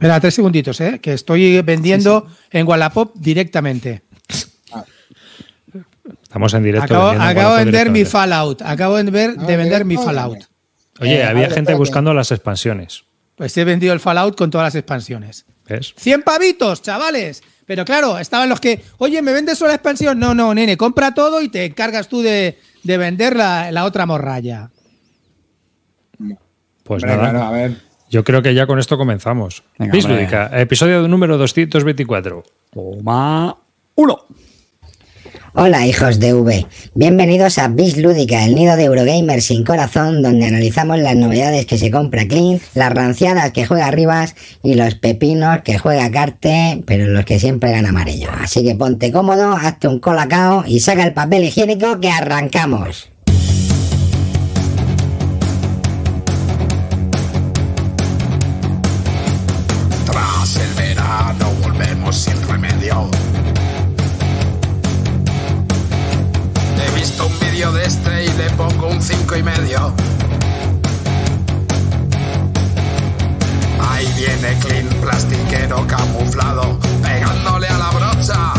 Espera, 0.00 0.18
tres 0.18 0.32
segunditos, 0.34 0.80
¿eh? 0.80 0.98
que 0.98 1.12
estoy 1.12 1.60
vendiendo 1.60 2.26
en 2.50 2.66
Wallapop 2.66 3.14
directamente. 3.16 4.00
Estamos 6.22 6.54
en 6.54 6.62
directo. 6.62 7.10
Acabo, 7.10 7.56
de 7.56 7.64
vender 7.66 7.90
mi. 7.90 8.06
Fallout. 8.06 8.62
Acabo 8.62 8.96
de, 8.96 9.02
ver- 9.10 9.36
Ah, 9.38 9.44
de 9.44 9.56
vender 9.58 9.84
mi 9.84 9.96
Fallout. 9.98 10.38
Oye, 11.00 11.16
Eh, 11.18 11.24
había 11.24 11.42
vale, 11.42 11.54
gente 11.54 11.74
buscando 11.74 12.14
las 12.14 12.32
expansiones. 12.32 13.04
Pues 13.36 13.54
he 13.58 13.64
vendido 13.64 13.92
el 13.92 14.00
Fallout 14.00 14.38
con 14.38 14.50
todas 14.50 14.68
las 14.68 14.74
expansiones. 14.74 15.44
¿Ves? 15.68 15.92
100 15.98 16.22
pavitos, 16.22 16.80
chavales. 16.80 17.42
Pero 17.66 17.84
claro, 17.84 18.18
estaban 18.18 18.48
los 18.48 18.58
que, 18.58 18.82
oye, 18.96 19.20
¿me 19.20 19.32
vendes 19.34 19.58
solo 19.58 19.68
la 19.68 19.74
expansión? 19.74 20.18
No, 20.18 20.34
no, 20.34 20.54
nene, 20.54 20.78
compra 20.78 21.12
todo 21.12 21.42
y 21.42 21.50
te 21.50 21.66
encargas 21.66 22.08
tú 22.08 22.22
de, 22.22 22.58
de 22.84 22.96
vender 22.96 23.36
la, 23.36 23.70
la 23.70 23.84
otra 23.84 24.06
morralla. 24.06 24.70
Pues 26.84 27.02
Hombre, 27.04 27.16
nada. 27.18 27.30
claro, 27.30 27.42
a 27.44 27.50
ver. 27.50 27.89
Yo 28.10 28.24
creo 28.24 28.42
que 28.42 28.54
ya 28.54 28.66
con 28.66 28.80
esto 28.80 28.98
comenzamos. 28.98 29.62
Venga, 29.78 29.96
hombre. 29.96 30.16
Lúdica, 30.16 30.50
episodio 30.60 31.06
número 31.06 31.38
224. 31.38 32.42
Toma 32.74 33.56
uno. 33.94 34.24
Hola 35.54 35.86
hijos 35.86 36.18
de 36.18 36.34
V, 36.34 36.66
bienvenidos 36.94 37.58
a 37.58 37.68
Bis 37.68 37.96
Lúdica, 37.96 38.44
el 38.44 38.54
nido 38.54 38.76
de 38.76 38.84
Eurogamer 38.84 39.42
sin 39.42 39.64
corazón, 39.64 40.22
donde 40.22 40.46
analizamos 40.46 40.98
las 40.98 41.14
novedades 41.14 41.66
que 41.66 41.78
se 41.78 41.90
compra 41.90 42.26
Clean, 42.26 42.60
las 42.74 42.92
ranciadas 42.92 43.52
que 43.52 43.66
juega 43.66 43.90
Rivas 43.90 44.34
y 44.62 44.74
los 44.74 44.94
pepinos 44.96 45.62
que 45.62 45.78
juega 45.78 46.10
Carte, 46.10 46.82
pero 46.86 47.06
los 47.06 47.24
que 47.24 47.38
siempre 47.38 47.70
gana 47.70 47.90
amarillo. 47.90 48.28
Así 48.40 48.64
que 48.64 48.74
ponte 48.74 49.12
cómodo, 49.12 49.52
hazte 49.52 49.86
un 49.86 50.00
colacao 50.00 50.64
y 50.66 50.80
saca 50.80 51.04
el 51.04 51.12
papel 51.12 51.44
higiénico 51.44 52.00
que 52.00 52.10
arrancamos. 52.10 53.10
De 67.60 67.84
este 67.84 68.24
y 68.24 68.28
le 68.38 68.50
pongo 68.56 68.88
un 68.88 69.02
cinco 69.02 69.36
y 69.36 69.42
medio. 69.42 69.92
Ahí 73.78 74.08
viene 74.16 74.58
Clean, 74.60 74.86
plastiquero 75.02 75.86
camuflado, 75.86 76.78
pegándole 77.02 77.68
a 77.68 77.76
la 77.76 77.90
brocha, 77.90 78.54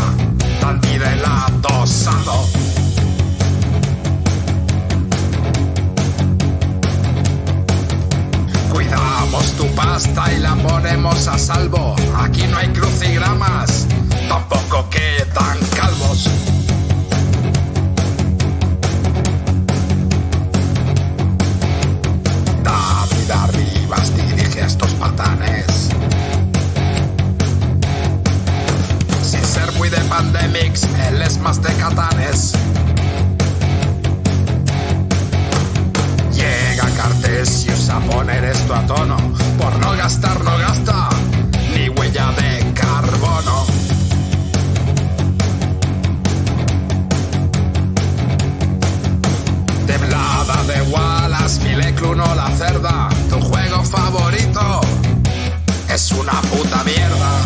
bandido 0.62 1.04
el 1.04 1.24
atosado. 1.24 2.46
Cuidamos 8.72 9.52
tu 9.56 9.66
pasta 9.74 10.32
y 10.32 10.38
la 10.38 10.54
ponemos 10.54 11.26
a 11.26 11.38
salvo. 11.38 11.96
Aquí 12.18 12.46
no 12.46 12.56
hay 12.56 12.68
crucigramas, 12.68 13.88
tampoco 14.28 14.88
quedan 14.90 15.58
calvos. 15.74 16.51
Arribas 23.32 24.14
dirige 24.16 24.62
a 24.62 24.66
estos 24.66 24.90
patanes. 24.92 25.88
Sin 29.22 29.44
ser 29.44 29.72
muy 29.72 29.88
de 29.88 29.98
pandemics, 29.98 30.86
él 31.08 31.22
es 31.22 31.38
más 31.38 31.62
de 31.62 31.72
catanes. 31.74 32.52
Llega 36.32 36.88
Cartesius 36.96 37.88
a 37.88 38.00
poner 38.00 38.44
esto 38.44 38.74
a 38.74 38.86
tono. 38.86 39.16
Por 39.58 39.78
no 39.78 39.92
gastar, 39.96 40.42
no 40.44 40.58
gasta 40.58 41.08
Es 55.92 56.10
una 56.12 56.40
puta 56.40 56.82
mierda. 56.82 57.42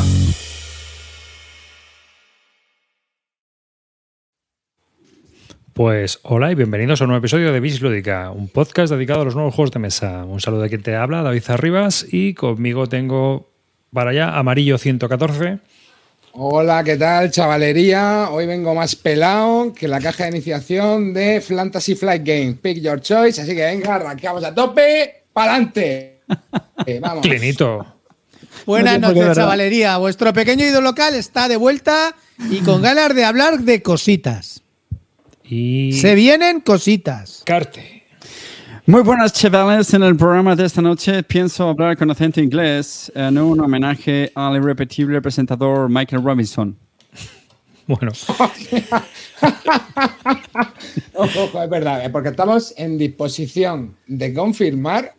Pues 5.73 6.21
hola 6.23 6.53
y 6.53 6.55
bienvenidos 6.55 7.01
a 7.01 7.05
un 7.05 7.09
nuevo 7.09 7.19
episodio 7.19 7.53
de 7.53 7.59
Bis 7.59 7.83
Lúdica, 7.83 8.31
un 8.31 8.49
podcast 8.49 8.93
dedicado 8.93 9.23
a 9.23 9.25
los 9.25 9.35
nuevos 9.35 9.53
juegos 9.55 9.73
de 9.73 9.81
mesa. 9.81 10.25
Un 10.25 10.41
saludo 10.41 10.63
de 10.63 10.69
quien 10.69 10.83
te 10.83 10.95
habla, 10.95 11.23
David 11.23 11.43
Arribas, 11.49 12.07
y 12.09 12.35
conmigo 12.35 12.89
tengo 12.89 13.51
para 13.93 14.11
allá 14.11 14.39
Amarillo 14.39 14.79
114. 14.79 15.59
Hola, 16.39 16.85
¿qué 16.85 16.99
tal, 16.99 17.31
chavalería? 17.31 18.29
Hoy 18.31 18.45
vengo 18.45 18.75
más 18.75 18.95
pelado 18.95 19.73
que 19.73 19.89
la 19.89 20.01
caja 20.01 20.25
de 20.25 20.33
iniciación 20.33 21.15
de 21.15 21.41
Fantasy 21.41 21.95
Flight 21.95 22.23
Game. 22.27 22.59
Pick 22.61 22.83
your 22.83 23.01
choice, 23.01 23.41
así 23.41 23.55
que 23.55 23.65
venga, 23.65 23.95
arrancamos 23.95 24.45
a 24.45 24.55
tope, 24.55 25.25
pa'lante. 25.33 26.21
Eh, 26.85 27.01
vamos. 27.01 27.23
Clinito. 27.27 27.85
Buenas 28.67 29.01
No 29.01 29.09
noches, 29.13 29.35
chavalería. 29.35 29.97
Vuestro 29.97 30.33
pequeño 30.35 30.65
ídolo 30.67 30.91
local 30.91 31.15
está 31.15 31.49
de 31.49 31.57
vuelta 31.57 32.15
y 32.51 32.59
con 32.59 32.83
ganas 32.83 33.15
de 33.15 33.25
hablar 33.25 33.61
de 33.61 33.81
cositas. 33.81 34.61
Y 35.43 35.95
Se 35.95 36.15
vienen 36.15 36.61
cositas. 36.61 37.43
Carte. 37.47 37.96
Muy 38.89 39.03
buenas 39.03 39.33
chavales, 39.33 39.93
en 39.95 40.05
el 40.05 40.17
programa 40.17 40.55
de 40.55 40.65
esta 40.65 40.81
noche 40.81 41.25
pienso 41.25 41.69
hablar 41.69 41.97
con 41.97 42.09
acento 42.09 42.41
inglés 42.41 43.11
en 43.17 43.37
un 43.37 43.59
homenaje 43.59 44.31
al 44.33 44.55
irrepetible 44.55 45.21
presentador 45.21 45.91
Michael 45.91 46.23
Robinson. 46.23 46.79
Bueno, 47.89 48.13
Ojo, 51.15 51.45
ojo, 51.45 51.63
es 51.65 51.69
verdad, 51.69 52.05
eh, 52.05 52.11
porque 52.11 52.29
estamos 52.29 52.75
en 52.77 52.97
disposición 52.97 53.97
de 54.07 54.33
confirmar 54.33 55.15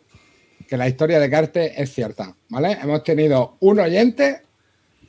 que 0.70 0.78
la 0.78 0.88
historia 0.88 1.20
de 1.20 1.30
Carte 1.30 1.82
es 1.82 1.94
cierta, 1.94 2.38
¿vale? 2.48 2.72
Hemos 2.82 3.04
tenido 3.04 3.58
un 3.60 3.82
oyente 3.82 4.44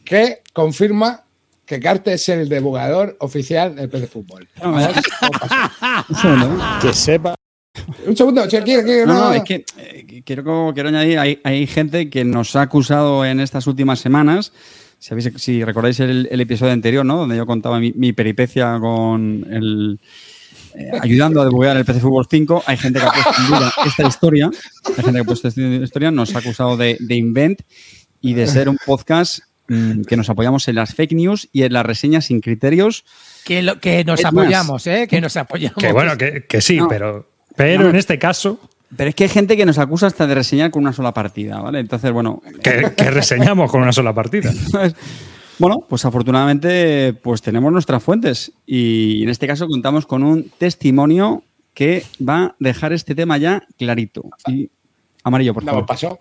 que 0.04 0.42
confirma 0.52 1.22
que 1.64 1.78
Carte 1.78 2.14
es 2.14 2.28
el 2.28 2.48
debugador 2.48 3.16
oficial 3.20 3.76
del 3.76 3.88
PC 3.88 4.08
Fútbol. 4.08 4.48
Segundo. 6.20 6.58
Que 6.82 6.92
sepa. 6.92 7.38
Un 8.06 8.16
segundo, 8.16 8.46
che, 8.48 8.62
quiero, 8.62 8.82
quiero, 8.84 9.06
No, 9.06 9.14
no, 9.14 9.20
no, 9.28 9.32
es 9.34 9.42
que 9.44 9.64
eh, 9.78 10.22
quiero, 10.24 10.70
quiero 10.74 10.88
añadir, 10.88 11.18
hay, 11.18 11.40
hay 11.44 11.66
gente 11.66 12.08
que 12.10 12.24
nos 12.24 12.54
ha 12.56 12.62
acusado 12.62 13.24
en 13.24 13.40
estas 13.40 13.66
últimas 13.66 13.98
semanas, 14.00 14.52
si, 14.98 15.14
habéis- 15.14 15.36
si 15.38 15.64
recordáis 15.64 16.00
el, 16.00 16.28
el 16.30 16.40
episodio 16.40 16.72
anterior, 16.72 17.04
¿no? 17.04 17.16
Donde 17.18 17.36
yo 17.36 17.46
contaba 17.46 17.78
mi, 17.80 17.92
mi 17.92 18.12
peripecia 18.12 18.78
con 18.80 19.46
el... 19.50 20.00
eh, 20.74 20.90
ayudando 21.02 21.40
a 21.40 21.44
debugar 21.44 21.76
el 21.76 21.84
PC 21.84 22.00
Fútbol 22.00 22.26
5, 22.30 22.64
hay 22.66 22.76
gente 22.76 22.98
que 23.00 23.06
ha 23.06 23.10
puesto 23.12 23.40
en 23.42 23.46
duda 23.48 23.72
esta 23.86 24.06
historia, 24.06 24.50
hay 24.86 24.94
gente 24.94 25.12
que 25.12 25.18
ha 25.20 25.24
puesto 25.24 25.48
esta 25.48 25.60
historia, 25.60 26.10
nos 26.10 26.34
ha 26.34 26.38
acusado 26.38 26.76
de, 26.76 26.96
de 27.00 27.14
invent 27.16 27.60
y 28.20 28.34
de 28.34 28.46
ser 28.48 28.68
un 28.68 28.76
podcast 28.84 29.38
mm, 29.68 30.02
que 30.02 30.16
nos 30.16 30.28
apoyamos 30.30 30.66
en 30.68 30.74
las 30.74 30.94
fake 30.94 31.12
news 31.12 31.48
y 31.52 31.62
en 31.62 31.72
las 31.72 31.86
reseñas 31.86 32.24
sin 32.26 32.40
criterios. 32.40 33.04
Que, 33.44 33.62
lo, 33.62 33.78
que 33.80 34.04
nos 34.04 34.18
Es 34.20 34.24
más. 34.32 34.42
apoyamos, 34.42 34.86
¿eh? 34.88 35.06
Que 35.08 35.20
nos 35.20 35.36
apoyamos. 35.36 35.78
que 35.78 35.92
bueno, 35.92 36.16
que, 36.18 36.44
que 36.48 36.60
sí, 36.60 36.76
No. 36.78 36.88
pero, 36.88 37.30
pero 37.58 37.82
No. 37.84 37.90
en 37.90 37.96
este 37.96 38.18
caso, 38.18 38.58
Pero 38.96 39.10
es 39.10 39.14
que 39.14 39.24
hay 39.24 39.28
gente 39.28 39.54
que 39.54 39.66
nos 39.66 39.76
acusa 39.76 40.06
hasta 40.06 40.26
de 40.26 40.34
reseñar 40.34 40.70
con 40.70 40.80
una 40.82 40.94
sola 40.94 41.12
partida, 41.12 41.60
¿vale? 41.60 41.78
Entonces, 41.80 42.10
bueno, 42.10 42.40
que, 42.62 42.90
que 42.96 43.10
reseñamos 43.10 43.70
con 43.70 43.82
una 43.82 43.92
sola 43.92 44.14
partida. 44.14 44.50
Bueno, 45.58 45.84
pues 45.88 46.04
afortunadamente 46.06 47.12
pues 47.22 47.42
tenemos 47.42 47.70
nuestras 47.72 48.02
fuentes 48.02 48.52
y 48.64 49.22
en 49.24 49.28
este 49.28 49.46
caso 49.46 49.66
contamos 49.66 50.06
con 50.06 50.22
un 50.22 50.50
testimonio 50.56 51.42
que 51.74 52.04
va 52.26 52.44
a 52.44 52.54
dejar 52.60 52.92
este 52.94 53.14
tema 53.14 53.36
ya 53.38 53.62
clarito. 53.76 54.22
Y 54.46 54.70
amarillo, 55.24 55.52
por 55.52 55.64
favor. 55.64 55.84
pasó. 55.84 56.18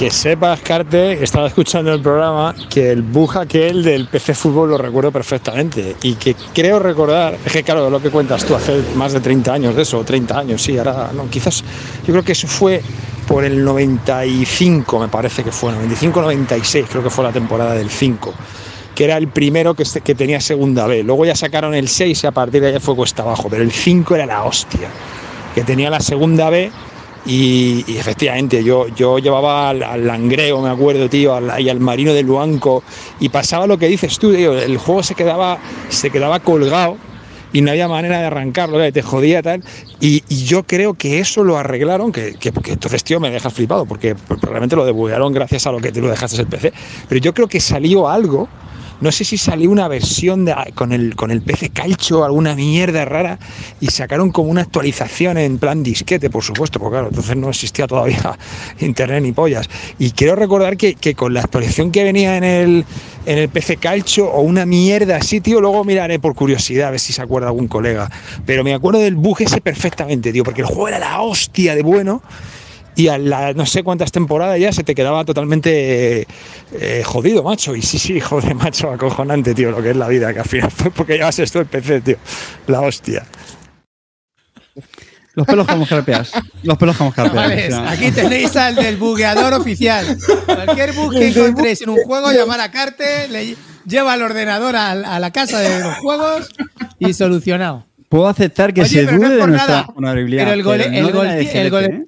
Que 0.00 0.10
sepas, 0.10 0.60
Carte, 0.62 1.22
estaba 1.22 1.46
escuchando 1.48 1.92
el 1.92 2.00
programa, 2.00 2.54
que 2.70 2.90
el 2.90 3.02
bug 3.02 3.36
aquel 3.36 3.82
del 3.82 4.06
PC 4.06 4.34
Fútbol 4.34 4.70
lo 4.70 4.78
recuerdo 4.78 5.12
perfectamente. 5.12 5.94
Y 6.00 6.14
que 6.14 6.34
creo 6.54 6.78
recordar, 6.78 7.36
es 7.44 7.52
que 7.52 7.62
claro, 7.62 7.90
lo 7.90 8.00
que 8.00 8.08
cuentas 8.08 8.46
tú, 8.46 8.54
hace 8.54 8.82
más 8.94 9.12
de 9.12 9.20
30 9.20 9.52
años 9.52 9.76
de 9.76 9.82
eso, 9.82 10.02
30 10.02 10.38
años, 10.38 10.62
sí, 10.62 10.78
ahora 10.78 11.10
no, 11.14 11.28
quizás, 11.28 11.62
yo 12.06 12.14
creo 12.14 12.24
que 12.24 12.32
eso 12.32 12.48
fue 12.48 12.80
por 13.28 13.44
el 13.44 13.62
95, 13.62 15.00
me 15.00 15.08
parece 15.08 15.44
que 15.44 15.52
fue, 15.52 15.70
95-96, 15.74 16.86
creo 16.88 17.02
que 17.02 17.10
fue 17.10 17.22
la 17.22 17.32
temporada 17.32 17.74
del 17.74 17.90
5, 17.90 18.32
que 18.94 19.04
era 19.04 19.18
el 19.18 19.28
primero 19.28 19.74
que, 19.74 19.84
que 20.02 20.14
tenía 20.14 20.40
segunda 20.40 20.86
B. 20.86 21.02
Luego 21.02 21.26
ya 21.26 21.36
sacaron 21.36 21.74
el 21.74 21.88
6 21.88 22.24
y 22.24 22.26
a 22.26 22.32
partir 22.32 22.62
de 22.62 22.68
ahí 22.68 22.80
fue 22.80 22.96
cuesta 22.96 23.20
abajo, 23.20 23.48
pero 23.50 23.62
el 23.62 23.70
5 23.70 24.14
era 24.14 24.24
la 24.24 24.44
hostia, 24.44 24.88
que 25.54 25.62
tenía 25.62 25.90
la 25.90 26.00
segunda 26.00 26.48
B 26.48 26.72
y, 27.26 27.84
y 27.86 27.98
efectivamente, 27.98 28.64
yo, 28.64 28.88
yo 28.88 29.18
llevaba 29.18 29.70
al, 29.70 29.82
al 29.82 30.06
Langreo, 30.06 30.60
me 30.62 30.70
acuerdo, 30.70 31.08
tío, 31.08 31.34
al- 31.34 31.60
y 31.60 31.68
al 31.68 31.80
Marino 31.80 32.12
de 32.14 32.22
Luanco, 32.22 32.82
y 33.20 33.28
pasaba 33.28 33.66
lo 33.66 33.78
que 33.78 33.88
dices 33.88 34.18
tú, 34.18 34.32
tío, 34.34 34.58
el 34.58 34.78
juego 34.78 35.02
se 35.02 35.14
quedaba, 35.14 35.58
se 35.88 36.10
quedaba 36.10 36.40
colgado 36.40 36.96
y 37.52 37.62
no 37.62 37.72
había 37.72 37.88
manera 37.88 38.20
de 38.20 38.26
arrancarlo, 38.26 38.82
¿eh? 38.82 38.92
te 38.92 39.02
jodía 39.02 39.42
tal. 39.42 39.62
Y, 40.00 40.22
y 40.28 40.44
yo 40.44 40.62
creo 40.62 40.94
que 40.94 41.18
eso 41.18 41.42
lo 41.44 41.58
arreglaron, 41.58 42.12
que, 42.12 42.34
que, 42.34 42.52
que 42.52 42.72
entonces, 42.72 43.02
tío, 43.04 43.18
me 43.20 43.30
dejas 43.30 43.52
flipado, 43.52 43.86
porque 43.86 44.14
probablemente 44.14 44.76
lo 44.76 44.84
debuguearon 44.86 45.32
gracias 45.32 45.66
a 45.66 45.72
lo 45.72 45.78
que 45.80 45.90
tú 45.92 46.00
lo 46.00 46.08
dejaste 46.08 46.40
el 46.40 46.46
PC. 46.46 46.72
Pero 47.08 47.20
yo 47.20 47.34
creo 47.34 47.48
que 47.48 47.58
salió 47.60 48.08
algo 48.08 48.48
no 49.00 49.10
sé 49.12 49.24
si 49.24 49.38
salió 49.38 49.70
una 49.70 49.88
versión 49.88 50.44
de- 50.44 50.54
con, 50.74 50.92
el, 50.92 51.16
con 51.16 51.30
el 51.30 51.42
PC 51.42 51.70
Calcho, 51.70 52.24
alguna 52.24 52.54
mierda 52.54 53.04
rara, 53.04 53.38
y 53.80 53.86
sacaron 53.88 54.30
como 54.30 54.50
una 54.50 54.62
actualización 54.62 55.38
en 55.38 55.58
plan 55.58 55.82
disquete, 55.82 56.30
por 56.30 56.44
supuesto, 56.44 56.78
porque 56.78 56.94
claro, 56.94 57.08
entonces 57.08 57.36
no 57.36 57.48
existía 57.50 57.86
todavía 57.86 58.36
internet 58.80 59.22
ni 59.22 59.32
pollas. 59.32 59.68
Y 59.98 60.10
quiero 60.12 60.36
recordar 60.36 60.76
que, 60.76 60.94
que 60.94 61.14
con 61.14 61.32
la 61.34 61.40
actualización 61.40 61.90
que 61.90 62.04
venía 62.04 62.36
en 62.36 62.44
el, 62.44 62.84
en 63.26 63.38
el 63.38 63.48
PC 63.48 63.78
Calcho 63.78 64.26
o 64.30 64.42
una 64.42 64.66
mierda 64.66 65.16
así, 65.16 65.40
tío, 65.40 65.60
luego 65.60 65.84
miraré 65.84 66.18
por 66.18 66.34
curiosidad 66.34 66.88
a 66.88 66.90
ver 66.92 67.00
si 67.00 67.12
se 67.12 67.22
acuerda 67.22 67.48
algún 67.48 67.68
colega. 67.68 68.10
Pero 68.46 68.64
me 68.64 68.74
acuerdo 68.74 69.00
del 69.00 69.16
bug 69.16 69.40
ese 69.42 69.60
perfectamente, 69.60 70.32
tío, 70.32 70.44
porque 70.44 70.60
el 70.60 70.66
juego 70.66 70.88
era 70.88 70.98
la 70.98 71.20
hostia 71.22 71.74
de 71.74 71.82
bueno 71.82 72.22
y 73.00 73.08
a 73.08 73.18
la 73.18 73.52
no 73.54 73.66
sé 73.66 73.82
cuántas 73.82 74.12
temporadas 74.12 74.58
ya 74.60 74.72
se 74.72 74.84
te 74.84 74.94
quedaba 74.94 75.24
totalmente 75.24 76.26
eh, 76.72 77.02
jodido, 77.04 77.42
macho. 77.42 77.74
Y 77.76 77.82
sí, 77.82 77.98
sí, 77.98 78.20
joder, 78.20 78.54
macho, 78.56 78.90
acojonante, 78.90 79.54
tío, 79.54 79.70
lo 79.70 79.82
que 79.82 79.90
es 79.90 79.96
la 79.96 80.08
vida, 80.08 80.32
que 80.32 80.40
al 80.40 80.46
final 80.48 80.70
fue 80.70 80.90
porque 80.90 81.14
llevas 81.16 81.38
esto 81.38 81.60
el 81.60 81.66
PC, 81.66 82.00
tío. 82.00 82.16
La 82.66 82.80
hostia. 82.80 83.24
Los 85.34 85.46
pelos 85.46 85.66
como 85.66 85.86
carpeas. 85.86 86.32
Los 86.62 86.76
pelos 86.76 86.96
como 86.96 87.12
carpeas. 87.12 87.44
Chavales, 87.44 87.72
O 87.74 87.76
sea, 87.82 87.90
aquí 87.92 88.10
tenéis 88.10 88.56
al 88.56 88.74
desbugueador 88.74 89.54
oficial. 89.54 90.18
Cualquier 90.44 90.92
bug 90.92 91.12
que 91.12 91.28
encontréis 91.28 91.80
en 91.82 91.90
un 91.90 91.98
juego, 92.02 92.32
llamar 92.32 92.60
a 92.60 92.70
Carte, 92.70 93.28
le 93.28 93.56
lleva 93.86 94.14
el 94.14 94.22
ordenador 94.22 94.74
a, 94.76 94.90
a 94.90 95.20
la 95.20 95.30
casa 95.30 95.60
de 95.60 95.80
los 95.80 95.94
juegos 95.98 96.48
y 96.98 97.12
solucionado. 97.14 97.86
Puedo 98.08 98.26
aceptar 98.26 98.74
que 98.74 98.80
Oye, 98.82 98.90
se 98.90 99.04
pero 99.06 99.18
no 99.18 99.24
dude 99.28 99.34
es 99.36 99.40
de 99.40 99.46
nuestra 99.46 99.68
nada. 99.76 99.86
honorabilidad. 99.94 100.42
Pero 100.42 100.54
el 100.54 100.62
gol- 100.64 100.78
no 100.78 100.84
el 100.84 101.12
gol- 101.12 101.26
el 101.28 101.84
¿eh? 101.84 102.04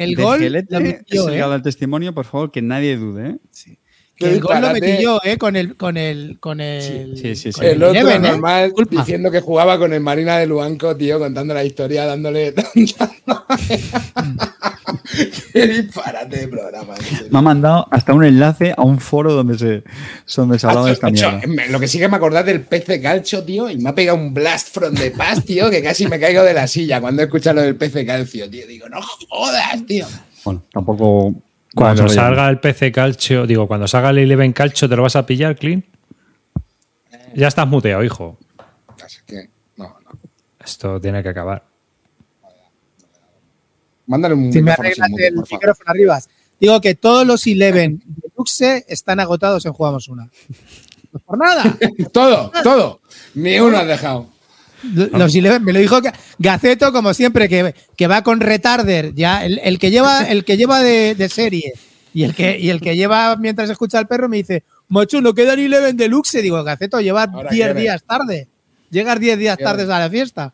El 0.00 0.16
gol 0.16 0.40
lo 0.68 0.80
metí 0.80 1.14
yo, 1.14 1.28
es 1.28 1.34
el 1.34 1.34
¿eh? 1.34 1.54
el 1.54 1.62
testimonio, 1.62 2.14
por 2.14 2.24
favor, 2.24 2.50
que 2.50 2.62
nadie 2.62 2.96
dude. 2.96 3.28
¿eh? 3.28 3.38
Que 4.20 4.34
el 4.34 4.40
gol 4.40 4.52
lo 4.52 4.68
disparate. 4.68 4.80
metí 4.80 5.02
yo, 5.02 5.20
¿eh? 5.24 5.38
Con 5.38 5.56
el, 5.56 5.76
con 5.76 5.96
el, 5.96 6.38
con 6.38 6.60
el, 6.60 7.16
Sí, 7.16 7.34
sí, 7.34 7.52
sí. 7.52 7.58
con 7.58 7.64
El 7.64 7.82
otro 7.82 7.98
Eleven, 7.98 8.24
¿eh? 8.24 8.28
normal 8.28 8.72
diciendo 8.90 9.30
que 9.30 9.40
jugaba 9.40 9.78
con 9.78 9.94
el 9.94 10.00
Marina 10.00 10.36
de 10.36 10.46
Luanco, 10.46 10.94
tío, 10.94 11.18
contando 11.18 11.54
la 11.54 11.64
historia, 11.64 12.04
dándole. 12.04 12.52
Qué 15.52 15.66
disparate 15.66 16.36
de 16.36 16.48
programa. 16.48 16.94
Me 17.30 17.38
ha 17.38 17.42
mandado 17.42 17.88
hasta 17.90 18.12
un 18.12 18.24
enlace 18.24 18.74
a 18.76 18.82
un 18.82 19.00
foro 19.00 19.32
donde 19.32 19.58
se, 19.58 19.82
donde 20.36 20.58
se 20.58 20.66
hablaba 20.66 20.86
de 20.86 20.92
esta 20.92 21.10
mierda. 21.10 21.40
Lo 21.70 21.80
que 21.80 21.88
sí 21.88 21.98
que 21.98 22.08
me 22.08 22.16
acordás 22.16 22.44
del 22.44 22.60
PC 22.60 23.00
Calcio, 23.00 23.42
tío, 23.42 23.70
y 23.70 23.78
me 23.78 23.90
ha 23.90 23.94
pegado 23.94 24.18
un 24.18 24.34
blast 24.34 24.68
from 24.74 24.94
the 24.94 25.10
past, 25.10 25.46
tío, 25.46 25.70
que 25.70 25.82
casi 25.82 26.06
me 26.06 26.20
caigo 26.20 26.42
de 26.42 26.54
la 26.54 26.66
silla 26.66 27.00
cuando 27.00 27.22
he 27.22 27.24
escuchado 27.24 27.56
lo 27.56 27.62
del 27.62 27.76
PC 27.76 28.06
Calcio, 28.06 28.48
tío. 28.50 28.66
Digo, 28.66 28.88
no 28.88 29.00
jodas, 29.02 29.84
tío. 29.86 30.06
Bueno, 30.44 30.62
tampoco. 30.72 31.34
Cuando 31.74 32.08
salga 32.08 32.48
el 32.48 32.58
PC 32.58 32.90
Calcio, 32.92 33.46
digo, 33.46 33.68
cuando 33.68 33.86
salga 33.86 34.10
el 34.10 34.18
Eleven 34.18 34.52
Calcio, 34.52 34.88
¿te 34.88 34.96
lo 34.96 35.02
vas 35.02 35.16
a 35.16 35.24
pillar, 35.24 35.56
Clean? 35.56 35.84
Ya 37.34 37.48
estás 37.48 37.66
muteado, 37.68 38.02
hijo. 38.02 38.38
Así 39.04 39.20
que, 39.26 39.48
no, 39.76 39.84
no. 40.04 40.10
Esto 40.58 41.00
tiene 41.00 41.22
que 41.22 41.28
acabar. 41.28 41.64
Mándale 44.06 44.34
un 44.34 44.52
Si 44.52 44.60
me 44.60 44.72
arreglas 44.72 45.08
el 45.16 45.36
micrófono 45.36 45.84
arriba. 45.86 46.18
Digo 46.58 46.80
que 46.80 46.96
todos 46.96 47.26
los 47.26 47.46
Eleven 47.46 48.02
Deluxe 48.04 48.84
están 48.88 49.20
agotados 49.20 49.64
en 49.64 49.72
Jugamos 49.72 50.08
Una. 50.08 50.28
No 51.12 51.20
por 51.20 51.38
nada. 51.38 51.76
Todo, 52.12 52.52
todo. 52.62 53.00
Ni 53.34 53.58
uno 53.58 53.78
has 53.78 53.86
dejado. 53.86 54.28
Los 54.82 55.34
Eleven, 55.34 55.62
me 55.64 55.72
lo 55.72 55.78
dijo 55.78 56.00
Ga- 56.00 56.14
Gaceto, 56.38 56.92
como 56.92 57.12
siempre, 57.14 57.48
que, 57.48 57.74
que 57.96 58.06
va 58.06 58.22
con 58.22 58.40
retarder. 58.40 59.14
Ya, 59.14 59.44
el, 59.44 59.58
el 59.62 59.78
que 59.78 59.90
lleva, 59.90 60.22
el 60.28 60.44
que 60.44 60.56
lleva 60.56 60.80
de, 60.82 61.14
de 61.14 61.28
serie 61.28 61.74
y 62.14 62.24
el 62.24 62.34
que, 62.34 62.58
y 62.58 62.70
el 62.70 62.80
que 62.80 62.96
lleva 62.96 63.36
mientras 63.36 63.68
escucha 63.70 63.98
al 63.98 64.06
perro 64.08 64.28
me 64.28 64.38
dice, 64.38 64.64
macho, 64.88 65.20
no 65.20 65.34
quedan 65.34 65.58
Eleven 65.58 65.96
Deluxe. 65.96 66.42
Digo, 66.42 66.62
Gaceto, 66.64 67.00
lleva 67.00 67.24
Ahora 67.24 67.50
10 67.50 67.64
quiere. 67.66 67.80
días 67.80 68.02
tarde. 68.04 68.48
Llegas 68.90 69.20
10 69.20 69.38
días 69.38 69.58
tardes 69.58 69.88
a 69.88 69.98
la 69.98 70.10
fiesta. 70.10 70.52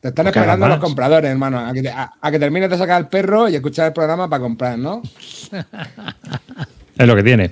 Te 0.00 0.08
están 0.08 0.26
esperando 0.28 0.66
los 0.66 0.78
compradores, 0.78 1.30
hermano. 1.30 1.58
A 1.60 1.72
que, 1.72 1.82
te- 1.82 1.90
a- 1.90 2.12
a 2.20 2.30
que 2.30 2.38
termines 2.38 2.70
de 2.70 2.76
sacar 2.78 3.00
el 3.00 3.08
perro 3.08 3.48
y 3.48 3.54
escuchar 3.54 3.86
el 3.88 3.92
programa 3.92 4.28
para 4.28 4.40
comprar, 4.42 4.78
¿no? 4.78 5.02
Es 6.98 7.06
lo 7.06 7.16
que 7.16 7.22
tiene. 7.22 7.50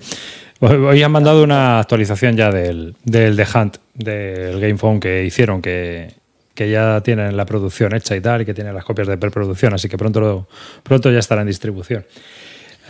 Hoy 0.61 1.03
han 1.03 1.13
mandado 1.13 1.45
una 1.45 1.79
actualización 1.79 2.37
ya 2.37 2.51
del, 2.51 2.95
del 3.05 3.37
The 3.37 3.47
Hunt, 3.59 3.77
del 3.95 4.59
Game 4.61 4.77
Phone 4.77 4.99
que 4.99 5.25
hicieron, 5.25 5.63
que, 5.63 6.13
que 6.55 6.69
ya 6.71 7.01
tienen 7.03 7.37
la 7.37 7.47
producción 7.47 7.95
hecha 7.95 8.17
y 8.17 8.21
tal, 8.21 8.43
y 8.43 8.45
que 8.45 8.55
tienen 8.55 8.75
las 8.75 8.85
copias 8.85 9.07
de 9.07 9.17
preproducción, 9.17 9.73
así 9.75 9.89
que 9.89 9.97
pronto, 9.97 10.21
lo- 10.21 10.49
pronto 10.83 11.13
ya 11.13 11.21
estará 11.21 11.43
en 11.43 11.47
distribución. 11.47 12.05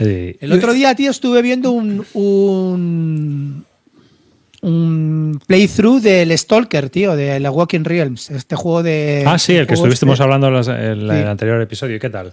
Y- 0.00 0.36
El 0.40 0.52
otro 0.52 0.72
día, 0.72 0.94
tío, 0.94 1.10
estuve 1.10 1.42
viendo 1.42 1.70
un, 1.72 2.06
un, 2.14 3.64
un 4.62 5.40
playthrough 5.46 6.00
del 6.00 6.38
Stalker, 6.38 6.88
tío, 6.88 7.16
de 7.16 7.38
la 7.38 7.50
Walking 7.50 7.84
Realms, 7.84 8.30
este 8.30 8.56
juego 8.56 8.82
de... 8.82 9.24
ah, 9.26 9.38
sí, 9.38 9.54
el 9.56 9.66
que 9.66 9.74
estuvimos 9.74 10.20
hablando 10.20 10.48
en 10.56 10.64
Sí. 10.64 10.70
el 10.70 11.10
anterior 11.10 11.60
episodio. 11.60 11.96
¿Y 11.96 11.98
qué 11.98 12.08
tal? 12.08 12.32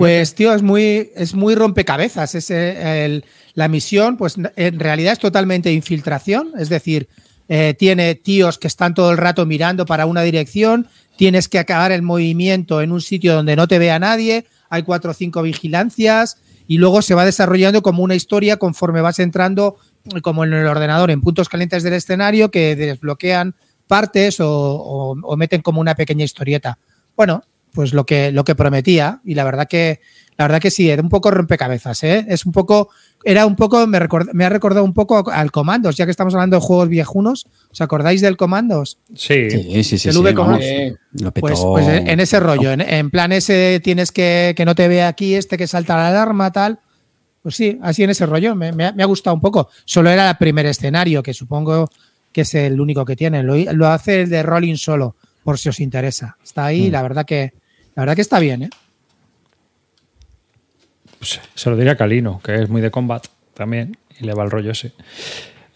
Pues, 0.00 0.34
tío, 0.34 0.52
es 0.54 0.62
muy, 0.62 1.10
es 1.16 1.34
muy 1.34 1.54
rompecabezas. 1.54 2.34
Es, 2.34 2.50
el- 2.50 3.24
la 3.54 3.68
misión, 3.68 4.16
pues 4.16 4.36
en 4.56 4.78
realidad 4.78 5.14
es 5.14 5.18
totalmente 5.18 5.72
infiltración. 5.72 6.52
Es 6.58 6.68
decir, 6.68 7.08
eh, 7.48 7.74
tiene 7.78 8.14
tíos 8.14 8.58
que 8.58 8.66
están 8.68 8.94
todo 8.94 9.10
el 9.10 9.16
rato 9.16 9.46
mirando 9.46 9.86
para 9.86 10.06
una 10.06 10.22
dirección. 10.22 10.86
Tienes 11.16 11.48
que 11.48 11.58
acabar 11.58 11.90
el 11.90 12.02
movimiento 12.02 12.80
en 12.82 12.92
un 12.92 13.00
sitio 13.00 13.34
donde 13.34 13.56
no 13.56 13.66
te 13.66 13.78
vea 13.78 13.98
nadie. 13.98 14.44
Hay 14.70 14.82
cuatro 14.82 15.10
o 15.10 15.14
cinco 15.14 15.42
vigilancias. 15.42 16.36
Y 16.66 16.76
luego 16.78 17.00
se 17.02 17.14
va 17.14 17.24
desarrollando 17.24 17.80
como 17.82 18.02
una 18.02 18.14
historia 18.14 18.58
conforme 18.58 19.00
vas 19.00 19.18
entrando, 19.18 19.76
como 20.22 20.44
en 20.44 20.52
el 20.52 20.66
ordenador, 20.66 21.10
en 21.10 21.22
puntos 21.22 21.48
calientes 21.48 21.82
del 21.82 21.94
escenario 21.94 22.50
que 22.50 22.76
desbloquean 22.76 23.54
partes 23.86 24.38
o, 24.40 24.48
o- 24.50 25.16
o 25.22 25.36
meten 25.38 25.62
como 25.62 25.80
una 25.80 25.94
pequeña 25.94 26.24
historieta. 26.24 26.78
Bueno, 27.16 27.42
pues 27.72 27.92
lo 27.92 28.04
que, 28.06 28.32
lo 28.32 28.44
que 28.44 28.54
prometía. 28.54 29.20
Y 29.24 29.34
la 29.34 29.44
verdad 29.44 29.66
que, 29.68 30.00
la 30.36 30.44
verdad 30.46 30.60
que 30.60 30.70
sí, 30.70 30.88
era 30.90 31.02
un 31.02 31.08
poco 31.08 31.30
rompecabezas, 31.30 32.02
¿eh? 32.04 32.24
Es 32.28 32.46
un 32.46 32.52
poco, 32.52 32.90
era 33.24 33.44
un 33.46 33.56
poco, 33.56 33.86
me, 33.86 33.98
record- 33.98 34.30
me 34.32 34.44
ha 34.44 34.48
recordado 34.48 34.84
un 34.84 34.94
poco 34.94 35.28
al 35.30 35.50
Comandos, 35.50 35.96
ya 35.96 36.04
que 36.04 36.10
estamos 36.10 36.34
hablando 36.34 36.56
de 36.56 36.62
juegos 36.62 36.88
viejunos. 36.88 37.46
¿Os 37.70 37.80
acordáis 37.80 38.20
del 38.20 38.36
Comandos? 38.36 38.98
Sí, 39.14 39.50
Sí, 39.50 39.84
sí, 39.84 39.98
sí. 39.98 40.08
El 40.08 40.14
sí, 40.14 40.20
V. 40.20 40.58
Eh. 40.60 40.94
Pues, 41.40 41.60
pues 41.60 41.86
en 41.88 42.20
ese 42.20 42.40
rollo, 42.40 42.72
en, 42.72 42.80
en 42.80 43.10
plan 43.10 43.32
ese 43.32 43.80
tienes 43.82 44.12
que, 44.12 44.54
que 44.56 44.64
no 44.64 44.74
te 44.74 44.88
vea 44.88 45.08
aquí, 45.08 45.34
este 45.34 45.56
que 45.56 45.66
salta 45.66 45.96
la 45.96 46.08
alarma, 46.08 46.52
tal. 46.52 46.78
Pues 47.42 47.54
sí, 47.54 47.78
así 47.82 48.02
en 48.02 48.10
ese 48.10 48.26
rollo, 48.26 48.54
me, 48.54 48.72
me 48.72 48.86
ha, 48.86 48.92
me 48.92 49.02
ha 49.02 49.06
gustado 49.06 49.34
un 49.34 49.40
poco. 49.40 49.68
Solo 49.84 50.10
era 50.10 50.28
el 50.30 50.36
primer 50.36 50.66
escenario, 50.66 51.22
que 51.22 51.32
supongo 51.32 51.88
que 52.32 52.42
es 52.42 52.54
el 52.54 52.80
único 52.80 53.04
que 53.04 53.16
tiene. 53.16 53.42
Lo, 53.42 53.54
lo 53.56 53.88
hace 53.88 54.22
el 54.22 54.28
de 54.30 54.42
Rolling 54.42 54.74
solo, 54.76 55.16
por 55.48 55.58
si 55.58 55.70
os 55.70 55.80
interesa. 55.80 56.36
Está 56.44 56.66
ahí, 56.66 56.90
la 56.90 57.00
verdad 57.00 57.24
que, 57.24 57.54
la 57.94 58.02
verdad 58.02 58.14
que 58.14 58.20
está 58.20 58.38
bien, 58.38 58.64
¿eh? 58.64 58.70
pues, 61.18 61.40
se 61.54 61.70
lo 61.70 61.76
diría 61.78 61.92
a 61.92 61.96
Calino, 61.96 62.38
que 62.44 62.54
es 62.54 62.68
muy 62.68 62.82
de 62.82 62.90
combat 62.90 63.26
también, 63.54 63.96
y 64.20 64.26
le 64.26 64.34
va 64.34 64.44
el 64.44 64.50
rollo 64.50 64.72
ese. 64.72 64.92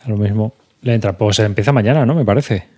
A 0.04 0.10
lo 0.10 0.18
mismo 0.18 0.52
le 0.82 0.92
entra. 0.92 1.16
Pues 1.16 1.38
empieza 1.38 1.72
mañana, 1.72 2.04
¿no? 2.04 2.14
Me 2.14 2.22
parece. 2.22 2.68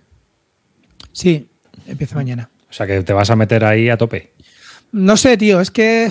Sí, 1.11 1.49
empieza 1.85 2.15
mañana. 2.15 2.49
O 2.69 2.73
sea 2.73 2.87
que 2.87 3.03
te 3.03 3.11
vas 3.11 3.29
a 3.29 3.35
meter 3.35 3.65
ahí 3.65 3.89
a 3.89 3.97
tope. 3.97 4.31
No 4.93 5.17
sé, 5.17 5.35
tío, 5.35 5.59
es 5.59 5.71
que, 5.71 6.09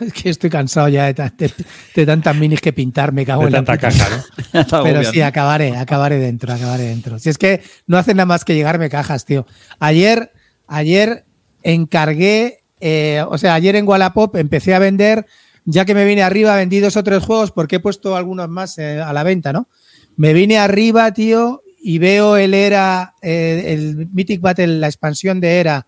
es 0.00 0.12
que 0.22 0.30
estoy 0.30 0.50
cansado 0.50 0.88
ya 0.88 1.06
de, 1.06 1.14
ta- 1.14 1.32
de- 1.36 1.52
de 1.94 2.06
tantas 2.06 2.34
minis 2.36 2.60
que 2.60 2.72
pintar, 2.72 3.12
me 3.12 3.24
cago 3.26 3.42
De 3.42 3.46
en 3.48 3.52
la 3.52 3.64
tanta 3.64 3.88
puta. 3.90 4.04
caja, 4.04 4.24
¿no? 4.72 4.82
Pero 4.82 5.04
sí, 5.04 5.20
acabaré, 5.20 5.76
acabaré 5.76 6.18
dentro, 6.18 6.52
acabaré 6.52 6.84
dentro. 6.84 7.18
Si 7.18 7.28
es 7.30 7.38
que 7.38 7.62
no 7.86 7.96
hacen 7.98 8.16
nada 8.16 8.26
más 8.26 8.44
que 8.44 8.54
llegarme 8.54 8.88
cajas, 8.90 9.24
tío. 9.24 9.46
Ayer, 9.78 10.32
ayer 10.66 11.24
encargué, 11.62 12.60
eh, 12.80 13.22
o 13.28 13.38
sea, 13.38 13.54
ayer 13.54 13.76
en 13.76 13.86
Wallapop 13.88 14.36
empecé 14.36 14.74
a 14.74 14.78
vender, 14.78 15.26
ya 15.64 15.84
que 15.84 15.94
me 15.94 16.04
vine 16.04 16.22
arriba, 16.22 16.54
vendí 16.56 16.78
dos 16.80 16.96
o 16.96 17.02
tres 17.04 17.22
juegos 17.22 17.50
porque 17.52 17.76
he 17.76 17.80
puesto 17.80 18.16
algunos 18.16 18.48
más 18.48 18.78
eh, 18.78 19.00
a 19.00 19.12
la 19.12 19.22
venta, 19.24 19.52
¿no? 19.52 19.68
Me 20.16 20.32
vine 20.32 20.58
arriba, 20.58 21.12
tío, 21.12 21.62
y 21.82 21.98
veo 21.98 22.36
el 22.36 22.54
Era, 22.54 23.14
eh, 23.20 23.64
el 23.74 24.08
Mythic 24.12 24.40
Battle, 24.40 24.78
la 24.78 24.86
expansión 24.86 25.40
de 25.40 25.58
Era 25.60 25.86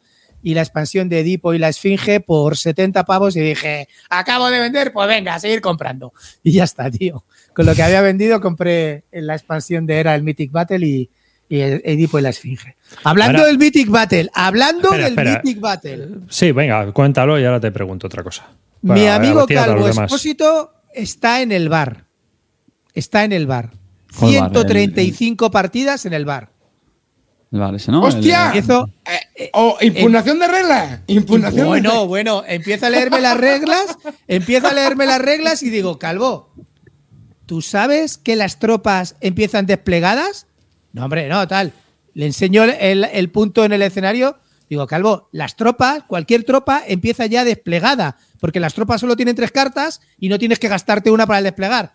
y 0.49 0.55
la 0.55 0.63
expansión 0.63 1.11
de 1.11 1.21
Edipo 1.21 1.53
y 1.53 1.59
la 1.59 1.69
Esfinge 1.69 2.21
por 2.21 2.57
70 2.57 3.05
pavos 3.05 3.37
y 3.37 3.41
dije, 3.41 3.87
acabo 4.09 4.49
de 4.49 4.59
vender, 4.61 4.95
pues 4.95 5.07
venga, 5.07 5.35
a 5.35 5.41
seguir 5.41 5.61
comprando. 5.61 6.15
Y 6.43 6.53
ya 6.53 6.65
está, 6.65 6.91
tío. 6.91 7.27
Con 7.55 7.67
lo 7.67 7.75
que 7.75 7.83
había 7.83 8.01
vendido 8.01 8.41
compré 8.41 9.05
en 9.13 9.27
la 9.27 9.35
expansión 9.35 9.85
de 9.85 9.99
Era 10.01 10.15
el 10.15 10.23
Mythic 10.23 10.51
Battle 10.51 10.87
y, 10.87 11.11
y 11.51 11.61
el 11.61 11.83
Edipo 11.85 12.19
y 12.19 12.23
la 12.23 12.31
Esfinge. 12.31 12.77
Hablando 13.05 13.41
Ahora- 13.41 13.49
del 13.49 13.59
Mythic 13.59 13.91
Battle, 13.91 14.31
hablando 14.33 14.85
Espera, 14.89 15.05
del 15.05 15.13
espera. 15.19 15.43
Mythic 15.45 15.61
Battle. 15.61 16.09
Sí, 16.31 16.53
venga, 16.53 16.93
cuéntalo 16.93 17.39
y 17.39 17.45
ahora 17.45 17.61
te 17.61 17.71
pregunto 17.71 18.07
otra 18.07 18.23
cosa. 18.23 18.47
Mi 18.81 18.89
Bueno, 18.93 19.03
ver, 19.03 19.11
amigo 19.11 19.41
los 19.41 19.47
Calvo 19.49 19.87
demás. 19.87 19.99
Expósito 20.05 20.73
está 20.95 21.43
en 21.43 21.53
el 21.53 21.69
bar. 21.69 22.07
Está 22.95 23.25
en 23.25 23.33
el 23.33 23.47
bar. 23.47 23.73
¿Cuál 24.19 24.33
bar? 24.39 24.51
135 24.51 25.51
partidas 25.51 26.07
en 26.07 26.15
el 26.15 26.25
bar. 26.25 26.53
Vale, 27.51 27.79
no. 27.89 28.03
¡Hostia! 28.03 28.51
El- 28.53 28.59
Empiezo, 28.59 28.91
Eh, 29.35 29.51
o 29.55 29.79
impugnación 29.81 30.39
de 30.39 30.49
reglas. 30.49 31.01
Impugnación 31.07 31.67
Bueno, 31.69 32.07
bueno, 32.07 32.43
empiezo 32.47 32.87
a 32.87 32.91
leerme 32.91 33.21
las 33.21 33.37
reglas, 33.39 33.97
empiezo 34.27 34.69
a 34.69 34.75
leerme 34.75 35.07
las 35.07 35.21
reglas 35.21 35.63
y 35.63 35.71
digo, 35.71 35.99
Calvo, 35.99 36.53
¿tú 37.47 37.63
sabes 37.63 38.19
que 38.19 38.37
las 38.37 38.59
tropas 38.59 39.17
empiezan 39.21 39.65
desplegadas? 39.67 40.47
No, 40.93 41.05
hombre, 41.05 41.29
no, 41.29 41.47
tal. 41.49 41.73
Le 42.15 42.27
enseño 42.27 42.65
el, 42.65 43.05
el 43.05 43.31
punto 43.31 43.65
en 43.65 43.73
el 43.73 43.83
escenario. 43.83 44.39
Digo, 44.69 44.87
Calvo, 44.87 45.31
las 45.33 45.57
tropas, 45.57 46.03
cualquier 46.07 46.45
tropa 46.45 46.83
empieza 46.87 47.25
ya 47.25 47.45
desplegada, 47.45 48.17
porque 48.41 48.61
las 48.61 48.75
tropas 48.75 49.01
solo 49.01 49.17
tienen 49.17 49.35
tres 49.37 49.51
cartas 49.53 50.03
y 50.19 50.29
no 50.29 50.39
tienes 50.39 50.59
que 50.59 50.69
gastarte 50.69 51.11
una 51.11 51.27
para 51.27 51.39
el 51.39 51.45
desplegar. 51.45 51.95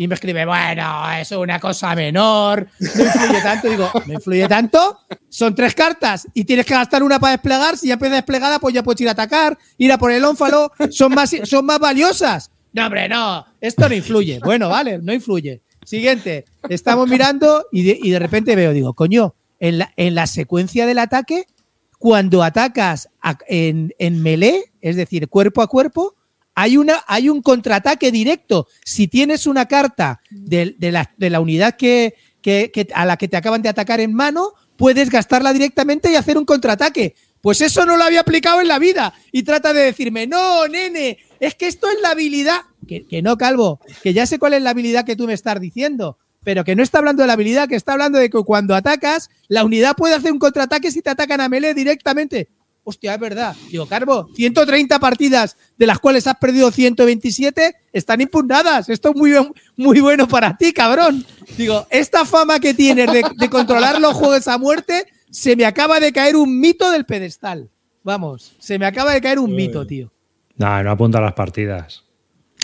Y 0.00 0.06
me 0.06 0.14
escribe, 0.14 0.46
bueno, 0.46 1.10
es 1.18 1.32
una 1.32 1.58
cosa 1.58 1.92
menor, 1.96 2.68
no 2.78 2.86
influye 3.04 3.42
tanto. 3.42 3.68
Digo, 3.68 3.90
¿no 4.06 4.12
influye 4.12 4.46
tanto? 4.46 5.00
Son 5.28 5.56
tres 5.56 5.74
cartas 5.74 6.24
y 6.34 6.44
tienes 6.44 6.66
que 6.66 6.74
gastar 6.74 7.02
una 7.02 7.18
para 7.18 7.32
desplegar. 7.32 7.76
Si 7.76 7.88
ya 7.88 7.94
empieza 7.94 8.14
desplegada, 8.14 8.60
pues 8.60 8.72
ya 8.72 8.84
puedes 8.84 9.00
ir 9.00 9.08
a 9.08 9.10
atacar, 9.10 9.58
ir 9.76 9.90
a 9.90 9.98
por 9.98 10.12
el 10.12 10.24
ónfalo, 10.24 10.70
son 10.90 11.14
más, 11.14 11.34
son 11.42 11.66
más 11.66 11.80
valiosas. 11.80 12.52
No, 12.72 12.86
hombre, 12.86 13.08
no, 13.08 13.44
esto 13.60 13.88
no 13.88 13.94
influye. 13.96 14.38
Bueno, 14.38 14.68
vale, 14.68 14.98
no 14.98 15.12
influye. 15.12 15.62
Siguiente, 15.84 16.44
estamos 16.68 17.08
mirando 17.08 17.66
y 17.72 17.82
de, 17.82 17.98
y 18.00 18.10
de 18.10 18.20
repente 18.20 18.54
veo, 18.54 18.72
digo, 18.72 18.94
coño, 18.94 19.34
en 19.58 19.78
la, 19.78 19.92
en 19.96 20.14
la 20.14 20.28
secuencia 20.28 20.86
del 20.86 21.00
ataque, 21.00 21.46
cuando 21.98 22.44
atacas 22.44 23.08
en, 23.48 23.92
en 23.98 24.22
melee, 24.22 24.70
es 24.80 24.94
decir, 24.94 25.26
cuerpo 25.26 25.60
a 25.60 25.66
cuerpo, 25.66 26.14
hay, 26.60 26.76
una, 26.76 27.04
hay 27.06 27.28
un 27.28 27.40
contraataque 27.40 28.10
directo. 28.10 28.66
Si 28.84 29.06
tienes 29.06 29.46
una 29.46 29.66
carta 29.66 30.20
de, 30.28 30.74
la, 30.80 31.40
unidad 31.40 31.76
que- 31.76 32.14
a 32.94 33.06
la 33.06 33.16
que 33.16 33.28
te 33.28 33.36
acaban 33.36 33.62
de 33.62 33.68
atacar 33.68 34.00
en 34.00 34.12
mano, 34.12 34.54
puedes 34.76 35.08
gastarla 35.08 35.52
directamente 35.52 36.10
y 36.10 36.16
hacer 36.16 36.36
un 36.36 36.44
contraataque. 36.44 37.14
Pues 37.40 37.60
eso 37.60 37.86
no 37.86 37.96
lo 37.96 38.02
había 38.02 38.22
aplicado 38.22 38.60
en 38.60 38.66
la 38.66 38.80
vida. 38.80 39.14
Y 39.30 39.44
trata 39.44 39.72
de 39.72 39.82
decirme, 39.82 40.26
no, 40.26 40.66
nene, 40.66 41.18
es 41.38 41.54
que 41.54 41.68
esto 41.68 41.88
es 41.90 42.00
la 42.02 42.10
habilidad. 42.10 42.62
Que, 42.88 43.06
que 43.06 43.22
no, 43.22 43.36
Calvo, 43.36 43.78
que 44.02 44.12
ya 44.12 44.26
sé 44.26 44.40
cuál 44.40 44.54
es 44.54 44.62
la 44.62 44.70
habilidad 44.70 45.04
que 45.04 45.14
tú 45.14 45.28
me 45.28 45.34
estás 45.34 45.60
diciendo. 45.60 46.18
Pero 46.42 46.64
que 46.64 46.74
no 46.74 46.82
está 46.82 46.98
hablando 46.98 47.22
de 47.22 47.28
la 47.28 47.34
habilidad, 47.34 47.68
que 47.68 47.76
está 47.76 47.92
hablando 47.92 48.18
de 48.18 48.30
que 48.30 48.38
cuando 48.42 48.74
atacas, 48.74 49.30
la 49.46 49.64
unidad 49.64 49.94
puede 49.94 50.14
hacer 50.16 50.32
un 50.32 50.40
contraataque 50.40 50.90
si 50.90 51.02
te 51.02 51.10
atacan 51.10 51.40
a 51.40 51.48
melee 51.48 51.72
directamente. 51.74 52.48
Hostia, 52.88 53.12
es 53.12 53.20
verdad. 53.20 53.54
Digo, 53.70 53.84
Carbo, 53.84 54.30
130 54.34 54.98
partidas 54.98 55.58
de 55.76 55.86
las 55.86 55.98
cuales 55.98 56.26
has 56.26 56.36
perdido 56.38 56.70
127 56.70 57.74
están 57.92 58.22
impugnadas. 58.22 58.88
Esto 58.88 59.10
es 59.10 59.16
muy, 59.16 59.32
muy 59.76 60.00
bueno 60.00 60.26
para 60.26 60.56
ti, 60.56 60.72
cabrón. 60.72 61.22
Digo, 61.58 61.86
esta 61.90 62.24
fama 62.24 62.58
que 62.60 62.72
tienes 62.72 63.12
de, 63.12 63.22
de 63.36 63.50
controlar 63.50 64.00
los 64.00 64.14
juegos 64.14 64.48
a 64.48 64.56
muerte, 64.56 65.06
se 65.30 65.54
me 65.54 65.66
acaba 65.66 66.00
de 66.00 66.12
caer 66.14 66.34
un 66.36 66.58
mito 66.58 66.90
del 66.90 67.04
pedestal. 67.04 67.68
Vamos, 68.02 68.54
se 68.58 68.78
me 68.78 68.86
acaba 68.86 69.12
de 69.12 69.20
caer 69.20 69.38
un 69.38 69.54
mito, 69.54 69.86
tío. 69.86 70.10
No, 70.56 70.82
no 70.82 70.90
apunta 70.90 71.18
a 71.18 71.20
las 71.20 71.34
partidas. 71.34 72.04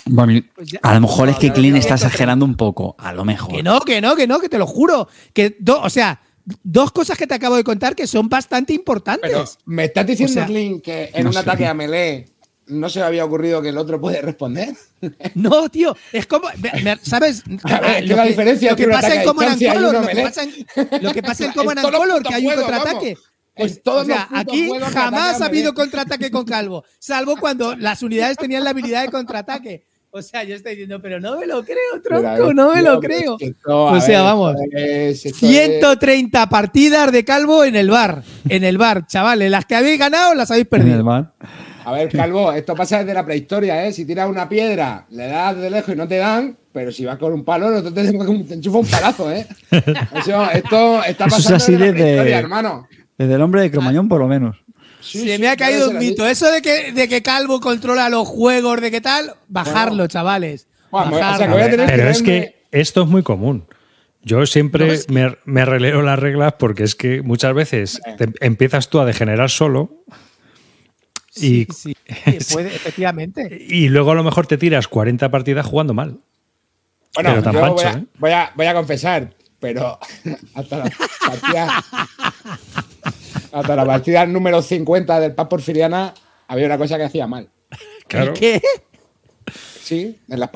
Bueno, 0.06 0.40
Pues 0.54 0.70
ya- 0.70 0.80
a 0.82 0.94
lo 0.94 1.00
mejor 1.02 1.28
es 1.28 1.36
que 1.36 1.48
no, 1.48 1.54
está 1.54 1.96
no, 1.96 2.00
no. 2.00 2.06
exagerando 2.06 2.44
un 2.46 2.54
poco. 2.54 2.94
A 2.98 3.12
lo 3.12 3.26
mejor. 3.26 3.54
Que 3.54 3.62
no, 3.62 3.78
que 3.80 4.00
no, 4.00 4.16
que 4.16 4.26
no, 4.26 4.40
que 4.40 4.48
te 4.48 4.56
lo 4.58 4.66
juro. 4.66 5.06
Que 5.34 5.56
do- 5.60 5.82
o 5.82 5.90
sea, 5.90 6.18
dos 6.62 6.92
cosas 6.92 7.16
que 7.18 7.26
te 7.26 7.34
acabo 7.34 7.56
de 7.56 7.64
contar 7.64 7.94
que 7.94 8.06
son 8.06 8.28
bastante 8.28 8.72
importantes. 8.72 9.30
Pero 9.30 9.44
me 9.66 9.84
estás 9.84 10.06
diciendo, 10.06 10.32
O 10.32 10.34
sea, 10.34 10.46
Clint, 10.46 10.82
que 10.82 11.10
en 11.12 11.24
no 11.24 11.30
un 11.30 11.34
sé. 11.34 11.38
ataque 11.40 11.66
a 11.66 11.74
melee 11.74 12.26
no 12.66 12.88
se 12.88 13.02
había 13.02 13.24
ocurrido 13.24 13.60
que 13.60 13.68
el 13.68 13.78
otro 13.78 14.00
puede 14.00 14.22
responder. 14.22 14.74
No, 15.34 15.68
tío, 15.68 15.94
es 16.12 16.26
como, 16.26 16.48
¿sabes? 17.02 17.42
A 17.64 17.80
ver, 17.80 17.90
es 17.90 18.02
que 18.02 18.06
Lo 18.06 18.16
la 18.16 18.24
diferencia 18.24 18.70
lo 18.70 18.76
que 18.76 18.88
pasa 18.88 19.06
ataque 19.08 19.14
en 19.16 19.20
a 19.20 19.24
Command 19.24 19.50
and 19.50 19.74
Color, 19.74 19.94
lo 19.94 20.06
que 20.08 20.22
pasa 20.22 20.42
en, 20.42 21.02
lo 21.02 21.12
que 21.12 21.22
pasa 21.22 21.44
en 21.44 21.52
Command 21.56 21.78
and 21.80 21.94
Color, 21.94 22.22
que 22.22 22.34
hay 22.34 22.46
un 22.46 22.54
contraataque. 22.54 23.14
vamos. 23.14 23.34
Pues, 23.54 23.80
o 23.84 24.04
sea, 24.04 24.28
aquí 24.32 24.68
jamás 24.92 25.42
ha 25.42 25.44
habido 25.44 25.74
contraataque 25.74 26.30
con 26.30 26.46
Calvo, 26.46 26.84
salvo 26.98 27.36
cuando 27.36 27.76
las 27.76 28.02
unidades 28.02 28.38
tenían 28.38 28.64
la 28.64 28.70
habilidad 28.70 29.02
de 29.02 29.10
contraataque. 29.10 29.84
O 30.16 30.22
sea, 30.22 30.44
yo 30.44 30.54
estoy 30.54 30.72
diciendo, 30.72 31.00
pero 31.02 31.18
no 31.18 31.40
me 31.40 31.44
lo 31.44 31.64
creo, 31.64 32.00
tronco, 32.00 32.54
no 32.54 32.72
me 32.72 32.82
lo 32.82 33.00
creo. 33.00 33.36
O 33.66 34.00
sea, 34.00 34.22
vamos. 34.22 34.54
130 35.16 36.48
partidas 36.48 37.10
de 37.10 37.24
Calvo 37.24 37.64
en 37.64 37.74
el 37.74 37.90
bar. 37.90 38.22
En 38.48 38.62
el 38.62 38.78
bar, 38.78 39.08
chavales. 39.08 39.50
Las 39.50 39.64
que 39.66 39.74
habéis 39.74 39.98
ganado 39.98 40.32
las 40.34 40.52
habéis 40.52 40.68
En 40.70 40.76
el 40.80 40.84
perdido. 40.86 41.04
bar. 41.04 41.32
A 41.84 41.92
ver, 41.92 42.08
Calvo, 42.10 42.52
esto 42.52 42.76
pasa 42.76 43.00
desde 43.00 43.12
la 43.12 43.24
prehistoria, 43.26 43.84
¿eh? 43.86 43.92
Si 43.92 44.04
tiras 44.06 44.28
una 44.30 44.48
piedra, 44.48 45.04
le 45.10 45.26
das 45.26 45.56
de 45.56 45.68
lejos 45.68 45.92
y 45.94 45.96
no 45.98 46.06
te 46.06 46.16
dan, 46.18 46.56
pero 46.72 46.92
si 46.92 47.04
vas 47.04 47.18
con 47.18 47.32
un 47.32 47.44
palo, 47.44 47.68
no 47.70 47.92
te, 47.92 48.00
enchufa 48.54 48.78
un 48.78 48.86
palazo, 48.86 49.30
¿eh? 49.32 49.46
Eso, 49.70 50.48
esto 50.52 51.02
está 51.04 51.24
es 51.26 51.32
pasando 51.34 51.56
así 51.56 51.72
desde 51.72 51.86
la 51.86 51.92
desde- 51.92 52.02
prehistoria, 52.04 52.38
hermano. 52.38 52.86
Desde 53.18 53.34
el 53.34 53.42
hombre 53.42 53.62
de 53.62 53.70
Cromañón, 53.72 54.08
por 54.08 54.20
lo 54.20 54.28
menos. 54.28 54.56
Sí, 55.04 55.20
Se 55.20 55.36
sí, 55.36 55.40
me 55.40 55.48
ha 55.48 55.56
caído 55.56 55.90
un 55.90 55.98
mito. 55.98 56.26
Eso 56.26 56.50
de 56.50 56.62
que, 56.62 56.92
de 56.92 57.08
que 57.08 57.22
Calvo 57.22 57.60
controla 57.60 58.08
los 58.08 58.26
juegos, 58.26 58.80
de 58.80 58.90
qué 58.90 59.00
tal, 59.00 59.34
bajarlo, 59.48 59.96
Bueno. 59.96 60.06
chavales. 60.08 60.66
Bueno, 60.90 61.08
o 61.12 61.14
sea, 61.18 61.30
Bajarlo. 61.32 61.46
que 61.46 61.52
voy 61.52 61.62
a 61.62 61.70
tener 61.70 61.86
Pero 61.86 62.04
que 62.04 62.10
es 62.10 62.22
que 62.22 62.64
esto 62.70 63.02
es 63.02 63.08
muy 63.08 63.22
común. 63.22 63.66
Yo 64.22 64.46
siempre 64.46 64.86
No, 64.86 64.92
es 64.92 65.06
que- 65.06 65.12
me, 65.12 65.36
me 65.44 65.64
releo 65.66 66.00
las 66.02 66.18
reglas 66.18 66.54
porque 66.58 66.84
es 66.84 66.94
que 66.94 67.20
muchas 67.22 67.52
veces 67.52 68.00
te- 68.16 68.32
empiezas 68.40 68.88
tú 68.88 68.98
a 69.00 69.04
degenerar 69.04 69.50
solo 69.50 70.04
y, 71.36 71.66
Sí, 71.66 71.66
sí, 71.74 71.96
sí, 72.40 72.54
puede, 72.54 72.74
efectivamente. 72.74 73.66
y 73.68 73.88
luego 73.88 74.12
a 74.12 74.14
lo 74.14 74.24
mejor 74.24 74.46
te 74.46 74.56
tiras 74.56 74.88
40 74.88 75.30
partidas 75.30 75.66
jugando 75.66 75.92
mal. 75.92 76.18
Bueno, 77.14 77.30
Pero 77.30 77.42
tan 77.42 77.52
yo 77.54 77.60
pancho, 77.60 77.74
voy, 77.74 77.84
a, 77.84 77.92
¿eh? 77.92 78.04
voy, 78.18 78.30
a, 78.30 78.52
voy 78.56 78.66
a 78.66 78.74
confesar, 78.74 79.34
pero 79.60 79.98
hasta 80.54 80.78
la 80.78 80.90
partida, 81.26 81.84
hasta 83.54 83.76
la 83.76 83.84
partida 83.84 84.26
número 84.26 84.60
50 84.60 85.20
del 85.20 85.34
Paz 85.34 85.48
Porfiriana 85.48 86.12
había 86.48 86.66
una 86.66 86.78
cosa 86.78 86.96
que 86.96 87.04
hacía 87.04 87.26
mal. 87.26 87.48
Claro. 88.06 88.34
¿Qué? 88.34 88.60
Sí, 89.80 90.18
en 90.28 90.38
las 90.38 90.50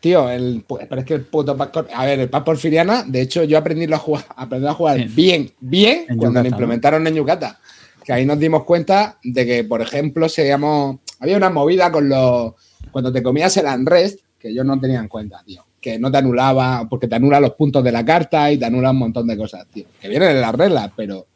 tío, 0.00 0.28
el, 0.30 0.64
pero 0.68 1.00
es 1.00 1.06
que 1.06 1.14
el 1.14 1.22
puto 1.22 1.56
Paz 1.56 1.70
A 1.94 2.04
ver, 2.04 2.20
el 2.20 2.28
Paz 2.28 2.42
Porfiriana, 2.42 3.04
de 3.06 3.22
hecho, 3.22 3.42
yo 3.44 3.56
aprendí 3.56 3.90
a 3.92 3.98
jugar, 3.98 4.24
aprendí 4.36 4.66
a 4.66 4.74
jugar 4.74 4.96
Bien. 4.96 5.14
bien, 5.14 5.52
bien, 5.60 6.04
En 6.08 6.18
cuando 6.18 6.40
lo 6.40 6.44
¿no? 6.44 6.48
implementaron 6.50 7.06
en 7.06 7.14
Yucatán. 7.14 7.56
Que 8.04 8.12
ahí 8.12 8.26
nos 8.26 8.38
dimos 8.38 8.64
cuenta 8.64 9.18
de 9.22 9.46
que, 9.46 9.64
por 9.64 9.80
ejemplo, 9.82 10.28
seríamos. 10.28 10.98
Había 11.20 11.36
una 11.36 11.50
movida 11.50 11.90
con 11.90 12.08
los. 12.08 12.52
Cuando 12.90 13.12
te 13.12 13.22
comías 13.22 13.56
el 13.56 13.66
unrest, 13.66 14.20
que 14.38 14.54
yo 14.54 14.64
no 14.64 14.78
tenía 14.78 15.00
en 15.00 15.08
cuenta, 15.08 15.42
tío. 15.44 15.64
Que 15.80 15.98
no 15.98 16.10
te 16.10 16.18
anulaba, 16.18 16.86
porque 16.88 17.08
te 17.08 17.16
anula 17.16 17.40
los 17.40 17.52
puntos 17.52 17.82
de 17.84 17.92
la 17.92 18.04
carta 18.04 18.50
y 18.52 18.58
te 18.58 18.64
anula 18.64 18.90
un 18.92 18.98
montón 18.98 19.26
de 19.26 19.36
cosas, 19.36 19.66
tío. 19.72 19.84
Que 20.00 20.08
vienen 20.08 20.30
en 20.30 20.40
las 20.40 20.54
reglas, 20.54 20.90
pero. 20.96 21.26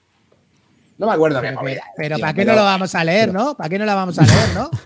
No 1.02 1.08
me 1.08 1.14
acuerdo 1.14 1.40
qué. 1.40 1.52
Pero 1.96 2.16
¿para 2.20 2.32
qué 2.32 2.42
pero- 2.42 2.52
no 2.52 2.58
lo 2.60 2.64
vamos 2.64 2.94
a 2.94 3.02
leer, 3.02 3.32
no? 3.32 3.56
¿Para 3.56 3.68
qué 3.68 3.76
no 3.76 3.84
la 3.84 3.96
vamos 3.96 4.16
a 4.20 4.22
leer, 4.22 4.48
no? 4.54 4.70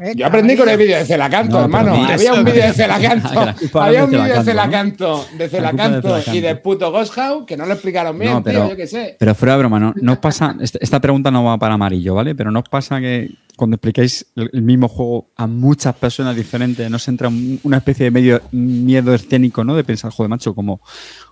Eh, 0.00 0.12
Yo 0.14 0.26
aprendí 0.26 0.54
con 0.56 0.68
el 0.68 0.76
vídeo 0.78 0.96
de 0.98 1.04
Celacanto, 1.04 1.58
No, 1.58 1.64
hermano. 1.64 1.94
Había 1.94 2.34
un 2.34 2.44
vídeo 2.44 2.62
de 2.66 2.72
Celacanto. 2.74 3.80
Había 3.80 4.04
un 4.04 4.10
de 4.10 4.18
vídeo 4.18 4.34
de 4.36 4.44
Celacanto, 4.44 5.26
de 5.36 5.48
Celacanto 5.48 6.14
de 6.14 6.36
y 6.36 6.40
del 6.40 6.60
puto 6.60 6.92
Ghost 6.92 7.12
House 7.14 7.44
que 7.46 7.56
no 7.56 7.66
lo 7.66 7.72
explicaron 7.72 8.16
bien, 8.18 8.34
No, 8.34 8.42
pero, 8.42 8.60
tío, 8.60 8.70
yo 8.70 8.76
qué 8.76 8.86
sé. 8.86 9.16
pero 9.18 9.34
fuera 9.34 9.54
de 9.54 9.58
broma, 9.60 9.80
no, 9.80 9.94
no 10.00 10.12
os 10.12 10.18
pasa. 10.18 10.54
Esta, 10.60 11.00
pregunta 11.00 11.30
no 11.30 11.42
va 11.42 11.58
para 11.58 11.74
amarillo, 11.74 12.14
¿vale? 12.14 12.34
Pero 12.34 12.50
no 12.50 12.60
os 12.60 12.68
pasa 12.68 13.00
que 13.00 13.30
cuando 13.56 13.74
explicáis 13.76 14.26
el, 14.36 14.62
mismo 14.62 14.88
juego 14.88 15.30
a 15.36 15.46
muchas 15.46 15.94
personas 15.96 16.36
diferentes, 16.36 16.88
no 16.90 16.98
se 16.98 17.10
entra 17.10 17.28
un- 17.28 17.58
una 17.64 17.78
especie 17.78 18.04
de 18.04 18.10
medio 18.12 18.40
miedo 18.52 19.12
escénico, 19.14 19.64
¿no? 19.64 19.74
De 19.74 19.84
pensar, 19.84 20.12
joder, 20.12 20.28
macho, 20.30 20.54
como, 20.54 20.80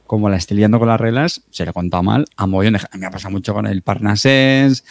como 0.06 0.28
la 0.28 0.36
estoy 0.36 0.56
liando 0.58 0.78
con 0.78 0.88
las 0.88 1.00
reglas, 1.00 1.42
se 1.50 1.64
le 1.64 1.70
he 1.70 1.74
contado 1.74 2.02
mal 2.02 2.24
a 2.36 2.46
mogollón 2.46 2.74
de 2.74 2.78
gente. 2.80 2.98
Me 2.98 3.06
ha 3.06 3.10
pasado 3.10 3.32
mucho 3.32 3.52
con 3.54 3.66
el 3.66 3.82
Parnasens, 3.82 4.84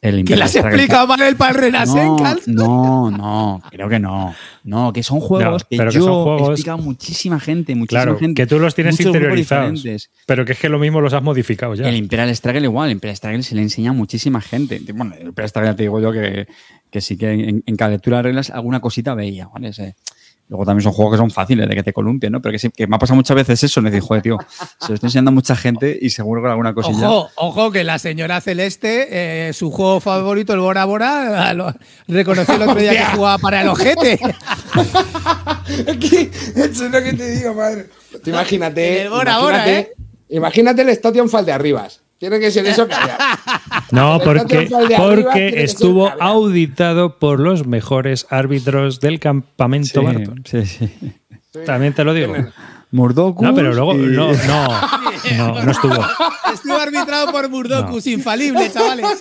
el 0.00 0.24
¿Que 0.24 0.34
Struggle 0.34 0.70
explicado 0.70 1.06
mal 1.06 1.22
el 1.22 1.36
Renacer, 1.38 2.04
no, 2.04 2.16
no, 2.48 3.10
no, 3.12 3.62
creo 3.70 3.88
que 3.88 4.00
no. 4.00 4.34
No, 4.64 4.92
que 4.92 5.04
son 5.04 5.20
juegos 5.20 5.62
No, 5.62 5.68
que 5.68 5.76
pero 5.76 5.90
yo 5.92 6.00
que 6.00 6.04
son 6.06 6.12
he 6.20 6.22
juegos- 6.24 6.48
explicado 6.50 6.78
a 6.78 6.82
muchísima 6.82 7.38
gente, 7.38 7.74
muchísima 7.76 8.02
Claro, 8.02 8.18
gente. 8.18 8.42
que 8.42 8.46
tú 8.48 8.58
los 8.58 8.74
tienes 8.74 8.98
interiorizados. 9.00 9.84
Pero 10.26 10.44
que 10.44 10.52
es 10.52 10.58
que 10.58 10.68
lo 10.68 10.80
mismo 10.80 11.00
los 11.00 11.12
has 11.12 11.22
modificado 11.22 11.74
ya. 11.76 11.88
El 11.88 11.94
Imperial 11.96 12.34
Struggle 12.34 12.62
igual, 12.62 12.88
el 12.88 12.92
Imperial 12.94 13.16
Struggle 13.16 13.42
se 13.44 13.54
le 13.54 13.62
enseña 13.62 13.90
a 13.90 13.92
muchísima 13.94 14.40
gente. 14.40 14.80
Bueno, 14.92 15.14
el 15.20 15.28
Imperial 15.28 15.48
Struggle 15.50 15.74
te 15.74 15.82
digo 15.84 16.00
yo 16.00 16.10
que, 16.10 16.48
que 16.90 17.00
sí 17.00 17.16
que 17.16 17.30
en, 17.32 17.62
en 17.64 17.76
cada 17.76 17.92
lectura 17.92 18.16
de 18.16 18.22
reglas 18.24 18.50
alguna 18.50 18.80
cosita 18.80 19.14
veía, 19.14 19.46
¿vale? 19.54 19.68
Ese- 19.68 19.94
luego 20.52 20.66
también 20.66 20.82
son 20.82 20.92
juegos 20.92 21.14
que 21.14 21.18
son 21.18 21.30
fáciles 21.30 21.66
de 21.66 21.74
que 21.74 21.82
te 21.82 21.94
columpien, 21.94 22.30
¿no? 22.30 22.42
Pero 22.42 22.52
que, 22.52 22.58
sí, 22.58 22.68
que 22.68 22.86
me 22.86 22.96
ha 22.96 22.98
pasado 22.98 23.16
muchas 23.16 23.34
veces 23.34 23.64
eso, 23.64 23.80
me 23.80 23.90
digo, 23.90 24.04
joder, 24.06 24.22
tío, 24.22 24.36
se 24.78 24.88
lo 24.88 24.94
estoy 24.96 25.06
enseñando 25.06 25.30
a 25.30 25.32
mucha 25.32 25.56
gente 25.56 25.98
y 25.98 26.10
seguro 26.10 26.42
que 26.42 26.48
alguna 26.50 26.74
cosilla. 26.74 27.08
Ojo, 27.10 27.30
ojo, 27.36 27.70
que 27.72 27.84
la 27.84 27.98
señora 27.98 28.38
Celeste, 28.42 29.48
eh, 29.48 29.52
su 29.54 29.70
juego 29.70 29.98
favorito, 30.00 30.52
el 30.52 30.60
Bora 30.60 30.84
Bora, 30.84 31.54
lo- 31.54 31.72
reconoció 32.06 32.54
el 32.56 32.62
otro 32.62 32.74
día 32.74 32.90
que 32.92 33.16
jugaba 33.16 33.38
para 33.38 33.62
el 33.62 33.68
ojete. 33.68 34.20
Eso 35.66 36.84
es 36.86 36.90
lo 36.92 37.02
que 37.02 37.14
te 37.14 37.30
digo, 37.30 37.54
madre. 37.54 37.86
Tú 38.22 38.28
imagínate. 38.28 39.02
El 39.02 39.08
Bora 39.08 39.38
Bora, 39.38 39.56
imagínate, 39.56 39.78
¿eh? 39.80 39.92
imagínate 40.28 40.82
el 40.82 40.88
Station 40.90 41.30
Fall 41.30 41.46
de 41.46 41.52
Arribas. 41.52 42.01
Tiene 42.22 42.38
que 42.38 42.52
ser 42.52 42.64
eso. 42.66 42.86
No, 43.90 44.20
porque, 44.24 44.70
porque 44.96 45.64
estuvo 45.64 46.08
auditado 46.20 47.18
por 47.18 47.40
los 47.40 47.66
mejores 47.66 48.28
árbitros 48.30 49.00
del 49.00 49.18
campamento 49.18 50.00
Sí, 50.00 50.06
Barton. 50.06 50.42
sí, 50.46 50.64
sí. 50.64 50.88
También 51.66 51.92
te 51.94 52.04
lo 52.04 52.14
digo. 52.14 52.32
Murdokus 52.92 53.42
No, 53.42 53.52
pero 53.52 53.74
luego, 53.74 53.94
y- 53.94 54.06
no, 54.06 54.32
no. 54.32 54.68
No, 55.36 55.62
no 55.64 55.70
estuvo. 55.72 55.98
Estuvo 56.54 56.76
arbitrado 56.76 57.32
por 57.32 57.48
Murdocus, 57.48 58.06
infalible, 58.06 58.70
chavales. 58.70 59.20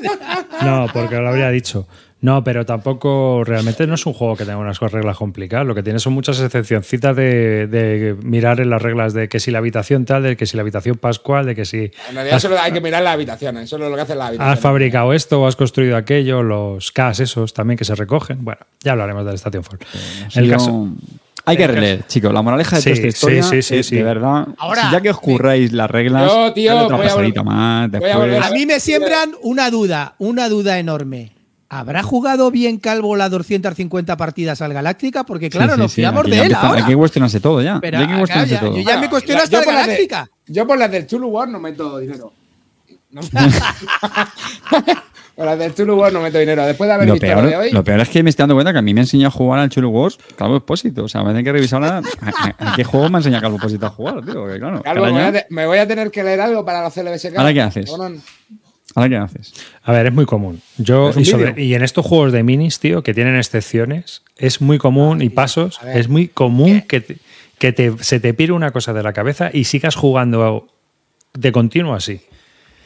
No, 0.61 0.85
porque 0.93 1.15
lo 1.15 1.29
habría 1.29 1.49
dicho. 1.49 1.87
No, 2.21 2.43
pero 2.43 2.67
tampoco 2.67 3.43
realmente 3.43 3.87
no 3.87 3.95
es 3.95 4.05
un 4.05 4.13
juego 4.13 4.35
que 4.35 4.45
tenga 4.45 4.57
unas 4.59 4.79
reglas 4.79 5.17
complicadas. 5.17 5.65
Lo 5.65 5.73
que 5.73 5.81
tiene 5.81 5.97
son 5.97 6.13
muchas 6.13 6.39
excepcioncitas 6.39 7.15
de, 7.15 7.65
de 7.65 8.15
mirar 8.23 8.59
en 8.59 8.69
las 8.69 8.79
reglas 8.79 9.13
de 9.13 9.27
que 9.27 9.39
si 9.39 9.49
la 9.49 9.57
habitación 9.57 10.05
tal, 10.05 10.21
de 10.21 10.37
que 10.37 10.45
si 10.45 10.55
la 10.55 10.61
habitación 10.61 10.97
pascual, 10.97 11.47
de 11.47 11.55
que 11.55 11.65
si 11.65 11.91
En 12.09 12.13
realidad 12.15 12.37
solo 12.39 12.59
hay 12.59 12.71
que 12.71 12.79
mirar 12.81 13.01
las 13.01 13.15
habitaciones, 13.15 13.63
eso 13.63 13.77
es 13.77 13.81
lo 13.89 13.95
que 13.95 14.01
hace 14.01 14.13
la 14.13 14.27
habitación. 14.27 14.53
has 14.53 14.59
fabricado 14.59 15.13
esto 15.13 15.41
o 15.41 15.47
has 15.47 15.55
construido 15.55 15.97
aquello, 15.97 16.43
los 16.43 16.91
CAS 16.91 17.21
esos 17.21 17.53
también 17.55 17.75
que 17.77 17.85
se 17.85 17.95
recogen. 17.95 18.45
Bueno, 18.45 18.61
ya 18.83 18.91
hablaremos 18.91 19.25
del 19.25 19.35
Station 19.35 19.63
Fall. 19.63 19.79
El 20.35 20.45
Yo- 20.45 20.53
caso, 20.53 20.89
Hay 21.45 21.57
que 21.57 21.65
releer, 21.65 22.05
chicos. 22.05 22.31
La 22.31 22.43
moraleja 22.43 22.75
de 22.75 22.81
Sí, 22.83 22.89
toda 22.89 22.95
esta 22.97 23.07
historia 23.07 23.41
sí, 23.43 23.49
sí, 23.49 23.61
sí, 23.63 23.75
es, 23.79 23.87
sí. 23.87 23.95
de 23.95 24.03
verdad, 24.03 24.47
Ahora, 24.59 24.83
si 24.83 24.91
ya 24.91 25.01
que 25.01 25.09
os 25.09 25.19
curráis 25.19 25.73
las 25.73 25.89
reglas, 25.89 26.31
Yo, 26.31 26.53
tío, 26.53 26.77
otra 26.85 26.97
voy 26.97 27.05
a 27.07 27.09
pasadita 27.09 27.41
más 27.41 27.89
voy 27.89 27.97
a 27.97 27.99
después. 27.99 28.15
volver 28.15 28.43
A 28.43 28.51
mí 28.51 28.67
me 28.67 28.79
siembran 28.79 29.31
una 29.41 29.71
duda, 29.71 30.13
una 30.19 30.47
duda 30.49 30.77
enorme. 30.77 31.31
¿Habrá 31.73 32.03
jugado 32.03 32.51
bien 32.51 32.79
Calvo 32.79 33.15
las 33.15 33.31
250 33.31 34.17
partidas 34.17 34.61
al 34.61 34.73
Galáctica? 34.73 35.23
Porque 35.23 35.49
claro, 35.49 35.69
Sí, 35.71 35.75
sí, 35.75 35.81
nos 35.83 35.93
fiamos 35.93 36.25
de 36.25 36.41
él 36.45 36.53
ahora. 36.53 36.79
Hay 36.79 36.83
que 36.91 36.95
cuestionarse 36.97 37.39
todo 37.39 37.61
ya. 37.61 37.79
Pero 37.79 37.97
ya 37.97 38.01
hay 38.01 38.07
que 38.07 38.11
acá 38.11 38.19
cuestionarse 38.19 38.53
ya- 38.55 38.59
todo. 38.59 38.75
yo 38.75 38.81
ya 38.83 38.97
me 38.99 39.09
cuestiono 39.09 39.39
Yo 39.39 39.43
hasta 39.45 39.59
el 39.59 39.65
de- 39.65 39.71
Galáctica. 39.71 40.29
Yo 40.47 40.67
por 40.67 40.77
las 40.77 40.91
del 40.91 41.07
Chulu 41.07 41.27
War 41.29 41.47
no 41.47 41.59
meto 41.61 41.97
dinero. 41.99 42.33
No. 43.11 43.21
por 45.35 45.45
las 45.45 45.57
del 45.59 45.73
Chulu 45.73 45.95
War 45.95 46.11
no 46.13 46.21
meto 46.21 46.37
dinero. 46.37 46.65
Después 46.65 46.87
de 46.87 46.93
haber 46.93 47.07
Lo 47.07 47.13
visto 47.13 47.25
peor, 47.27 47.43
lo 47.43 47.49
de 47.49 47.55
hoy. 47.57 47.71
lo 47.71 47.83
peor 47.83 47.99
es 48.01 48.09
que 48.09 48.21
me 48.21 48.29
estoy 48.29 48.43
dando 48.43 48.55
cuenta 48.55 48.73
que 48.73 48.79
a 48.79 48.81
mí 48.81 48.93
me 48.93 48.99
ha 48.99 49.03
enseñado 49.03 49.29
a 49.29 49.31
jugar 49.31 49.59
al 49.61 49.69
Chulu 49.69 49.89
Wars 49.89 50.17
Calvo 50.35 50.57
Expósito. 50.57 51.05
O 51.05 51.07
sea, 51.07 51.21
me 51.21 51.27
tienen 51.27 51.45
que 51.45 51.51
revisar 51.53 51.81
ahora 51.83 52.01
a, 52.21 52.57
a- 52.67 52.71
a 52.71 52.75
qué 52.75 52.83
juego 52.83 53.09
me 53.09 53.17
ha 53.17 53.19
enseñado 53.19 53.41
Calvo 53.43 53.55
Expósito 53.57 53.85
a 53.85 53.89
jugar, 53.89 54.21
tío. 54.25 54.33
Porque, 54.41 54.59
claro, 54.59 54.81
Calvo, 54.83 55.05
me, 55.05 55.11
voy 55.11 55.21
a 55.21 55.27
año- 55.27 55.33
te- 55.39 55.45
me 55.49 55.65
voy 55.65 55.77
a 55.77 55.87
tener 55.87 56.11
que 56.11 56.23
leer 56.23 56.41
algo 56.41 56.65
para 56.65 56.81
los 56.83 56.93
CLBSK. 56.93 57.37
¿Ahora 57.37 57.53
qué 57.53 57.61
haces? 57.61 57.89
¿Ahora 58.95 59.09
qué 59.09 59.15
haces? 59.17 59.53
A 59.83 59.91
ver, 59.93 60.07
es 60.07 60.13
muy 60.13 60.25
común. 60.25 60.61
Yo 60.77 61.09
¿Es 61.09 61.15
un 61.15 61.21
y, 61.21 61.25
sobre- 61.25 61.63
y 61.63 61.73
en 61.75 61.83
estos 61.83 62.05
juegos 62.05 62.31
de 62.33 62.43
minis, 62.43 62.79
tío, 62.79 63.03
que 63.03 63.13
tienen 63.13 63.35
excepciones, 63.37 64.21
es 64.37 64.59
muy 64.61 64.77
común 64.77 65.21
y 65.21 65.29
pasos, 65.29 65.79
a 65.81 65.85
ver. 65.85 65.97
es 65.97 66.09
muy 66.09 66.27
común 66.27 66.81
que, 66.81 66.99
te- 67.01 67.17
que 67.57 67.71
te- 67.71 67.93
se 68.03 68.19
te 68.19 68.33
pire 68.33 68.51
una 68.53 68.71
cosa 68.71 68.91
de 68.93 69.01
la 69.03 69.13
cabeza 69.13 69.49
y 69.53 69.63
sigas 69.63 69.95
jugando 69.95 70.67
de 71.33 71.51
continuo 71.53 71.93
así. 71.93 72.19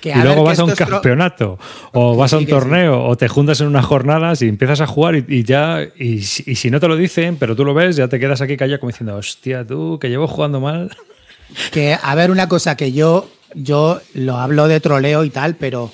Que, 0.01 0.09
y 0.09 0.11
a 0.11 0.23
luego 0.23 0.43
vas 0.43 0.59
a 0.59 0.65
un 0.65 0.71
campeonato 0.75 1.57
o 1.93 2.15
vas 2.15 2.31
a 2.33 2.37
un 2.37 2.43
sí. 2.43 2.49
torneo 2.51 3.03
o 3.05 3.15
te 3.17 3.27
juntas 3.27 3.59
en 3.61 3.67
unas 3.67 3.85
jornadas 3.85 4.39
y 4.43 4.47
empiezas 4.47 4.79
a 4.81 4.85
jugar 4.85 5.15
y, 5.15 5.25
y 5.27 5.43
ya 5.43 5.79
y, 5.97 6.21
si- 6.21 6.43
y 6.45 6.55
si 6.55 6.69
no 6.69 6.79
te 6.79 6.87
lo 6.87 6.95
dicen 6.95 7.37
pero 7.37 7.55
tú 7.55 7.65
lo 7.65 7.73
ves 7.73 7.95
ya 7.95 8.07
te 8.07 8.19
quedas 8.19 8.39
aquí 8.41 8.55
callado 8.55 8.79
como 8.81 8.91
diciendo 8.91 9.15
hostia 9.15 9.65
tú 9.65 9.97
que 9.99 10.09
llevo 10.09 10.27
jugando 10.27 10.59
mal 10.59 10.95
Que, 11.71 11.97
a 11.99 12.13
ver, 12.13 12.29
una 12.29 12.47
cosa 12.47 12.75
que 12.77 12.91
yo, 12.91 13.27
yo 13.55 13.99
lo 14.13 14.37
hablo 14.37 14.67
de 14.67 14.79
troleo 14.79 15.23
y 15.23 15.29
tal, 15.29 15.55
pero 15.55 15.91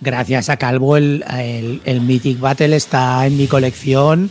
gracias 0.00 0.48
a 0.48 0.56
Calvo 0.56 0.96
el, 0.96 1.24
el- 1.38 1.82
el 1.84 2.00
Mythic 2.00 2.40
Battle 2.40 2.74
está 2.76 3.26
en 3.26 3.36
mi 3.36 3.46
colección 3.46 4.30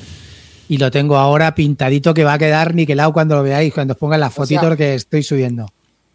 y 0.67 0.77
lo 0.77 0.91
tengo 0.91 1.17
ahora 1.17 1.55
pintadito 1.55 2.13
que 2.13 2.23
va 2.23 2.33
a 2.33 2.37
quedar 2.39 2.73
niquelado 2.75 3.11
cuando 3.13 3.35
lo 3.35 3.43
veáis, 3.43 3.73
cuando 3.73 3.93
os 3.93 3.97
pongan 3.99 4.19
las 4.19 4.31
O 4.37 4.45
sea- 4.45 4.59
fotitos 4.59 4.77
que 4.77 4.95
estoy 4.95 5.23
subiendo. 5.23 5.67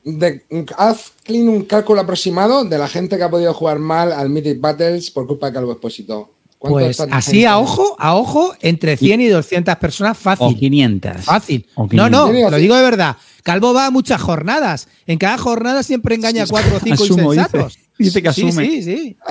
De- 0.04 0.42
haz 0.76 1.12
clean 1.24 1.48
un 1.48 1.62
cálculo 1.64 2.02
aproximado 2.02 2.64
de 2.64 2.76
la 2.76 2.88
gente 2.88 3.16
que 3.16 3.22
ha 3.22 3.30
podido 3.30 3.54
jugar 3.54 3.78
mal 3.78 4.12
al 4.12 4.28
Mythic 4.28 4.60
Battles 4.60 5.10
por 5.10 5.26
culpa 5.26 5.46
de 5.46 5.54
Calvo 5.54 5.72
Expósito. 5.72 6.30
¿Cuánto 6.70 6.78
Pues 6.78 7.00
así 7.12 7.44
a 7.44 7.58
ojo, 7.58 7.94
a 7.98 8.14
ojo, 8.14 8.54
entre 8.62 8.96
100 8.96 9.20
y 9.20 9.28
200 9.28 9.76
personas 9.76 10.16
fácil. 10.16 10.46
O 10.46 10.56
500. 10.58 11.24
Fácil. 11.24 11.66
O 11.74 11.86
No, 11.92 12.08
no, 12.08 12.26
500. 12.28 12.50
lo 12.52 12.56
digo 12.56 12.74
de 12.74 12.82
verdad. 12.82 13.16
Calvo 13.42 13.74
va 13.74 13.86
a 13.86 13.90
muchas 13.90 14.22
jornadas. 14.22 14.88
En 15.06 15.18
cada 15.18 15.36
jornada 15.36 15.82
siempre 15.82 16.14
engaña 16.14 16.44
a 16.44 16.46
cuatro 16.46 16.76
o 16.76 16.80
cinco 16.80 17.04
Asumo, 17.04 17.32
dice. 17.32 17.42
insensatos. 17.44 17.78
Dice 17.98 18.22
que 18.22 18.32
Sí, 18.32 18.48
asume. 18.48 18.64
Sí, 18.66 18.82
sí. 18.82 19.16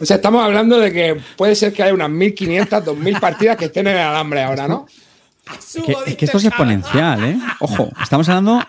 O 0.00 0.04
sea, 0.04 0.16
estamos 0.16 0.44
hablando 0.44 0.78
de 0.78 0.92
que 0.92 1.20
puede 1.36 1.54
ser 1.54 1.72
que 1.72 1.82
haya 1.82 1.94
unas 1.94 2.10
1500, 2.10 2.84
2000 2.84 3.20
partidas 3.20 3.56
que 3.56 3.66
estén 3.66 3.86
en 3.86 3.94
el 3.96 4.02
alambre 4.02 4.42
ahora, 4.42 4.68
¿no? 4.68 4.86
Que- 5.84 5.96
es 6.06 6.16
que 6.16 6.24
esto 6.24 6.38
es 6.38 6.44
exponencial, 6.44 7.24
¿eh? 7.24 7.38
Ojo, 7.60 7.88
estamos 8.02 8.28
hablando, 8.28 8.62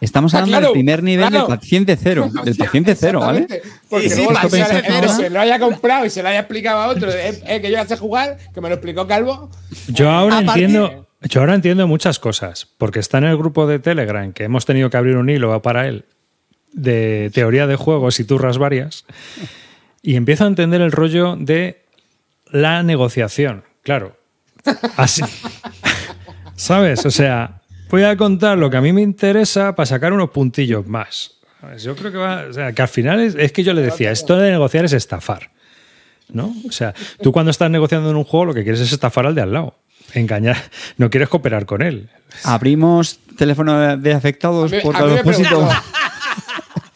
estamos 0.00 0.34
Ah, 0.34 0.38
hablando 0.38 0.52
claro, 0.58 0.66
del 0.66 0.72
primer 0.74 1.02
nivel 1.02 1.28
claro. 1.28 1.46
del 1.46 1.58
paciente 1.58 1.96
cero. 1.96 2.30
Del 2.44 2.56
paciente 2.56 2.94
cero, 2.94 3.20
¿vale? 3.20 3.46
Porque 3.88 4.10
Sí, 4.10 4.16
sí, 4.16 4.24
luego 4.24 4.48
pensar 4.48 4.84
se- 4.84 4.84
cero. 4.86 5.28
lo 5.30 5.40
haya 5.40 5.58
comprado 5.58 6.04
y 6.06 6.10
se 6.10 6.22
lo 6.22 6.28
haya 6.28 6.40
explicado 6.40 6.80
a 6.82 6.88
otro, 6.88 7.10
eh, 7.10 7.40
eh, 7.46 7.60
que 7.60 7.68
yo 7.70 7.74
ya 7.76 7.86
sé 7.86 7.96
jugar, 7.96 8.38
que 8.54 8.60
me 8.60 8.68
lo 8.68 8.74
explicó 8.74 9.06
Calvo. 9.06 9.50
Yo 9.88 10.10
ahora 10.10 10.40
entiendo, 10.40 11.06
yo 11.22 11.40
ahora 11.40 11.54
entiendo 11.54 11.86
muchas 11.86 12.18
cosas, 12.18 12.68
porque 12.78 12.98
está 13.00 13.18
en 13.18 13.24
el 13.24 13.36
grupo 13.36 13.66
de 13.66 13.78
Telegram 13.78 14.32
que 14.32 14.44
hemos 14.44 14.64
tenido 14.66 14.90
que 14.90 14.96
abrir 14.96 15.16
un 15.16 15.28
hilo 15.30 15.60
para 15.62 15.86
él 15.88 16.04
de 16.72 17.30
teoría 17.32 17.66
de 17.66 17.76
juegos 17.76 18.20
y 18.20 18.24
turras 18.24 18.58
varias, 18.58 19.06
y 20.02 20.16
empiezo 20.16 20.44
a 20.44 20.48
entender 20.48 20.80
el 20.82 20.92
rollo 20.92 21.34
de 21.36 21.84
la 22.50 22.82
negociación, 22.82 23.64
claro. 23.82 24.16
Así. 24.96 25.22
¿Sabes? 26.56 27.04
O 27.06 27.10
sea, 27.10 27.55
voy 27.88 28.02
a 28.04 28.16
contar 28.16 28.58
lo 28.58 28.70
que 28.70 28.76
a 28.76 28.80
mí 28.80 28.92
me 28.92 29.02
interesa 29.02 29.74
para 29.74 29.86
sacar 29.86 30.12
unos 30.12 30.30
puntillos 30.30 30.86
más. 30.86 31.32
Yo 31.78 31.96
creo 31.96 32.12
que 32.12 32.18
va, 32.18 32.44
o 32.48 32.52
sea, 32.52 32.72
que 32.72 32.82
al 32.82 32.88
final 32.88 33.20
es, 33.20 33.34
es 33.34 33.50
que 33.52 33.64
yo 33.64 33.72
le 33.72 33.82
decía, 33.82 34.10
esto 34.12 34.36
de 34.36 34.50
negociar 34.50 34.84
es 34.84 34.92
estafar. 34.92 35.50
¿no? 36.28 36.54
O 36.68 36.72
sea, 36.72 36.92
tú 37.22 37.30
cuando 37.32 37.50
estás 37.50 37.70
negociando 37.70 38.10
en 38.10 38.16
un 38.16 38.24
juego 38.24 38.46
lo 38.46 38.54
que 38.54 38.62
quieres 38.62 38.80
es 38.80 38.92
estafar 38.92 39.26
al 39.26 39.34
de 39.34 39.42
al 39.42 39.52
lado. 39.52 39.74
Engañar, 40.14 40.56
no 40.96 41.10
quieres 41.10 41.28
cooperar 41.28 41.66
con 41.66 41.82
él. 41.82 42.08
Abrimos 42.44 43.18
teléfono 43.36 43.96
de, 43.96 44.12
afectados 44.14 44.72
A 44.72 44.76
mí- 44.76 44.82
por 44.82 44.94
a 44.96 45.00
mí 45.00 45.04
me 45.10 45.14
Calvo 45.16 45.30
Expósito. 45.30 45.48
preguntó- 45.48 45.74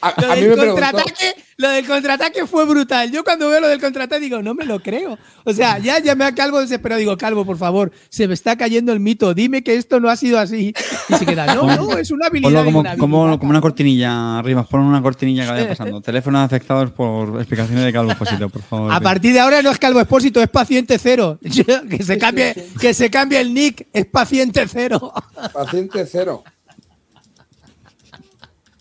A, 0.02 0.14
Lo 0.20 0.32
a 0.32 0.36
mí 0.36 0.42
del, 0.42 0.56
contraataque, 0.56 1.34
lo 1.58 1.68
del 1.68 1.86
contraataque 1.86 2.46
fue 2.46 2.64
brutal. 2.64 3.10
Yo 3.10 3.22
cuando 3.22 3.50
veo 3.50 3.60
lo 3.60 3.68
del 3.68 3.80
contraataque 3.80 4.20
digo, 4.20 4.40
no 4.42 4.54
me 4.54 4.64
lo 4.64 4.80
creo. 4.80 5.18
O 5.44 5.52
sea, 5.52 5.78
ya 5.78 5.98
llamé 5.98 6.24
a 6.24 6.34
Calvo 6.34 6.58
desesperado. 6.58 6.98
Digo, 6.98 7.18
Calvo, 7.18 7.44
por 7.44 7.58
favor, 7.58 7.92
se 8.08 8.26
me 8.26 8.32
está 8.32 8.56
cayendo 8.56 8.92
el 8.92 9.00
mito. 9.00 9.34
Dime 9.34 9.62
que 9.62 9.74
esto 9.74 10.00
no 10.00 10.08
ha 10.08 10.16
sido 10.16 10.38
así. 10.38 10.72
Y 11.08 11.14
se 11.14 11.26
queda, 11.26 11.54
no, 11.54 11.64
no, 11.64 11.98
es 11.98 12.10
una 12.10 12.28
habilidad. 12.28 12.48
Ponlo 12.48 12.64
como, 12.64 12.80
una 12.80 12.96
como, 12.96 13.18
habilidad. 13.20 13.40
como 13.40 13.50
una 13.50 13.60
cortinilla 13.60 14.38
arriba, 14.38 14.62
pon 14.64 14.80
una 14.80 15.02
cortinilla 15.02 15.44
que 15.44 15.50
vaya 15.50 15.68
pasando. 15.68 16.00
Teléfono 16.10 16.38
de 16.38 16.44
afectados 16.44 16.90
por 16.92 17.36
explicaciones 17.36 17.84
de 17.84 17.92
Calvo 17.92 18.12
Expósito, 18.12 18.48
por 18.48 18.62
favor. 18.62 18.92
A 18.92 19.00
partir 19.00 19.34
de 19.34 19.40
ahora 19.40 19.60
no 19.60 19.70
es 19.70 19.78
Calvo 19.78 20.00
Expósito, 20.00 20.40
es 20.40 20.48
paciente 20.48 20.98
cero. 20.98 21.38
que, 21.42 22.02
se 22.02 22.18
cambie, 22.18 22.54
que 22.80 22.94
se 22.94 23.10
cambie 23.10 23.38
el 23.38 23.52
nick, 23.52 23.86
es 23.92 24.06
paciente 24.06 24.64
cero. 24.66 25.12
Paciente 25.52 26.06
cero. 26.06 26.42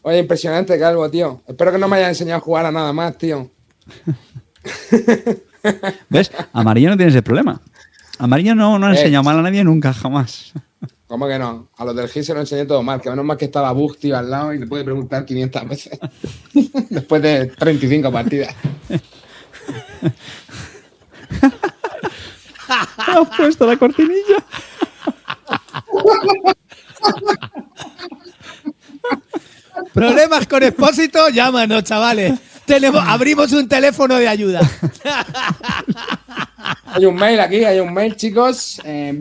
Oye, 0.04 0.20
impresionante, 0.20 0.80
Calvo, 0.80 1.10
tío. 1.10 1.42
Espero 1.48 1.72
que 1.72 1.78
no 1.78 1.88
me 1.88 1.98
haya 1.98 2.10
enseñado 2.10 2.38
a 2.38 2.42
jugar 2.42 2.66
a 2.66 2.72
nada 2.72 2.94
más, 2.94 3.18
tío. 3.18 3.50
¿Ves? 6.10 6.32
Amarillo 6.54 6.90
no 6.92 6.98
tiene 6.98 7.12
ese 7.12 7.22
problema. 7.22 7.62
Amarillo 8.18 8.56
no, 8.56 8.80
no 8.80 8.88
ha 8.88 8.94
Eh. 8.94 8.98
enseñado 8.98 9.24
mal 9.24 9.40
a 9.40 9.42
nadie 9.42 9.64
nunca, 9.64 9.94
jamás. 9.94 10.54
¿Cómo 11.08 11.28
que 11.28 11.40
no? 11.40 11.70
A 11.78 11.86
los 11.86 11.96
del 11.96 12.08
GIS 12.08 12.28
se 12.28 12.34
lo 12.34 12.40
enseñé 12.40 12.66
todo 12.66 12.84
mal, 12.84 13.02
que 13.02 13.10
menos 13.10 13.26
mal 13.26 13.36
que 13.36 13.46
estaba 13.46 13.72
Bug, 13.72 13.98
tío, 13.98 14.16
al 14.18 14.30
lado 14.30 14.54
y 14.54 14.60
le 14.60 14.68
puede 14.68 14.84
preguntar 14.84 15.26
500 15.26 15.68
veces. 15.68 16.00
Después 16.90 17.22
de 17.22 17.48
35 17.48 18.12
partidas. 18.12 18.54
Has 22.98 23.30
puesto 23.36 23.66
la 23.66 23.76
cortinilla. 23.78 24.46
Problemas 30.00 30.48
con 30.48 30.64
Expósito, 30.64 31.28
llámanos, 31.28 31.84
chavales. 31.84 32.40
Tenemos, 32.66 33.04
abrimos 33.06 33.52
un 33.52 33.68
teléfono 33.68 34.16
de 34.16 34.30
ayuda. 34.30 34.62
Hay 36.86 37.06
un 37.06 37.16
mail 37.16 37.40
aquí, 37.40 37.64
hay 37.64 37.80
un 37.80 37.94
mail, 37.94 38.16
chicos, 38.16 38.82
en. 38.84 39.20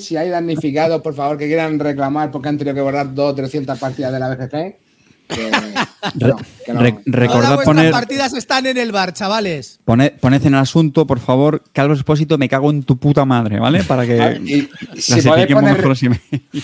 Si 0.00 0.16
hay 0.16 0.30
damnificados, 0.30 1.02
por 1.02 1.14
favor, 1.14 1.36
que 1.36 1.46
quieran 1.46 1.78
reclamar 1.78 2.30
porque 2.30 2.48
han 2.48 2.58
tenido 2.58 2.74
que 2.74 2.80
borrar 2.80 3.12
2 3.12 3.32
o 3.32 3.34
300 3.34 3.78
partidas 3.78 4.12
de 4.12 4.18
la 4.18 4.34
BGG. 4.34 4.76
Que, 5.34 5.50
que 6.18 6.26
no, 6.26 6.36
que 6.66 6.72
no. 6.72 6.80
Re- 6.80 6.92
Todas 6.92 7.04
recordad 7.06 7.54
vuestras 7.54 7.64
poner, 7.64 7.90
partidas 7.90 8.32
están 8.34 8.66
en 8.66 8.76
el 8.78 8.92
bar, 8.92 9.12
chavales. 9.12 9.80
poned, 9.84 10.12
poned 10.20 10.44
en 10.46 10.54
el 10.54 10.60
asunto, 10.60 11.06
por 11.06 11.18
favor, 11.20 11.62
Calvo 11.72 11.94
Expósito, 11.94 12.38
me 12.38 12.48
cago 12.48 12.70
en 12.70 12.82
tu 12.82 12.96
puta 12.98 13.24
madre, 13.24 13.58
¿vale? 13.60 13.82
Para 13.84 14.06
que 14.06 14.20
Ah, 14.20 14.34
y 14.34 14.62
las 14.94 15.04
si 15.04 15.22
podéis 15.22 15.44
etiquemos 15.44 15.76
poner-. 15.78 16.20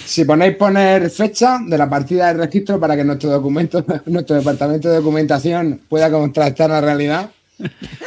Si 0.06 0.24
ponéis 0.24 0.56
poner 0.56 1.10
fecha 1.10 1.58
de 1.66 1.78
la 1.78 1.88
partida 1.88 2.28
de 2.32 2.44
registro 2.44 2.78
para 2.80 2.96
que 2.96 3.04
nuestro 3.04 3.30
documento, 3.30 3.84
nuestro 4.06 4.36
departamento 4.36 4.88
de 4.88 4.96
documentación 4.96 5.80
pueda 5.88 6.10
contrastar 6.10 6.70
la 6.70 6.80
realidad. 6.80 7.30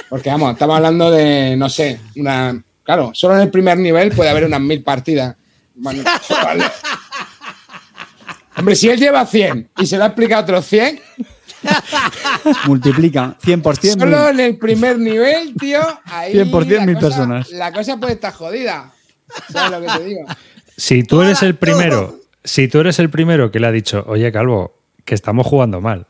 Porque 0.10 0.30
vamos, 0.30 0.54
estamos 0.54 0.78
hablando 0.78 1.12
de, 1.12 1.56
no 1.58 1.68
sé, 1.70 2.00
una. 2.16 2.64
Claro, 2.84 3.12
solo 3.14 3.36
en 3.36 3.42
el 3.42 3.50
primer 3.52 3.78
nivel 3.78 4.12
puede 4.12 4.30
haber 4.30 4.46
unas 4.46 4.62
mil 4.62 4.82
partidas. 4.82 5.36
Bueno, 5.76 6.04
vale. 6.30 6.64
Hombre, 8.58 8.76
si 8.76 8.90
él 8.90 9.00
lleva 9.00 9.26
100 9.26 9.70
y 9.80 9.86
se 9.86 9.98
lo 9.98 10.04
ha 10.04 10.08
explicado 10.08 10.42
a 10.42 10.44
otros 10.44 10.66
100, 10.66 11.00
Multiplica 12.66 13.38
100%. 13.44 14.00
solo 14.00 14.30
en 14.30 14.40
el 14.40 14.58
primer 14.58 14.98
nivel, 15.00 15.54
tío, 15.56 15.82
ahí 16.06 16.34
100% 16.34 16.68
la 16.78 16.86
mil 16.86 16.96
cosa- 16.96 17.08
personas. 17.08 17.50
La 17.52 17.72
cosa 17.72 17.98
puede 17.98 18.14
estar 18.14 18.34
jodida. 18.34 18.92
¿Sabes 19.52 19.72
lo 19.80 19.82
que 19.86 20.00
te 20.00 20.06
digo? 20.06 20.26
Si 20.78 21.04
tú 21.04 21.22
eres 21.22 21.42
el 21.44 21.56
primero 21.56 22.20
si 22.44 22.68
tú 22.68 22.80
eres 22.80 22.98
el 22.98 23.10
primero 23.12 23.52
que 23.52 23.60
le 23.60 23.68
ha 23.68 23.72
dicho, 23.72 24.04
oye, 24.08 24.32
Calvo, 24.32 24.74
que 25.06 25.14
estamos 25.14 25.46
jugando 25.46 25.80
mal. 25.80 26.08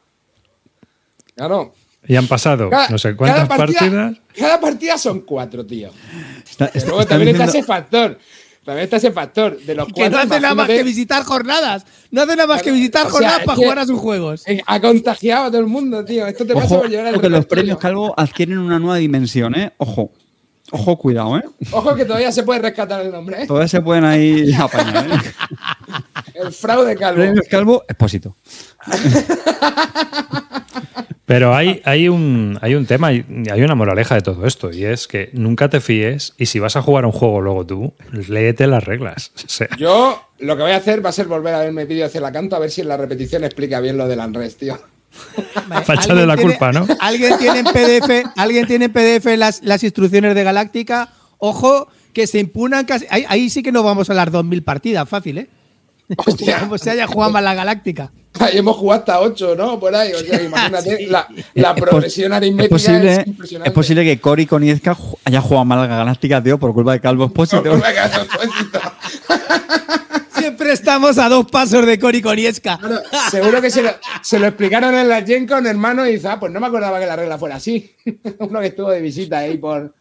Claro. 1.35 1.73
Y 2.07 2.15
han 2.15 2.27
pasado 2.27 2.69
Cada- 2.69 2.87
no 2.89 2.97
sé 2.97 3.15
cuántas 3.15 3.47
cada 3.47 3.57
partida- 3.57 3.79
partidas. 3.79 4.17
Cada 4.37 4.59
partida 4.61 4.97
son 4.97 5.21
cuatro, 5.21 5.65
tío. 5.65 5.89
Está- 6.49 6.67
Pero 6.67 6.77
está- 6.77 6.85
luego 6.87 7.01
está 7.01 7.15
también 7.15 7.35
está 7.35 7.45
ese 7.45 7.63
factor. 7.63 8.17
También 8.63 8.83
está 8.83 8.97
ese 8.97 9.11
factor 9.11 9.59
de 9.59 9.73
los 9.73 9.87
Que 9.91 10.09
no 10.09 10.19
hace 10.19 10.39
nada 10.39 10.53
más 10.53 10.67
que 10.67 10.83
visitar 10.83 11.23
jornadas. 11.23 11.83
No 12.11 12.21
hace 12.21 12.35
nada 12.35 12.47
más 12.47 12.61
que 12.61 12.71
visitar 12.71 13.07
o 13.07 13.09
sea, 13.09 13.13
jornadas 13.13 13.39
es 13.39 13.45
para 13.45 13.55
jugar 13.55 13.79
a 13.79 13.85
sus 13.85 13.99
juegos. 13.99 14.43
Ha 14.67 14.79
contagiado 14.79 15.45
a 15.45 15.47
todo 15.47 15.61
el 15.61 15.67
mundo, 15.67 16.05
tío. 16.05 16.27
Esto 16.27 16.45
te 16.45 16.53
pasa 16.53 16.77
por 16.79 16.89
llegar 16.89 17.07
al 17.07 17.15
ojo 17.15 17.21
que 17.21 17.29
los 17.29 17.45
premios 17.45 17.79
Calvo 17.79 18.13
adquieren 18.15 18.59
una 18.59 18.77
nueva 18.79 18.97
dimensión, 18.97 19.55
¿eh? 19.55 19.73
Ojo. 19.77 20.11
Ojo, 20.73 20.97
cuidado, 20.97 21.37
¿eh? 21.37 21.43
Ojo 21.71 21.95
que 21.95 22.05
todavía 22.05 22.31
se 22.31 22.43
puede 22.43 22.61
rescatar 22.61 23.01
el 23.01 23.11
nombre, 23.11 23.43
¿eh? 23.43 23.47
Todavía 23.47 23.67
se 23.67 23.81
pueden 23.81 24.05
ahí 24.05 24.53
apañar, 24.53 25.05
¿eh? 25.11 25.19
El 26.33 26.53
fraude 26.53 26.95
calvo. 26.95 27.21
Premios 27.21 27.47
Calvo, 27.49 27.83
expósito. 27.87 28.37
Pero 31.33 31.55
hay, 31.55 31.81
hay, 31.85 32.09
un, 32.09 32.57
hay 32.61 32.75
un 32.75 32.85
tema, 32.85 33.13
y 33.13 33.23
hay 33.51 33.61
una 33.61 33.75
moraleja 33.75 34.15
de 34.15 34.21
todo 34.21 34.45
esto, 34.45 34.71
y 34.71 34.83
es 34.85 35.07
que 35.07 35.29
nunca 35.33 35.69
te 35.69 35.79
fíes, 35.81 36.33
y 36.37 36.45
si 36.47 36.59
vas 36.59 36.75
a 36.75 36.81
jugar 36.81 37.03
a 37.05 37.07
un 37.07 37.13
juego 37.13 37.41
luego 37.41 37.65
tú, 37.65 37.93
léete 38.27 38.67
las 38.67 38.83
reglas. 38.83 39.31
O 39.45 39.49
sea, 39.49 39.67
Yo 39.77 40.21
lo 40.39 40.55
que 40.57 40.63
voy 40.63 40.71
a 40.71 40.77
hacer 40.77 41.03
va 41.05 41.09
a 41.09 41.13
ser 41.13 41.27
volver 41.27 41.53
a 41.53 41.59
verme 41.59 41.85
vídeo 41.85 42.05
hacia 42.05 42.21
la 42.21 42.31
canto 42.31 42.55
a 42.55 42.59
ver 42.59 42.71
si 42.71 42.81
en 42.81 42.87
la 42.87 42.97
repetición 42.97 43.43
explica 43.43 43.79
bien 43.79 43.97
lo 43.97 44.07
del 44.07 44.19
Unrest, 44.19 44.59
tío. 44.59 44.77
Vale, 45.67 45.83
echarle 45.93 46.11
¿alguien 46.23 46.27
la 46.27 46.35
tiene- 46.35 46.51
culpa, 46.51 46.71
¿no? 46.71 46.87
Alguien 46.99 47.37
tiene 47.37 47.59
en 47.59 47.65
PDF, 47.65 48.31
alguien 48.37 48.67
tiene 48.67 48.85
en 48.85 48.91
PDF 48.93 49.25
las, 49.37 49.61
las 49.63 49.83
instrucciones 49.83 50.35
de 50.35 50.43
Galáctica. 50.43 51.09
Ojo, 51.37 51.87
que 52.13 52.27
se 52.27 52.39
impunan 52.39 52.85
casi. 52.85 53.05
Ahí, 53.09 53.25
ahí 53.27 53.49
sí 53.49 53.63
que 53.63 53.71
no 53.71 53.83
vamos 53.83 54.09
a 54.09 54.13
las 54.13 54.31
2000 54.31 54.63
partidas, 54.63 55.07
fácil, 55.09 55.37
¿eh? 55.39 55.49
Hostia. 56.25 56.59
Como 56.59 56.77
se 56.77 56.91
haya 56.91 57.07
jugado 57.07 57.31
mal 57.31 57.43
la 57.43 57.53
Galáctica. 57.53 58.11
Ahí 58.39 58.57
hemos 58.57 58.77
jugado 58.77 59.01
hasta 59.01 59.19
8, 59.19 59.55
¿no? 59.55 59.79
Por 59.79 59.93
ahí. 59.95 60.13
O 60.13 60.19
sea, 60.19 60.41
imagínate 60.43 60.97
Sí. 60.97 61.05
la, 61.07 61.27
la 61.53 61.71
Es 61.71 61.81
progresión 61.81 62.31
es 62.31 62.37
aritmética 62.37 62.75
es, 62.75 62.81
posible, 62.81 63.23
impresionante. 63.27 63.69
es 63.69 63.73
posible 63.75 64.03
que 64.05 64.19
Cory 64.21 64.45
Koniezka 64.45 64.95
ju- 64.95 65.17
haya 65.25 65.41
jugado 65.41 65.65
mal 65.65 65.79
la 65.89 65.95
Galáctica, 65.97 66.41
tío, 66.41 66.57
por 66.57 66.73
culpa 66.73 66.93
de 66.93 67.01
Calvo. 67.01 67.29
Por 67.29 67.47
culpa 67.47 67.63
de 67.63 68.09
propósito. 68.09 68.79
Siempre 70.37 70.71
estamos 70.71 71.17
a 71.19 71.29
dos 71.29 71.45
pasos 71.51 71.85
de 71.85 71.99
Cori 71.99 72.21
Coriesca. 72.21 72.79
Seguro 73.29 73.61
que 73.61 73.69
se 73.69 73.83
lo, 73.83 73.91
se 74.23 74.39
lo 74.39 74.47
explicaron 74.47 74.95
en 74.95 75.07
la 75.07 75.21
Gen 75.23 75.45
con 75.45 75.67
hermano 75.67 76.07
y 76.07 76.13
dice, 76.13 76.29
ah, 76.29 76.39
pues 76.39 76.51
no 76.51 76.59
me 76.59 76.67
acordaba 76.67 76.99
que 76.99 77.05
la 77.05 77.15
regla 77.15 77.37
fuera 77.37 77.57
así. 77.57 77.91
Uno 78.39 78.59
que 78.59 78.67
estuvo 78.67 78.89
de 78.89 79.01
visita 79.01 79.39
ahí 79.39 79.57
por, 79.57 79.93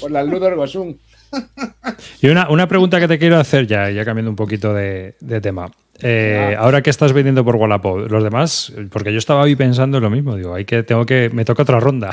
por 0.00 0.10
las 0.10 0.26
Ludor 0.26 0.54
Gosung. 0.56 0.94
Y 2.20 2.28
una, 2.28 2.48
una 2.50 2.68
pregunta 2.68 3.00
que 3.00 3.08
te 3.08 3.18
quiero 3.18 3.38
hacer 3.38 3.66
ya, 3.66 3.90
ya 3.90 4.04
cambiando 4.04 4.30
un 4.30 4.36
poquito 4.36 4.74
de, 4.74 5.16
de 5.20 5.40
tema. 5.40 5.70
Eh, 6.02 6.54
Ah. 6.56 6.60
ahora 6.62 6.82
que 6.82 6.90
estás 6.90 7.12
vendiendo 7.12 7.44
por 7.44 7.56
Wallapop, 7.56 8.10
los 8.10 8.22
demás, 8.22 8.72
porque 8.90 9.12
yo 9.12 9.18
estaba 9.18 9.44
ahí 9.44 9.56
pensando 9.56 9.98
en 9.98 10.02
lo 10.02 10.10
mismo, 10.10 10.36
digo, 10.36 10.54
hay 10.54 10.64
que, 10.64 10.82
tengo 10.82 11.06
que, 11.06 11.30
me 11.32 11.44
toca 11.44 11.62
otra 11.62 11.80
ronda 11.80 12.10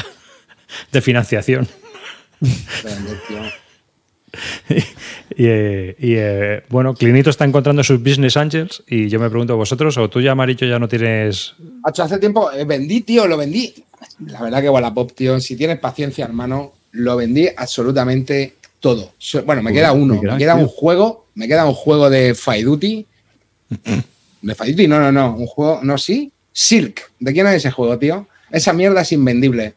de 0.91 1.01
financiación. 1.01 1.67
y 4.69 5.45
eh, 5.45 5.95
y, 5.99 6.13
eh, 6.15 6.63
bueno, 6.69 6.93
Clinito 6.93 7.29
está 7.29 7.45
encontrando 7.45 7.83
sus 7.83 8.01
business 8.01 8.37
angels 8.37 8.83
y 8.87 9.09
yo 9.09 9.19
me 9.19 9.29
pregunto, 9.29 9.55
vosotros, 9.55 9.97
o 9.97 10.09
tú 10.09 10.21
ya, 10.21 10.31
Amarillo, 10.31 10.67
ya 10.67 10.79
no 10.79 10.87
tienes. 10.87 11.53
Hace 11.83 12.17
tiempo 12.17 12.51
eh, 12.51 12.65
vendí, 12.65 13.01
tío, 13.01 13.27
lo 13.27 13.37
vendí. 13.37 13.73
La 14.27 14.41
verdad 14.41 14.61
que 14.61 14.69
Wallapop, 14.69 15.13
tío, 15.13 15.39
si 15.39 15.55
tienes 15.55 15.79
paciencia, 15.79 16.25
hermano, 16.25 16.73
lo 16.91 17.15
vendí 17.15 17.47
absolutamente 17.55 18.55
todo. 18.83 19.13
Bueno, 19.45 19.63
me 19.63 19.71
queda 19.71 19.93
uno. 19.93 20.21
Me 20.21 20.37
queda 20.37 20.55
un 20.55 20.67
juego, 20.67 21.27
me 21.35 21.47
queda 21.47 21.65
un 21.65 21.73
juego 21.73 22.09
de 22.09 22.35
Fight 22.35 22.65
Duty. 22.65 23.07
¿De 24.41 24.55
Fight 24.55 24.71
Duty? 24.71 24.89
No, 24.89 24.99
no, 24.99 25.09
no. 25.09 25.37
Un 25.37 25.47
juego, 25.47 25.79
no, 25.83 25.97
sí. 25.97 26.33
Silk. 26.51 27.13
¿De 27.17 27.31
quién 27.31 27.47
es 27.47 27.55
ese 27.55 27.71
juego, 27.71 27.97
tío? 27.97 28.27
Esa 28.51 28.73
mierda 28.73 29.01
es 29.01 29.11
invendible. 29.13 29.75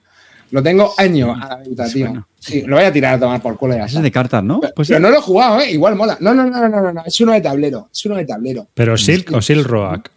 Lo 0.50 0.60
tengo 0.60 0.92
años 0.98 1.38
a 1.40 1.48
la 1.50 1.56
venta, 1.58 1.88
tío. 1.88 2.26
Sí, 2.40 2.62
lo 2.62 2.76
voy 2.76 2.84
a 2.84 2.92
tirar 2.92 3.14
a 3.14 3.20
tomar 3.20 3.40
por 3.40 3.56
culo 3.56 3.74
es 3.74 3.92
de 3.92 4.10
cartas, 4.10 4.42
¿no? 4.42 4.60
Pues 4.74 4.88
Pero 4.88 5.00
no 5.00 5.10
lo 5.10 5.18
he 5.18 5.22
jugado, 5.22 5.60
¿eh? 5.60 5.70
Igual 5.70 5.94
mola. 5.94 6.18
No, 6.20 6.34
no, 6.34 6.44
no, 6.44 6.68
no, 6.68 6.92
no. 6.92 7.02
Es 7.06 7.20
uno 7.20 7.32
de 7.32 7.40
tablero. 7.40 7.88
Es 7.92 8.04
uno 8.06 8.16
de 8.16 8.24
tablero. 8.24 8.66
Pero 8.74 8.98
Silk 8.98 9.32
o 9.32 9.40
Silk 9.40 9.66
Rock 9.66 10.10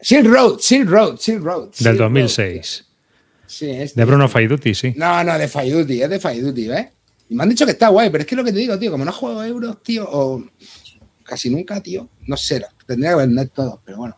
Silk 0.00 0.26
Road, 0.26 0.58
Silk 0.58 0.88
Road, 0.88 1.16
Silk 1.18 1.42
Road. 1.42 1.68
Del 1.78 1.98
Road. 1.98 2.08
2006. 2.08 2.86
Sí, 3.46 3.70
es 3.70 3.94
De 3.94 4.04
Bruno 4.04 4.28
Faiduti, 4.28 4.74
sí. 4.74 4.94
No, 4.96 5.24
no, 5.24 5.36
de 5.36 5.46
Duty, 5.46 6.02
es 6.02 6.08
de 6.08 6.40
Duty, 6.40 6.68
¿ves? 6.68 6.86
Y 7.30 7.36
me 7.36 7.44
han 7.44 7.48
dicho 7.48 7.64
que 7.64 7.70
está 7.70 7.88
guay, 7.88 8.10
pero 8.10 8.22
es 8.22 8.26
que 8.28 8.34
lo 8.34 8.42
que 8.42 8.52
te 8.52 8.58
digo, 8.58 8.76
tío, 8.76 8.90
como 8.90 9.04
no 9.04 9.12
juego 9.12 9.44
euros, 9.44 9.80
tío, 9.84 10.04
o 10.10 10.44
casi 11.22 11.48
nunca, 11.48 11.80
tío, 11.80 12.08
no 12.26 12.36
sé, 12.36 12.60
tendría 12.84 13.10
que 13.10 13.16
vender 13.18 13.48
todo, 13.50 13.80
pero 13.84 13.98
bueno. 13.98 14.16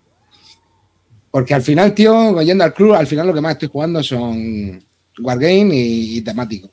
Porque 1.30 1.52
al 1.52 1.60
final, 1.60 1.94
tío, 1.94 2.40
yendo 2.40 2.64
al 2.64 2.72
club, 2.72 2.94
al 2.94 3.06
final 3.06 3.26
lo 3.26 3.34
que 3.34 3.42
más 3.42 3.52
estoy 3.52 3.68
jugando 3.68 4.02
son 4.02 4.82
Wargame 5.20 5.74
y, 5.74 6.16
y 6.16 6.22
temático. 6.22 6.70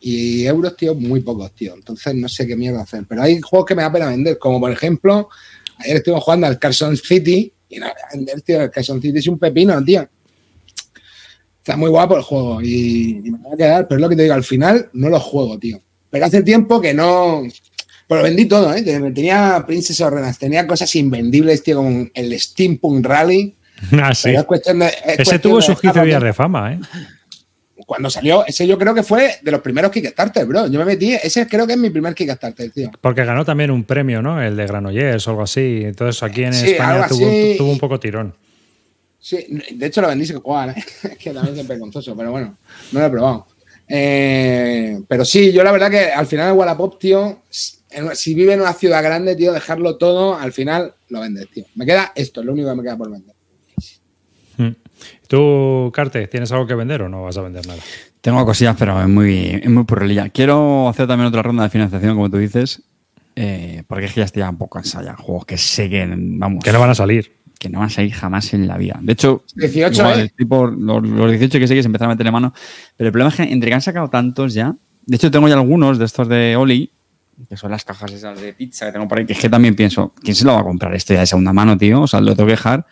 Y 0.00 0.46
euros, 0.46 0.74
tío, 0.78 0.94
muy 0.94 1.20
pocos, 1.20 1.52
tío. 1.52 1.74
Entonces 1.74 2.14
no 2.14 2.28
sé 2.28 2.46
qué 2.46 2.56
mierda 2.56 2.80
hacer. 2.80 3.04
Pero 3.06 3.22
hay 3.22 3.40
juegos 3.42 3.66
que 3.66 3.74
me 3.74 3.82
da 3.82 3.92
pena 3.92 4.08
vender, 4.08 4.38
como 4.38 4.58
por 4.58 4.72
ejemplo, 4.72 5.28
ayer 5.76 5.96
estuve 5.98 6.18
jugando 6.20 6.46
al 6.46 6.58
Carson 6.58 6.96
City 6.96 7.52
y 7.68 7.78
no 7.78 7.86
vender, 8.14 8.40
tío, 8.40 8.62
el 8.62 8.70
Carson 8.70 9.00
City 9.00 9.18
es 9.18 9.26
un 9.26 9.38
pepino, 9.38 9.84
tío. 9.84 10.08
Está 11.62 11.76
muy 11.76 11.90
guapo 11.90 12.16
el 12.16 12.22
juego 12.24 12.60
y, 12.60 13.20
y 13.24 13.30
me 13.30 13.38
va 13.38 13.54
a 13.54 13.56
quedar, 13.56 13.86
pero 13.86 13.98
es 13.98 14.02
lo 14.02 14.08
que 14.08 14.16
te 14.16 14.22
digo, 14.22 14.34
al 14.34 14.42
final 14.42 14.88
no 14.94 15.08
lo 15.08 15.20
juego, 15.20 15.60
tío. 15.60 15.80
Pero 16.10 16.26
hace 16.26 16.42
tiempo 16.42 16.80
que 16.80 16.92
no. 16.92 17.42
Pero 18.08 18.20
lo 18.20 18.24
vendí 18.24 18.46
todo, 18.46 18.74
¿eh? 18.74 18.82
Tenía 18.82 19.62
Princess 19.64 20.00
of 20.00 20.12
Renas, 20.12 20.38
tenía 20.40 20.66
cosas 20.66 20.92
invendibles, 20.96 21.62
tío, 21.62 21.76
como 21.76 22.08
el 22.12 22.38
Steampunk 22.40 23.06
Rally. 23.06 23.54
Ah, 24.00 24.14
sí. 24.14 24.28
Pero 24.28 24.40
es 24.40 24.46
cuestión 24.46 24.78
de. 24.80 24.86
es 24.86 24.94
Ese 24.94 25.14
cuestión 25.16 25.40
tuvo 25.40 25.56
de 25.56 25.62
sus 25.62 25.74
15 25.80 25.86
dejarlo, 25.88 26.04
días 26.08 26.22
de 26.22 26.32
fama, 26.32 26.72
¿eh? 26.74 26.80
Cuando 27.86 28.10
salió, 28.10 28.46
ese 28.46 28.66
yo 28.66 28.78
creo 28.78 28.94
que 28.94 29.02
fue 29.02 29.38
de 29.42 29.50
los 29.50 29.60
primeros 29.60 29.90
Kickstarter, 29.90 30.46
bro. 30.46 30.68
Yo 30.68 30.78
me 30.78 30.84
metí, 30.84 31.14
ese 31.14 31.46
creo 31.48 31.66
que 31.66 31.72
es 31.72 31.78
mi 31.78 31.90
primer 31.90 32.14
Kickstarter, 32.14 32.70
tío. 32.70 32.90
Porque 33.00 33.24
ganó 33.24 33.44
también 33.44 33.70
un 33.72 33.82
premio, 33.84 34.22
¿no? 34.22 34.40
El 34.40 34.56
de 34.56 34.66
Granollers 34.66 35.26
o 35.26 35.30
algo 35.30 35.42
así. 35.42 35.82
Entonces 35.84 36.22
aquí 36.22 36.44
en 36.44 36.54
Sí, 36.54 36.70
España 36.72 37.08
tuvo 37.08 37.70
un 37.72 37.78
poco 37.78 37.98
tirón. 37.98 38.34
Sí, 39.22 39.46
de 39.76 39.86
hecho 39.86 40.00
lo 40.00 40.08
vendí 40.08 40.26
sin 40.26 40.40
jugar, 40.40 40.70
¿eh? 40.70 40.84
es 41.04 41.16
que 41.18 41.30
también 41.30 41.56
es 41.56 41.68
vergonzoso, 41.68 42.16
pero 42.16 42.32
bueno, 42.32 42.56
no 42.90 43.00
lo 43.00 43.06
he 43.06 43.10
probado. 43.10 43.46
Eh, 43.86 45.00
pero 45.06 45.24
sí, 45.24 45.52
yo 45.52 45.62
la 45.62 45.70
verdad 45.70 45.92
que 45.92 46.06
al 46.06 46.26
final 46.26 46.48
el 46.48 46.58
Wallapop, 46.58 46.98
tío, 46.98 47.42
si 48.14 48.34
vive 48.34 48.54
en 48.54 48.62
una 48.62 48.72
ciudad 48.72 49.00
grande, 49.00 49.36
tío, 49.36 49.52
dejarlo 49.52 49.96
todo, 49.96 50.36
al 50.36 50.52
final 50.52 50.94
lo 51.08 51.20
vendes, 51.20 51.48
tío. 51.50 51.64
Me 51.76 51.86
queda 51.86 52.10
esto, 52.16 52.40
es 52.40 52.46
lo 52.46 52.52
único 52.52 52.70
que 52.70 52.74
me 52.74 52.82
queda 52.82 52.96
por 52.96 53.12
vender. 53.12 53.36
Mm. 54.56 54.74
¿Tú, 55.28 55.92
Carte, 55.94 56.26
tienes 56.26 56.50
algo 56.50 56.66
que 56.66 56.74
vender 56.74 57.02
o 57.02 57.08
no 57.08 57.22
vas 57.22 57.38
a 57.38 57.42
vender 57.42 57.64
nada? 57.64 57.80
Tengo 58.20 58.44
cosillas, 58.44 58.74
pero 58.76 59.00
es 59.00 59.08
muy, 59.08 59.60
es 59.62 59.70
muy 59.70 59.84
purrelilla. 59.84 60.30
Quiero 60.30 60.88
hacer 60.88 61.06
también 61.06 61.28
otra 61.28 61.42
ronda 61.42 61.62
de 61.62 61.70
financiación, 61.70 62.16
como 62.16 62.28
tú 62.28 62.38
dices, 62.38 62.82
eh, 63.36 63.84
porque 63.86 64.06
es 64.06 64.14
que 64.14 64.20
ya 64.20 64.24
estoy 64.24 64.42
un 64.42 64.58
poco 64.58 64.80
ya. 64.82 65.14
Juegos 65.14 65.46
que 65.46 65.56
sé 65.56 65.88
que, 65.88 66.04
vamos, 66.08 66.64
Que 66.64 66.72
no 66.72 66.80
van 66.80 66.90
a 66.90 66.94
salir. 66.96 67.41
Que 67.62 67.68
no 67.68 67.78
van 67.78 67.86
a 67.86 67.90
salir 67.90 68.12
jamás 68.12 68.52
en 68.54 68.66
la 68.66 68.76
vida. 68.76 68.98
De 69.00 69.12
hecho, 69.12 69.44
18, 69.54 70.02
igual, 70.02 70.20
¿eh? 70.36 70.46
por 70.46 70.76
los, 70.76 71.00
los 71.06 71.30
18 71.30 71.60
que 71.60 71.68
sé 71.68 71.74
que 71.76 71.82
se 71.82 71.86
empezaron 71.86 72.10
a 72.10 72.14
meter 72.16 72.32
mano. 72.32 72.52
Pero 72.96 73.06
el 73.06 73.12
problema 73.12 73.30
es 73.30 73.36
que 73.36 73.42
entre 73.44 73.70
que 73.70 73.74
han 73.74 73.80
sacado 73.82 74.10
tantos 74.10 74.52
ya, 74.52 74.74
de 75.06 75.16
hecho 75.16 75.30
tengo 75.30 75.46
ya 75.46 75.54
algunos 75.54 75.96
de 75.96 76.04
estos 76.06 76.26
de 76.28 76.56
Oli, 76.56 76.90
que 77.48 77.56
son 77.56 77.70
las 77.70 77.84
cajas 77.84 78.10
esas 78.10 78.40
de 78.40 78.52
pizza 78.52 78.86
que 78.86 78.92
tengo 78.92 79.06
por 79.06 79.18
ahí, 79.18 79.26
que 79.26 79.34
es 79.34 79.38
que 79.38 79.48
también 79.48 79.76
pienso, 79.76 80.12
¿quién 80.22 80.34
se 80.34 80.44
lo 80.44 80.54
va 80.54 80.60
a 80.60 80.64
comprar 80.64 80.92
esto 80.94 81.14
ya 81.14 81.20
de 81.20 81.26
segunda 81.26 81.52
mano, 81.52 81.78
tío? 81.78 82.02
O 82.02 82.06
sea, 82.08 82.20
lo 82.20 82.34
tengo 82.34 82.48
que 82.48 82.54
dejar 82.54 82.84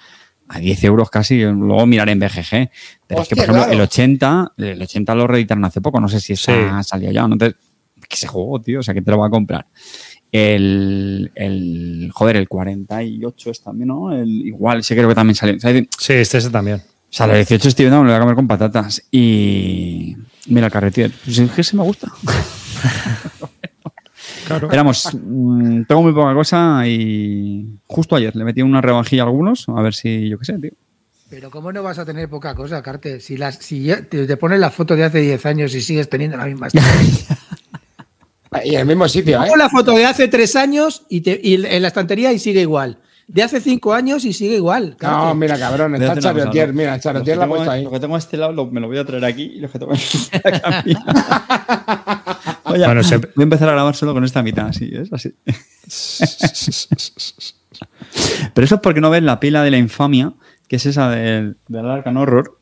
a 0.49 0.61
10 0.61 0.85
euros 0.85 1.11
casi, 1.11 1.43
luego 1.43 1.85
miraré 1.87 2.13
en 2.13 2.21
BGG. 2.21 2.49
Pero 2.51 2.69
es 2.69 2.71
que, 3.09 3.15
Hostia, 3.15 3.37
por 3.37 3.45
ejemplo, 3.45 3.63
claro. 3.65 3.73
el 3.73 3.81
80, 3.81 4.53
el 4.57 4.83
80 4.83 5.15
lo 5.17 5.27
reeditaron 5.27 5.65
hace 5.65 5.81
poco, 5.81 6.01
no 6.01 6.09
sé 6.09 6.21
si 6.21 6.35
está 6.35 6.81
Sí. 6.83 6.89
salido 6.89 7.11
ya 7.11 7.25
o 7.25 7.29
no. 7.29 7.35
Entonces, 7.35 7.59
que 8.09 8.15
ese 8.15 8.29
juego, 8.29 8.61
tío, 8.61 8.81
o 8.81 8.83
sea, 8.85 8.95
que 8.95 9.03
te 9.03 9.11
lo 9.11 9.19
va 9.19 9.27
a 9.27 9.31
comprar. 9.31 9.67
El, 10.33 11.33
el, 11.35 12.11
joder, 12.13 12.37
el 12.37 12.49
48 12.49 13.51
es 13.51 13.63
también, 13.63 13.89
¿no? 13.89 14.13
El, 14.13 14.29
igual, 14.47 14.85
sí 14.85 14.95
creo 14.95 15.09
que 15.09 15.15
también 15.15 15.35
salió. 15.35 15.57
O 15.57 15.61
sea, 15.61 15.73
Sí, 15.99 16.13
este 16.13 16.39
ese 16.39 16.51
también. 16.51 16.77
o 16.79 16.83
sea, 17.09 17.27
el 17.27 17.33
18 17.33 17.69
estoy 17.69 17.85
viendo, 17.87 18.03
me 18.03 18.09
lo 18.09 18.13
voy 18.13 18.17
a 18.17 18.21
comer 18.21 18.37
con 18.37 18.49
patatas. 18.49 19.03
Y. 19.11 20.17
Mira, 20.47 20.67
el 20.67 20.73
carretier. 20.73 21.11
Pues 21.25 21.39
es 21.39 21.51
que 21.51 21.63
se 21.65 21.77
me 21.77 21.83
gusta. 21.83 22.13
Claro. 24.47 24.69
Éramos, 24.73 25.09
mm, 25.15 25.83
tengo 25.85 26.03
muy 26.03 26.13
poca 26.13 26.35
cosa 26.35 26.83
y 26.85 27.79
justo 27.87 28.17
ayer 28.17 28.35
le 28.35 28.43
metí 28.45 28.63
una 28.63 28.81
rebajilla 28.81 29.23
a 29.23 29.27
algunos, 29.27 29.69
a 29.69 29.81
ver 29.81 29.95
si, 29.95 30.29
yo 30.29 30.39
qué 30.41 30.45
sé, 30.45 30.59
tío. 30.59 30.73
Pero 31.29 31.51
¿cómo 31.53 31.73
no 31.73 31.85
vas 31.85 32.01
a 32.01 32.05
tener 32.05 32.29
poca 32.29 32.57
cosa, 32.57 32.83
Carte? 32.83 33.21
Si, 33.21 33.37
las, 33.37 33.55
si 33.57 33.85
ya 33.85 34.03
te, 34.03 34.27
te 34.27 34.37
pones 34.37 34.59
la 34.59 34.71
foto 34.71 34.97
de 34.97 35.05
hace 35.05 35.21
10 35.21 35.47
años 35.47 35.75
y 35.77 35.81
sigues 35.81 36.09
teniendo 36.09 36.37
la 36.37 36.47
misma. 36.47 36.67
Y 38.65 38.75
en 38.75 38.81
el 38.81 38.87
mismo 38.87 39.09
sitio, 39.09 39.37
¿eh? 39.37 39.41
Pongo 39.45 39.57
la 39.57 39.69
foto 39.69 39.93
de 39.97 40.07
hace 40.07 40.27
3 40.29 40.57
años 40.57 41.05
y, 41.09 41.21
te- 41.21 41.41
y 41.43 41.55
en 41.65 41.83
la 41.83 41.89
estantería 41.89 42.33
y 42.33 42.39
sigue 42.39 42.61
igual. 42.63 42.99
De 43.29 43.45
hace 43.45 43.61
5 43.61 43.93
años 43.95 44.25
y 44.25 44.33
sigue 44.33 44.57
igual. 44.57 44.97
No, 45.01 45.33
mira, 45.37 45.57
cabrón, 45.57 45.95
está 45.95 46.19
Charotier, 46.19 46.73
mira, 46.73 46.99
Charotier 46.99 47.39
la 47.39 47.45
ha 47.45 47.49
puesto 47.49 47.71
ahí. 47.71 47.85
Lo 47.85 47.93
que 47.93 48.01
tengo 48.01 48.17
a 48.17 48.19
este 48.19 48.37
lado 48.37 48.53
lo- 48.53 48.67
me 48.67 48.81
lo 48.81 48.89
voy 48.89 48.99
a 48.99 49.05
traer 49.05 49.25
aquí 49.25 49.43
y 49.55 49.61
los 49.61 49.71
que 49.71 49.79
tengo 49.79 49.93
aquí 50.65 50.95
Oye, 52.65 52.85
Bueno, 52.87 53.05
se- 53.05 53.19
voy 53.19 53.29
a 53.39 53.43
empezar 53.43 53.69
a 53.69 53.73
grabar 53.73 53.95
solo 53.95 54.15
con 54.15 54.25
esta 54.25 54.43
mitad, 54.43 54.67
así, 54.67 54.91
es 54.93 55.13
así. 55.13 55.33
Pero 58.55 58.65
eso 58.65 58.75
es 58.77 58.81
porque 58.81 59.01
no 59.01 59.11
ves 59.11 59.23
la 59.23 59.41
pila 59.41 59.63
de 59.63 59.71
la 59.71 59.79
infamia, 59.79 60.33
que 60.69 60.77
es 60.77 60.87
esa 60.87 61.11
del, 61.11 61.57
del 61.69 61.89
Arkham 61.89 62.17
Horror, 62.17 62.59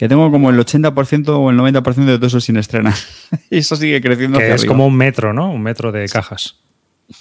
que 0.00 0.08
tengo 0.08 0.30
como 0.30 0.48
el 0.48 0.58
80% 0.58 1.28
o 1.28 1.50
el 1.50 1.58
90% 1.58 2.04
de 2.06 2.16
todo 2.16 2.26
eso 2.26 2.40
sin 2.40 2.56
estrenar. 2.56 2.94
y 3.50 3.58
eso 3.58 3.76
sigue 3.76 4.00
creciendo 4.00 4.38
Que 4.38 4.44
hacia 4.44 4.54
es 4.54 4.60
arriba. 4.62 4.72
como 4.72 4.86
un 4.86 4.96
metro, 4.96 5.34
¿no? 5.34 5.52
Un 5.52 5.60
metro 5.62 5.92
de 5.92 6.08
cajas. 6.08 6.56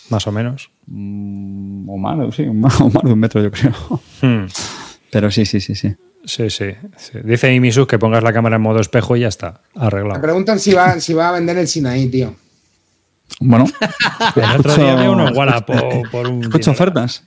Más 0.10 0.26
o 0.28 0.32
menos. 0.32 0.70
Mm, 0.88 1.90
O 1.90 1.98
más, 1.98 2.34
sí, 2.36 2.46
más, 2.46 2.80
o 2.82 2.90
más 2.90 3.04
de 3.04 3.12
un 3.12 3.20
metro, 3.20 3.44
yo 3.44 3.52
creo. 3.52 3.74
Hmm. 4.22 4.46
Pero 5.12 5.30
sí, 5.30 5.46
sí, 5.46 5.60
sí, 5.60 5.76
sí. 5.76 5.94
Sí, 6.24 6.50
sí, 6.50 6.68
sí. 6.98 7.20
Dice 7.24 7.54
Imisus 7.54 7.86
que 7.86 8.00
pongas 8.00 8.24
la 8.24 8.32
cámara 8.32 8.56
en 8.56 8.62
modo 8.62 8.80
espejo 8.80 9.18
y 9.18 9.22
ya 9.22 9.28
está. 9.28 9.62
Me 9.76 9.86
Arreglado. 9.86 10.22
preguntan 10.22 10.58
si 10.60 10.72
va, 10.74 11.00
si 11.02 11.14
va 11.14 11.30
a 11.30 11.32
vender 11.34 11.58
el 11.58 11.68
Sinaí, 11.68 12.08
tío. 12.08 12.34
Bueno, 13.42 13.66
El 14.38 14.60
otro 14.60 14.76
día 14.76 15.12
uno 15.12 15.32
Wallapop 15.34 16.10
por 16.12 16.28
un. 16.28 16.44
escucho 16.44 16.72
dinero. 16.72 16.72
ofertas. 16.72 17.24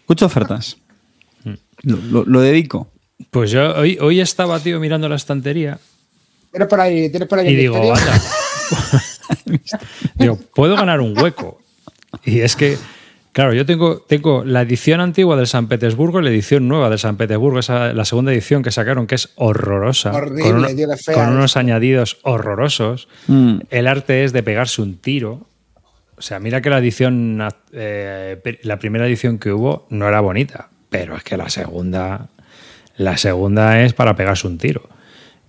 Escucho 0.00 0.26
ofertas. 0.26 0.76
Lo, 1.82 1.96
lo- 1.96 2.24
lo 2.26 2.40
dedico. 2.40 2.90
Pues 3.30 3.50
yo 3.50 3.74
hoy, 3.76 3.98
hoy 4.00 4.20
estaba, 4.20 4.58
tío, 4.60 4.80
mirando 4.80 5.08
la 5.08 5.16
estantería 5.16 5.78
¿Tienes 6.50 6.68
por 6.68 6.80
ahí, 6.80 7.10
tienes 7.10 7.28
por 7.28 7.38
ahí 7.40 7.46
y 7.46 7.50
el 7.50 7.56
digo, 7.56 7.94
anda. 7.94 8.22
digo, 10.14 10.38
puedo 10.54 10.76
ganar 10.76 11.00
un 11.00 11.18
hueco. 11.18 11.60
Y 12.24 12.40
es 12.40 12.54
que, 12.54 12.76
claro, 13.32 13.54
yo 13.54 13.66
tengo, 13.66 13.98
tengo 14.00 14.44
la 14.44 14.62
edición 14.62 15.00
antigua 15.00 15.36
del 15.36 15.48
San 15.48 15.66
Petersburgo 15.66 16.20
y 16.20 16.22
la 16.22 16.30
edición 16.30 16.68
nueva 16.68 16.90
del 16.90 17.00
San 17.00 17.16
Petersburgo, 17.16 17.58
esa, 17.58 17.92
la 17.92 18.04
segunda 18.04 18.32
edición 18.32 18.62
que 18.62 18.70
sacaron, 18.70 19.08
que 19.08 19.16
es 19.16 19.30
horrorosa. 19.34 20.12
Horrible, 20.12 20.42
con, 20.42 20.56
uno- 20.58 20.68
tío, 20.68 20.88
qué 20.88 20.96
fea 20.96 21.14
con 21.14 21.28
unos 21.34 21.56
añadidos 21.56 22.18
horrorosos. 22.22 23.08
Mm. 23.26 23.58
El 23.70 23.86
arte 23.88 24.22
es 24.22 24.32
de 24.32 24.42
pegarse 24.44 24.80
un 24.80 24.96
tiro. 24.98 25.46
O 26.16 26.22
sea, 26.22 26.38
mira 26.38 26.60
que 26.62 26.70
la 26.70 26.78
edición, 26.78 27.42
eh, 27.72 28.60
la 28.62 28.78
primera 28.78 29.06
edición 29.08 29.38
que 29.40 29.52
hubo 29.52 29.88
no 29.90 30.06
era 30.06 30.20
bonita, 30.20 30.68
pero 30.88 31.16
es 31.16 31.24
que 31.24 31.36
la 31.36 31.50
segunda, 31.50 32.28
la 32.96 33.16
segunda 33.16 33.82
es 33.82 33.92
para 33.92 34.16
pegarse 34.16 34.46
un 34.46 34.58
tiro. 34.58 34.88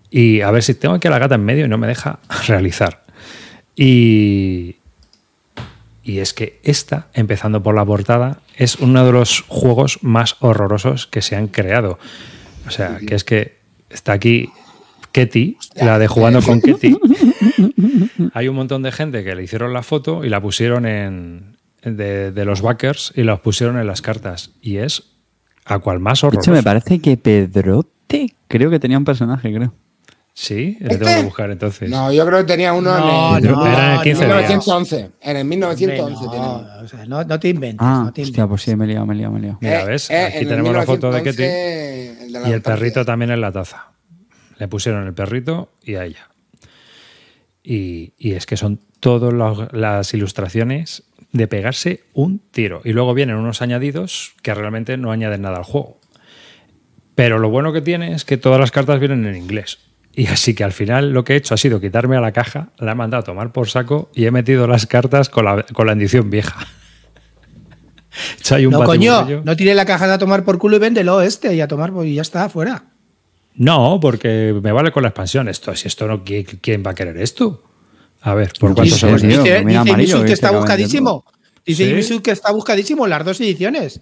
Y 0.09 0.41
a 0.41 0.51
ver 0.51 0.63
si 0.63 0.75
tengo 0.75 0.95
aquí 0.95 1.07
a 1.07 1.11
la 1.11 1.19
gata 1.19 1.35
en 1.35 1.43
medio 1.43 1.65
y 1.65 1.69
no 1.69 1.77
me 1.77 1.87
deja 1.87 2.19
realizar. 2.47 3.03
Y, 3.75 4.77
y 6.03 6.19
es 6.19 6.33
que 6.33 6.59
esta, 6.63 7.07
empezando 7.13 7.61
por 7.61 7.75
la 7.75 7.85
portada, 7.85 8.39
es 8.55 8.75
uno 8.75 9.05
de 9.05 9.11
los 9.11 9.43
juegos 9.47 9.99
más 10.01 10.37
horrorosos 10.39 11.07
que 11.07 11.21
se 11.21 11.35
han 11.35 11.47
creado. 11.47 11.99
O 12.67 12.71
sea, 12.71 12.97
que 13.05 13.15
es 13.15 13.23
que 13.23 13.57
está 13.89 14.13
aquí 14.13 14.49
Ketty, 15.11 15.57
la 15.75 15.99
de 15.99 16.07
jugando 16.07 16.41
con 16.41 16.61
Ketty. 16.61 16.97
Hay 18.33 18.47
un 18.47 18.55
montón 18.55 18.83
de 18.83 18.91
gente 18.91 19.23
que 19.23 19.35
le 19.35 19.43
hicieron 19.43 19.73
la 19.73 19.83
foto 19.83 20.23
y 20.23 20.29
la 20.29 20.41
pusieron 20.41 20.85
en 20.85 21.57
de, 21.81 22.31
de 22.31 22.45
los 22.45 22.61
backers 22.61 23.13
y 23.15 23.23
la 23.23 23.41
pusieron 23.41 23.77
en 23.77 23.87
las 23.87 24.01
cartas. 24.01 24.51
Y 24.61 24.77
es 24.77 25.14
a 25.65 25.79
cual 25.79 25.99
más 25.99 26.21
De 26.21 26.27
horroroso. 26.27 26.51
hecho, 26.51 26.55
me 26.55 26.63
parece 26.63 26.99
que 26.99 27.17
Pedrote 27.17 28.33
creo 28.47 28.69
que 28.69 28.79
tenía 28.79 28.97
un 28.97 29.05
personaje, 29.05 29.53
creo. 29.53 29.73
Sí, 30.37 30.77
le 30.81 30.87
¿Este? 30.93 30.97
tengo 31.05 31.17
que 31.19 31.23
buscar 31.23 31.49
entonces. 31.49 31.89
No, 31.89 32.11
yo 32.11 32.25
creo 32.25 32.39
que 32.39 32.43
tenía 32.45 32.73
uno 32.73 32.91
No, 32.97 33.37
en 33.37 33.45
el, 33.45 33.51
no, 33.51 33.65
Era 33.65 33.85
en 33.87 33.91
el 33.99 34.01
15 34.03 34.25
días. 34.25 34.35
1911. 34.37 35.11
En 35.21 35.37
el 35.37 35.45
1911 35.45 36.23
no, 36.25 36.31
tenía 36.31 36.47
uno. 36.49 36.67
o 36.83 36.87
sea, 36.89 37.05
no, 37.05 37.23
no 37.23 37.39
te 37.39 37.49
inventes. 37.49 37.79
Ah, 37.87 38.01
no 38.05 38.13
te 38.13 38.21
hostia, 38.21 38.41
inventes. 38.41 38.49
pues 38.49 38.61
sí, 38.63 38.75
me 38.75 38.83
he 38.83 38.87
liado, 38.89 39.05
me 39.05 39.13
he 39.13 39.17
liado, 39.17 39.31
me 39.33 39.39
he 39.39 39.41
liado. 39.43 39.57
Mira, 39.61 39.81
Eh, 39.83 39.85
¿ves? 39.85 40.09
eh, 40.11 40.25
Aquí 40.35 40.45
tenemos 40.45 40.73
la 40.73 40.83
foto 40.83 41.09
de 41.09 41.21
1911, 41.21 41.31
Ketty 41.31 42.33
de 42.33 42.49
y 42.49 42.51
el 42.51 42.61
perrito 42.61 43.05
también 43.05 43.31
en 43.31 43.39
la 43.39 43.51
taza. 43.53 43.91
Le 44.57 44.67
pusieron 44.67 45.07
el 45.07 45.13
perrito 45.13 45.69
y 45.83 45.95
a 45.95 46.03
ella. 46.03 46.29
Y, 47.63 48.13
y 48.17 48.33
es 48.33 48.45
que 48.45 48.57
son 48.57 48.79
todas 48.99 49.33
las- 49.33 49.71
las 49.73 50.13
ilustraciones 50.13 51.03
de 51.35 51.47
pegarse 51.47 52.03
un 52.13 52.39
tiro. 52.39 52.81
Y 52.85 52.93
luego 52.93 53.13
vienen 53.13 53.35
unos 53.35 53.61
añadidos 53.61 54.33
que 54.41 54.53
realmente 54.53 54.95
no 54.97 55.11
añaden 55.11 55.41
nada 55.41 55.57
al 55.57 55.63
juego. 55.63 55.99
Pero 57.13 57.39
lo 57.39 57.49
bueno 57.49 57.73
que 57.73 57.81
tiene 57.81 58.13
es 58.13 58.23
que 58.25 58.37
todas 58.37 58.59
las 58.59 58.71
cartas 58.71 58.99
vienen 58.99 59.25
en 59.25 59.35
inglés. 59.35 59.79
Y 60.13 60.27
así 60.27 60.53
que 60.55 60.63
al 60.63 60.71
final 60.71 61.11
lo 61.11 61.25
que 61.25 61.33
he 61.33 61.35
hecho 61.35 61.53
ha 61.53 61.57
sido 61.57 61.81
quitarme 61.81 62.15
a 62.15 62.21
la 62.21 62.31
caja, 62.31 62.69
la 62.77 62.93
he 62.93 62.95
mandado 62.95 63.19
a 63.21 63.25
tomar 63.25 63.51
por 63.51 63.67
saco 63.67 64.09
y 64.15 64.25
he 64.25 64.31
metido 64.31 64.65
las 64.65 64.85
cartas 64.87 65.27
con 65.29 65.43
la, 65.43 65.63
con 65.63 65.87
la 65.87 65.93
edición 65.93 66.29
vieja. 66.29 66.55
Un 68.55 68.69
No, 68.69 68.83
coño, 68.85 69.41
no 69.43 69.55
tire 69.57 69.73
la 69.75 69.85
caja 69.85 70.07
de 70.07 70.13
a 70.13 70.17
tomar 70.17 70.45
por 70.45 70.57
culo 70.57 70.77
y 70.77 70.79
véndelo 70.79 71.21
este 71.21 71.53
y 71.53 71.59
a 71.59 71.67
tomar 71.67 71.91
y 72.05 72.15
ya 72.15 72.21
está, 72.21 72.47
fuera. 72.47 72.85
No, 73.55 73.99
porque 74.01 74.57
me 74.63 74.71
vale 74.71 74.91
con 74.93 75.03
la 75.03 75.09
expansión. 75.09 75.49
Esto, 75.49 75.75
si 75.75 75.89
esto 75.89 76.07
no, 76.07 76.23
¿qui- 76.23 76.59
¿quién 76.61 76.81
va 76.85 76.91
a 76.91 76.95
querer 76.95 77.17
esto? 77.17 77.64
A 78.25 78.33
ver, 78.33 78.51
¿por 78.59 78.69
No, 78.71 78.75
cuánto 78.75 78.95
se 78.95 78.99
sí, 78.99 79.05
vende? 79.05 79.27
tío, 79.27 79.43
dice 79.43 79.63
mira, 79.63 79.79
dice 79.81 79.91
amarillo, 79.91 80.15
Ibisu 80.17 80.25
que 80.27 80.33
está 80.33 80.51
buscadísimo. 80.51 81.25
Dice 81.65 81.85
¿Sí? 81.85 81.89
Ibisu 81.91 82.21
que 82.21 82.31
está 82.31 82.51
buscadísimo 82.51 83.07
las 83.07 83.23
dos 83.23 83.39
ediciones. 83.39 84.01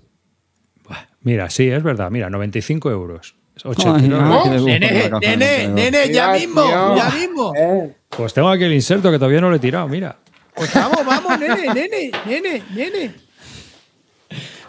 Mira, 1.21 1.49
sí, 1.49 1.69
es 1.69 1.81
verdad. 1.83 2.09
Mira, 2.11 2.29
95 2.29 2.89
euros. 2.91 3.35
Es 3.55 3.65
Ay, 3.65 3.71
89 3.77 4.23
ay, 4.25 4.29
euros. 4.31 4.43
que 4.43 4.49
le 4.49 4.57
gusta 4.59 4.71
Nene, 4.79 4.89
nene, 5.37 5.67
no, 5.67 5.73
nene, 5.75 6.11
ya 6.13 6.33
mismo, 6.33 6.63
ya 6.97 7.09
mismo. 7.11 7.53
Eh, 7.55 7.95
Pues 8.09 8.33
tengo 8.33 8.49
aquí 8.49 8.63
el 8.63 8.73
inserto 8.73 9.11
que 9.11 9.17
todavía 9.17 9.39
no 9.41 9.49
lo 9.49 9.55
he 9.55 9.59
tirado, 9.59 9.87
mira. 9.87 10.17
Pues 10.55 10.73
vamos, 10.73 11.05
vamos, 11.05 11.39
nene, 11.39 11.73
nene, 11.73 12.11
nene, 12.25 12.63
nene. 12.73 13.15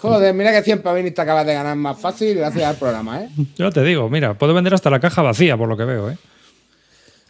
joder, 0.00 0.34
mira 0.34 0.52
que 0.52 0.62
100 0.62 0.82
pavinis 0.82 1.14
te 1.14 1.22
acabas 1.22 1.46
de 1.46 1.54
ganar 1.54 1.76
más 1.76 1.98
fácil 2.00 2.36
gracias 2.36 2.64
al 2.64 2.76
programa, 2.76 3.22
¿eh? 3.22 3.28
Yo 3.56 3.70
te 3.70 3.82
digo, 3.82 4.08
mira, 4.10 4.34
puedo 4.34 4.52
vender 4.54 4.74
hasta 4.74 4.90
la 4.90 5.00
caja 5.00 5.22
vacía, 5.22 5.56
por 5.56 5.68
lo 5.68 5.76
que 5.76 5.84
veo, 5.84 6.10
¿eh? 6.10 6.16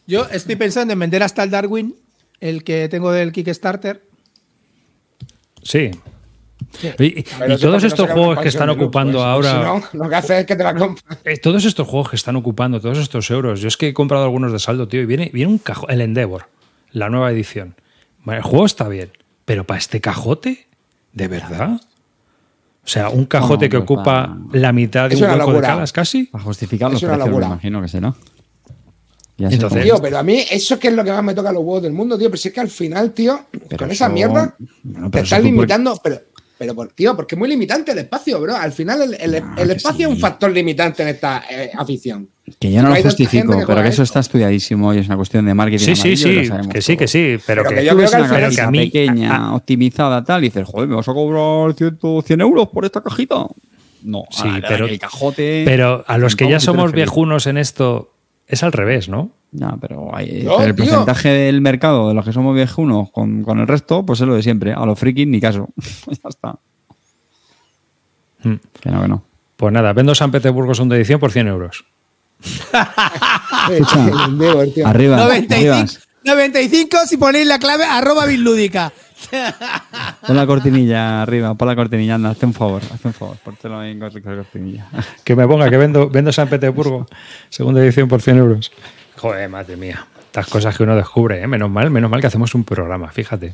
Yo 0.07 0.27
estoy 0.31 0.57
pensando 0.57 0.93
en 0.93 0.99
vender 0.99 1.23
hasta 1.23 1.43
el 1.45 1.51
Darwin, 1.51 1.95
el 2.41 2.65
que 2.65 2.89
tengo 2.89 3.13
del 3.13 3.33
Kickstarter. 3.33 4.03
Sí. 5.63 5.91
Sí. 6.79 6.91
Y, 6.99 7.23
todos 7.59 7.83
no 7.83 7.89
estos 7.89 8.11
juegos 8.11 8.41
que 8.41 8.49
están 8.49 8.67
de 8.69 8.75
ocupando 8.75 9.23
ahora. 9.23 9.71
pues, 9.73 9.85
Si 9.91 9.97
no, 9.97 10.05
lo 10.05 10.11
que 10.11 10.17
hace 10.17 10.41
es 10.41 10.47
que 10.47 10.57
te 10.57 10.65
la 10.65 10.75
compras. 10.75 11.19
Eh, 11.25 11.39
todos 11.39 11.65
estos 11.65 11.87
juegos 11.87 12.11
que 12.11 12.17
están 12.17 12.37
ocupando, 12.37 12.81
todos 12.81 12.99
estos 12.99 13.31
euros. 13.31 13.61
Yo 13.61 13.69
es 13.69 13.77
que 13.77 13.89
he 13.89 13.95
comprado 13.95 14.25
algunos 14.25 14.53
de 14.53 14.59
saldo, 14.59 14.89
tío, 14.89 15.01
y 15.03 15.07
viene, 15.07 15.31
viene 15.33 15.53
un 15.53 15.59
cajón, 15.59 15.91
el 15.91 16.01
Endeavor, 16.01 16.49
la 16.91 17.09
nueva 17.11 17.31
edición. 17.31 17.77
Bueno, 18.25 18.39
el 18.39 18.45
juego 18.45 18.67
está 18.67 18.89
bien, 18.89 19.11
pero 19.45 19.65
para 19.65 19.79
este 19.79 20.01
cajote, 20.01 20.67
¿de 21.13 21.29
verdad? 21.29 21.81
O 22.85 22.89
sea, 22.89 23.09
un 23.09 23.25
cajote 23.27 23.67
No, 23.67 23.71
que 23.71 23.79
pues 23.79 23.83
ocupa 23.85 24.05
para- 24.05 24.37
la 24.53 24.73
mitad 24.73 25.09
de 25.09 25.15
Es 25.15 25.21
un 25.23 25.31
hueco 25.31 25.53
de 25.55 25.61
calas 25.61 25.93
casi. 25.93 26.25
Para 26.25 26.45
justificar 26.45 26.91
los 26.91 27.03
Es 27.03 27.09
precios, 27.09 27.31
me 27.31 27.47
imagino 27.47 27.81
que 27.83 27.89
será. 27.89 28.15
Ya 29.37 29.49
Entonces- 29.49 29.83
Tío, 29.83 30.01
pero 30.01 30.19
a 30.19 30.23
mí 30.23 30.45
eso 30.51 30.79
que 30.79 30.89
es 30.89 30.95
lo 30.95 31.03
que 31.03 31.11
más 31.11 31.25
me 31.25 31.35
toca 31.35 31.49
a 31.51 31.53
los 31.53 31.63
huevos 31.63 31.83
del 31.83 31.93
mundo, 31.93 32.17
tío. 32.17 32.29
Pero 32.31 32.37
si 32.41 32.49
es 32.49 32.55
que 32.55 32.61
al 32.61 32.71
final, 32.71 33.13
tío, 33.13 33.41
Pero 33.69 33.79
con 33.79 33.91
esa 33.91 34.09
mierda, 34.09 34.55
Bueno, 34.83 35.11
te 35.11 35.21
estás 35.21 35.41
por- 35.41 35.45
limitando. 35.45 36.01
Pero, 36.05 36.21
pero 36.57 36.75
por- 36.75 36.89
tío, 36.93 37.17
porque 37.17 37.35
es 37.35 37.39
muy 37.41 37.49
limitante 37.49 37.91
el 37.93 37.99
espacio, 37.99 38.41
bro. 38.41 38.55
Al 38.55 38.71
final, 38.71 39.03
el, 39.03 39.15
el- 39.15 39.35
el 39.57 39.67
que 39.69 39.73
espacio 39.75 40.07
es 40.09 40.15
un 40.15 40.21
factor 40.21 40.53
limitante 40.53 41.03
en 41.03 41.09
esta 41.09 41.43
eh, 41.51 41.73
afición. 41.77 42.29
Que 42.61 42.71
yo 42.71 42.83
no 42.83 42.91
No 42.91 42.95
lo 42.95 43.03
justifico, 43.03 43.59
que 43.59 43.67
pero 43.67 43.83
que 43.83 43.89
eso 43.89 44.03
esto. 44.03 44.05
está 44.05 44.21
estudiadísimo 44.21 44.95
y 44.95 44.99
es 44.99 45.07
una 45.07 45.17
cuestión 45.17 45.47
de 45.47 45.55
marketing. 45.55 45.85
Sí, 45.85 45.97
sí, 45.97 46.17
sí, 46.17 46.49
que 46.71 46.81
sí, 46.83 46.97
que 46.97 47.09
sí, 47.09 47.37
pero, 47.47 47.63
Pero 47.63 47.69
que, 47.71 47.75
que 47.77 47.85
yo 47.87 47.91
creo 47.93 48.03
ves 48.03 48.11
que 48.11 48.17
al 48.17 48.27
final- 48.29 48.55
que 48.55 48.61
a 48.61 48.71
mí, 48.71 48.79
pequeña, 48.87 49.37
a- 49.37 49.55
optimizada, 49.57 50.23
tal, 50.23 50.45
y 50.45 50.49
dices, 50.49 50.65
joder, 50.67 50.89
¿me 50.89 50.95
vas 50.95 51.09
a 51.09 51.13
cobrar 51.13 51.75
100, 51.75 51.99
100 52.25 52.41
euros 52.41 52.69
por 52.69 52.85
esta 52.85 53.01
cajita? 53.03 53.47
No, 54.05 54.25
Sí, 54.31 54.43
ahora, 54.47 54.69
pero- 54.69 54.87
el 54.87 54.99
cajote. 54.99 55.63
pero 55.65 56.05
a 56.07 56.19
los 56.19 56.37
que 56.37 56.49
ya 56.49 56.61
somos 56.61 56.93
viejunos 56.93 57.47
en 57.49 57.57
esto, 57.57 58.11
es 58.47 58.63
al 58.63 58.73
revés, 58.73 59.09
¿no? 59.09 59.31
Ya, 59.53 59.77
pero, 59.81 60.15
hay- 60.15 60.43
No, 60.45 60.57
pero 60.57 60.71
el 60.71 60.75
tío. 60.75 60.85
porcentaje 60.87 61.29
del 61.29 61.61
mercado 61.61 62.09
de 62.09 62.15
los 62.15 62.25
que 62.25 62.33
somos 62.33 62.55
viejunos 62.55 63.11
con, 63.11 63.43
con 63.43 63.61
el 63.61 63.69
resto, 63.69 64.05
pues 64.05 64.21
es 64.21 64.27
lo 64.27 64.35
de 64.35 64.43
siempre. 64.43 64.73
A 64.73 64.85
los 64.85 64.99
frikis 64.99 65.27
ni 65.29 65.41
caso. 65.41 65.69
ya 66.07 66.29
está. 66.29 66.57
Hmm. 68.43 68.55
Que 68.81 68.91
no, 68.91 69.03
que 69.03 69.09
no. 69.09 69.23
Pues 69.57 69.73
nada, 69.73 69.93
vendo 69.93 70.15
San 70.15 70.31
Petersburgo 70.33 70.75
segunda 70.75 70.97
edición 70.97 71.21
por 71.21 71.31
100 71.33 71.49
euros. 71.49 71.85
Escucha. 73.71 74.05
Arriba, 74.89 75.17
95, 75.17 75.73
arriba. 75.75 75.87
95 76.25 76.97
si 77.07 77.17
ponéis 77.17 77.47
la 77.47 77.59
clave 77.59 77.85
arroba 77.85 78.27
bislúdica. 78.27 78.93
Pon 80.27 80.37
la 80.37 80.47
cortinilla 80.47 81.23
arriba, 81.23 81.55
pon 81.55 81.69
la 81.69 81.77
cortinilla, 81.77 82.15
anda, 82.15 82.31
hazte 82.31 82.47
un 82.47 82.55
favor, 82.55 82.83
hazte 82.93 83.09
un 83.09 83.15
favor, 83.15 83.37
póntelo 83.45 83.79
ahí 83.79 83.99
con 83.99 84.11
la 84.15 84.21
cortinilla. 84.37 84.87
Que 85.25 85.37
me 85.37 85.47
ponga 85.47 85.69
que 85.71 85.77
vendo, 85.77 86.09
vendo 86.09 86.33
San 86.33 86.49
Petersburgo, 86.49 87.07
segunda 87.49 87.83
edición 87.83 88.09
por 88.09 88.23
100 88.23 88.39
euros. 88.39 88.73
Joder, 89.17 89.49
madre 89.49 89.77
mía. 89.77 90.07
Estas 90.27 90.47
cosas 90.49 90.77
que 90.77 90.83
uno 90.83 90.97
descubre, 90.97 91.41
¿eh? 91.43 91.47
Menos 91.47 91.71
mal, 91.71 91.91
menos 91.91 92.11
mal 92.11 92.21
que 92.21 92.27
hacemos 92.27 92.55
un 92.55 92.65
programa, 92.65 93.11
fíjate. 93.13 93.53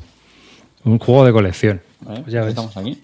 Un 0.85 0.98
juego 0.98 1.26
de 1.26 1.33
colección. 1.33 1.80
Vale, 2.00 2.20
Pues 2.22 2.33
ya 2.33 2.40
ves. 2.40 2.50
estamos 2.50 2.74
aquí. 2.76 2.98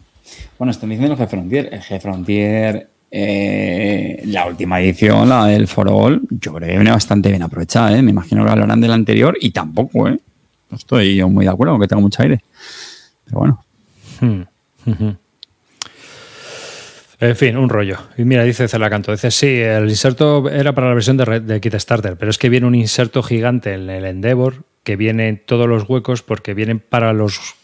Bueno, 0.58 0.70
estoy 0.70 0.88
diciendo 0.88 1.14
el 1.14 1.20
G-Frontier. 1.20 1.68
El 1.72 1.80
G-Frontier, 1.82 2.88
eh, 3.10 4.22
la 4.26 4.46
última 4.46 4.80
edición, 4.80 5.28
la 5.28 5.44
del 5.46 5.68
For 5.68 5.88
All, 5.88 6.22
yo 6.30 6.54
creo 6.54 6.68
que 6.68 6.74
viene 6.74 6.90
bastante 6.90 7.28
bien 7.28 7.42
aprovechada. 7.42 7.96
¿eh? 7.96 8.00
Me 8.02 8.10
imagino 8.12 8.44
que 8.44 8.50
hablarán 8.50 8.80
del 8.80 8.92
anterior 8.92 9.36
y 9.40 9.50
tampoco, 9.50 10.08
¿eh? 10.08 10.18
No 10.70 10.76
estoy 10.76 11.16
yo 11.16 11.28
muy 11.28 11.44
de 11.44 11.50
acuerdo, 11.50 11.72
aunque 11.72 11.88
tengo 11.88 12.02
mucho 12.02 12.22
aire. 12.22 12.42
Pero 13.24 13.38
bueno. 13.38 13.64
Hmm. 14.20 14.42
En 17.18 17.36
fin, 17.36 17.56
un 17.56 17.68
rollo. 17.68 17.98
Y 18.18 18.24
mira, 18.24 18.44
dice 18.44 18.68
Celacanto, 18.68 19.10
dice, 19.10 19.30
sí, 19.30 19.46
el 19.46 19.88
inserto 19.88 20.50
era 20.50 20.74
para 20.74 20.88
la 20.88 20.94
versión 20.94 21.16
de, 21.16 21.40
de 21.40 21.60
Kickstarter, 21.60 22.16
pero 22.16 22.30
es 22.30 22.38
que 22.38 22.48
viene 22.48 22.66
un 22.66 22.74
inserto 22.74 23.22
gigante 23.22 23.72
en 23.74 23.88
el 23.88 24.04
Endeavor 24.04 24.64
que 24.82 24.96
viene 24.96 25.28
en 25.28 25.42
todos 25.44 25.66
los 25.66 25.88
huecos 25.88 26.22
porque 26.22 26.54
vienen 26.54 26.78
para 26.78 27.12
los 27.12 27.56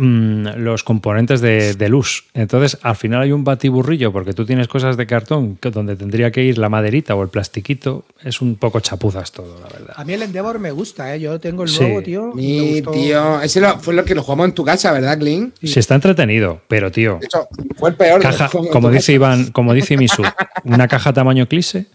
mm, 0.00 0.46
los 0.58 0.82
componentes 0.84 1.40
de, 1.40 1.74
de 1.74 1.88
luz. 1.88 2.24
Entonces, 2.34 2.78
al 2.82 2.96
final 2.96 3.22
hay 3.22 3.32
un 3.32 3.44
batiburrillo 3.44 4.12
porque 4.12 4.32
tú 4.32 4.44
tienes 4.46 4.66
cosas 4.68 4.96
de 4.96 5.06
cartón 5.06 5.56
que 5.56 5.70
donde 5.70 5.96
tendría 5.96 6.30
que 6.30 6.42
ir 6.42 6.58
la 6.58 6.68
maderita 6.68 7.14
o 7.14 7.22
el 7.22 7.28
plastiquito. 7.28 8.04
Es 8.24 8.40
un 8.40 8.56
poco 8.56 8.80
chapuzas 8.80 9.30
todo, 9.32 9.58
la 9.60 9.68
verdad. 9.68 9.94
A 9.96 10.04
mí 10.04 10.12
el 10.14 10.22
Endeavor 10.22 10.58
me 10.58 10.70
gusta, 10.70 11.14
¿eh? 11.14 11.20
Yo 11.20 11.38
tengo 11.38 11.62
el 11.64 11.68
Sí. 11.68 11.80
nuevo, 11.82 12.02
tío. 12.02 12.32
gustó. 12.32 12.90
tío, 12.92 13.40
ese 13.42 13.60
lo- 13.60 13.78
fue 13.78 13.94
lo 13.94 14.04
que 14.04 14.14
lo 14.14 14.22
jugamos 14.22 14.46
en 14.48 14.54
tu 14.54 14.64
casa, 14.64 14.92
¿verdad, 14.92 15.18
Clint? 15.18 15.54
Sí, 15.62 15.78
está 15.78 15.94
entretenido, 15.94 16.60
pero 16.68 16.90
tío, 16.90 17.18
De 17.20 17.26
hecho, 17.26 17.46
fue 17.76 17.90
el 17.90 17.96
peor. 17.96 18.20
caja, 18.22 18.48
como 18.72 18.88
dice 18.90 19.00
casa. 19.00 19.12
Iván, 19.12 19.50
como 19.52 19.74
dice 19.74 19.96
Misu, 19.96 20.22
una 20.64 20.88
caja 20.88 21.12
tamaño 21.12 21.44
Eclipse. 21.44 21.86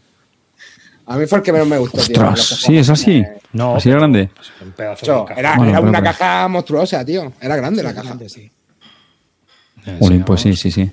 A 1.08 1.18
mí 1.18 1.26
fue 1.28 1.38
el 1.40 1.44
que 1.44 1.52
menos 1.52 1.68
me 1.68 1.78
gustó. 1.78 1.98
Ostras, 1.98 2.40
sí, 2.42 2.78
es 2.78 2.90
así. 2.90 3.18
eh, 3.18 3.38
No, 3.54 3.76
así 3.76 3.90
pero- 3.90 4.00
grande. 4.00 4.30
Un 4.62 4.72
pedazo 4.72 5.06
Cho, 5.06 5.20
de 5.22 5.26
caja. 5.28 5.40
Era, 5.40 5.56
Bueno, 5.58 5.70
era 5.72 5.80
pero 5.80 5.90
una 5.90 6.04
caja 6.04 6.48
monstruosa, 6.48 7.06
tío. 7.06 7.32
Era 7.40 7.56
grande 7.56 7.84
la 7.84 7.94
caja. 7.94 8.08
Grande, 8.08 8.30
sí. 8.30 8.50
Pues 10.26 10.42
sí, 10.42 10.56
sí, 10.56 10.72
sí. 10.72 10.92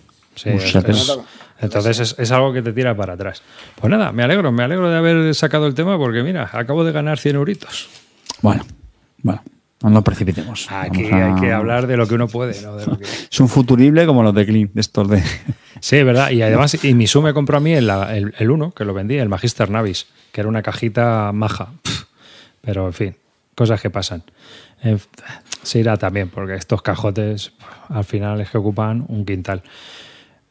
Entonces 1.61 1.99
es, 2.01 2.17
es 2.19 2.31
algo 2.33 2.53
que 2.53 2.61
te 2.63 2.73
tira 2.73 2.97
para 2.97 3.15
atrás. 3.15 3.43
Pues 3.81 3.91
nada, 3.91 4.13
me 4.13 4.23
alegro, 4.23 4.51
me 4.53 4.65
alegro 4.65 4.91
de 4.91 4.97
haber 4.97 5.35
sacado 5.35 5.67
el 5.67 5.75
tema 5.75 5.97
porque 5.97 6.23
mira, 6.23 6.51
acabo 6.53 6.85
de 6.85 6.93
ganar 6.93 7.19
100 7.19 7.37
euritos. 7.37 7.89
Bueno, 8.41 8.65
bueno, 9.23 9.43
no 9.83 9.91
nos 9.91 10.03
precipitemos. 10.05 10.71
Aquí 10.71 11.07
a- 11.11 11.35
hay 11.35 11.41
que 11.41 11.53
hablar 11.53 11.87
de 11.87 11.97
lo 11.97 12.07
que 12.07 12.15
uno 12.15 12.29
puede, 12.29 12.61
no 12.63 12.77
de 12.77 12.87
lo 12.87 12.99
que... 12.99 13.05
Es 13.31 13.41
un 13.41 13.49
futurible 13.49 14.07
como 14.07 14.23
los 14.23 14.35
de 14.35 14.47
Clean, 14.47 14.71
de 14.73 14.81
estos 14.81 15.09
de. 15.09 15.23
Sí, 15.81 16.01
verdad. 16.05 16.31
Y 16.31 16.41
además, 16.43 16.83
y 16.85 16.95
Misu 16.95 17.23
me 17.23 17.35
compró 17.35 17.57
a 17.57 17.61
mí 17.61 17.73
el, 17.73 17.91
el, 17.91 18.33
el 18.39 18.51
uno, 18.53 18.71
que 18.73 18.85
lo 18.85 18.95
vendí, 18.95 19.17
el 19.19 19.29
Magister 19.29 19.69
Navis, 19.69 20.07
que 20.31 20.41
era 20.41 20.49
una 20.49 20.63
cajita 20.63 21.33
maja. 21.33 21.73
Pero, 22.61 22.87
en 22.87 22.93
fin, 22.93 23.17
cosas 23.57 23.81
que 23.81 23.91
pasan. 23.91 24.23
Eh, 24.85 24.97
Se 25.65 25.81
irá 25.81 25.97
también, 25.97 26.29
porque 26.29 26.55
estos 26.55 26.83
cajotes 26.83 27.53
al 27.89 28.05
final 28.05 28.41
es 28.41 28.51
que 28.51 28.59
ocupan 28.59 29.05
un 29.09 29.25
quintal. 29.25 29.63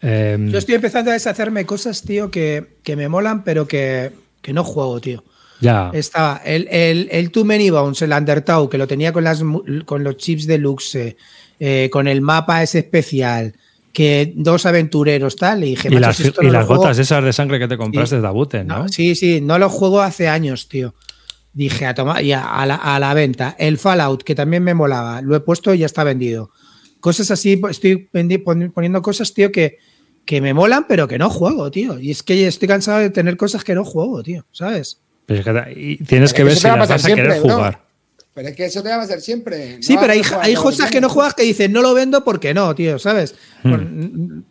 Eh, 0.01 0.37
Yo 0.51 0.57
estoy 0.57 0.75
empezando 0.75 1.11
a 1.11 1.13
deshacerme 1.13 1.65
cosas, 1.65 2.01
tío, 2.01 2.29
que, 2.31 2.75
que 2.83 2.95
me 2.97 3.07
molan, 3.07 3.43
pero 3.45 3.67
que, 3.67 4.11
que 4.41 4.51
no 4.51 4.63
juego, 4.65 4.99
tío. 4.99 5.23
Ya, 5.61 5.89
Estaba 5.93 6.41
el, 6.43 6.67
el, 6.69 7.07
el 7.11 7.31
Too 7.31 7.45
Many 7.45 7.69
Bones, 7.69 8.01
el 8.01 8.11
Undertow, 8.11 8.67
que 8.69 8.77
lo 8.77 8.87
tenía 8.87 9.13
con, 9.13 9.23
las, 9.23 9.43
con 9.85 10.03
los 10.03 10.17
chips 10.17 10.45
deluxe, 10.47 11.15
eh, 11.59 11.89
con 11.91 12.07
el 12.07 12.21
mapa 12.21 12.61
ese 12.63 12.79
especial, 12.79 13.53
que 13.93 14.33
dos 14.35 14.65
aventureros, 14.65 15.35
tal, 15.35 15.63
y 15.63 15.71
dije, 15.71 15.87
y 15.89 15.91
"Macho, 15.95 16.01
las, 16.07 16.19
esto 16.19 16.41
y 16.43 16.47
no 16.47 16.51
las 16.53 16.65
juego". 16.65 16.81
gotas 16.81 16.97
esas 16.99 17.23
de 17.23 17.33
sangre 17.33 17.59
que 17.59 17.67
te 17.67 17.77
compraste 17.77 18.15
Sí. 18.15 18.15
de 18.17 18.21
Dabuten, 18.21 18.67
¿no? 18.67 18.79
No, 18.83 18.87
sí, 18.89 19.15
sí, 19.15 19.41
no 19.41 19.59
lo 19.59 19.69
juego 19.69 20.01
hace 20.01 20.27
años, 20.27 20.67
tío. 20.67 20.95
Dije, 21.53 21.85
a 21.85 21.93
tomar, 21.93 22.23
ya, 22.23 22.43
a 22.45 22.65
la, 22.65 22.75
a 22.75 22.97
la 22.99 23.13
venta. 23.13 23.55
El 23.59 23.77
Fallout, 23.77 24.23
que 24.23 24.33
también 24.35 24.63
me 24.63 24.73
molaba, 24.73 25.21
lo 25.21 25.35
he 25.35 25.41
puesto 25.41 25.73
y 25.73 25.79
ya 25.79 25.85
está 25.85 26.03
vendido. 26.05 26.49
Cosas 27.01 27.29
así, 27.31 27.57
pues, 27.57 27.71
estoy 27.77 28.07
poniendo 28.07 29.01
cosas, 29.01 29.33
tío, 29.33 29.51
que, 29.51 29.77
que 30.23 30.39
me 30.39 30.53
molan, 30.53 30.85
pero 30.87 31.07
que 31.09 31.17
no 31.17 31.29
juego, 31.29 31.69
tío. 31.69 31.99
Y 31.99 32.11
es 32.11 32.23
que 32.23 32.47
estoy 32.47 32.69
cansado 32.69 32.99
de 32.99 33.09
tener 33.09 33.35
cosas 33.35 33.63
que 33.65 33.75
no 33.75 33.83
juego, 33.83 34.23
tío, 34.23 34.45
¿sabes? 34.51 35.01
Pero 35.37 35.39
es 35.39 35.65
que 35.65 35.73
te- 35.73 35.79
y 35.79 35.97
tienes 35.97 36.33
Pero 36.33 36.37
que 36.37 36.43
ver 36.45 36.55
si 36.57 36.67
las 36.67 36.77
vas 36.89 36.91
a 36.91 37.07
querer 37.07 37.31
siempre, 37.31 37.47
¿no? 37.49 37.55
jugar. 37.55 37.81
Pero 38.33 38.47
es 38.47 38.55
que 38.55 38.65
eso 38.65 38.81
te 38.81 38.89
va 38.89 38.95
a 38.95 38.99
pasar 38.99 39.19
siempre. 39.19 39.81
Sí, 39.83 39.95
No 39.95 40.01
pero 40.01 40.13
hay, 40.13 40.21
hay 40.41 40.53
cosas 40.55 40.89
que 40.89 41.01
no 41.01 41.09
juegas 41.09 41.33
que 41.33 41.43
dices, 41.43 41.69
no 41.69 41.81
lo 41.81 41.93
vendo 41.93 42.23
porque 42.23 42.53
no, 42.53 42.73
tío, 42.75 42.97
¿sabes? 42.97 43.35
Por- 43.61 43.85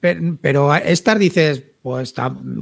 per- 0.01 0.21
pero 0.41 0.75
estas 0.77 1.19
dices, 1.19 1.63
pues 1.83 2.13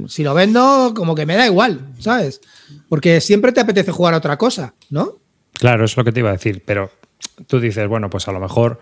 si 0.07 0.23
lo 0.23 0.33
vendo, 0.33 0.93
como 0.95 1.15
que 1.15 1.25
me 1.25 1.35
da 1.35 1.45
igual, 1.45 1.81
¿sabes? 1.99 2.39
Porque 2.87 3.19
siempre 3.19 3.51
te 3.51 3.59
apetece 3.59 3.91
jugar 3.91 4.13
a 4.13 4.17
otra 4.17 4.37
cosa, 4.37 4.73
¿no? 4.89 5.17
Claro, 5.53 5.83
es 5.83 5.97
lo 5.97 6.05
que 6.05 6.13
te 6.13 6.21
iba 6.21 6.29
a 6.29 6.33
decir, 6.33 6.63
pero 6.65 6.89
tú 7.47 7.59
dices, 7.59 7.85
bueno, 7.89 8.09
pues 8.09 8.27
a 8.29 8.31
lo 8.31 8.39
mejor 8.39 8.79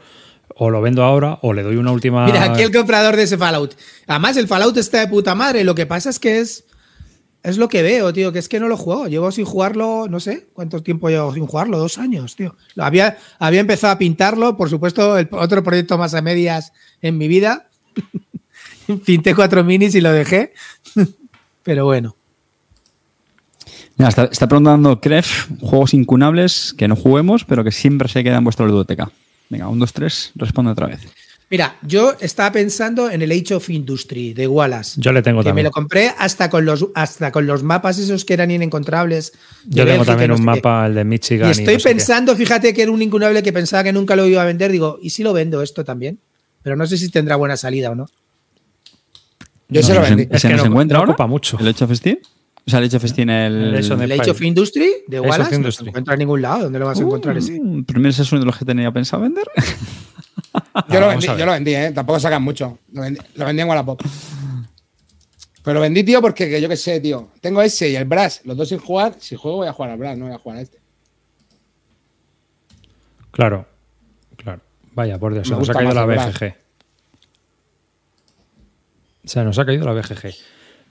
o 0.56 0.70
lo 0.70 0.80
vendo 0.80 1.04
ahora 1.04 1.40
o 1.42 1.54
le 1.54 1.64
doy 1.64 1.76
una 1.78 1.92
última... 1.92 2.26
Mira, 2.28 2.44
aquí 2.44 2.62
el 2.62 2.72
comprador 2.72 3.16
de 3.16 3.24
ese 3.24 3.38
Fallout. 3.38 3.74
Además, 4.06 4.38
el 4.38 4.48
Fallout 4.48 4.78
está 4.78 5.00
de 5.00 5.08
puta 5.08 5.34
madre. 5.34 5.64
Lo 5.64 5.74
que 5.74 5.86
pasa 5.88 6.10
es 6.12 6.20
que 6.20 6.40
es. 6.40 6.66
Es 7.44 7.58
lo 7.58 7.70
que 7.70 7.82
veo, 7.82 8.12
tío, 8.12 8.32
que 8.32 8.40
es 8.40 8.50
que 8.50 8.60
no 8.60 8.68
lo 8.68 8.78
juego. 8.78 9.08
Llevo 9.08 9.32
sin 9.32 9.46
jugarlo, 9.46 10.08
no 10.10 10.20
sé 10.20 10.48
cuánto 10.54 10.84
tiempo 10.84 11.10
llevo 11.10 11.34
sin 11.34 11.46
jugarlo, 11.46 11.78
dos 11.78 11.98
años, 11.98 12.36
tío. 12.36 12.56
Lo 12.76 12.84
había, 12.84 13.18
había 13.40 13.62
empezado 13.62 13.94
a 13.94 13.98
pintarlo, 13.98 14.58
por 14.58 14.70
supuesto, 14.70 15.18
el 15.18 15.30
otro 15.32 15.64
proyecto 15.64 15.98
más 15.98 16.14
a 16.14 16.22
medias 16.22 16.74
en 17.02 17.18
mi 17.18 17.28
vida. 17.28 17.70
Pinté 19.06 19.36
cuatro 19.36 19.64
minis 19.64 19.96
y 19.96 20.02
lo 20.02 20.12
dejé. 20.12 20.54
Pero 21.64 21.86
bueno. 21.86 22.16
Está 23.98 24.48
preguntando 24.48 25.02
Kref, 25.02 25.48
juegos 25.60 25.94
incunables 25.94 26.76
que 26.78 26.88
no 26.88 26.96
juguemos, 26.96 27.46
pero 27.46 27.64
que 27.64 27.72
siempre 27.72 28.08
se 28.08 28.24
quedan 28.24 28.38
en 28.40 28.44
vuestra 28.44 28.68
ludoteca. 28.68 29.12
Venga, 29.50 29.68
un, 29.70 29.80
dos, 29.80 29.92
tres, 29.92 30.32
responde 30.36 30.72
otra 30.72 30.86
vez. 30.86 31.00
Mira, 31.50 31.78
yo 31.82 32.14
estaba 32.20 32.52
pensando 32.52 33.10
en 33.10 33.22
el 33.22 33.32
Age 33.32 33.56
of 33.56 33.70
Industry 33.70 34.34
de 34.34 34.48
Wallace. 34.48 35.00
Yo 35.00 35.14
le 35.14 35.22
tengo 35.22 35.40
que 35.40 35.46
también. 35.46 35.64
me 35.64 35.70
lo 35.70 35.72
compré 35.72 36.12
hasta 36.18 36.50
con 36.50 36.66
los 36.66 36.86
hasta 36.94 37.32
con 37.32 37.48
los 37.48 37.64
mapas 37.64 37.98
esos 38.00 38.26
que 38.26 38.34
eran 38.34 38.52
inencontrables. 38.52 39.32
Yo 39.66 39.86
tengo 39.86 40.00
Bélgica 40.00 40.06
también 40.12 40.28
no 40.30 40.34
un 40.36 40.40
sé 40.40 40.42
qué. 40.44 40.46
mapa, 40.58 40.86
el 40.88 40.96
de 40.96 41.04
Michigan. 41.06 41.48
Y 41.48 41.50
y 41.50 41.52
estoy 41.52 41.74
no 41.76 41.80
sé 41.80 41.88
qué. 41.90 41.96
pensando, 41.96 42.36
fíjate 42.36 42.74
que 42.74 42.82
era 42.82 42.92
un 42.92 43.02
incunable 43.02 43.42
que 43.44 43.54
pensaba 43.54 43.84
que 43.86 43.94
nunca 43.94 44.18
lo 44.18 44.26
iba 44.28 44.42
a 44.42 44.46
vender. 44.46 44.72
Digo, 44.74 45.00
¿y 45.02 45.10
si 45.12 45.24
lo 45.24 45.32
vendo 45.32 45.62
esto 45.62 45.86
también? 45.86 46.20
Pero 46.64 46.76
no 46.76 46.86
sé 46.86 46.98
si 46.98 47.08
tendrá 47.10 47.38
buena 47.38 47.56
salida 47.56 47.92
o 47.92 47.96
no. 47.96 48.08
Yo 49.70 49.82
se 49.84 49.94
lo 49.94 50.02
¿Ese- 50.02 50.10
vendí. 50.16 50.24
Es 50.24 50.38
¿Ese 50.38 50.48
que 50.50 50.54
no, 50.56 50.62
se 50.64 50.68
encuentra 50.68 50.96
no 50.96 51.00
ahora? 51.00 51.12
ocupa 51.14 51.28
mucho. 51.28 51.58
¿El 51.60 51.68
Age 51.70 51.84
of 51.86 51.92
Steam? 51.94 52.18
O 52.68 52.70
sea, 52.70 52.80
el 52.80 52.86
Age 52.86 52.98
of 52.98 53.06
Steam, 53.06 53.30
el... 53.30 53.54
El 53.56 53.76
Age 53.78 53.94
of 53.94 54.02
El. 54.02 54.12
Age 54.12 54.32
of 54.32 54.42
Industry 54.42 54.90
de 55.08 55.22
Wallace 55.22 55.58
no 55.58 55.72
se 55.72 55.86
encuentra 55.86 56.16
en 56.16 56.20
ningún 56.20 56.42
lado. 56.42 56.64
¿Dónde 56.64 56.80
lo 56.80 56.86
vas 56.86 57.00
a 57.00 57.02
encontrar 57.02 57.38
ese? 57.38 57.54
Primero 57.88 58.10
ese 58.10 58.24
es 58.24 58.32
uno 58.34 58.42
de 58.42 58.46
los 58.46 58.58
que 58.58 58.66
tenía 58.66 58.92
pensado 58.92 59.24
vender. 59.24 59.46
Yo 60.90 61.00
lo 61.00 61.08
vendí, 61.08 61.28
a 61.28 61.32
ver. 61.32 61.40
yo 61.40 61.46
lo 61.46 61.52
vendí, 61.52 61.74
¿eh? 61.74 61.92
Tampoco 61.94 62.20
sacan 62.20 62.42
mucho. 62.44 62.80
Lo 62.92 63.02
vendí, 63.02 63.20
lo 63.36 63.46
vendí 63.46 63.62
en 63.62 63.68
Wallapop. 63.68 64.02
Pero 65.64 65.76
lo 65.76 65.82
vendí, 65.82 66.04
tío, 66.04 66.22
porque 66.22 66.50
que 66.50 66.62
yo 66.62 66.70
qué 66.70 66.78
sé, 66.78 67.00
tío. 67.00 67.30
Tengo 67.42 67.62
ese 67.62 67.90
y 67.90 67.96
el 67.96 68.06
Brass, 68.06 68.42
los 68.46 68.56
dos 68.56 68.70
sin 68.70 68.80
jugar. 68.80 69.16
Si 69.20 69.36
juego, 69.36 69.58
voy 69.58 69.68
a 69.68 69.74
jugar 69.74 69.92
al 69.92 69.98
Brass, 69.98 70.18
no 70.18 70.26
voy 70.26 70.34
a 70.34 70.38
jugar 70.38 70.60
a 70.60 70.62
este. 70.62 70.80
Claro, 73.32 73.68
claro. 74.36 74.62
Vaya, 74.94 75.18
por 75.18 75.34
Dios, 75.34 75.48
se 75.48 75.54
nos 75.54 75.70
ha 75.70 75.74
caído 75.74 75.94
la 75.94 76.06
BGG. 76.06 76.56
Se 79.26 79.44
nos 79.44 79.60
ha 79.60 79.66
caído 79.66 79.86
la 79.86 79.94
BGG. 79.94 80.34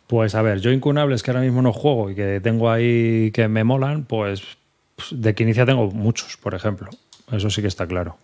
Pues 0.06 0.34
a 0.34 0.42
ver, 0.42 0.60
yo 0.60 0.70
incunables 0.70 1.22
que 1.22 1.30
ahora 1.32 1.42
mismo 1.42 1.62
no 1.62 1.72
juego 1.72 2.10
y 2.10 2.14
que 2.14 2.40
tengo 2.40 2.70
ahí 2.70 3.30
que 3.32 3.48
me 3.48 3.64
molan, 3.64 4.04
pues 4.04 4.42
pues, 4.94 5.08
de 5.10 5.34
que 5.34 5.42
inicia 5.42 5.66
tengo 5.66 5.90
muchos, 5.90 6.36
por 6.36 6.54
ejemplo. 6.54 6.88
Eso 7.32 7.50
sí 7.50 7.60
que 7.60 7.68
está 7.68 7.86
claro. 7.86 8.16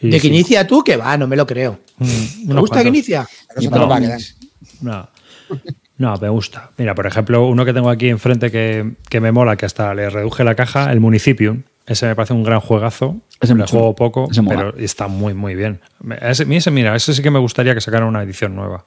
Y 0.00 0.10
De 0.10 0.16
que 0.16 0.22
sí, 0.22 0.28
inicia 0.28 0.66
tú, 0.66 0.84
que 0.84 0.96
va, 0.96 1.16
no 1.16 1.26
me 1.26 1.34
lo 1.36 1.46
creo. 1.46 1.80
mm, 1.98 2.04
¿Me 2.04 2.52
unos 2.52 2.60
gusta 2.60 2.76
que 2.76 2.82
cuantos. 2.82 2.86
inicia? 2.86 3.26
Pero 3.48 3.60
eso 3.60 3.70
te 3.70 3.78
lo 3.78 3.88
va 3.88 3.96
a 3.96 4.00
quedar. 4.00 4.20
No. 4.80 5.08
No, 5.96 6.14
me 6.18 6.28
gusta. 6.28 6.70
Mira, 6.76 6.94
por 6.94 7.06
ejemplo, 7.06 7.48
uno 7.48 7.64
que 7.64 7.72
tengo 7.72 7.90
aquí 7.90 8.08
enfrente 8.08 8.52
que, 8.52 8.92
que 9.08 9.20
me 9.20 9.32
mola, 9.32 9.56
que 9.56 9.66
hasta 9.66 9.92
le 9.94 10.08
reduje 10.10 10.44
la 10.44 10.54
caja, 10.54 10.92
el 10.92 11.00
Municipium. 11.00 11.62
Ese 11.86 12.06
me 12.06 12.14
parece 12.14 12.34
un 12.34 12.44
gran 12.44 12.60
juegazo. 12.60 13.16
Ese 13.40 13.54
chulo. 13.54 13.66
juego 13.66 13.96
poco, 13.96 14.28
Ese 14.30 14.42
mola. 14.42 14.56
pero 14.72 14.84
está 14.84 15.08
muy, 15.08 15.34
muy 15.34 15.54
bien. 15.56 15.80
Ese, 16.20 16.46
ese, 16.54 16.70
mira, 16.70 16.94
ese 16.94 17.14
sí 17.14 17.22
que 17.22 17.30
me 17.30 17.38
gustaría 17.40 17.74
que 17.74 17.80
sacaran 17.80 18.06
una 18.08 18.22
edición 18.22 18.54
nueva. 18.54 18.84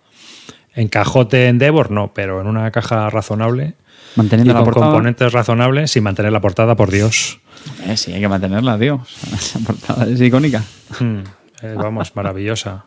En 0.73 0.87
cajote 0.87 1.47
Endeavor, 1.47 1.91
no, 1.91 2.13
pero 2.13 2.39
en 2.41 2.47
una 2.47 2.71
caja 2.71 3.09
razonable. 3.09 3.73
Manteniendo 4.15 4.51
y 4.51 4.53
la 4.53 4.59
con 4.59 4.65
portada. 4.65 4.85
componentes 4.87 5.31
razonables 5.33 5.91
sin 5.91 6.03
mantener 6.03 6.31
la 6.31 6.41
portada, 6.41 6.75
por 6.75 6.91
Dios. 6.91 7.39
Eh, 7.85 7.95
sí, 7.97 8.13
hay 8.13 8.19
que 8.21 8.27
mantenerla, 8.27 8.77
tío. 8.79 9.01
Esa 9.33 9.59
portada 9.59 10.05
es 10.05 10.19
icónica. 10.21 10.63
Mm, 10.99 11.19
eh, 11.63 11.73
vamos, 11.75 12.15
maravillosa. 12.15 12.85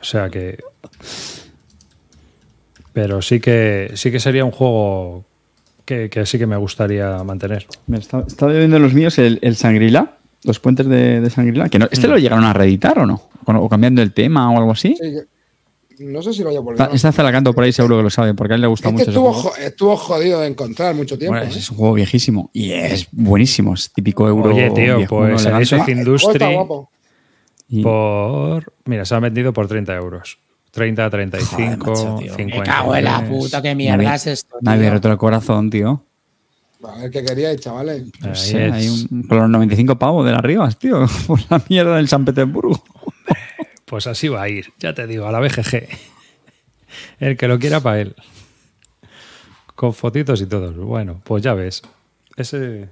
O 0.00 0.04
sea 0.04 0.28
que. 0.30 0.58
Pero 2.92 3.22
sí 3.22 3.40
que 3.40 3.92
sí 3.94 4.10
que 4.10 4.18
sería 4.20 4.44
un 4.44 4.50
juego 4.50 5.24
que, 5.84 6.10
que 6.10 6.26
sí 6.26 6.38
que 6.38 6.46
me 6.46 6.56
gustaría 6.56 7.22
mantener. 7.24 7.66
Mira, 7.86 8.00
está- 8.00 8.24
estaba 8.26 8.52
viendo 8.52 8.78
los 8.78 8.92
míos 8.94 9.18
el, 9.18 9.38
el 9.42 9.54
Sangrila, 9.56 10.16
los 10.44 10.58
puentes 10.58 10.86
de, 10.88 11.20
de 11.20 11.30
Sangrila. 11.30 11.68
Que 11.68 11.78
no, 11.78 11.88
¿Este 11.90 12.08
Mm. 12.08 12.10
lo 12.10 12.18
llegaron 12.18 12.44
a 12.44 12.52
reeditar 12.52 12.98
o 12.98 13.06
no? 13.06 13.28
O, 13.44 13.52
o 13.52 13.68
cambiando 13.68 14.02
el 14.02 14.12
tema 14.12 14.50
o 14.52 14.58
algo 14.58 14.72
así. 14.72 14.96
Sí, 15.00 15.16
no 16.00 16.22
sé 16.22 16.32
si 16.32 16.40
lo 16.42 16.46
voy 16.48 16.56
a 16.56 16.60
volver. 16.60 16.80
Está, 16.82 16.94
está 16.94 17.12
Zalacanto 17.12 17.52
por 17.52 17.64
ahí 17.64 17.72
seguro 17.72 17.96
que 17.98 18.02
lo 18.02 18.10
sabe, 18.10 18.34
porque 18.34 18.54
a 18.54 18.56
él 18.56 18.60
le 18.62 18.66
gusta 18.66 18.88
Este 18.88 18.92
mucho 18.92 19.02
ese 19.02 19.10
estuvo, 19.12 19.32
juego. 19.32 19.48
jo- 19.50 19.62
estuvo 19.62 19.96
jodido 19.96 20.40
de 20.40 20.46
encontrar 20.48 20.94
mucho 20.94 21.16
tiempo. 21.18 21.36
Bueno, 21.38 21.52
¿eh? 21.52 21.58
es 21.58 21.70
un 21.70 21.76
juego 21.76 21.94
viejísimo 21.94 22.50
y 22.52 22.72
es 22.72 23.06
buenísimo, 23.12 23.74
es 23.74 23.92
típico 23.92 24.26
euro. 24.28 24.50
Oye, 24.54 24.70
tío, 24.70 25.06
pues 25.08 25.40
elegante. 25.42 25.62
eso 25.62 25.76
el 25.76 25.82
juego 25.82 26.00
Industry. 26.00 26.44
Y- 27.68 27.82
por. 27.82 28.72
Mira, 28.86 29.04
se 29.04 29.14
han 29.14 29.22
vendido 29.22 29.52
por 29.52 29.68
30 29.68 29.94
euros. 29.94 30.38
30, 30.72 31.10
35, 31.10 31.94
Joder, 31.94 32.08
macho, 32.08 32.16
tío. 32.20 32.34
50. 32.36 32.56
Me 32.58 32.62
cago 32.64 32.94
en 32.96 33.04
la 33.04 33.24
puta, 33.28 33.60
qué 33.62 33.74
mierda 33.74 34.14
es 34.14 34.26
esto. 34.28 34.56
Me 34.60 34.70
había 34.72 34.90
roto 34.92 35.10
el 35.10 35.18
corazón, 35.18 35.68
tío. 35.70 36.04
A 36.82 36.96
ver 37.02 37.10
qué 37.10 37.22
queríais, 37.24 37.60
chavales. 37.60 38.04
No 38.20 38.34
sé, 38.34 38.66
es. 38.68 38.72
hay 38.72 38.88
un, 38.88 39.26
por 39.28 39.36
los 39.38 39.50
95 39.50 39.98
pavos 39.98 40.24
de 40.24 40.32
las 40.32 40.40
Rivas, 40.40 40.78
tío. 40.78 41.04
Por 41.26 41.40
la 41.50 41.62
mierda 41.68 41.96
del 41.96 42.08
San 42.08 42.24
Petersburgo. 42.24 42.82
Pues 43.90 44.06
así 44.06 44.28
va 44.28 44.42
a 44.42 44.48
ir, 44.48 44.72
ya 44.78 44.94
te 44.94 45.04
digo, 45.08 45.26
a 45.26 45.32
la 45.32 45.40
BGG. 45.40 45.88
El 47.18 47.36
que 47.36 47.48
lo 47.48 47.58
quiera 47.58 47.80
para 47.80 48.00
él. 48.00 48.14
Con 49.74 49.92
fotitos 49.92 50.40
y 50.40 50.46
todo. 50.46 50.72
Bueno, 50.72 51.20
pues 51.24 51.42
ya 51.42 51.54
ves. 51.54 51.82
Ese. 52.36 52.88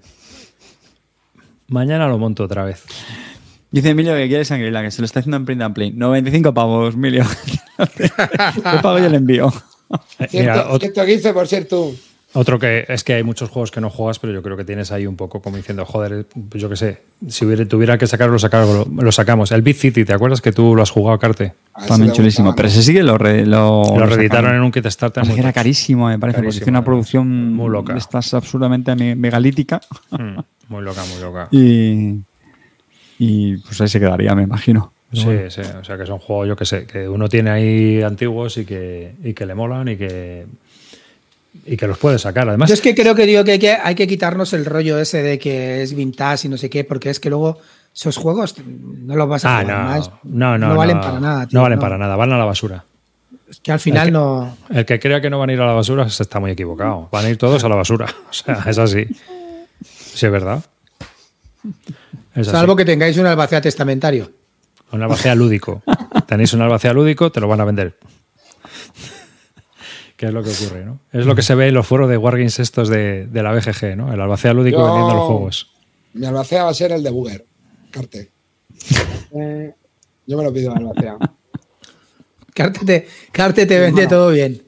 Mañana 1.69 2.09
lo 2.09 2.19
monto 2.19 2.43
otra 2.43 2.65
vez. 2.65 2.83
Dice 3.71 3.91
Emilio 3.91 4.15
que 4.15 4.27
quiere 4.27 4.45
Sangrila, 4.45 4.83
que 4.83 4.91
se 4.91 5.01
lo 5.03 5.05
está 5.07 5.21
haciendo 5.21 5.37
en 5.37 5.45
print 5.45 5.63
and 5.63 5.75
play. 5.75 5.93
95 5.93 6.53
pavos, 6.53 6.95
Emilio. 6.95 7.25
Yo 7.79 8.83
pago 8.83 8.99
y 8.99 9.05
el 9.05 9.15
envío. 9.15 9.53
Eh, 10.19 10.29
mira, 10.33 10.55
Ciento- 10.55 10.71
ot- 10.73 10.81
115 10.81 11.33
por 11.33 11.47
ser 11.47 11.69
tú. 11.69 11.97
Otro 12.35 12.59
que 12.59 12.85
es 12.89 13.05
que 13.05 13.15
hay 13.15 13.23
muchos 13.23 13.49
juegos 13.49 13.71
que 13.71 13.81
no 13.81 13.89
juegas, 13.91 14.19
pero 14.19 14.33
yo 14.35 14.43
creo 14.43 14.57
que 14.57 14.65
tienes 14.65 14.93
ahí 14.93 15.07
un 15.07 15.17
poco 15.17 15.41
como 15.41 15.57
diciendo, 15.57 15.85
joder, 15.87 16.27
pues 16.51 16.61
yo 16.63 16.69
qué 16.69 16.77
sé, 16.77 16.99
si 17.27 17.45
hubiera, 17.47 17.65
tuviera 17.67 17.97
que 17.97 18.07
sacarlo, 18.07 18.35
lo, 18.35 18.39
sacarlo, 18.39 18.87
lo 18.87 19.13
sacamos. 19.13 19.51
El 19.53 19.63
Beat 19.63 19.77
City, 19.79 20.05
¿te 20.05 20.13
acuerdas 20.13 20.41
que 20.43 20.53
tú 20.53 20.75
lo 20.77 20.83
has 20.83 20.91
jugado, 20.91 21.19
Carte? 21.19 21.55
A 21.73 21.81
ver 21.81 21.89
También 21.89 22.13
chulísimo. 22.13 22.55
Pero 22.55 22.69
ese 22.69 22.83
sí 22.83 22.93
que 22.93 23.03
lo, 23.03 23.17
re- 23.17 23.47
lo, 23.47 23.83
lo 23.85 23.99
lo 24.01 24.07
reeditaron 24.07 24.55
en 24.55 24.61
un 24.63 24.71
Kickstarter. 24.71 25.23
Pasa 25.23 25.27
muy 25.31 25.37
que 25.37 25.41
era 25.41 25.53
carísimo, 25.53 26.09
me 26.09 26.19
parece, 26.19 26.43
porque 26.43 26.57
hizo 26.57 26.65
una 26.67 26.79
además. 26.79 26.85
producción 26.85 27.55
Muy 27.55 27.71
loca. 27.71 27.93
de 27.95 27.99
estas 27.99 28.35
absolutamente 28.35 28.95
me- 28.95 29.15
megalítica. 29.17 29.81
Mm, 30.11 30.39
muy 30.69 30.83
loca, 30.85 31.03
muy 31.07 31.21
loca. 31.23 31.49
Y, 31.53 32.21
y 33.19 33.57
pues 33.59 33.81
ahí 33.81 33.89
se 33.89 33.99
quedaría, 34.01 34.35
me 34.35 34.43
imagino. 34.43 34.93
Sí, 35.13 35.25
bueno. 35.25 35.51
sí, 35.51 35.63
o 35.63 35.83
sea 35.85 35.97
que 35.97 36.05
son 36.05 36.19
juegos, 36.19 36.49
yo 36.49 36.57
que 36.57 36.67
sé, 36.67 36.85
que 36.87 37.09
uno 37.09 37.29
tiene 37.31 37.49
ahí 37.51 38.03
antiguos 38.03 38.59
y 38.59 38.67
que, 38.67 39.15
y 39.25 39.33
que 39.33 39.47
le 39.47 39.55
molan 39.55 39.89
y 39.89 39.97
que, 39.97 40.45
y 41.67 41.77
que 41.77 41.87
los 41.87 41.99
puede 41.99 42.19
sacar. 42.19 42.49
Además, 42.49 42.69
Yo 42.69 42.75
es 42.75 42.81
que 42.81 42.95
creo 42.95 43.15
que 43.15 43.27
digo 43.27 43.45
que 43.45 43.53
hay, 43.53 43.59
que 43.59 43.73
hay 43.73 43.95
que 43.95 44.07
quitarnos 44.07 44.53
el 44.53 44.65
rollo 44.65 44.99
ese 44.99 45.23
de 45.23 45.39
que 45.39 45.83
es 45.83 45.95
vintage 45.95 46.47
y 46.47 46.51
no 46.51 46.57
sé 46.57 46.71
qué, 46.71 46.85
porque 46.85 47.11
es 47.11 47.21
que 47.21 47.31
luego 47.31 47.59
esos 47.95 48.17
juegos 48.17 48.55
no 48.67 49.17
los 49.17 49.29
vas 49.29 49.45
a 49.45 49.59
ah, 49.59 49.63
jugar 49.63 49.79
no, 49.79 49.85
más. 49.85 50.11
no, 50.25 50.59
no, 50.59 50.77
valen 50.77 50.97
no, 50.97 51.03
para 51.03 51.21
nada. 51.21 51.47
tío, 51.47 51.59
no 51.59 51.63
valen 51.63 51.79
para 51.79 51.99
nada, 51.99 52.17
van 52.17 52.33
a 52.33 52.39
la 52.39 52.45
basura. 52.45 52.85
Es 53.49 53.61
que 53.61 53.73
al 53.73 53.81
final 53.81 54.07
que- 54.07 54.13
no. 54.13 54.57
El 54.69 54.85
que 54.85 55.01
crea 55.01 55.21
que 55.21 55.31
no 55.31 55.39
van 55.39 55.51
a 55.51 55.53
ir 55.53 55.61
a 55.61 55.67
la 55.67 55.73
basura 55.73 56.09
se 56.09 56.23
está 56.23 56.39
muy 56.39 56.51
equivocado. 56.51 57.09
Van 57.11 57.25
a 57.25 57.31
ir 57.31 57.39
todos 57.39 57.63
a 57.65 57.69
la 57.69 57.77
basura. 57.77 58.07
O 58.31 58.33
sea, 58.33 58.63
es 58.67 58.79
así. 58.79 59.07
Sí, 59.83 60.27
es 60.27 60.33
verdad. 60.33 60.63
Es 62.35 62.49
así. 62.49 62.51
Salvo 62.51 62.77
que 62.77 62.85
tengáis 62.85 63.17
un 63.17 63.27
albacea 63.27 63.61
testamentario. 63.61 64.31
Un 64.93 65.03
albacea 65.03 65.35
lúdico. 65.35 65.83
Tenéis 66.27 66.53
un 66.53 66.63
albacea 66.63 66.93
lúdico, 66.93 67.31
te 67.33 67.41
lo 67.41 67.49
van 67.49 67.61
a 67.61 67.65
vender. 67.65 67.99
¿Qué 70.19 70.27
es 70.27 70.33
lo 70.35 70.43
que 70.43 70.51
ocurre, 70.51 70.85
no? 70.85 70.99
Es 71.13 71.25
lo 71.25 71.35
que 71.35 71.43
se 71.43 71.55
ve 71.55 71.69
en 71.69 71.75
los 71.75 71.87
foros 71.87 72.11
de 72.11 72.17
Wargames 72.19 72.59
estos 72.59 72.89
de, 72.91 73.27
de 73.29 73.43
la 73.43 73.53
BGG, 73.53 73.97
¿no? 73.97 74.13
El 74.13 74.21
albacea 74.21 74.53
lúdico 74.53 74.79
Yo- 74.79 74.85
vendiendo 74.87 75.15
los 75.15 75.25
juegos. 75.27 75.71
Mi 76.13 76.27
albacea 76.27 76.65
va 76.65 76.71
a 76.71 76.75
ser 76.75 76.91
el 76.93 77.03
de 77.05 77.11
Booger. 77.11 77.47
Carte. 77.93 78.31
Eh, 79.33 79.73
yo 80.27 80.37
me 80.37 80.43
lo 80.45 80.53
pido 80.53 80.73
al 80.73 80.79
albacea. 80.79 81.17
Carte 82.53 82.85
te, 82.85 83.09
Carte 83.33 83.65
te 83.67 83.79
vende 83.79 84.03
Hermano. 84.03 84.19
todo 84.23 84.31
bien. 84.33 84.61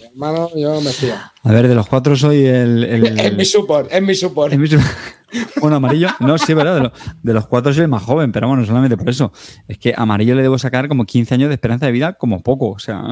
Hermano, 0.00 0.50
yo 0.54 0.80
me 0.80 0.90
fío. 0.92 1.14
A 1.42 1.50
ver, 1.52 1.66
de 1.68 1.74
los 1.74 1.88
cuatro 1.88 2.14
soy 2.16 2.46
el. 2.46 2.84
el- 2.84 3.18
Es 3.20 3.36
mi 3.36 3.44
support, 3.44 3.88
es 3.92 4.02
mi 4.02 4.14
support. 4.14 4.52
es 4.52 4.58
mi 4.58 4.68
su- 4.68 4.78
Bueno, 5.60 5.76
amarillo. 5.76 6.08
No, 6.20 6.38
sí, 6.38 6.52
es 6.52 6.56
verdad. 6.56 6.76
De, 6.76 6.80
lo- 6.82 6.92
de 7.24 7.34
los 7.34 7.46
cuatro 7.48 7.72
soy 7.74 7.82
el 7.82 7.88
más 7.88 8.04
joven, 8.04 8.30
pero 8.30 8.46
bueno, 8.46 8.64
solamente 8.64 8.96
por 8.96 9.08
eso. 9.10 9.32
Es 9.66 9.78
que 9.78 9.92
amarillo 9.96 10.36
le 10.36 10.42
debo 10.42 10.56
sacar 10.58 10.86
como 10.86 11.04
15 11.04 11.34
años 11.34 11.48
de 11.48 11.54
esperanza 11.54 11.86
de 11.86 11.92
vida, 11.92 12.12
como 12.12 12.40
poco. 12.42 12.70
O 12.70 12.78
sea, 12.78 13.02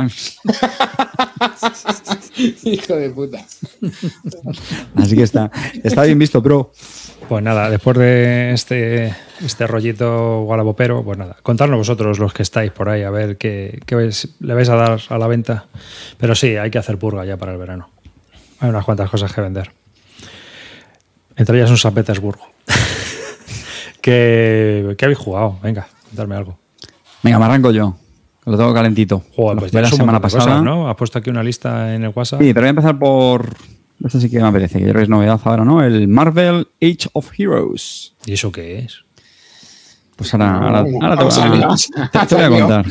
Hijo 2.64 2.94
de 2.96 3.10
puta. 3.10 3.44
así 4.96 5.16
que 5.16 5.22
está, 5.22 5.50
está 5.82 6.02
bien 6.04 6.18
visto, 6.18 6.40
bro. 6.40 6.72
Pues 7.28 7.42
nada, 7.42 7.70
después 7.70 7.96
de 7.96 8.52
este, 8.52 9.14
este 9.40 9.66
rollito 9.66 10.42
gualabopero, 10.42 11.02
pues 11.02 11.16
nada, 11.16 11.36
contadnos 11.42 11.78
vosotros 11.78 12.18
los 12.18 12.34
que 12.34 12.42
estáis 12.42 12.70
por 12.70 12.88
ahí 12.90 13.02
a 13.02 13.10
ver 13.10 13.38
qué, 13.38 13.80
qué 13.86 13.96
vais- 13.96 14.28
le 14.40 14.52
vais 14.54 14.68
a 14.68 14.76
dar 14.76 15.00
a 15.08 15.18
la 15.18 15.26
venta. 15.26 15.66
Pero 16.18 16.34
sí, 16.34 16.56
hay 16.56 16.70
que 16.70 16.78
hacer 16.78 16.98
purga 16.98 17.24
ya 17.24 17.36
para 17.38 17.52
el 17.52 17.58
verano. 17.58 17.88
Hay 18.60 18.68
unas 18.68 18.84
cuantas 18.84 19.08
cosas 19.10 19.32
que 19.32 19.40
vender. 19.40 19.70
Entre 21.36 21.56
ellas 21.58 21.70
un 21.70 21.78
San 21.78 21.94
Petersburgo. 21.94 22.46
¿Qué, 24.00 24.94
¿Qué 24.98 25.04
habéis 25.04 25.18
jugado? 25.18 25.58
Venga, 25.62 25.88
darme 26.12 26.36
algo. 26.36 26.58
Venga, 27.22 27.38
me 27.38 27.44
arranco 27.46 27.70
yo. 27.70 27.96
Lo 28.46 28.56
tengo 28.58 28.74
calentito. 28.74 29.22
Joder, 29.34 29.58
pues 29.58 29.70
jugué 29.70 29.82
la 29.82 29.88
semana 29.90 30.20
pasada. 30.20 30.44
cosas, 30.44 30.62
¿no? 30.62 30.88
Has 30.88 30.96
puesto 30.96 31.18
aquí 31.18 31.30
una 31.30 31.42
lista 31.42 31.94
en 31.94 32.04
el 32.04 32.12
WhatsApp. 32.14 32.40
Sí, 32.42 32.48
pero 32.52 32.60
voy 32.62 32.66
a 32.66 32.70
empezar 32.70 32.98
por. 32.98 33.54
Esto 34.04 34.20
sí 34.20 34.28
que 34.28 34.38
me 34.40 34.48
apetece, 34.48 34.78
que 34.80 34.84
yo 34.84 34.90
creo 34.90 35.00
que 35.00 35.04
es 35.04 35.08
novedad 35.08 35.40
ahora, 35.44 35.64
¿no? 35.64 35.82
El 35.82 36.08
Marvel 36.08 36.68
Age 36.82 37.08
of 37.14 37.30
Heroes. 37.38 38.12
¿Y 38.26 38.32
eso 38.34 38.52
qué 38.52 38.80
es? 38.80 38.98
Pues 40.16 40.32
ahora, 40.34 40.54
ahora, 40.56 40.78
ahora 41.00 41.16
te, 41.16 41.24
voy 41.24 41.32
te- 42.12 42.26
te 42.26 42.34
voy 42.34 42.44
a 42.44 42.50
contar. 42.50 42.86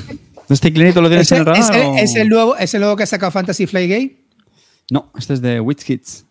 ¿Este 0.50 0.74
clinito 0.74 1.02
lo 1.02 1.08
tienes 1.08 1.28
¿Ese, 1.28 1.36
en 1.36 1.42
el 1.42 1.46
radar? 1.46 1.86
o- 1.86 1.96
es 1.98 2.16
el 2.16 2.30
nuevo, 2.30 2.56
¿Es 2.58 2.74
el 2.74 2.82
nuevo 2.82 2.96
que 2.96 3.04
ha 3.04 3.08
sacado 3.08 3.32
Fantasy 3.32 3.68
Flight 3.68 3.90
Game? 3.90 4.12
No, 4.92 5.10
este 5.18 5.36
es 5.36 5.42
de 5.42 5.60
Witch 5.60 5.84
Kids. 5.84 6.26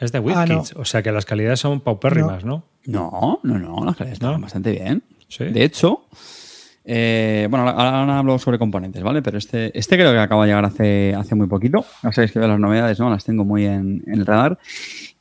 Es 0.00 0.12
de 0.12 0.18
Ah, 0.18 0.46
no. 0.46 0.58
WizKids. 0.60 0.76
O 0.78 0.84
sea 0.84 1.02
que 1.02 1.10
las 1.12 1.26
calidades 1.26 1.60
son 1.60 1.80
paupérrimas, 1.80 2.44
¿no? 2.44 2.64
No, 2.86 3.40
no, 3.42 3.58
no, 3.58 3.84
las 3.84 3.96
calidades 3.96 4.14
están 4.14 4.32
¿No? 4.34 4.38
bastante 4.40 4.70
bien. 4.70 5.02
Sí. 5.28 5.44
De 5.44 5.64
hecho, 5.64 6.04
eh, 6.90 7.46
bueno, 7.50 7.68
ahora, 7.68 8.00
ahora 8.00 8.18
hablo 8.18 8.38
sobre 8.38 8.58
componentes, 8.58 9.02
¿vale? 9.02 9.20
Pero 9.20 9.36
este, 9.36 9.78
este 9.78 9.96
creo 9.96 10.10
que 10.12 10.18
acaba 10.18 10.44
de 10.44 10.48
llegar 10.48 10.64
hace, 10.64 11.14
hace 11.14 11.34
muy 11.34 11.46
poquito. 11.46 11.84
Ya 12.02 12.12
sabéis 12.12 12.32
que 12.32 12.38
veo 12.38 12.48
las 12.48 12.58
novedades, 12.58 12.98
¿no? 12.98 13.10
Las 13.10 13.24
tengo 13.24 13.44
muy 13.44 13.66
en, 13.66 14.02
en 14.06 14.14
el 14.14 14.24
radar. 14.26 14.58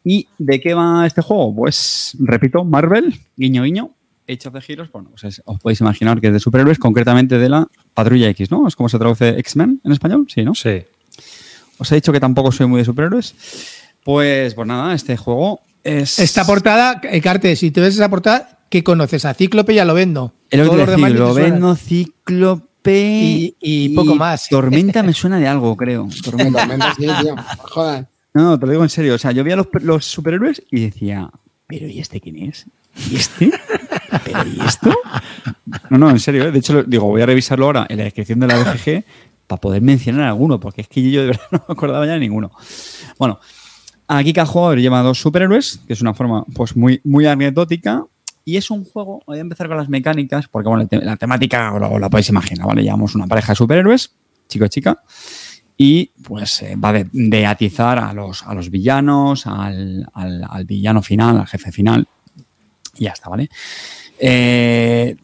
¿Y 0.06 0.30
de 0.38 0.62
qué 0.62 0.74
va 0.74 1.06
este 1.06 1.22
juego? 1.22 1.54
Pues, 1.54 2.16
repito, 2.20 2.64
Marvel, 2.64 3.14
guiño, 3.36 3.64
guiño. 3.64 3.92
Age 4.30 4.48
of 4.48 4.54
the 4.54 4.74
Heroes, 4.74 4.92
bueno, 4.92 5.10
pues 5.12 5.24
es- 5.26 5.42
os 5.46 5.60
podéis 5.60 5.82
imaginar 5.82 6.20
que 6.22 6.28
es 6.28 6.34
de 6.34 6.40
superhéroes, 6.40 6.80
concretamente 6.80 7.38
de 7.38 7.50
la 7.50 7.68
Patrulla 7.94 8.30
X, 8.30 8.50
¿no? 8.50 8.66
¿Es 8.68 8.76
como 8.78 8.88
se 8.90 8.98
traduce 8.98 9.38
X-Men 9.40 9.82
en 9.84 9.92
español? 9.92 10.26
Sí, 10.30 10.44
¿no? 10.44 10.56
Sí. 10.56 10.84
Os 11.78 11.92
he 11.92 11.96
dicho 11.96 12.12
que 12.14 12.20
tampoco 12.22 12.52
soy 12.54 12.68
muy 12.68 12.80
de 12.80 12.86
superhéroes. 12.86 13.36
Pues, 14.04 14.54
pues 14.54 14.68
nada, 14.68 14.94
este 14.94 15.18
juego 15.18 15.60
es. 15.84 16.20
Esta 16.20 16.46
portada, 16.46 17.02
eh, 17.04 17.20
Carte, 17.22 17.56
si 17.58 17.72
tú 17.72 17.82
ves 17.82 17.96
esa 17.96 18.10
portada, 18.10 18.57
¿qué 18.70 18.84
conoces? 18.84 19.26
A 19.26 19.34
Cíclope 19.34 19.74
y 19.74 19.80
a 19.80 19.86
Lovendo. 19.86 20.34
El 20.50 20.62
Todos 20.62 20.74
otro 20.82 20.96
te 20.96 21.10
lo 21.14 21.34
vendo 21.34 21.76
Cíclope 21.76 22.92
Y- 23.22 23.56
y 23.60 23.90
poco 23.90 24.16
más. 24.16 24.48
Tormenta 24.50 25.04
me 25.04 25.14
suena 25.14 25.40
de 25.40 25.48
algo, 25.48 25.76
creo. 25.76 26.08
Tormenta. 26.24 26.60
Tormenta, 26.60 26.96
sí, 26.96 27.08
tío. 27.22 27.36
No 27.36 27.44
jodas. 27.60 28.06
No, 28.34 28.60
te 28.60 28.66
lo 28.66 28.72
digo 28.72 28.84
en 28.84 28.90
serio. 28.90 29.16
O 29.16 29.18
sea, 29.18 29.32
yo 29.32 29.44
veía 29.44 29.56
los, 29.56 29.68
los 29.82 30.06
superhéroes 30.06 30.62
y 30.72 30.82
decía, 30.82 31.30
¿pero 31.68 31.88
y 31.88 32.00
este 32.00 32.22
quién 32.22 32.38
es? 32.50 32.66
¿Y 33.12 33.16
este? 33.16 33.52
¿Pero 34.24 34.44
y 34.48 34.60
esto? 34.66 34.92
No, 35.90 35.98
no, 35.98 36.10
en 36.10 36.20
serio. 36.20 36.46
¿eh? 36.48 36.52
De 36.52 36.60
hecho, 36.60 36.74
lo- 36.74 36.84
digo, 36.84 37.06
voy 37.08 37.22
a 37.22 37.26
revisarlo 37.26 37.66
ahora 37.66 37.86
en 37.90 37.98
la 37.98 38.04
descripción 38.06 38.40
de 38.40 38.48
la 38.48 38.58
BGG 38.58 39.04
para 39.48 39.60
poder 39.62 39.82
mencionar 39.82 40.28
alguno, 40.28 40.60
porque 40.60 40.82
es 40.82 40.88
que 40.88 41.10
yo 41.10 41.22
de 41.22 41.28
verdad 41.28 41.42
no 41.52 41.64
me 41.68 41.74
acordaba 41.74 42.06
ya 42.06 42.14
de 42.14 42.20
ninguno. 42.20 42.52
Bueno, 43.18 43.40
aquí 44.08 44.34
cada 44.34 44.46
jugador 44.46 44.80
lleva 44.80 45.02
dos 45.02 45.20
superhéroes, 45.20 45.80
que 45.88 45.94
es 45.94 46.02
una 46.02 46.14
forma 46.14 46.44
pues 46.54 46.76
muy, 46.76 47.02
muy 47.04 47.26
anecdótica. 47.26 48.04
Y 48.48 48.56
es 48.56 48.72
un 48.72 48.86
juego, 48.86 49.22
voy 49.28 49.40
a 49.40 49.42
empezar 49.42 49.68
con 49.68 49.76
las 49.76 49.90
mecánicas, 49.90 50.48
porque 50.48 50.70
bueno, 50.70 50.88
la 50.90 51.18
temática 51.18 51.74
os 51.74 52.00
la 52.00 52.10
podéis 52.10 52.30
imaginar, 52.30 52.66
¿vale? 52.66 52.82
Llevamos 52.82 53.14
una 53.14 53.28
pareja 53.28 53.52
de 53.52 53.58
superhéroes, 53.58 54.14
chico 54.48 54.64
y 54.64 54.70
chica, 54.70 55.04
y 55.76 56.12
pues 56.24 56.62
eh, 56.62 56.78
va 56.78 56.94
de, 56.94 57.10
de 57.12 57.46
atizar 57.46 58.00
a 58.00 58.14
los, 58.14 58.44
a 58.44 58.54
los 58.54 58.70
villanos, 58.72 59.46
al, 59.48 60.08
al- 60.14 60.46
al 60.50 60.64
villano 60.64 61.02
final, 61.02 61.38
al 61.38 61.46
jefe 61.48 61.74
final, 61.74 62.08
y 62.98 63.04
ya 63.04 63.12
está, 63.12 63.28
¿vale? 63.30 63.50
Eh, 64.18 65.18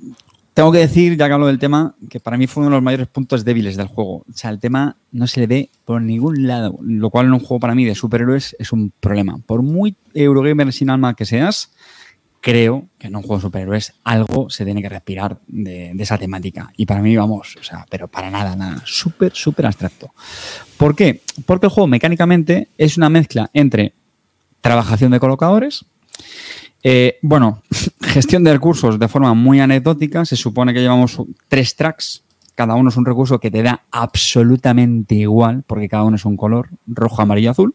tengo 0.53 0.74
que 0.74 0.80
decir, 0.80 1.15
ya 1.17 1.28
que 1.28 1.34
hablo 1.34 1.47
del 1.47 1.59
tema, 1.59 1.95
que 2.09 2.19
para 2.19 2.36
mí 2.38 2.45
fue 2.45 2.59
uno 2.63 2.71
de 2.71 2.76
los 2.76 2.84
mayores 2.84 3.07
puntos 3.07 3.45
débiles 3.45 3.78
del 3.78 3.88
juego. 3.88 4.26
O 4.30 4.34
sea, 4.36 4.49
el 4.49 4.59
tema 4.59 4.97
no 5.13 5.28
se 5.28 5.39
le 5.39 5.47
ve 5.47 5.69
por 5.86 6.01
ningún 6.01 6.45
lado, 6.45 6.78
lo 6.82 7.09
cual 7.09 7.28
en 7.28 7.34
un 7.34 7.39
juego 7.39 7.61
para 7.61 7.74
mí 7.74 7.86
de 7.86 7.95
superhéroes 7.95 8.53
es 8.59 8.74
un 8.74 8.91
problema. 8.99 9.38
Por 9.45 9.61
muy 9.63 9.95
Eurogamer 10.13 10.74
sin 10.74 10.89
alma 10.89 11.15
que 11.15 11.24
seas, 11.26 11.71
creo 12.43 12.89
que 12.99 13.07
en 13.07 13.15
un 13.15 13.21
juego 13.21 13.37
de 13.37 13.41
superhéroes 13.43 13.93
algo 14.03 14.49
se 14.49 14.65
tiene 14.65 14.81
que 14.81 14.89
respirar 14.89 15.39
de, 15.47 15.95
esa 15.97 16.17
temática. 16.17 16.73
Y 16.75 16.85
para 16.85 17.01
mí, 17.01 17.15
vamos, 17.15 17.55
o 17.57 17.63
sea, 17.63 17.85
pero 17.89 18.09
para 18.09 18.29
nada, 18.29 18.53
nada, 18.53 18.83
súper, 18.85 19.31
súper 19.33 19.65
abstracto. 19.65 20.11
¿Por 20.75 20.93
qué? 20.93 21.21
Porque 21.45 21.67
el 21.67 21.71
juego 21.71 21.87
mecánicamente 21.87 22.67
es 22.77 22.97
una 22.97 23.07
mezcla 23.07 23.49
entre 23.53 23.93
trabajación 24.59 25.11
de 25.11 25.21
colocadores, 25.21 25.85
eh, 26.83 27.17
bueno, 27.21 27.63
gestión 28.01 28.43
de 28.43 28.51
recursos 28.51 28.99
de 28.99 29.07
forma 29.07 29.33
muy 29.33 29.61
anecdótica. 29.61 30.25
Se 30.25 30.35
supone 30.35 30.73
que 30.73 30.81
llevamos 30.81 31.17
tres 31.47 31.77
tracks. 31.77 32.23
Cada 32.55 32.75
uno 32.75 32.89
es 32.89 32.97
un 32.97 33.05
recurso 33.05 33.39
que 33.39 33.51
te 33.51 33.63
da 33.63 33.85
absolutamente 33.89 35.15
igual, 35.15 35.63
porque 35.65 35.87
cada 35.87 36.03
uno 36.03 36.17
es 36.17 36.25
un 36.25 36.35
color, 36.35 36.67
rojo, 36.87 37.21
amarillo, 37.21 37.51
azul. 37.51 37.73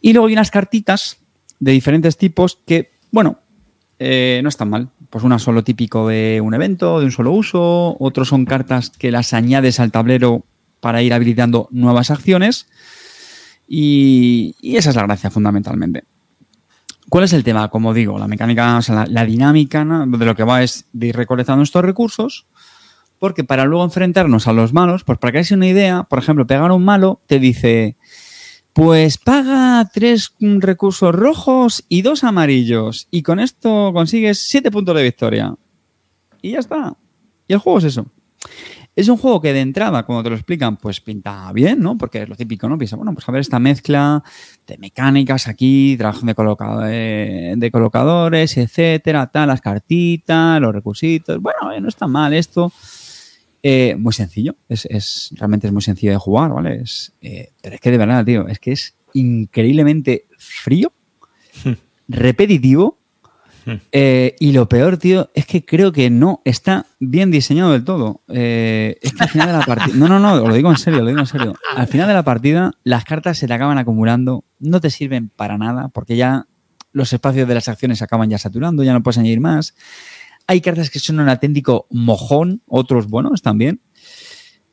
Y 0.00 0.12
luego 0.12 0.28
hay 0.28 0.34
unas 0.34 0.52
cartitas 0.52 1.18
de 1.58 1.72
diferentes 1.72 2.16
tipos 2.16 2.60
que, 2.64 2.92
bueno, 3.16 3.38
eh, 3.98 4.40
no 4.42 4.50
están 4.50 4.68
mal. 4.68 4.90
Pues 5.08 5.24
una 5.24 5.38
solo 5.38 5.64
típico 5.64 6.06
de 6.06 6.42
un 6.44 6.52
evento, 6.52 6.98
de 7.00 7.06
un 7.06 7.12
solo 7.12 7.32
uso. 7.32 7.96
Otros 7.98 8.28
son 8.28 8.44
cartas 8.44 8.90
que 8.90 9.10
las 9.10 9.32
añades 9.32 9.80
al 9.80 9.90
tablero 9.90 10.44
para 10.80 11.00
ir 11.00 11.14
habilitando 11.14 11.66
nuevas 11.70 12.10
acciones. 12.10 12.68
Y, 13.66 14.54
esa 14.62 14.90
es 14.90 14.96
la 14.96 15.04
gracia 15.04 15.30
fundamentalmente. 15.30 16.04
¿Cuál 17.08 17.24
es 17.24 17.32
el 17.32 17.42
tema? 17.42 17.70
Como 17.70 17.94
digo, 17.94 18.18
la 18.18 18.28
mecánica, 18.28 18.76
o 18.76 18.82
sea, 18.82 18.94
la, 18.96 19.06
la 19.06 19.24
dinámica 19.24 19.82
¿no? 19.82 20.06
de 20.06 20.26
lo 20.26 20.36
que 20.36 20.44
va 20.44 20.62
es 20.62 20.84
de 20.92 21.06
ir 21.06 21.16
recolectando 21.16 21.62
estos 21.62 21.82
recursos, 21.82 22.44
porque 23.18 23.44
para 23.44 23.64
luego 23.64 23.82
enfrentarnos 23.82 24.46
a 24.46 24.52
los 24.52 24.74
malos, 24.74 25.04
pues 25.04 25.16
para 25.16 25.32
que 25.32 25.38
hagáis 25.38 25.52
una 25.52 25.68
idea, 25.68 26.02
por 26.02 26.18
ejemplo, 26.18 26.46
pegar 26.46 26.70
a 26.70 26.74
un 26.74 26.84
malo 26.84 27.18
te 27.26 27.38
dice, 27.38 27.96
pues 28.76 29.16
paga 29.16 29.88
tres 29.90 30.34
recursos 30.38 31.14
rojos 31.14 31.82
y 31.88 32.02
dos 32.02 32.24
amarillos, 32.24 33.08
y 33.10 33.22
con 33.22 33.40
esto 33.40 33.90
consigues 33.94 34.36
siete 34.50 34.70
puntos 34.70 34.94
de 34.94 35.02
victoria. 35.02 35.54
Y 36.42 36.50
ya 36.50 36.58
está. 36.58 36.94
Y 37.48 37.54
el 37.54 37.58
juego 37.58 37.78
es 37.78 37.84
eso. 37.84 38.04
Es 38.94 39.08
un 39.08 39.16
juego 39.16 39.40
que 39.40 39.54
de 39.54 39.60
entrada, 39.60 40.02
cuando 40.02 40.24
te 40.24 40.28
lo 40.28 40.36
explican, 40.36 40.76
pues 40.76 41.00
pinta 41.00 41.50
bien, 41.54 41.80
¿no? 41.80 41.96
Porque 41.96 42.24
es 42.24 42.28
lo 42.28 42.36
típico, 42.36 42.68
¿no? 42.68 42.76
Piensa, 42.76 42.96
bueno, 42.96 43.14
pues 43.14 43.26
a 43.26 43.32
ver 43.32 43.40
esta 43.40 43.58
mezcla 43.58 44.22
de 44.66 44.76
mecánicas 44.76 45.48
aquí, 45.48 45.96
trabajo 45.96 46.26
de, 46.26 47.52
eh, 47.52 47.54
de 47.56 47.70
colocadores, 47.70 48.58
etcétera, 48.58 49.26
tal, 49.28 49.48
las 49.48 49.62
cartitas, 49.62 50.60
los 50.60 50.74
recursitos. 50.74 51.40
Bueno, 51.40 51.72
eh, 51.72 51.80
no 51.80 51.88
está 51.88 52.06
mal 52.06 52.34
esto. 52.34 52.70
Eh, 53.68 53.96
muy 53.98 54.12
sencillo, 54.12 54.54
es, 54.68 54.86
es- 54.86 55.30
realmente 55.36 55.66
es 55.66 55.72
muy 55.72 55.82
sencillo 55.82 56.12
de 56.12 56.18
jugar, 56.18 56.52
¿vale? 56.52 56.82
Es, 56.82 57.12
eh, 57.20 57.50
pero 57.60 57.74
es 57.74 57.80
que 57.80 57.90
de 57.90 57.98
verdad, 57.98 58.24
tío, 58.24 58.46
es 58.46 58.60
que 58.60 58.70
es 58.70 58.94
increíblemente 59.12 60.26
frío, 60.38 60.92
repetitivo. 62.08 62.98
eh, 63.92 64.36
y 64.38 64.52
lo 64.52 64.68
peor, 64.68 64.96
tío, 64.98 65.28
es 65.34 65.44
que 65.46 65.64
creo 65.64 65.90
que 65.90 66.08
no 66.10 66.40
está 66.44 66.86
bien 67.00 67.32
diseñado 67.32 67.72
del 67.72 67.82
todo. 67.82 68.20
Eh, 68.28 68.96
es 69.02 69.12
que 69.12 69.24
al 69.24 69.28
final 69.30 69.48
de 69.48 69.52
la 69.54 69.60
partida. 69.66 69.96
No, 69.96 70.06
no, 70.06 70.20
no, 70.20 70.36
lo 70.46 70.54
digo 70.54 70.70
en 70.70 70.76
serio, 70.76 71.00
lo 71.00 71.06
digo 71.08 71.18
en 71.18 71.26
serio. 71.26 71.54
Al 71.74 71.88
final 71.88 72.06
de 72.06 72.14
la 72.14 72.22
partida, 72.22 72.70
las 72.84 73.04
cartas 73.04 73.38
se 73.38 73.48
te 73.48 73.52
acaban 73.54 73.78
acumulando, 73.78 74.44
no 74.60 74.80
te 74.80 74.90
sirven 74.90 75.28
para 75.28 75.58
nada, 75.58 75.88
porque 75.88 76.16
ya 76.16 76.46
los 76.92 77.12
espacios 77.12 77.48
de 77.48 77.54
las 77.54 77.68
acciones 77.68 77.98
se 77.98 78.04
acaban 78.04 78.30
ya 78.30 78.38
saturando, 78.38 78.84
ya 78.84 78.92
no 78.92 79.02
puedes 79.02 79.18
añadir 79.18 79.40
más. 79.40 79.74
Hay 80.46 80.60
cartas 80.60 80.90
que 80.90 81.00
son 81.00 81.18
un 81.20 81.28
auténtico 81.28 81.86
mojón, 81.90 82.62
otros 82.66 83.08
buenos 83.08 83.42
también. 83.42 83.80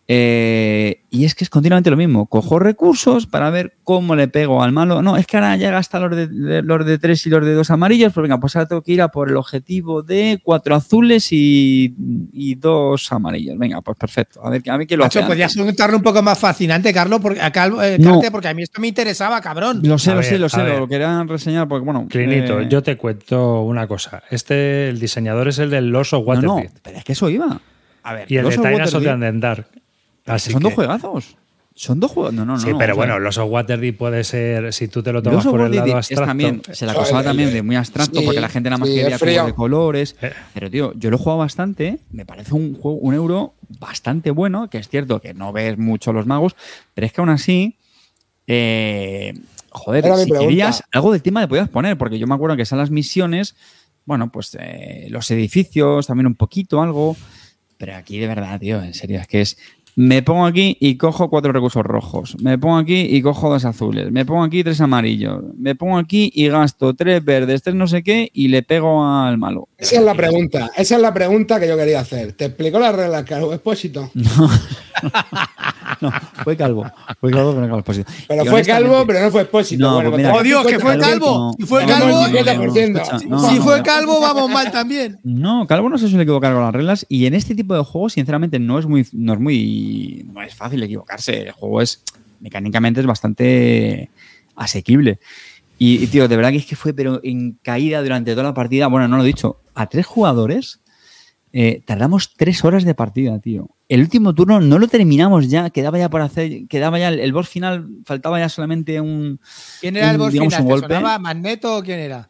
Eh, 0.06 1.02
y 1.10 1.24
es 1.24 1.34
que 1.34 1.46
es 1.46 1.50
continuamente 1.50 1.90
lo 1.90 1.96
mismo. 1.96 2.26
Cojo 2.26 2.60
recursos 2.60 3.26
para 3.26 3.50
ver 3.50 3.78
cómo 3.84 4.16
le 4.18 4.28
pego 4.28 4.62
al 4.62 4.74
malo. 4.74 5.02
No, 5.02 5.16
es 5.16 5.26
que 5.26 5.38
ahora 5.38 5.56
ya 5.56 5.72
gasta 5.72 5.98
los 6.00 6.14
de, 6.16 6.28
de- 6.28 6.62
los 6.62 6.86
de 6.86 6.98
tres 6.98 7.26
y 7.26 7.30
los 7.30 7.46
de 7.46 7.54
dos 7.54 7.72
amarillos. 7.72 8.12
Pues 8.14 8.22
venga, 8.24 8.38
pues 8.40 8.56
ahora 8.56 8.68
tengo 8.68 8.82
que 8.82 8.92
ir 8.92 9.02
a 9.02 9.08
por 9.08 9.30
el 9.30 9.38
objetivo 9.38 10.04
de 10.04 10.40
cuatro 10.44 10.76
azules 10.76 11.30
y, 11.32 11.96
y 12.34 12.56
dos 12.56 13.12
amarillos. 13.14 13.58
Venga, 13.58 13.80
pues 13.82 13.98
perfecto. 13.98 14.46
A 14.46 14.50
ver, 14.50 14.62
a 14.70 14.76
ver 14.78 14.88
quién 14.88 15.00
lo 15.00 15.06
hace. 15.06 15.20
Macho, 15.20 15.28
podrías 15.30 15.56
contarlo 15.56 15.98
un 15.98 16.04
poco 16.04 16.22
más 16.22 16.38
fascinante, 16.38 16.94
Carlos, 16.94 17.20
porque, 17.22 17.40
a 17.40 17.48
eh, 17.48 17.98
No. 18.00 18.14
Carte, 18.14 18.32
porque 18.32 18.48
a 18.50 18.54
mí 18.54 18.64
esto 18.64 18.82
me 18.82 18.88
interesaba, 18.88 19.40
cabrón. 19.40 19.82
Lo 19.84 19.98
sé, 19.98 20.12
A 20.12 20.16
lo 20.16 20.20
ver, 20.20 20.30
sé, 20.30 20.38
lo 20.40 20.50
sé. 20.50 20.64
ver. 20.64 20.80
Lo 20.80 20.88
quería 20.88 21.24
reseñar 21.24 21.68
porque, 21.70 21.86
bueno. 21.86 22.08
Clinito, 22.10 22.60
eh, 22.60 22.68
yo 22.70 22.84
te 22.84 22.98
cuento 22.98 23.62
una 23.62 23.88
cosa. 23.88 24.22
Este, 24.30 24.90
el 24.90 25.00
diseñador 25.00 25.48
es 25.48 25.60
el 25.60 25.70
del 25.70 25.90
Lost 25.90 26.14
of 26.14 26.26
No, 26.28 26.42
no, 26.42 26.56
Waterdeep. 26.56 26.82
pero 26.84 26.98
es 26.98 27.04
que 27.06 27.14
eso 27.14 27.30
iba. 27.30 27.62
A 28.06 28.14
ver, 28.14 28.30
Y 28.30 28.36
el 28.36 28.50
de 28.50 28.58
Tyrants 28.58 28.94
of 28.96 29.02
the 29.04 29.10
Waterdeep-. 29.10 29.66
Así 30.26 30.52
Son 30.52 30.62
dos 30.64 30.74
juegazos. 30.74 31.38
Son 31.76 32.00
dos 32.00 32.12
juegos. 32.12 32.34
No, 32.34 32.46
no, 32.46 32.54
no. 32.54 32.60
Sí, 32.60 32.70
no, 32.70 32.78
pero 32.78 32.96
bueno, 32.96 33.18
los 33.18 33.38
of 33.40 33.50
Waterdeep 33.50 33.98
puede 33.98 34.24
ser, 34.24 34.72
si 34.74 34.88
tú 34.88 35.02
te 35.02 35.12
lo 35.12 35.24
tomas 35.24 35.44
por 35.44 35.62
el 35.62 35.76
lado 35.76 35.88
es 35.88 35.94
abstracto. 35.96 36.26
también, 36.26 36.62
se 36.72 36.86
la 36.86 36.92
acusaba 36.92 37.24
también 37.24 37.52
de 37.52 37.64
muy 37.64 37.76
abstracto 37.76 38.20
sí, 38.20 38.26
porque 38.26 38.40
la 38.40 38.50
gente 38.50 38.70
nada 38.70 38.78
más 38.78 38.90
sí, 38.90 38.96
quería 38.96 39.18
cubos 39.18 39.46
de 39.48 39.54
colores. 39.56 40.16
Eh. 40.22 40.32
Pero, 40.54 40.70
tío, 40.70 40.94
yo 40.96 41.10
lo 41.10 41.16
he 41.16 41.20
jugado 41.20 41.40
bastante. 41.40 42.00
Me 42.12 42.26
parece 42.26 42.54
un 42.54 42.76
juego, 42.76 43.00
un 43.00 43.16
euro 43.16 43.56
bastante 43.80 44.30
bueno. 44.30 44.70
Que 44.70 44.78
es 44.78 44.88
cierto 44.88 45.20
que 45.20 45.34
no 45.34 45.52
ves 45.52 45.80
mucho 45.80 46.14
los 46.14 46.28
magos, 46.28 46.56
pero 46.94 47.08
es 47.08 47.14
que 47.14 47.22
aún 47.22 47.30
así. 47.30 47.78
eh, 48.46 49.34
joder, 49.70 50.06
Era 50.06 50.18
si 50.18 50.32
querías, 50.32 50.84
algo 50.92 51.12
del 51.12 51.24
tema 51.24 51.42
le 51.42 51.48
podías 51.48 51.70
poner, 51.70 51.98
porque 51.98 52.20
yo 52.20 52.28
me 52.28 52.36
acuerdo 52.36 52.56
que 52.56 52.66
son 52.66 52.78
las 52.78 52.92
misiones, 52.92 53.56
bueno, 54.06 54.32
pues 54.32 54.56
eh, 54.60 55.08
los 55.10 55.30
edificios, 55.32 56.06
también 56.06 56.28
un 56.28 56.36
poquito, 56.36 56.84
algo. 56.84 57.18
Pero 57.78 57.96
aquí 57.96 58.20
de 58.20 58.28
verdad, 58.28 58.60
tío, 58.60 58.82
en 58.82 58.94
serio, 58.94 59.20
es 59.20 59.28
que 59.28 59.42
es. 59.42 59.58
Me 59.96 60.24
pongo 60.24 60.46
aquí 60.46 60.76
y 60.80 60.98
cojo 60.98 61.30
cuatro 61.30 61.52
recursos 61.52 61.84
rojos. 61.84 62.36
Me 62.42 62.58
pongo 62.58 62.78
aquí 62.78 63.02
y 63.02 63.22
cojo 63.22 63.50
dos 63.50 63.64
azules. 63.66 64.12
Me 64.12 64.26
pongo 64.26 64.44
aquí 64.44 64.64
tres 64.64 64.82
amarillos. 64.82 65.44
Me 65.58 65.76
pongo 65.76 65.98
aquí 65.98 66.32
y 66.34 66.48
gasto 66.48 66.94
tres 66.96 67.24
verdes, 67.24 67.62
tres 67.62 67.76
no 67.76 67.88
sé 67.88 68.02
qué 68.04 68.30
y 68.34 68.48
le 68.48 68.64
pego 68.64 69.06
al 69.06 69.38
malo. 69.38 69.68
Esa 69.78 69.98
es 69.98 70.04
la 70.04 70.16
pregunta. 70.16 70.72
Esa 70.76 70.96
es 70.96 71.02
la 71.02 71.14
pregunta 71.14 71.60
que 71.60 71.68
yo 71.68 71.78
quería 71.78 72.00
hacer. 72.00 72.34
¿Te 72.34 72.46
explicó 72.46 72.80
las 72.80 72.96
reglas, 72.96 73.24
Carlos 73.24 73.54
Expósito? 73.54 74.10
No, 76.02 76.12
fue 76.44 76.58
calvo. 76.58 76.86
Fue 77.20 77.32
calvo, 77.32 77.52
pero 77.52 77.62
no 77.62 77.68
calvo 77.68 77.80
expósito. 77.80 78.12
Pero 78.28 78.44
Y 78.44 78.48
fue 78.48 78.64
calvo, 78.64 79.04
pero 79.08 79.22
no 79.22 79.32
fue 79.32 79.42
Expósito. 79.44 79.84
No, 79.84 79.96
bueno, 79.96 80.10
pues 80.10 80.18
mira, 80.20 80.32
pues 80.32 80.42
¡Oh, 80.42 80.44
Dios, 80.44 80.66
que 80.66 80.80
fue 80.80 80.98
calvo! 80.98 81.56
Si 81.58 81.66
fue 81.66 81.86
calvo, 81.86 82.26
el 82.26 82.34
50%. 82.34 83.02
escucha, 83.02 83.14
no, 83.28 83.50
si 83.50 83.56
no, 83.56 83.64
fue 83.64 83.78
no. 83.78 83.84
calvo, 83.84 84.22
vamos 84.22 84.50
mal 84.50 84.72
también. 84.72 85.20
No, 85.24 85.66
Calvo 85.68 85.90
no 85.90 85.98
se 85.98 86.08
suele 86.08 86.24
equivocar 86.24 86.54
con 86.54 86.64
las 86.64 86.74
reglas 86.74 87.06
y 87.10 87.26
en 87.26 87.34
este 87.34 87.56
tipo 87.56 87.76
de 87.76 87.84
juegos, 87.84 88.14
sinceramente, 88.14 88.60
no 88.60 88.80
es 88.80 88.86
muy, 88.86 89.06
no 89.14 89.34
es 89.34 89.40
muy, 89.40 89.83
no 90.34 90.42
es 90.42 90.54
fácil 90.56 90.82
equivocarse. 90.84 91.44
El 91.44 91.52
juego 91.52 91.82
es 91.82 92.04
mecánicamente 92.40 93.00
es 93.00 93.06
bastante 93.06 94.10
asequible. 94.56 95.20
Y, 95.80 96.04
y, 96.04 96.08
tío, 96.08 96.28
de 96.28 96.36
verdad 96.36 96.52
que 96.52 96.58
es 96.58 96.66
que 96.66 96.76
fue, 96.76 96.94
pero 96.94 97.20
en 97.24 97.58
caída 97.62 98.02
durante 98.02 98.32
toda 98.32 98.44
la 98.44 98.54
partida. 98.54 98.88
Bueno, 98.88 99.08
no 99.08 99.18
lo 99.18 99.24
he 99.24 99.28
dicho. 99.28 99.60
A 99.74 99.88
tres 99.88 100.06
jugadores 100.06 100.82
eh, 101.52 101.82
tardamos 101.86 102.34
tres 102.36 102.64
horas 102.64 102.84
de 102.84 102.96
partida, 102.96 103.40
tío. 103.40 103.70
El 103.88 104.02
último 104.02 104.34
turno 104.34 104.60
no 104.60 104.80
lo 104.80 104.88
terminamos 104.88 105.50
ya, 105.50 105.70
quedaba 105.70 106.00
ya 106.00 106.10
por 106.10 106.22
hacer, 106.22 106.68
quedaba 106.68 106.98
ya 106.98 107.10
el, 107.10 107.20
el 107.20 107.32
boss 107.32 107.48
final, 107.50 107.88
faltaba 108.06 108.40
ya 108.40 108.50
solamente 108.50 109.00
un. 109.00 109.40
¿Quién 109.82 109.98
era 109.98 110.12
el 110.12 110.18
boss 110.18 110.32
digamos, 110.32 110.54
final? 110.54 110.64
un 110.64 110.68
¿Te 110.68 110.74
golpe. 110.82 110.96
sonaba 110.96 111.20
Magneto 111.20 111.78
o 111.78 111.84
quién 111.84 112.00
era? 112.00 112.30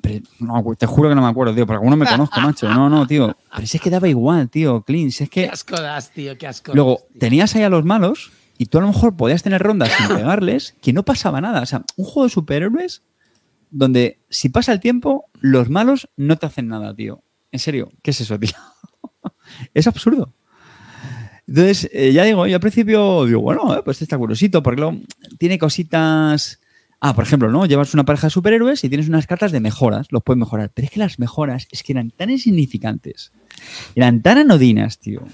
Pero, 0.00 0.24
no, 0.40 0.64
te 0.76 0.86
juro 0.86 1.08
que 1.08 1.14
no 1.14 1.22
me 1.22 1.28
acuerdo, 1.28 1.54
tío, 1.54 1.66
porque 1.66 1.76
alguno 1.76 1.96
me 1.96 2.06
conozco, 2.06 2.40
macho. 2.40 2.68
No, 2.68 2.88
no, 2.88 3.06
tío. 3.06 3.36
Pero 3.54 3.66
si 3.66 3.76
es 3.76 3.82
que 3.82 3.90
daba 3.90 4.08
igual, 4.08 4.48
tío. 4.48 4.84
Si 4.86 5.06
es 5.06 5.18
Qué 5.18 5.28
que 5.28 5.48
asco 5.48 5.80
das, 5.80 6.10
tío, 6.12 6.36
qué 6.38 6.46
asco. 6.46 6.74
luego 6.74 6.96
tío. 7.10 7.20
tenías 7.20 7.54
ahí 7.56 7.62
a 7.62 7.68
los 7.68 7.84
malos 7.84 8.30
y 8.58 8.66
tú 8.66 8.78
a 8.78 8.80
lo 8.80 8.88
mejor 8.88 9.16
podías 9.16 9.42
tener 9.42 9.62
rondas 9.62 9.90
sin 9.96 10.08
pegarles, 10.08 10.74
que 10.82 10.92
no 10.92 11.04
pasaba 11.04 11.40
nada. 11.40 11.62
O 11.62 11.66
sea, 11.66 11.82
un 11.96 12.04
juego 12.04 12.24
de 12.24 12.30
superhéroes 12.30 13.02
donde 13.70 14.18
si 14.30 14.48
pasa 14.48 14.72
el 14.72 14.80
tiempo, 14.80 15.26
los 15.40 15.70
malos 15.70 16.08
no 16.16 16.36
te 16.36 16.46
hacen 16.46 16.68
nada, 16.68 16.94
tío. 16.94 17.22
En 17.52 17.58
serio, 17.58 17.90
¿qué 18.02 18.10
es 18.10 18.20
eso, 18.20 18.38
tío? 18.38 18.50
es 19.74 19.86
absurdo. 19.86 20.34
Entonces, 21.46 21.88
eh, 21.92 22.12
ya 22.12 22.24
digo, 22.24 22.46
yo 22.46 22.56
al 22.56 22.60
principio 22.60 23.24
digo, 23.24 23.40
bueno, 23.40 23.74
eh, 23.74 23.82
pues 23.82 24.02
está 24.02 24.18
curiosito, 24.18 24.62
porque 24.62 24.80
luego 24.80 24.98
tiene 25.38 25.58
cositas. 25.58 26.60
Ah, 27.00 27.14
por 27.14 27.24
ejemplo, 27.24 27.50
¿no? 27.50 27.64
Llevas 27.66 27.94
una 27.94 28.04
pareja 28.04 28.26
de 28.26 28.32
superhéroes 28.32 28.82
y 28.82 28.88
tienes 28.88 29.08
unas 29.08 29.26
cartas 29.26 29.52
de 29.52 29.60
mejoras, 29.60 30.08
los 30.10 30.22
puedes 30.22 30.38
mejorar. 30.38 30.70
Pero 30.74 30.86
es 30.86 30.90
que 30.90 30.98
las 30.98 31.18
mejoras 31.18 31.68
es 31.70 31.82
que 31.82 31.92
eran 31.92 32.10
tan 32.10 32.30
insignificantes, 32.30 33.32
eran 33.94 34.22
tan 34.22 34.38
anodinas, 34.38 34.98
tío. 34.98 35.22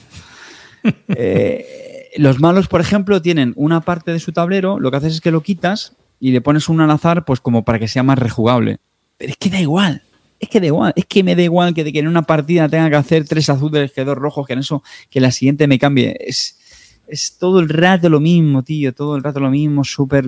Eh, 1.08 2.10
los 2.18 2.40
malos, 2.40 2.68
por 2.68 2.82
ejemplo, 2.82 3.22
tienen 3.22 3.54
una 3.56 3.80
parte 3.80 4.12
de 4.12 4.20
su 4.20 4.32
tablero, 4.32 4.78
lo 4.78 4.90
que 4.90 4.98
haces 4.98 5.14
es 5.14 5.20
que 5.22 5.30
lo 5.30 5.42
quitas 5.42 5.96
y 6.20 6.30
le 6.30 6.42
pones 6.42 6.68
un 6.68 6.82
al 6.82 6.90
azar, 6.90 7.24
pues 7.24 7.40
como 7.40 7.64
para 7.64 7.78
que 7.78 7.88
sea 7.88 8.02
más 8.02 8.18
rejugable. 8.18 8.76
Pero 9.16 9.30
es 9.30 9.38
que 9.38 9.48
da 9.48 9.58
igual. 9.58 10.02
Es 10.40 10.50
que 10.50 10.60
da 10.60 10.66
igual, 10.66 10.92
es 10.94 11.06
que 11.06 11.22
me 11.22 11.34
da 11.34 11.42
igual 11.42 11.72
que, 11.72 11.90
en 11.94 12.06
una 12.06 12.22
partida 12.22 12.68
tenga 12.68 12.90
que 12.90 12.96
hacer 12.96 13.26
tres 13.26 13.48
azules 13.48 13.92
que 13.92 14.04
dos 14.04 14.18
rojos, 14.18 14.46
que 14.46 14.52
en 14.52 14.58
eso, 14.58 14.82
que 15.08 15.20
la 15.20 15.30
siguiente 15.30 15.66
me 15.66 15.78
cambie. 15.78 16.14
Es, 16.20 16.58
es 17.06 17.38
todo 17.38 17.60
el 17.60 17.70
rato 17.70 18.10
lo 18.10 18.20
mismo, 18.20 18.62
tío, 18.62 18.92
todo 18.92 19.16
el 19.16 19.22
rato 19.22 19.40
lo 19.40 19.48
mismo, 19.48 19.84
súper 19.84 20.26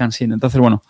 cansino. 0.00 0.34
Entonces, 0.34 0.58
bueno, 0.60 0.82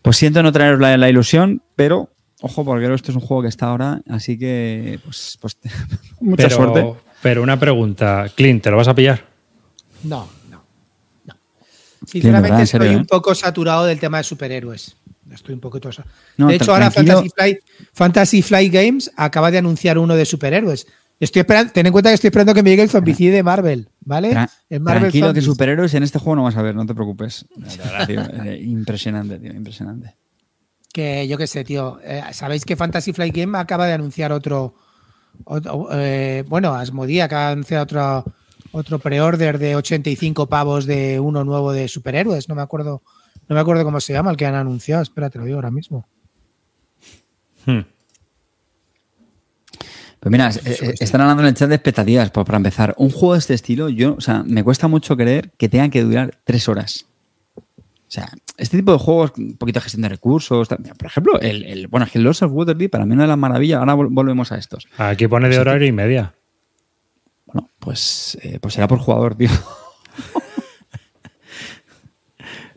pues 0.00 0.16
siento 0.16 0.42
no 0.42 0.50
traeros 0.50 0.80
la, 0.80 0.96
la 0.96 1.08
ilusión, 1.08 1.62
pero 1.76 2.10
ojo, 2.42 2.64
porque 2.64 2.92
esto 2.92 3.12
es 3.12 3.16
un 3.16 3.22
juego 3.22 3.42
que 3.42 3.48
está 3.48 3.66
ahora, 3.66 4.02
así 4.08 4.38
que, 4.38 4.98
pues, 5.04 5.38
pues 5.40 5.56
mucha 6.20 6.48
pero, 6.48 6.56
suerte. 6.56 6.94
Pero 7.22 7.42
una 7.42 7.58
pregunta, 7.58 8.26
Clint, 8.34 8.62
¿te 8.62 8.70
lo 8.70 8.76
vas 8.76 8.88
a 8.88 8.94
pillar? 8.94 9.24
No, 10.02 10.28
no, 10.50 10.64
no. 11.24 11.36
Sinceramente 12.04 12.50
verdad, 12.50 12.62
estoy 12.62 12.80
serio, 12.80 12.96
¿eh? 12.96 13.00
un 13.00 13.06
poco 13.06 13.34
saturado 13.34 13.86
del 13.86 14.00
tema 14.00 14.18
de 14.18 14.24
superhéroes. 14.24 14.96
Estoy 15.30 15.54
un 15.54 15.60
poquito. 15.60 15.88
No, 16.36 16.48
de 16.48 16.56
hecho, 16.56 16.72
ahora. 16.72 16.90
Fantasy 16.90 17.30
Flight, 17.30 17.58
Fantasy 17.94 18.42
Flight 18.42 18.72
Games 18.72 19.10
acaba 19.16 19.50
de 19.50 19.58
anunciar 19.58 19.96
uno 19.96 20.14
de 20.14 20.26
superhéroes. 20.26 20.86
Estoy 21.20 21.40
esperando, 21.40 21.72
ten 21.72 21.86
en 21.86 21.92
cuenta 21.92 22.10
que 22.10 22.14
estoy 22.14 22.28
esperando 22.28 22.52
que 22.52 22.62
me 22.62 22.70
llegue 22.70 22.82
el 22.82 22.90
zombicide 22.90 23.36
de 23.36 23.42
Marvel, 23.42 23.88
¿vale? 24.04 24.32
Tra- 24.32 24.50
el 24.70 24.80
Marvel 24.80 25.02
tranquilo 25.02 25.32
que 25.34 25.40
superhéroes 25.42 25.94
en 25.94 26.02
este 26.02 26.18
juego 26.18 26.36
no 26.36 26.42
vas 26.44 26.56
a 26.56 26.62
ver, 26.62 26.74
no 26.74 26.86
te 26.86 26.94
preocupes. 26.94 27.46
De 27.56 27.76
verdad, 27.76 28.06
tío, 28.06 28.20
eh, 28.44 28.60
impresionante, 28.62 29.38
tío, 29.38 29.52
impresionante. 29.52 30.14
Que 30.92 31.26
yo 31.26 31.38
qué 31.38 31.46
sé, 31.46 31.64
tío. 31.64 31.98
eh, 32.02 32.22
Sabéis 32.32 32.64
que 32.64 32.76
Fantasy 32.76 33.12
Flight 33.12 33.34
Game 33.34 33.56
acaba 33.58 33.86
de 33.86 33.94
anunciar 33.94 34.30
otro. 34.32 34.74
otro, 35.44 35.88
eh, 35.92 36.44
bueno, 36.48 36.74
Asmodee 36.74 37.22
acaba 37.22 37.46
de 37.46 37.52
anunciar 37.52 37.80
otro, 37.82 38.24
otro 38.72 38.98
pre-order 38.98 39.58
de 39.58 39.74
85 39.76 40.48
pavos 40.48 40.84
de 40.86 41.18
uno 41.18 41.44
nuevo 41.44 41.72
de 41.72 41.88
superhéroes. 41.88 42.48
No 42.48 42.54
me 42.54 42.62
acuerdo. 42.62 43.02
No 43.48 43.54
me 43.54 43.60
acuerdo 43.60 43.84
cómo 43.84 44.00
se 44.00 44.12
llama 44.12 44.30
el 44.30 44.36
que 44.36 44.46
han 44.46 44.54
anunciado. 44.54 45.02
Espera, 45.02 45.30
te 45.30 45.38
lo 45.38 45.44
digo 45.46 45.56
ahora 45.56 45.70
mismo. 45.70 46.06
Hmm. 47.66 47.80
Pues 50.22 50.30
mira, 50.30 50.50
eh, 50.64 50.94
están 51.00 51.20
hablando 51.20 51.42
en 51.42 51.48
el 51.48 51.54
chat 51.54 51.68
de 51.68 51.74
expectativas, 51.74 52.30
para 52.30 52.56
empezar. 52.56 52.94
Un 52.96 53.10
juego 53.10 53.32
de 53.32 53.40
este 53.40 53.54
estilo, 53.54 53.88
yo, 53.88 54.14
o 54.14 54.20
sea, 54.20 54.44
me 54.46 54.62
cuesta 54.62 54.86
mucho 54.86 55.16
creer 55.16 55.50
que 55.58 55.68
tengan 55.68 55.90
que 55.90 56.00
durar 56.04 56.38
tres 56.44 56.68
horas. 56.68 57.06
O 57.56 57.62
sea, 58.06 58.30
este 58.56 58.76
tipo 58.76 58.92
de 58.92 58.98
juegos, 58.98 59.32
un 59.36 59.56
poquito 59.56 59.80
de 59.80 59.82
gestión 59.82 60.02
de 60.02 60.10
recursos, 60.10 60.68
también, 60.68 60.94
por 60.94 61.06
ejemplo, 61.08 61.40
el, 61.40 61.64
el- 61.64 61.88
bueno, 61.88 62.06
es 62.06 62.12
que 62.12 62.18
el 62.18 62.24
Lost 62.24 62.42
of 62.44 62.52
Waterdeep 62.52 62.90
para 62.92 63.04
mí 63.04 63.14
una 63.14 63.22
de 63.24 63.28
las 63.30 63.38
maravillas, 63.38 63.80
ahora 63.80 63.96
vol- 63.96 64.08
volvemos 64.12 64.52
a 64.52 64.58
estos. 64.58 64.86
Aquí 64.96 65.26
pone 65.26 65.48
de 65.48 65.58
horario 65.58 65.88
y 65.88 65.92
media. 65.92 66.34
Bueno, 67.46 67.68
pues, 67.80 68.38
eh, 68.42 68.58
pues 68.60 68.74
será 68.74 68.86
por 68.86 68.98
jugador, 69.00 69.34
tío. 69.34 69.50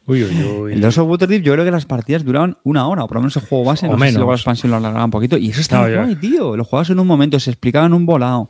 Uy, 0.07 0.23
uy, 0.23 0.43
uy. 0.43 0.73
El 0.73 0.81
Lost 0.81 0.97
of 0.99 1.09
Waterdeep 1.09 1.41
yo 1.41 1.53
creo 1.53 1.65
que 1.65 1.71
las 1.71 1.85
partidas 1.85 2.23
duraban 2.23 2.57
una 2.63 2.87
hora, 2.87 3.03
o 3.03 3.07
por 3.07 3.15
lo 3.15 3.21
menos 3.21 3.35
el 3.37 3.43
juego 3.43 3.63
base, 3.65 3.87
O 3.87 3.89
no 3.91 3.95
sé 3.95 3.97
si 3.97 4.01
menos. 4.05 4.15
luego 4.17 4.31
la 4.31 4.35
expansión 4.37 4.71
lo 4.71 4.77
alargaba 4.77 5.05
un 5.05 5.11
poquito. 5.11 5.37
Y 5.37 5.49
eso 5.49 5.61
estaba 5.61 5.87
No, 5.89 6.03
guay, 6.03 6.15
tío. 6.15 6.55
Lo 6.55 6.63
jugabas 6.63 6.89
en 6.91 6.99
un 6.99 7.07
momento, 7.07 7.39
se 7.39 7.49
explicaba 7.51 7.85
en 7.87 7.93
un 7.93 8.05
volado. 8.05 8.49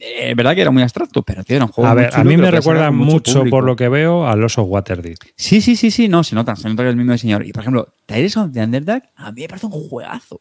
Es 0.00 0.36
verdad 0.36 0.54
que 0.54 0.60
era 0.60 0.70
muy 0.70 0.82
abstracto, 0.82 1.22
pero 1.22 1.44
tío, 1.44 1.56
era 1.56 1.64
un 1.64 1.70
juego 1.72 1.88
A 1.88 1.94
muy 1.94 2.02
ver, 2.02 2.14
a 2.14 2.24
mí 2.24 2.36
me 2.36 2.50
recuerda 2.50 2.90
mucho, 2.90 3.38
público. 3.38 3.56
por 3.56 3.64
lo 3.64 3.74
que 3.76 3.88
veo, 3.88 4.26
a 4.26 4.36
Los 4.36 4.58
of 4.58 4.66
Waterdeep. 4.68 5.16
Sí, 5.36 5.60
sí, 5.62 5.76
sí, 5.76 5.90
sí, 5.90 6.08
no, 6.08 6.22
se 6.24 6.34
nota, 6.34 6.56
se 6.56 6.68
nota 6.68 6.82
que 6.82 6.88
es 6.88 6.92
el 6.92 6.96
mismo 6.98 7.12
diseñador. 7.12 7.46
Y 7.46 7.52
por 7.52 7.62
ejemplo, 7.62 7.88
Tales 8.04 8.36
of 8.36 8.52
the 8.52 8.62
Underdark 8.62 9.04
a 9.16 9.32
mí 9.32 9.42
me 9.42 9.48
parece 9.48 9.66
un 9.66 9.72
juegazo. 9.72 10.40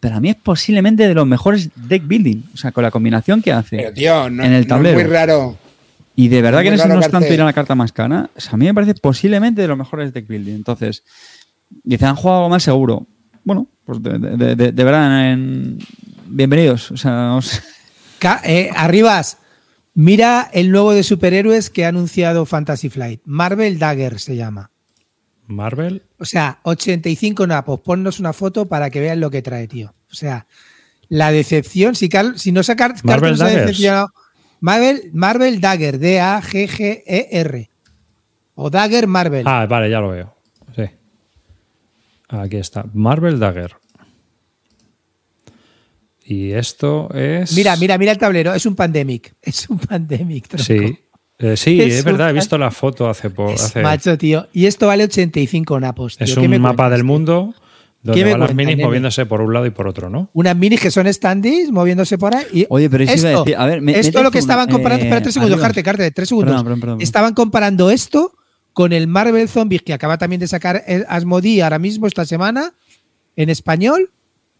Pero 0.00 0.16
a 0.16 0.20
mí 0.20 0.28
es 0.30 0.36
posiblemente 0.36 1.08
de 1.08 1.14
los 1.14 1.26
mejores 1.26 1.70
deck 1.76 2.06
building. 2.06 2.42
O 2.52 2.56
sea, 2.56 2.70
con 2.72 2.82
la 2.82 2.90
combinación 2.90 3.40
que 3.40 3.52
hace. 3.52 3.76
Pero 3.78 3.92
tío, 3.94 4.28
no, 4.30 4.44
En 4.44 4.52
el 4.52 4.52
no 4.52 4.58
es 4.60 4.66
tablero. 4.68 4.94
muy 4.98 5.04
raro. 5.08 5.56
Y 6.20 6.26
de 6.28 6.42
verdad 6.42 6.62
que 6.62 6.68
en 6.68 6.74
ese 6.74 6.88
no 6.88 6.94
es 7.00 7.10
tanto 7.12 7.32
ir 7.34 7.40
a 7.42 7.44
la 7.44 7.52
carta 7.52 7.74
más 7.76 7.92
cara. 7.92 8.28
O 8.36 8.40
sea, 8.40 8.52
a 8.54 8.56
mí 8.56 8.64
me 8.66 8.74
parece 8.74 8.94
posiblemente 8.94 9.62
de 9.62 9.68
los 9.68 9.78
mejores 9.78 10.12
deck 10.12 10.26
building. 10.26 10.54
Entonces, 10.54 11.04
dice, 11.84 12.06
han 12.06 12.16
jugado 12.16 12.38
algo 12.40 12.50
mal 12.50 12.60
seguro. 12.60 13.06
Bueno, 13.44 13.68
pues 13.84 14.02
de, 14.02 14.18
de- 14.18 14.56
de- 14.56 14.72
de 14.72 14.84
verdad, 14.84 15.30
en- 15.30 15.78
bienvenidos. 16.26 16.90
O 16.90 16.96
sea, 16.96 17.34
os- 17.34 17.62
Ca- 18.18 18.40
eh, 18.44 18.68
Arribas, 18.74 19.38
mira 19.94 20.50
el 20.52 20.72
nuevo 20.72 20.92
de 20.92 21.04
superhéroes 21.04 21.70
que 21.70 21.84
ha 21.84 21.88
anunciado 21.90 22.46
Fantasy 22.46 22.88
Flight. 22.88 23.20
Marvel 23.24 23.78
Dagger 23.78 24.18
se 24.18 24.34
llama. 24.34 24.72
Marvel. 25.46 26.02
O 26.18 26.24
sea, 26.24 26.58
85 26.64 27.46
napos. 27.46 27.80
Ponnos 27.80 28.18
una 28.18 28.32
foto 28.32 28.66
para 28.66 28.90
que 28.90 29.00
vean 29.00 29.20
lo 29.20 29.30
que 29.30 29.40
trae, 29.40 29.68
tío. 29.68 29.94
O 30.10 30.14
sea, 30.14 30.46
la 31.08 31.30
decepción. 31.30 31.94
Si, 31.94 32.08
Car- 32.08 32.38
si 32.38 32.50
no 32.50 32.62
sacar 32.64 32.96
Marvel 33.04 33.40
ha 33.40 33.46
decepcionado. 33.46 34.08
Marvel, 34.60 35.10
Marvel 35.12 35.60
Dagger, 35.60 35.98
D-A-G-G-E-R. 35.98 37.58
E 37.60 37.68
O 38.54 38.70
Dagger 38.70 39.06
Marvel. 39.06 39.44
Ah, 39.46 39.66
vale, 39.66 39.88
ya 39.90 40.00
lo 40.00 40.08
veo. 40.10 40.34
Sí. 40.74 40.82
Aquí 42.28 42.56
está. 42.56 42.84
Marvel 42.92 43.38
Dagger. 43.38 43.76
Y 46.24 46.52
esto 46.52 47.08
es. 47.14 47.52
Mira, 47.54 47.76
mira, 47.76 47.96
mira 47.96 48.12
el 48.12 48.18
tablero. 48.18 48.52
Es 48.52 48.66
un 48.66 48.74
pandemic. 48.74 49.34
Es 49.40 49.68
un 49.70 49.78
pandemic. 49.78 50.48
tronco. 50.48 50.64
Sí. 50.64 50.98
Eh, 51.38 51.56
sí, 51.56 51.80
Es 51.80 51.94
es, 51.94 52.04
verdad, 52.04 52.30
he 52.30 52.32
visto 52.32 52.58
la 52.58 52.70
foto 52.72 53.08
hace 53.08 53.30
poco. 53.30 53.52
Hace- 53.52 53.80
macho, 53.82 54.18
tío. 54.18 54.48
Y 54.52 54.66
esto 54.66 54.88
vale 54.88 55.04
85 55.04 55.78
napos. 55.80 56.16
Tío. 56.16 56.24
es 56.24 56.34
¿Qué 56.34 56.40
un 56.40 56.50
me 56.50 56.58
mapa 56.58 56.74
cuentas, 56.76 56.90
del 56.90 57.00
tío? 57.02 57.06
mundo 57.06 57.54
donde 58.02 58.20
¿Qué 58.20 58.24
me 58.24 58.30
van 58.32 58.40
las 58.40 58.54
minis 58.54 58.76
nene? 58.76 58.84
moviéndose 58.86 59.26
por 59.26 59.40
un 59.40 59.52
lado 59.52 59.66
y 59.66 59.70
por 59.70 59.88
otro, 59.88 60.08
¿no? 60.08 60.30
Unas 60.32 60.56
minis 60.56 60.80
que 60.80 60.90
son 60.90 61.12
standees 61.12 61.70
moviéndose 61.72 62.16
por 62.16 62.34
ahí. 62.34 62.44
Y 62.52 62.66
Oye, 62.68 62.88
pero 62.88 63.04
eso 63.04 63.14
iba 63.16 63.28
a 63.28 63.32
esto, 63.32 63.44
decir- 63.44 63.56
a 63.58 63.66
ver, 63.66 63.80
me- 63.80 63.92
esto 63.98 64.18
mete 64.18 64.22
lo 64.22 64.30
que 64.30 64.38
una- 64.38 64.40
estaban 64.42 64.68
comparando. 64.68 65.02
eh, 65.04 65.08
espera 65.08 65.22
tres 65.22 65.34
segundos. 65.34 65.60
Carte, 65.60 65.82
Carte, 65.82 66.10
tres 66.12 66.28
segundos. 66.28 66.50
Perdón, 66.52 66.64
perdón, 66.64 66.80
perdón. 66.80 67.00
Estaban 67.02 67.34
comparando 67.34 67.90
esto 67.90 68.34
con 68.72 68.92
el 68.92 69.08
Marvel 69.08 69.48
Zombies 69.48 69.82
que 69.82 69.92
acaba 69.92 70.16
también 70.18 70.38
de 70.40 70.46
sacar 70.46 70.84
Asmodee 71.08 71.60
ahora 71.62 71.78
mismo 71.80 72.06
esta 72.06 72.24
semana 72.24 72.72
en 73.36 73.50
español. 73.50 74.10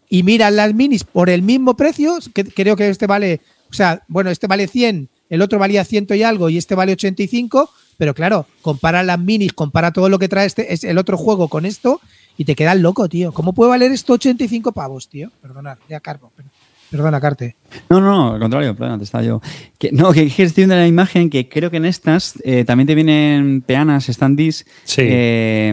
Y 0.09 0.23
miran 0.23 0.55
las 0.55 0.73
minis 0.73 1.03
por 1.03 1.29
el 1.29 1.41
mismo 1.43 1.77
precio. 1.77 2.17
Que 2.33 2.43
creo 2.43 2.75
que 2.75 2.89
este 2.89 3.05
vale. 3.07 3.41
O 3.69 3.73
sea, 3.73 4.01
bueno, 4.07 4.31
este 4.31 4.47
vale 4.47 4.67
100, 4.67 5.07
el 5.29 5.41
otro 5.43 5.59
valía 5.59 5.85
100 5.85 6.07
y 6.15 6.23
algo 6.23 6.49
y 6.49 6.57
este 6.57 6.73
vale 6.75 6.91
85. 6.93 7.69
Pero 7.97 8.13
claro, 8.15 8.47
compara 8.63 9.03
las 9.03 9.19
minis, 9.19 9.53
compara 9.53 9.91
todo 9.93 10.09
lo 10.09 10.17
que 10.19 10.27
trae 10.27 10.47
este, 10.47 10.73
es 10.73 10.83
el 10.83 10.97
otro 10.97 11.15
juego 11.17 11.47
con 11.47 11.65
esto 11.65 12.01
y 12.39 12.45
te 12.45 12.55
quedas 12.55 12.79
loco, 12.79 13.07
tío. 13.07 13.31
¿Cómo 13.31 13.53
puede 13.53 13.69
valer 13.69 13.91
esto 13.91 14.13
85 14.13 14.71
pavos, 14.71 15.07
tío? 15.09 15.29
Perdona, 15.41 15.77
ya 15.87 15.99
cargo. 15.99 16.31
per- 16.35 16.45
Perdona, 16.89 17.21
Carte. 17.21 17.55
No, 17.87 18.01
no, 18.01 18.07
no, 18.07 18.33
al 18.33 18.39
contrario, 18.39 18.75
perdón, 18.75 18.97
te 18.97 19.03
estaba 19.03 19.23
yo. 19.23 19.39
Que, 19.77 19.91
no, 19.91 20.11
que, 20.11 20.23
estoy 20.25 20.47
viendo 20.55 20.75
la 20.75 20.87
imagen 20.87 21.29
que 21.29 21.47
creo 21.47 21.69
que 21.69 21.77
en 21.77 21.85
estas 21.85 22.33
eh, 22.43 22.63
también 22.65 22.87
te 22.87 22.95
vienen 22.95 23.61
peanas, 23.61 24.07
standees 24.07 24.65
Sí. 24.85 25.01
eh, 25.05 25.71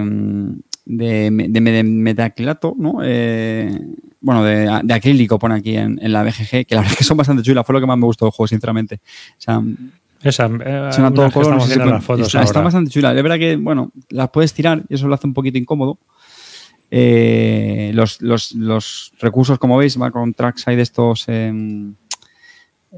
de, 0.85 1.31
de, 1.31 1.61
de 1.61 1.83
metacrilato, 1.85 2.75
¿no? 2.79 2.99
Eh, 3.03 3.71
bueno, 4.21 4.45
de, 4.45 4.81
de 4.85 4.95
acrílico 4.95 5.39
pone 5.39 5.55
aquí 5.55 5.75
en, 5.77 5.99
en 6.03 6.13
la 6.13 6.23
BGG, 6.23 6.67
que 6.67 6.75
la 6.75 6.83
verdad 6.83 6.93
es 6.93 6.99
que 6.99 7.05
son 7.05 7.17
bastante 7.17 7.43
chulas, 7.43 7.65
fue 7.65 7.73
lo 7.75 7.81
que 7.81 7.87
más 7.87 7.97
me 7.97 8.05
gustó 8.05 8.27
del 8.27 8.33
juego, 8.33 8.49
sinceramente. 8.49 8.97
O 8.97 9.41
sea, 9.41 9.63
Esa, 10.23 10.47
eh, 10.47 10.91
son 10.93 11.05
a 11.07 11.15
todo 11.15 11.31
color. 11.31 11.55
no 11.55 11.61
sé 11.61 11.69
si 11.69 11.79
viendo 11.79 11.87
se 11.87 11.95
las 11.95 12.05
fotos 12.05 12.27
está, 12.27 12.43
está 12.43 12.59
ahora. 12.59 12.65
bastante 12.67 12.91
chula. 12.91 13.15
Es 13.15 13.23
verdad 13.23 13.39
que, 13.39 13.57
bueno, 13.57 13.91
las 14.11 14.29
puedes 14.29 14.53
tirar 14.53 14.83
y 14.89 14.95
eso 14.97 15.09
lo 15.09 15.15
hace 15.15 15.27
un 15.27 15.33
poquito 15.35 15.57
incómodo. 15.57 15.99
Eh, 16.91 17.91
los, 17.95 18.21
los- 18.23 18.55
los 18.55 19.13
recursos, 19.19 19.59
como 19.59 19.77
veis, 19.79 20.01
va 20.01 20.11
con 20.11 20.33
trackside 20.35 20.81
estos. 20.81 21.25
em, 21.29 21.95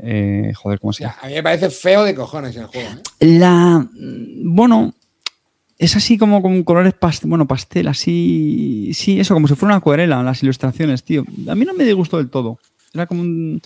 eh, 0.03 0.53
joder, 0.55 0.79
¿cómo 0.81 0.93
se 0.93 1.05
llama? 1.05 1.17
A 1.23 1.27
mí 1.29 1.35
me 1.35 1.43
parece 1.43 1.71
feo 1.71 2.05
de 2.05 2.15
cojones 2.15 2.55
el 2.57 2.67
juego. 2.67 2.89
¿eh? 3.21 3.27
La. 3.39 3.87
Bueno. 4.45 4.95
Es 5.81 5.95
así 5.95 6.19
como 6.19 6.43
con 6.43 6.65
colores 6.65 6.93
pastel, 6.95 7.29
bueno, 7.29 7.47
pastel, 7.47 7.87
así. 7.87 8.91
Sí, 8.95 9.21
eso, 9.21 9.33
como 9.33 9.47
si 9.47 9.55
fuera 9.55 9.75
una 9.75 9.79
acuarela, 9.79 10.21
las 10.25 10.43
ilustraciones, 10.43 11.05
tío. 11.05 11.25
A 11.49 11.55
mí 11.55 11.65
no 11.65 11.73
me 11.73 11.85
disgustó 11.85 12.17
del 12.17 12.31
todo. 12.31 12.59
Era 12.93 13.07
como 13.07 13.21
un 13.21 13.63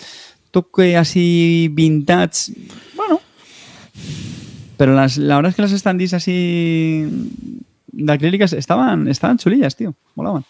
toque 0.51 0.95
así 0.99 1.71
vintage. 1.73 2.53
Bueno. 2.95 3.19
Pero 4.77 4.95
las, 4.95 5.17
la 5.17 5.37
verdad 5.37 5.51
es 5.51 5.57
que 5.57 5.63
las 5.63 5.71
standees 5.71 6.13
así. 6.13 7.07
De 7.93 8.13
acrílicas 8.13 8.53
estaban, 8.53 9.09
estaban 9.09 9.39
chulillas, 9.39 9.77
tío. 9.77 9.95
Molaban. 10.15 10.45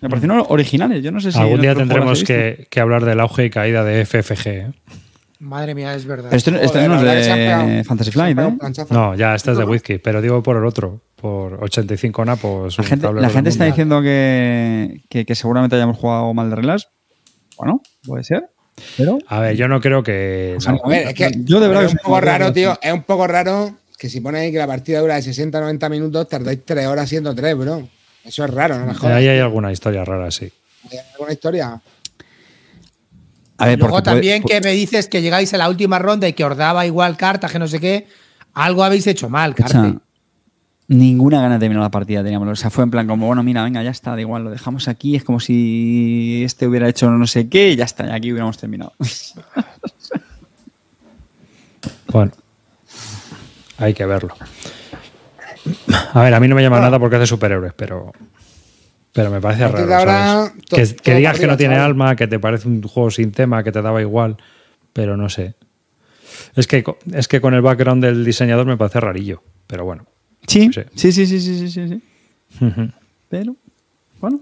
Me 0.00 0.08
parecieron 0.08 0.44
originales. 0.48 1.02
Yo 1.02 1.10
no 1.10 1.20
sé 1.20 1.32
si. 1.32 1.38
Algún 1.38 1.60
día 1.60 1.74
tendremos 1.74 2.22
que, 2.22 2.68
que 2.70 2.80
hablar 2.80 3.04
del 3.04 3.20
auge 3.20 3.46
y 3.46 3.50
caída 3.50 3.84
de 3.84 4.04
FFG. 4.06 4.46
¿eh? 4.46 4.72
Madre 5.40 5.74
mía, 5.74 5.94
es 5.94 6.04
verdad. 6.04 6.32
Esto, 6.32 6.50
esto 6.50 6.78
Joder, 6.78 6.88
no 6.88 7.10
es 7.10 7.26
de 7.26 7.84
Fantasy 7.84 8.10
Flight, 8.10 8.36
pegado 8.36 8.56
¿eh? 8.60 8.86
No, 8.90 9.14
ya 9.14 9.34
esta 9.34 9.52
es 9.52 9.58
de 9.58 9.64
whisky, 9.64 9.98
pero 9.98 10.20
digo 10.20 10.42
por 10.42 10.56
el 10.56 10.64
otro, 10.64 11.00
por 11.14 11.62
85 11.62 12.24
napos. 12.24 12.78
La 12.78 12.82
un 12.82 12.88
gente, 12.88 13.12
la 13.12 13.30
gente 13.30 13.50
está 13.50 13.64
diciendo 13.64 14.02
que, 14.02 15.02
que, 15.08 15.24
que 15.24 15.34
seguramente 15.36 15.76
hayamos 15.76 15.96
jugado 15.96 16.32
mal 16.34 16.50
de 16.50 16.56
reglas. 16.56 16.88
Bueno, 17.56 17.82
puede 18.04 18.24
ser. 18.24 18.50
Pero. 18.96 19.18
A 19.26 19.40
ver, 19.40 19.56
yo 19.56 19.68
no 19.68 19.80
creo 19.80 20.02
que. 20.02 20.54
O 20.56 20.60
sea, 20.60 20.72
no. 20.72 20.80
A 20.84 20.88
ver, 20.88 21.08
es 21.08 21.14
que 21.14 21.30
Yo 21.44 21.60
de 21.60 21.68
verdad 21.68 21.84
es 21.84 21.90
que 21.90 21.98
un 21.98 22.02
poco 22.04 22.20
raro, 22.20 22.52
tío. 22.52 22.78
Es 22.80 22.92
un 22.92 23.02
poco 23.02 23.26
raro 23.26 23.76
que 23.98 24.08
si 24.08 24.22
ahí 24.26 24.52
que 24.52 24.58
la 24.58 24.66
partida 24.66 25.00
dura 25.00 25.16
de 25.16 25.22
60-90 25.22 25.90
minutos, 25.90 26.28
tardáis 26.28 26.60
3 26.64 26.86
horas 26.86 27.08
siendo 27.08 27.34
3, 27.34 27.56
bro. 27.58 27.88
Eso 28.24 28.44
es 28.44 28.50
raro, 28.54 28.78
no 28.78 28.86
me 28.86 28.94
jodas. 28.94 29.16
Ahí 29.16 29.26
hay 29.26 29.40
alguna 29.40 29.72
historia 29.72 30.04
rara, 30.04 30.30
sí. 30.30 30.50
¿Hay 30.90 30.98
alguna 31.14 31.32
historia? 31.32 31.80
A 33.58 33.66
ver, 33.66 33.78
Luego 33.78 33.94
puede- 33.94 34.02
también 34.04 34.42
que 34.44 34.60
me 34.60 34.70
dices 34.72 35.08
que 35.08 35.20
llegáis 35.20 35.52
a 35.52 35.58
la 35.58 35.68
última 35.68 35.98
ronda 35.98 36.28
y 36.28 36.32
que 36.32 36.44
os 36.44 36.56
daba 36.56 36.86
igual 36.86 37.16
carta, 37.16 37.48
que 37.48 37.58
no 37.58 37.66
sé 37.66 37.80
qué. 37.80 38.06
Algo 38.54 38.84
habéis 38.84 39.06
hecho 39.08 39.28
mal, 39.28 39.52
o 39.52 39.56
sea, 39.56 39.82
Carte. 39.82 39.98
ninguna 40.86 41.40
gana 41.42 41.54
de 41.54 41.60
terminar 41.60 41.82
la 41.82 41.90
partida 41.90 42.22
teníamos. 42.22 42.48
O 42.48 42.54
sea, 42.56 42.70
fue 42.70 42.84
en 42.84 42.90
plan 42.92 43.06
como, 43.08 43.26
bueno, 43.26 43.42
mira, 43.42 43.64
venga, 43.64 43.82
ya 43.82 43.90
está, 43.90 44.12
da 44.14 44.20
igual, 44.20 44.44
lo 44.44 44.50
dejamos 44.50 44.86
aquí. 44.86 45.16
Es 45.16 45.24
como 45.24 45.40
si 45.40 46.42
este 46.44 46.68
hubiera 46.68 46.88
hecho 46.88 47.10
no 47.10 47.26
sé 47.26 47.48
qué 47.48 47.70
y 47.70 47.76
ya 47.76 47.84
está, 47.84 48.06
y 48.06 48.10
aquí 48.10 48.30
hubiéramos 48.30 48.58
terminado. 48.58 48.92
Bueno, 52.12 52.32
hay 53.78 53.94
que 53.94 54.04
verlo. 54.06 54.34
A 56.14 56.22
ver, 56.22 56.34
a 56.34 56.40
mí 56.40 56.48
no 56.48 56.54
me 56.54 56.62
llama 56.62 56.80
nada 56.80 56.98
porque 56.98 57.16
es 57.16 57.20
de 57.20 57.26
superhéroes, 57.26 57.72
pero. 57.74 58.12
Pero 59.12 59.30
me 59.30 59.40
parece 59.40 59.66
raro. 59.68 59.94
ahora, 59.94 60.24
¿sabes? 60.26 60.52
to- 60.68 60.76
Que, 60.76 60.96
que 60.96 61.14
digas 61.16 61.32
para 61.32 61.40
que 61.40 61.46
no 61.46 61.52
arriba, 61.52 61.56
tiene 61.56 61.74
chaval. 61.74 61.90
alma, 61.90 62.16
que 62.16 62.26
te 62.28 62.38
parece 62.38 62.68
un 62.68 62.82
juego 62.82 63.10
sin 63.10 63.32
tema, 63.32 63.64
que 63.64 63.72
te 63.72 63.82
daba 63.82 64.00
igual, 64.00 64.36
pero 64.92 65.16
no 65.16 65.28
sé. 65.28 65.54
Es 66.54 66.66
que, 66.66 66.84
es 67.12 67.26
que 67.28 67.40
con 67.40 67.54
el 67.54 67.62
background 67.62 68.04
del 68.04 68.24
diseñador 68.24 68.66
me 68.66 68.76
parece 68.76 69.00
rarillo, 69.00 69.42
pero 69.66 69.84
bueno. 69.84 70.04
Sí, 70.46 70.70
Sí. 70.72 70.82
sí, 70.94 71.12
sí, 71.12 71.26
sí, 71.26 71.40
sí, 71.40 71.58
sí, 71.58 71.68
sí, 71.70 71.88
sí. 71.88 72.02
Pero, 73.28 73.56
bueno. 74.20 74.40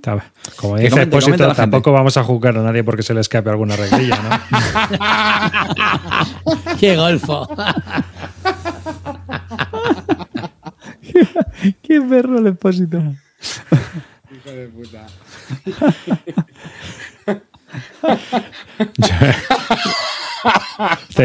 Como 0.56 0.76
dice 0.76 0.90
comente, 0.90 1.16
Expósito, 1.16 1.20
comente 1.26 1.42
la 1.44 1.48
gente. 1.54 1.62
tampoco 1.62 1.92
vamos 1.92 2.16
a 2.16 2.24
juzgar 2.24 2.56
a 2.58 2.62
nadie 2.62 2.84
porque 2.84 3.02
se 3.02 3.14
le 3.14 3.20
escape 3.20 3.48
alguna 3.50 3.76
reglilla, 3.76 4.18
¿no? 4.22 4.30
¡Qué 6.80 6.96
golfo! 6.96 7.48
Qué 11.82 12.00
perro 12.00 12.38
el 12.38 12.46
expósito. 12.48 13.02
Hijo 14.30 14.50
de 14.50 14.68
puta. 14.68 15.06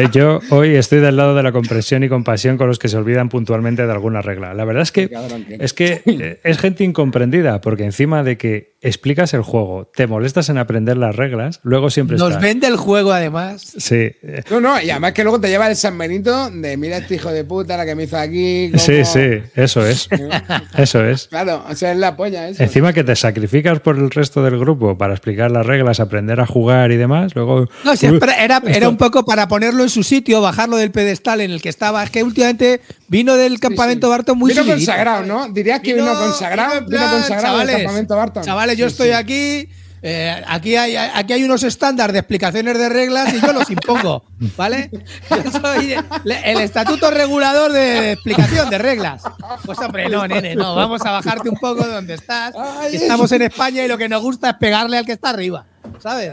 Yo 0.12 0.40
hoy 0.50 0.74
estoy 0.74 1.00
del 1.00 1.16
lado 1.16 1.34
de 1.34 1.42
la 1.42 1.52
comprensión 1.52 2.02
y 2.02 2.08
compasión 2.08 2.56
con 2.56 2.68
los 2.68 2.78
que 2.78 2.88
se 2.88 2.96
olvidan 2.96 3.28
puntualmente 3.28 3.86
de 3.86 3.92
alguna 3.92 4.22
regla. 4.22 4.54
La 4.54 4.64
verdad 4.64 4.82
es 4.82 4.92
que 4.92 5.10
es 5.48 5.72
que 5.72 6.02
eh, 6.04 6.40
es 6.42 6.58
gente 6.58 6.84
incomprendida, 6.84 7.60
porque 7.60 7.84
encima 7.84 8.22
de 8.22 8.36
que 8.36 8.71
explicas 8.82 9.32
el 9.32 9.42
juego, 9.42 9.90
te 9.94 10.06
molestas 10.06 10.48
en 10.48 10.58
aprender 10.58 10.96
las 10.96 11.14
reglas, 11.16 11.60
luego 11.62 11.88
siempre 11.88 12.16
Nos 12.16 12.40
vende 12.40 12.66
el 12.66 12.76
juego 12.76 13.12
además. 13.12 13.72
Sí, 13.78 14.10
No, 14.50 14.60
no, 14.60 14.80
y 14.80 14.90
además 14.90 15.12
que 15.12 15.22
luego 15.22 15.40
te 15.40 15.48
lleva 15.48 15.68
el 15.70 15.76
San 15.76 15.96
Benito 15.96 16.50
de 16.50 16.76
mira 16.76 16.98
este 16.98 17.14
hijo 17.14 17.30
de 17.30 17.44
puta 17.44 17.76
la 17.76 17.86
que 17.86 17.94
me 17.94 18.04
hizo 18.04 18.18
aquí. 18.18 18.70
cómo-". 18.70 18.82
sí, 18.82 19.04
sí, 19.04 19.40
eso 19.54 19.86
es. 19.86 20.08
Eso 20.76 21.04
es. 21.04 21.28
Claro, 21.28 21.64
o 21.68 21.74
sea, 21.76 21.92
es 21.92 21.98
la 21.98 22.16
polla 22.16 22.48
eso. 22.48 22.62
Encima 22.62 22.92
que 22.92 23.04
te 23.04 23.14
sacrificas 23.14 23.80
por 23.80 23.96
el 23.96 24.10
resto 24.10 24.42
del 24.42 24.58
grupo 24.58 24.96
para 24.98 25.12
explicar 25.12 25.50
las 25.50 25.64
reglas, 25.64 26.00
aprender 26.00 26.40
a 26.40 26.46
jugar 26.46 26.90
y 26.92 26.96
demás, 26.96 27.34
luego. 27.34 27.68
No, 27.84 27.94
si 27.94 28.08
Uy, 28.08 28.18
era, 28.38 28.62
era, 28.66 28.88
un 28.88 28.96
poco 28.96 29.24
para 29.24 29.48
ponerlo 29.48 29.82
en 29.82 29.88
su 29.90 30.02
sitio, 30.02 30.40
bajarlo 30.40 30.76
del 30.76 30.90
pedestal 30.90 31.40
en 31.40 31.50
el 31.50 31.60
que 31.62 31.68
estaba. 31.68 32.02
Es 32.02 32.10
que 32.10 32.22
últimamente 32.22 32.80
vino 33.08 33.36
del 33.36 33.60
campamento 33.60 34.08
Barton 34.08 34.38
muy 34.38 34.50
Vino 34.50 34.62
subidito. 34.62 34.78
consagrado, 34.78 35.24
¿no? 35.24 35.48
Dirías 35.48 35.80
que 35.80 35.94
vino, 35.94 36.12
consagrado. 36.14 36.80
Vino, 36.80 36.88
plan, 36.88 37.10
consagrado 37.10 37.58
del 37.58 37.66
chavales, 37.66 37.76
campamento 37.76 38.16
Barton. 38.16 38.42
Chavales, 38.42 38.71
yo 38.76 38.86
Sí, 38.88 38.92
estoy 38.92 39.08
sí. 39.08 39.12
aquí. 39.14 39.68
eh, 40.04 40.42
aquí, 40.48 40.74
hay, 40.74 40.96
aquí 40.96 41.32
hay 41.32 41.44
unos 41.44 41.62
estándares 41.62 42.12
de 42.12 42.18
explicaciones 42.18 42.76
de 42.76 42.88
reglas 42.88 43.32
y 43.34 43.40
yo 43.40 43.52
los 43.52 43.70
impongo, 43.70 44.24
¿vale? 44.56 44.90
Yo 45.30 45.50
soy 45.60 45.94
le- 46.24 46.50
el 46.52 46.60
estatuto 46.60 47.08
regulador 47.12 47.70
de 47.70 48.12
explicación 48.12 48.68
de 48.68 48.78
reglas. 48.78 49.22
Pues 49.64 49.78
hombre, 49.78 50.08
no, 50.08 50.26
nene, 50.26 50.56
no, 50.56 50.74
vamos 50.74 51.02
a 51.06 51.12
bajarte 51.12 51.48
un 51.48 51.56
poco 51.56 51.84
de 51.84 51.92
donde 51.92 52.14
estás. 52.14 52.52
Estamos 52.92 53.30
en 53.30 53.42
España 53.42 53.84
y 53.84 53.88
lo 53.88 53.96
que 53.96 54.08
nos 54.08 54.20
gusta 54.22 54.50
es 54.50 54.56
pegarle 54.56 54.98
al 54.98 55.06
que 55.06 55.12
está 55.12 55.30
arriba, 55.30 55.66
¿sabes? 56.00 56.32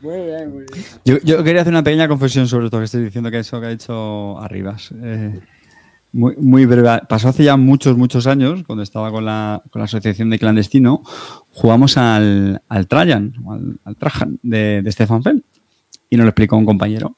Muy 0.00 0.16
bien, 0.20 0.52
muy 0.54 0.64
bien. 0.72 0.84
Yo, 1.04 1.16
yo 1.24 1.42
quería 1.42 1.62
hacer 1.62 1.72
una 1.72 1.82
pequeña 1.82 2.06
confesión 2.08 2.46
sobre 2.46 2.66
esto 2.66 2.78
que 2.78 2.84
estoy 2.84 3.02
diciendo, 3.04 3.30
que 3.30 3.38
eso 3.38 3.60
que 3.60 3.66
ha 3.66 3.70
dicho 3.70 4.38
Arribas. 4.38 4.90
Eh, 5.02 5.40
muy, 6.14 6.36
muy 6.36 6.64
breve. 6.64 7.02
Pasó 7.08 7.28
hace 7.28 7.44
ya 7.44 7.56
muchos, 7.56 7.96
muchos 7.96 8.26
años, 8.26 8.62
cuando 8.64 8.82
estaba 8.82 9.10
con 9.10 9.24
la, 9.24 9.62
con 9.70 9.80
la 9.80 9.84
asociación 9.84 10.30
de 10.30 10.38
clandestino, 10.38 11.02
jugamos 11.52 11.98
al, 11.98 12.62
al 12.68 12.86
Trajan, 12.86 13.34
al, 13.84 13.96
Trajan 13.96 14.38
de, 14.42 14.80
de 14.80 14.92
Stefan 14.92 15.22
Feld. 15.22 15.42
Y 16.08 16.16
nos 16.16 16.24
lo 16.24 16.30
explicó 16.30 16.56
un 16.56 16.64
compañero. 16.64 17.16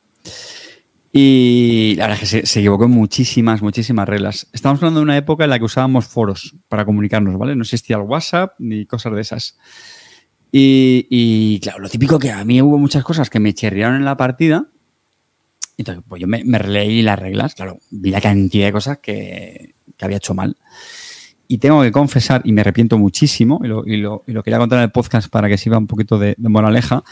Y 1.12 1.94
la 1.96 2.08
verdad 2.08 2.22
es 2.22 2.30
que 2.30 2.46
se, 2.46 2.60
equivocó 2.60 2.84
en 2.84 2.90
muchísimas, 2.90 3.62
muchísimas 3.62 4.08
reglas. 4.08 4.48
Estamos 4.52 4.78
hablando 4.78 5.00
de 5.00 5.04
una 5.04 5.16
época 5.16 5.44
en 5.44 5.50
la 5.50 5.58
que 5.58 5.64
usábamos 5.64 6.06
foros 6.06 6.54
para 6.68 6.84
comunicarnos, 6.84 7.38
¿vale? 7.38 7.54
No 7.54 7.62
existía 7.62 7.96
el 7.96 8.02
WhatsApp 8.02 8.54
ni 8.58 8.86
cosas 8.86 9.14
de 9.14 9.20
esas. 9.20 9.58
Y, 10.52 11.06
y, 11.10 11.60
claro, 11.60 11.80
lo 11.80 11.88
típico 11.88 12.18
que 12.18 12.32
a 12.32 12.44
mí 12.44 12.62
hubo 12.62 12.78
muchas 12.78 13.04
cosas 13.04 13.28
que 13.28 13.40
me 13.40 13.54
chirriaron 13.54 13.96
en 13.96 14.04
la 14.04 14.16
partida. 14.16 14.68
Entonces, 15.78 16.04
pues 16.08 16.20
yo 16.20 16.26
me, 16.26 16.42
me 16.44 16.58
releí 16.58 17.02
las 17.02 17.18
reglas. 17.18 17.54
Claro, 17.54 17.78
vi 17.90 18.10
la 18.10 18.20
cantidad 18.20 18.66
de 18.66 18.72
cosas 18.72 18.98
que, 18.98 19.74
que 19.96 20.04
había 20.04 20.16
hecho 20.18 20.34
mal. 20.34 20.56
Y 21.48 21.58
tengo 21.58 21.82
que 21.82 21.92
confesar, 21.92 22.42
y 22.44 22.52
me 22.52 22.62
arrepiento 22.62 22.98
muchísimo, 22.98 23.60
y 23.62 23.68
lo, 23.68 23.86
y 23.86 23.98
lo, 23.98 24.22
y 24.26 24.32
lo 24.32 24.42
quería 24.42 24.58
contar 24.58 24.78
en 24.78 24.84
el 24.84 24.90
podcast 24.90 25.28
para 25.30 25.48
que 25.48 25.56
sirva 25.58 25.78
un 25.78 25.86
poquito 25.86 26.18
de, 26.18 26.34
de 26.36 26.48
moraleja. 26.48 27.04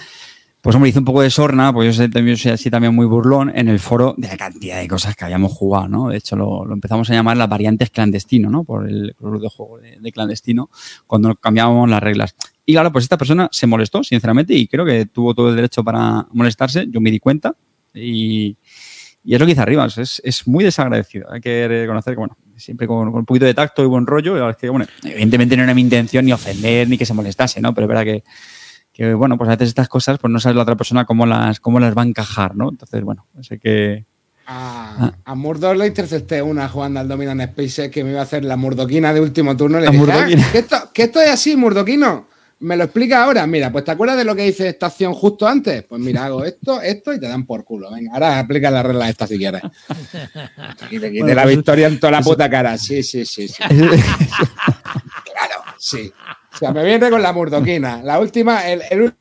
Pues 0.60 0.74
hombre, 0.74 0.88
hice 0.88 0.98
un 0.98 1.04
poco 1.04 1.20
de 1.20 1.28
sorna, 1.28 1.74
pues 1.74 1.86
yo 1.86 1.92
soy, 1.92 2.10
también- 2.10 2.38
soy 2.38 2.52
así 2.52 2.70
también 2.70 2.94
muy 2.94 3.04
burlón 3.04 3.52
en 3.54 3.68
el 3.68 3.78
foro 3.78 4.14
de 4.16 4.26
la 4.28 4.36
cantidad 4.38 4.80
de 4.80 4.88
cosas 4.88 5.14
que 5.14 5.24
habíamos 5.26 5.52
jugado, 5.52 5.88
¿no? 5.88 6.08
De 6.08 6.16
hecho, 6.16 6.36
lo, 6.36 6.64
lo 6.64 6.72
empezamos 6.72 7.08
a 7.10 7.12
llamar 7.12 7.36
las 7.36 7.50
variantes 7.50 7.90
clandestino, 7.90 8.48
¿no? 8.48 8.64
Por 8.64 8.88
el 8.88 9.14
club 9.14 9.42
de 9.42 9.48
juego 9.50 9.78
de, 9.78 9.98
de 10.00 10.10
clandestino, 10.10 10.70
cuando 11.06 11.34
cambiábamos 11.34 11.88
las 11.90 12.02
reglas. 12.02 12.34
Y 12.64 12.72
claro, 12.72 12.90
pues 12.90 13.04
esta 13.04 13.18
persona 13.18 13.46
se 13.52 13.66
molestó, 13.66 14.02
sinceramente, 14.02 14.54
y 14.54 14.66
creo 14.66 14.86
que 14.86 15.04
tuvo 15.04 15.34
todo 15.34 15.50
el 15.50 15.56
derecho 15.56 15.84
para 15.84 16.26
molestarse. 16.32 16.86
Yo 16.88 16.98
me 17.02 17.10
di 17.10 17.18
cuenta 17.20 17.54
y, 17.94 18.56
y 19.24 19.34
es 19.34 19.40
lo 19.40 19.46
que 19.46 19.52
dice 19.52 19.62
Arribas, 19.62 19.96
es, 19.98 20.20
es 20.24 20.46
muy 20.46 20.64
desagradecido. 20.64 21.30
Hay 21.32 21.40
que 21.40 21.66
reconocer 21.68 22.14
que, 22.14 22.18
bueno, 22.18 22.36
siempre 22.56 22.86
con, 22.86 23.10
con 23.10 23.20
un 23.20 23.24
poquito 23.26 23.46
de 23.46 23.54
tacto 23.54 23.82
y 23.82 23.86
buen 23.86 24.06
rollo. 24.06 24.36
la 24.36 24.54
que, 24.54 24.68
bueno, 24.68 24.86
evidentemente 25.02 25.56
no 25.56 25.62
era 25.62 25.74
mi 25.74 25.80
intención 25.80 26.24
ni 26.24 26.32
ofender 26.32 26.88
ni 26.88 26.98
que 26.98 27.06
se 27.06 27.14
molestase, 27.14 27.60
¿no? 27.60 27.72
Pero 27.74 27.86
es 27.86 27.88
verdad 27.88 28.04
que, 28.04 28.24
que, 28.92 29.14
bueno, 29.14 29.38
pues 29.38 29.48
a 29.48 29.52
veces 29.52 29.68
estas 29.68 29.88
cosas, 29.88 30.18
pues 30.18 30.32
no 30.32 30.38
sabes 30.40 30.56
la 30.56 30.62
otra 30.62 30.76
persona 30.76 31.04
cómo 31.04 31.26
las, 31.26 31.60
cómo 31.60 31.80
las 31.80 31.96
va 31.96 32.02
a 32.02 32.06
encajar, 32.06 32.54
¿no? 32.56 32.68
Entonces, 32.68 33.02
bueno, 33.02 33.26
sé 33.40 33.58
que. 33.58 34.04
A, 34.46 35.10
a 35.24 35.34
Murdoch 35.34 35.74
le 35.74 35.86
intercepté 35.86 36.42
una 36.42 36.68
jugando 36.68 37.00
al 37.00 37.08
Dominant 37.08 37.40
Space 37.40 37.90
que 37.90 38.04
me 38.04 38.10
iba 38.10 38.20
a 38.20 38.24
hacer 38.24 38.44
la 38.44 38.56
murdoquina 38.56 39.14
de 39.14 39.22
último 39.22 39.56
turno. 39.56 39.80
Le 39.80 39.88
dije. 39.88 40.12
"Ah, 40.12 40.26
que, 40.52 40.58
esto, 40.58 40.76
que 40.92 41.02
esto 41.04 41.20
es 41.22 41.30
así, 41.30 41.56
murdoquino. 41.56 42.28
¿Me 42.60 42.76
lo 42.76 42.84
explica 42.84 43.24
ahora? 43.24 43.46
Mira, 43.46 43.70
pues 43.70 43.84
¿te 43.84 43.90
acuerdas 43.90 44.16
de 44.16 44.24
lo 44.24 44.34
que 44.34 44.46
hice 44.46 44.68
esta 44.68 44.86
acción 44.86 45.12
justo 45.12 45.46
antes? 45.46 45.82
Pues 45.82 46.00
mira, 46.00 46.24
hago 46.24 46.44
esto, 46.44 46.80
esto 46.80 47.12
y 47.12 47.20
te 47.20 47.28
dan 47.28 47.44
por 47.46 47.64
culo. 47.64 47.90
Venga, 47.90 48.12
ahora 48.14 48.38
aplica 48.38 48.70
las 48.70 48.86
reglas 48.86 49.10
estas 49.10 49.28
si 49.28 49.38
quieres. 49.38 49.62
Y 50.90 50.98
te 50.98 51.12
quite 51.12 51.34
la 51.34 51.42
pues- 51.42 51.56
victoria 51.56 51.88
en 51.88 52.00
toda 52.00 52.12
la 52.12 52.20
puta 52.22 52.48
cara. 52.48 52.78
Sí, 52.78 53.02
sí, 53.02 53.26
sí. 53.26 53.48
sí. 53.48 53.56
Claro, 53.68 55.64
sí. 55.78 56.12
O 56.52 56.56
sea, 56.56 56.72
me 56.72 56.84
viene 56.84 57.10
con 57.10 57.20
la 57.22 57.32
murdoquina. 57.32 58.00
La 58.02 58.18
última, 58.20 58.66
el, 58.68 58.82
el 58.90 59.12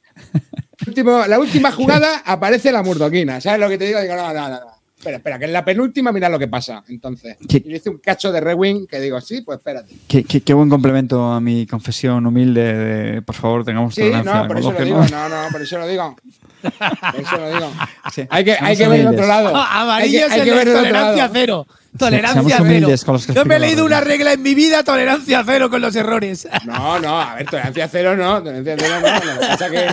último, 0.88 1.25
la 1.25 1.39
última 1.39 1.71
jugada 1.71 2.21
aparece 2.25 2.71
la 2.71 2.84
murdoquina. 2.84 3.41
¿Sabes 3.41 3.59
lo 3.59 3.67
que 3.69 3.77
te 3.77 3.86
digo? 3.88 3.99
Digo, 3.99 4.15
no, 4.15 4.31
no, 4.34 4.49
no. 4.49 4.59
Espera, 5.04 5.18
espera, 5.18 5.38
que 5.38 5.43
en 5.45 5.51
la 5.51 5.66
penúltima 5.66 6.14
mira 6.14 6.30
lo 6.30 6.39
que 6.39 6.47
pasa. 6.47 6.82
Entonces, 6.88 7.36
¿Qué? 7.49 7.60
yo 7.62 7.76
hice 7.76 7.89
un 7.89 7.97
cacho 7.97 8.32
de 8.32 8.39
Rewing 8.39 8.88
que 8.88 9.01
digo, 9.01 9.20
sí, 9.20 9.41
pues 9.41 9.58
espérate. 9.58 9.93
Qué, 10.08 10.24
qué- 10.24 10.39
qué 10.39 10.54
buen 10.54 10.70
complemento 10.70 11.26
a 11.26 11.41
mi 11.41 11.68
confesión 11.68 12.26
humilde 12.26 12.74
de, 12.74 13.22
por 13.22 13.36
favor, 13.36 13.66
tengamos 13.66 13.93
Sí, 13.95 13.99
tolerancia 14.01 14.34
no, 14.43 14.47
por 14.47 14.58
eso 14.60 14.72
lo 14.72 14.80
digo. 14.86 14.99
no- 14.99 15.10
No, 15.10 15.28
no, 15.43 15.49
por 15.51 15.62
eso 15.62 15.78
lo 15.78 15.88
digo. 15.88 16.16
Por 16.62 17.20
eso 17.22 17.38
lo 17.38 17.49
digo. 17.54 17.72
Sí. 18.14 18.26
Hay 18.30 18.43
que, 18.45 18.54
hay 18.54 18.78
que 18.78 18.88
ver 18.88 18.99
el 19.01 19.08
otro 19.08 19.28
lado. 19.28 19.54
Amarillo 19.56 20.20
Hay 20.26 20.30
que- 20.30 20.34
hay 20.34 20.39
es 20.39 20.43
que 20.45 20.49
el 20.51 20.56
ver 20.56 20.68
el 20.70 20.74
otro 20.76 20.84
tolerancia 20.84 21.24
lado. 21.24 21.34
cero. 21.34 21.68
Tolerancia 21.98 22.44
cero. 22.44 22.64
humildes 22.64 23.06
con 23.06 23.14
los 23.14 23.28
que 23.28 23.34
Yo 23.34 23.46
me 23.46 23.58
he 23.58 23.60
leído 23.60 23.86
una 23.86 24.02
regla 24.02 24.34
en 24.34 24.41
mi 24.41 24.56
vida, 24.56 24.84
tolerancia 24.84 25.44
cero 25.46 25.70
con 25.70 25.82
los 25.82 25.96
errores. 25.96 26.48
No, 26.66 27.00
no, 27.00 27.22
a 27.22 27.36
ver, 27.36 27.46
tolerancia 27.46 27.88
cero 27.88 28.16
no, 28.16 28.41
tolerancia 28.41 28.76
cero 28.78 28.96
no. 29.02 29.34
Lo 29.34 29.39
que 29.39 29.48
pasa 29.48 29.70
que 29.70 29.88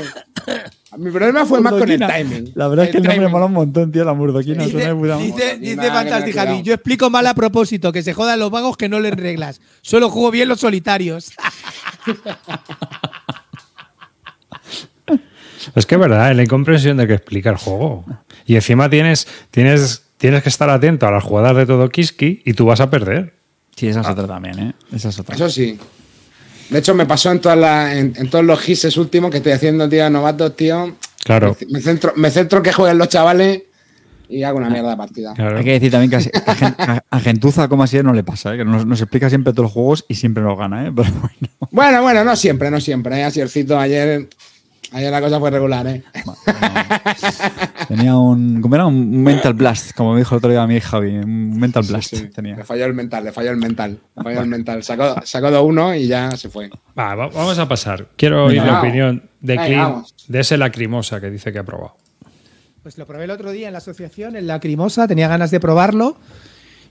mi 0.99 1.11
problema 1.11 1.47
fue 1.47 1.61
más 1.61 1.73
con 1.73 1.91
el 1.91 2.01
timing. 2.01 2.53
La 2.55 2.69
verdad 2.69 2.87
es 2.87 2.91
que 2.91 2.99
el 2.99 3.05
nombre 3.05 3.19
timing. 3.19 3.33
mola 3.33 3.47
un 3.47 3.53
montón, 3.53 3.93
tío, 3.93 4.05
la 4.05 4.15
murdoquina. 4.15 4.65
Dice, 4.65 4.79
de 4.79 4.95
puta 4.95 5.19
dice, 5.19 5.59
dice 5.59 5.77
cuidado. 6.33 6.63
yo 6.63 6.75
explico 6.75 7.11
mal 7.11 7.27
a 7.27 7.35
propósito, 7.35 7.93
que 7.93 8.03
se 8.03 8.13
jodan 8.13 8.39
los 8.39 8.51
vagos 8.51 8.77
que 8.77 8.89
no 8.89 8.99
leen 8.99 9.17
reglas. 9.17 9.61
Solo 9.83 10.11
juego 10.11 10.31
bien 10.31 10.49
los 10.49 10.61
solitarios. 10.61 11.33
Es 15.75 15.87
que 15.87 15.95
es 15.95 16.01
verdad, 16.01 16.31
es 16.31 16.37
la 16.37 16.43
incomprensión 16.43 16.97
de 16.97 17.07
que 17.07 17.15
explica 17.15 17.51
el 17.51 17.57
juego. 17.57 18.05
Y 18.47 18.57
encima 18.57 18.89
tienes, 18.89 19.29
tienes, 19.51 20.03
tienes 20.21 20.43
que 20.45 20.49
estar 20.49 20.71
atento 20.71 21.07
a 21.07 21.11
las 21.11 21.25
jugadas 21.25 21.57
de 21.57 21.66
todo 21.66 21.89
Kiski 21.89 22.43
y 22.45 22.53
tú 22.53 22.66
vas 22.66 22.81
a 22.81 22.89
perder. 22.91 23.35
Sí, 23.75 23.89
esa 23.89 24.03
es 24.03 24.07
otra 24.07 24.27
también, 24.27 24.59
¿eh? 24.59 24.73
Esa 24.93 25.09
es 25.09 25.18
otra. 25.18 25.35
Eso 25.35 25.49
sí. 25.51 25.79
De 26.68 26.79
hecho, 26.79 26.95
me 26.95 27.07
pasó 27.07 27.33
en, 27.33 27.41
todas 27.41 27.59
las, 27.59 27.95
en, 27.97 28.12
en 28.16 28.31
todos 28.31 28.45
los 28.45 28.61
gises 28.61 28.97
últimos 28.97 29.31
que 29.31 29.39
estoy 29.39 29.53
haciendo, 29.53 29.89
tío, 29.89 30.09
novatos, 30.11 30.55
tío. 30.55 30.95
Claro. 31.25 31.57
Me, 31.62 31.73
me 31.75 31.81
centro, 31.81 32.12
me 32.16 32.31
centro 32.31 32.62
que 32.62 32.73
jueguen 32.73 32.99
los 32.99 33.09
chavales 33.09 33.62
y 34.29 34.45
hago 34.45 34.59
una 34.59 34.71
mierda 34.71 34.91
de 34.91 34.97
partida. 34.97 35.35
Claro. 35.35 35.59
Hay 35.59 35.64
que 35.64 35.73
decir 35.73 35.91
también 35.91 36.11
que 36.11 36.16
a, 36.16 36.51
a 36.51 36.55
Gen- 36.55 36.75
a- 36.79 37.03
a 37.11 37.21
Gentuza, 37.21 37.66
como 37.68 37.83
así, 37.83 38.01
no 38.03 38.12
le 38.12 38.23
pasa, 38.23 38.55
¿eh? 38.55 38.59
que 38.59 38.64
nos, 38.64 38.87
nos 38.87 39.01
explica 39.01 39.29
siempre 39.29 39.53
todos 39.53 39.64
los 39.64 39.73
juegos 39.73 40.05
y 40.09 40.14
siempre 40.14 40.43
nos 40.45 40.57
gana, 40.57 40.87
¿eh? 40.87 40.93
Pero 40.95 41.11
bueno. 41.11 41.68
Bueno, 41.73 42.03
bueno, 42.03 42.23
no 42.25 42.37
siempre, 42.37 42.71
no 42.71 42.81
siempre. 42.81 43.18
¿eh? 43.18 43.25
Así 43.25 43.41
el 43.41 43.49
cito 43.49 43.77
ayer, 43.79 44.29
ayer 44.93 45.11
la 45.11 45.20
cosa 45.20 45.38
fue 45.38 45.51
regular, 45.51 45.86
¿eh? 45.86 46.03
Tenía 47.88 48.16
un. 48.16 48.61
¿Cómo 48.61 48.74
era? 48.74 48.86
Un 48.86 49.22
mental 49.22 49.55
blast, 49.55 49.93
como 49.97 50.12
me 50.12 50.18
dijo 50.20 50.34
el 50.34 50.38
otro 50.38 50.51
día 50.51 50.62
a 50.62 50.66
mi 50.66 50.80
Javi. 50.80 51.16
Un 51.18 51.59
mental 51.59 51.84
blast 51.88 52.14
Sí, 52.14 52.28
tenía. 52.28 52.57
Le 52.57 52.64
falló 52.64 52.84
el 52.86 52.95
mental, 52.95 53.24
le 53.24 53.32
falló 53.32 53.51
el 53.51 53.57
mental. 53.57 53.99
Le 54.16 54.22
falló 54.22 54.41
el 54.41 54.47
mental. 54.49 54.82
Sacó, 54.82 55.16
sacó 55.24 55.51
de 55.51 55.59
uno 55.59 55.95
y 55.95 56.07
ya 56.07 56.30
se 56.36 56.49
fue. 56.49 56.70
Va, 56.99 57.14
va- 57.14 57.28
vamos 57.28 57.59
a 57.59 57.68
pasar. 57.68 58.09
Quiero 58.16 58.47
oír 58.47 58.59
la 58.59 58.64
vamos. 58.66 58.80
opinión 58.84 59.30
de 59.41 59.53
Venga, 59.55 59.66
Clint, 59.66 59.82
vamos. 59.82 60.14
de 60.28 60.41
ese 60.41 60.57
lacrimosa 60.57 61.20
que 61.20 61.30
dice 61.30 61.53
que 61.53 61.59
ha 61.59 61.64
probado. 61.64 61.97
Pues 62.82 62.97
lo 62.97 63.07
probé 63.07 63.24
el 63.24 63.30
otro 63.30 63.51
día 63.51 63.66
en 63.66 63.72
la 63.74 63.78
asociación, 63.78 64.36
en 64.36 64.47
la 64.47 64.59
Crimosa, 64.59 65.07
tenía 65.07 65.28
ganas 65.28 65.51
de 65.51 65.61
probarlo. 65.61 66.16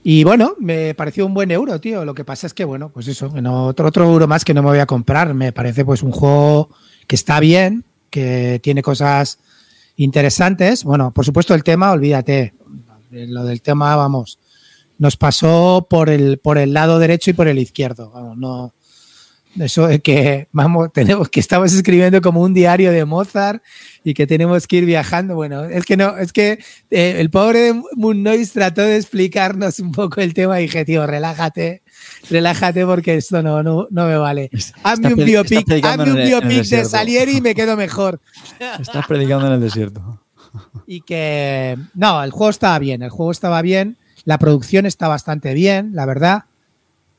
Y 0.04 0.24
bueno, 0.24 0.54
me 0.58 0.94
pareció 0.94 1.26
un 1.26 1.34
buen 1.34 1.50
euro, 1.50 1.80
tío. 1.80 2.04
Lo 2.04 2.14
que 2.14 2.24
pasa 2.24 2.46
es 2.46 2.54
que, 2.54 2.64
bueno, 2.64 2.90
pues 2.90 3.06
eso, 3.08 3.30
otro, 3.66 3.88
otro 3.88 4.04
euro 4.04 4.26
más 4.28 4.44
que 4.44 4.54
no 4.54 4.62
me 4.62 4.68
voy 4.70 4.78
a 4.78 4.86
comprar. 4.86 5.34
Me 5.34 5.52
parece 5.52 5.84
pues 5.84 6.02
un 6.02 6.12
juego 6.12 6.70
que 7.06 7.16
está 7.16 7.40
bien, 7.40 7.84
que 8.10 8.60
tiene 8.62 8.82
cosas 8.82 9.38
interesantes. 9.96 10.84
Bueno, 10.84 11.12
por 11.12 11.24
supuesto 11.24 11.54
el 11.54 11.64
tema, 11.64 11.92
olvídate. 11.92 12.54
Lo 13.10 13.44
del 13.44 13.62
tema, 13.62 13.96
vamos, 13.96 14.38
nos 14.98 15.16
pasó 15.16 15.86
por 15.88 16.10
el, 16.10 16.38
por 16.38 16.58
el 16.58 16.72
lado 16.72 16.98
derecho 16.98 17.30
y 17.30 17.34
por 17.34 17.48
el 17.48 17.58
izquierdo. 17.58 18.10
Vamos, 18.10 18.36
no. 18.36 18.72
Eso 19.58 19.88
de 19.88 20.00
que 20.00 20.46
vamos, 20.52 20.92
tenemos 20.92 21.28
que 21.28 21.40
estamos 21.40 21.72
escribiendo 21.72 22.20
como 22.20 22.40
un 22.40 22.54
diario 22.54 22.92
de 22.92 23.04
Mozart 23.04 23.62
y 24.04 24.14
que 24.14 24.26
tenemos 24.26 24.66
que 24.68 24.76
ir 24.76 24.84
viajando. 24.84 25.34
Bueno, 25.34 25.64
es 25.64 25.84
que 25.84 25.96
no, 25.96 26.16
es 26.18 26.32
que 26.32 26.60
eh, 26.90 27.16
el 27.18 27.30
pobre 27.30 27.60
de 27.60 27.82
Moon 27.96 28.22
Noise 28.22 28.52
trató 28.52 28.82
de 28.82 28.96
explicarnos 28.96 29.80
un 29.80 29.90
poco 29.90 30.20
el 30.20 30.34
tema 30.34 30.60
y 30.60 30.64
dije, 30.64 30.84
tío, 30.84 31.04
relájate, 31.04 31.82
relájate 32.30 32.86
porque 32.86 33.16
esto 33.16 33.42
no, 33.42 33.62
no, 33.62 33.88
no 33.90 34.06
me 34.06 34.16
vale. 34.16 34.50
Hazme 34.84 35.14
un 35.14 35.24
biopic, 35.24 35.84
hazme 35.84 36.12
un 36.12 36.24
biopic 36.24 36.64
de. 36.66 36.84
Salieri 36.84 37.38
y 37.38 37.40
me 37.40 37.54
quedo 37.54 37.76
mejor. 37.76 38.20
Estás 38.78 39.06
predicando 39.06 39.48
en 39.48 39.54
el 39.54 39.60
desierto. 39.60 40.20
Y 40.86 41.00
que, 41.02 41.76
no, 41.94 42.22
el 42.22 42.30
juego 42.30 42.50
estaba 42.50 42.78
bien, 42.78 43.02
el 43.02 43.10
juego 43.10 43.32
estaba 43.32 43.62
bien, 43.62 43.96
la 44.24 44.38
producción 44.38 44.86
está 44.86 45.08
bastante 45.08 45.54
bien, 45.54 45.90
la 45.94 46.06
verdad, 46.06 46.44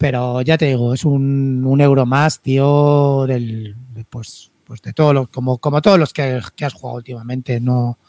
pero 0.02 0.41
ya 0.41 0.58
te 0.58 0.66
digo, 0.66 0.95
es 0.95 1.06
un, 1.06 1.78
euro 1.80 2.08
más, 2.08 2.41
tío, 2.41 3.26
del, 3.28 3.76
de, 3.93 4.04
pues, 4.04 4.52
pues 4.64 4.82
de 4.82 4.93
todo 4.93 5.14
lo, 5.14 5.28
como, 5.28 5.60
como 5.60 5.80
todos 5.80 5.99
los 5.99 6.12
que, 6.12 6.41
has 6.64 6.74
jugado 6.74 6.97
últimamente. 6.97 7.60
No, 7.60 7.99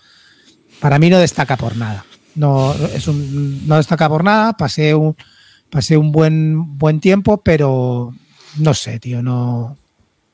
para 0.80 0.98
mí 0.98 1.10
no 1.10 1.18
destaca 1.18 1.58
por 1.58 1.76
nada. 1.76 2.06
No, 2.34 2.72
es 2.72 3.06
un, 3.08 3.68
no 3.68 3.76
destaca 3.76 4.08
por 4.08 4.24
nada. 4.24 4.54
Pasé 4.54 4.94
un, 4.94 5.14
pasé 5.68 5.98
un 5.98 6.12
buen, 6.12 6.78
buen 6.78 6.98
tiempo, 6.98 7.42
pero 7.42 8.14
no 8.56 8.72
sé, 8.72 8.98
tío, 8.98 9.22
no. 9.22 9.76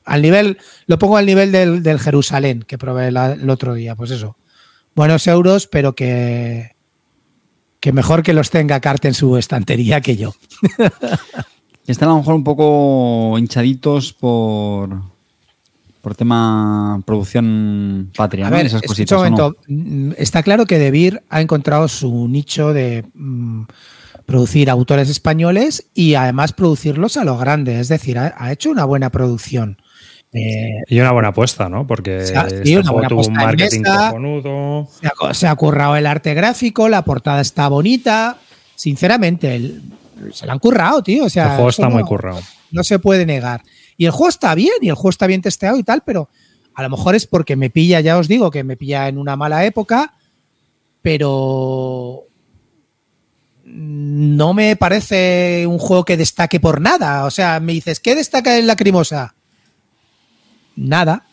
Al 0.05 0.21
nivel, 0.21 0.59
lo 0.87 0.97
pongo 0.97 1.17
al 1.17 1.25
nivel 1.25 1.51
del, 1.51 1.83
del 1.83 1.99
Jerusalén 1.99 2.63
que 2.65 2.77
probé 2.77 3.09
el 3.09 3.49
otro 3.49 3.73
día, 3.73 3.95
pues 3.95 4.11
eso. 4.11 4.37
Buenos 4.95 5.27
euros, 5.27 5.67
pero 5.67 5.93
que, 5.93 6.77
que 7.79 7.93
mejor 7.93 8.23
que 8.23 8.33
los 8.33 8.49
tenga 8.49 8.79
Carte 8.79 9.07
en 9.07 9.13
su 9.13 9.37
estantería 9.37 10.01
que 10.01 10.17
yo. 10.17 10.33
Están 11.87 12.09
a 12.09 12.11
lo 12.11 12.17
mejor 12.19 12.35
un 12.35 12.43
poco 12.43 13.35
hinchaditos 13.39 14.13
por, 14.13 15.01
por 16.01 16.13
tema 16.15 17.01
producción 17.05 18.11
patria, 18.15 18.47
A 18.47 18.49
¿no? 18.51 18.57
ver, 18.57 18.67
Esas 18.67 18.83
escucha 18.83 19.15
cositas. 19.15 19.19
un 19.19 19.25
¿o 19.25 19.29
no? 19.29 19.37
momento. 19.37 19.61
Mm, 19.67 20.11
Está 20.17 20.43
claro 20.43 20.65
que 20.67 20.77
Debir 20.77 21.23
ha 21.29 21.41
encontrado 21.41 21.87
su 21.87 22.27
nicho 22.27 22.73
de 22.73 23.05
mm, 23.15 23.63
producir 24.27 24.69
autores 24.69 25.09
españoles 25.09 25.87
y 25.95 26.13
además 26.13 26.53
producirlos 26.53 27.17
a 27.17 27.23
lo 27.23 27.37
grande. 27.37 27.79
Es 27.79 27.87
decir, 27.87 28.19
ha, 28.19 28.35
ha 28.37 28.51
hecho 28.51 28.69
una 28.69 28.85
buena 28.85 29.09
producción. 29.09 29.77
Eh, 30.31 30.83
Y 30.87 30.99
una 30.99 31.11
buena 31.11 31.29
apuesta, 31.29 31.69
¿no? 31.69 31.87
Porque 31.87 32.19
este 32.19 32.63
sí, 32.65 32.75
una 32.75 32.83
juego 32.91 32.93
buena 32.93 33.09
tuvo 33.09 33.21
un 33.27 33.33
marketing 33.33 33.81
mesa. 33.81 34.11
se, 35.01 35.07
ha, 35.07 35.33
se 35.33 35.47
ha 35.47 35.55
currado 35.55 35.95
el 35.95 36.05
arte 36.05 36.33
gráfico, 36.35 36.87
la 36.87 37.03
portada 37.03 37.41
está 37.41 37.67
bonita. 37.67 38.37
Sinceramente, 38.75 39.55
el- 39.55 39.81
se 40.33 40.45
la 40.45 40.53
han 40.53 40.59
currado, 40.59 41.01
tío. 41.01 41.25
O 41.25 41.29
sea, 41.29 41.45
el 41.45 41.51
juego 41.55 41.69
está 41.69 41.89
muy 41.89 42.03
currado. 42.03 42.39
no 42.71 42.83
se 42.83 42.99
puede 42.99 43.25
negar. 43.25 43.63
Y 43.97 44.05
el 44.05 44.11
juego 44.11 44.29
está 44.29 44.53
bien, 44.53 44.75
y 44.81 44.89
el 44.89 44.95
juego 44.95 45.09
está 45.09 45.25
bien 45.27 45.41
testeado 45.41 45.77
y 45.77 45.83
tal, 45.83 46.03
pero 46.05 46.29
a 46.75 46.83
lo 46.83 46.89
mejor 46.91 47.15
es 47.15 47.25
porque 47.25 47.55
me 47.55 47.69
pilla, 47.69 47.99
ya 47.99 48.17
os 48.17 48.27
digo, 48.27 48.51
que 48.51 48.63
me 48.63 48.77
pilla 48.77 49.07
en 49.07 49.17
una 49.17 49.35
mala 49.35 49.65
época, 49.65 50.13
pero 51.01 52.23
no 53.65 54.53
me 54.53 54.75
parece 54.75 55.65
un 55.67 55.79
juego 55.79 56.05
que 56.05 56.17
destaque 56.17 56.59
por 56.59 56.81
nada. 56.81 57.25
O 57.25 57.31
sea, 57.31 57.59
me 57.59 57.73
dices, 57.73 57.99
¿qué 57.99 58.15
destaca 58.15 58.57
en 58.57 58.67
Lacrimosa? 58.67 59.35
Nada. 60.87 61.23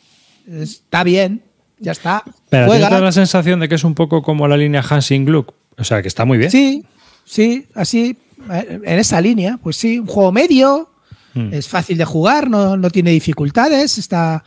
Está 0.51 1.05
bien, 1.05 1.43
ya 1.79 1.93
está. 1.93 2.23
Pero 2.49 2.67
Juega. 2.67 2.89
¿tienes 2.89 3.05
la 3.05 3.13
sensación 3.13 3.61
de 3.61 3.69
que 3.69 3.75
es 3.77 3.85
un 3.85 3.95
poco 3.95 4.23
como 4.23 4.47
la 4.49 4.57
línea 4.57 4.83
Hansing 4.89 5.25
Gluck? 5.25 5.55
O 5.79 5.85
sea, 5.85 6.03
que 6.03 6.09
está 6.09 6.25
muy 6.25 6.39
bien. 6.39 6.51
Sí, 6.51 6.85
sí, 7.25 7.67
así, 7.75 8.17
eh, 8.53 8.81
en 8.85 8.99
esa 8.99 9.21
línea. 9.21 9.59
Pues 9.63 9.77
sí, 9.77 9.99
un 9.99 10.07
juego 10.07 10.33
medio, 10.33 10.91
Mm. 11.35 11.53
es 11.53 11.69
fácil 11.69 11.99
de 11.99 12.07
jugar, 12.07 12.49
no, 12.49 12.79
no 12.79 12.89
tiene 12.89 13.11
dificultades, 13.11 13.99
está... 13.99 14.43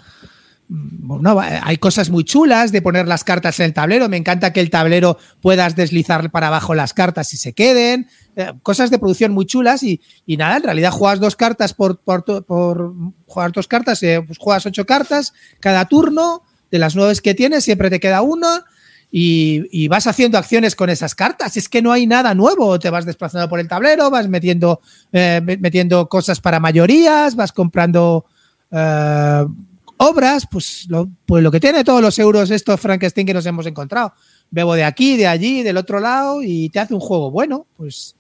mm, 0.70 1.22
No, 1.22 1.40
hay 1.40 1.78
cosas 1.78 2.10
muy 2.10 2.24
chulas 2.24 2.72
de 2.72 2.82
poner 2.82 3.08
las 3.08 3.24
cartas 3.24 3.60
en 3.60 3.66
el 3.66 3.74
tablero. 3.74 4.08
Me 4.08 4.18
encanta 4.18 4.54
que 4.54 4.62
el 4.62 4.70
tablero 4.70 5.18
puedas 5.42 5.76
deslizar 5.76 6.32
para 6.32 6.48
abajo 6.48 6.74
las 6.76 6.94
cartas 6.94 7.34
y 7.34 7.38
se 7.38 7.52
queden. 7.54 8.08
Eh, 8.36 8.54
cosas 8.64 8.90
de 8.92 9.00
producción 9.00 9.34
muy 9.34 9.46
chulas 9.46 9.84
y, 9.84 10.00
y 10.26 10.38
nada, 10.38 10.58
en 10.58 10.64
realidad 10.64 10.92
juegas 10.92 11.20
dos 11.20 11.36
cartas 11.36 11.74
por, 11.74 12.00
por, 12.00 12.24
jugar 13.26 13.52
dos 13.52 13.68
cartas, 13.68 14.02
eh, 14.04 14.24
pues 14.26 14.38
juegas 14.38 14.66
ocho 14.66 14.86
cartas 14.86 15.34
cada 15.60 15.86
turno. 15.86 16.44
De 16.72 16.78
las 16.78 16.96
nueve 16.96 17.16
que 17.24 17.34
tienes, 17.34 17.64
siempre 17.64 17.90
te 17.90 18.00
queda 18.00 18.22
una 18.22 18.64
y, 19.12 19.64
y 19.72 19.88
vas 19.88 20.06
haciendo 20.06 20.38
acciones 20.38 20.76
con 20.76 20.92
esas 20.92 21.16
cartas. 21.16 21.58
Es 21.58 21.68
que 21.68 21.82
no 21.82 21.92
hay 21.92 22.06
nada 22.06 22.36
nuevo. 22.36 22.78
Te 22.78 22.92
vas 22.92 23.06
desplazando 23.06 23.50
por 23.50 23.60
el 23.60 23.68
tablero, 23.68 24.12
vas 24.12 24.28
metiendo, 24.28 24.80
eh, 25.12 25.42
me- 25.44 25.58
metiendo 25.58 26.08
cosas 26.08 26.40
para 26.40 26.60
mayorías, 26.60 27.36
vas 27.36 27.52
comprando 27.52 28.26
eh, 28.70 29.46
obras, 30.00 30.48
pues 30.50 30.86
lo, 30.90 31.10
pues 31.26 31.44
lo 31.44 31.52
que 31.52 31.60
tiene 31.60 31.84
todos 31.84 32.02
los 32.02 32.18
euros 32.20 32.52
estos 32.52 32.80
Frankenstein 32.80 33.28
que 33.28 33.34
nos 33.34 33.46
hemos 33.46 33.66
encontrado. 33.66 34.14
Bebo 34.50 34.74
de 34.74 34.84
aquí, 34.84 35.18
de 35.18 35.28
allí, 35.28 35.62
del 35.62 35.78
otro 35.78 36.00
lado 36.00 36.42
y 36.44 36.70
te 36.70 36.80
hace 36.80 36.94
un 36.94 37.00
juego 37.00 37.32
bueno. 37.32 37.68
Pues, 37.78 38.16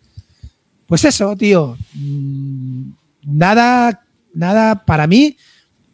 pues 0.85 1.03
eso, 1.05 1.35
tío. 1.35 1.77
Mm, 1.93 2.91
Nada, 3.23 4.05
nada 4.33 4.85
para 4.85 5.05
mí 5.05 5.35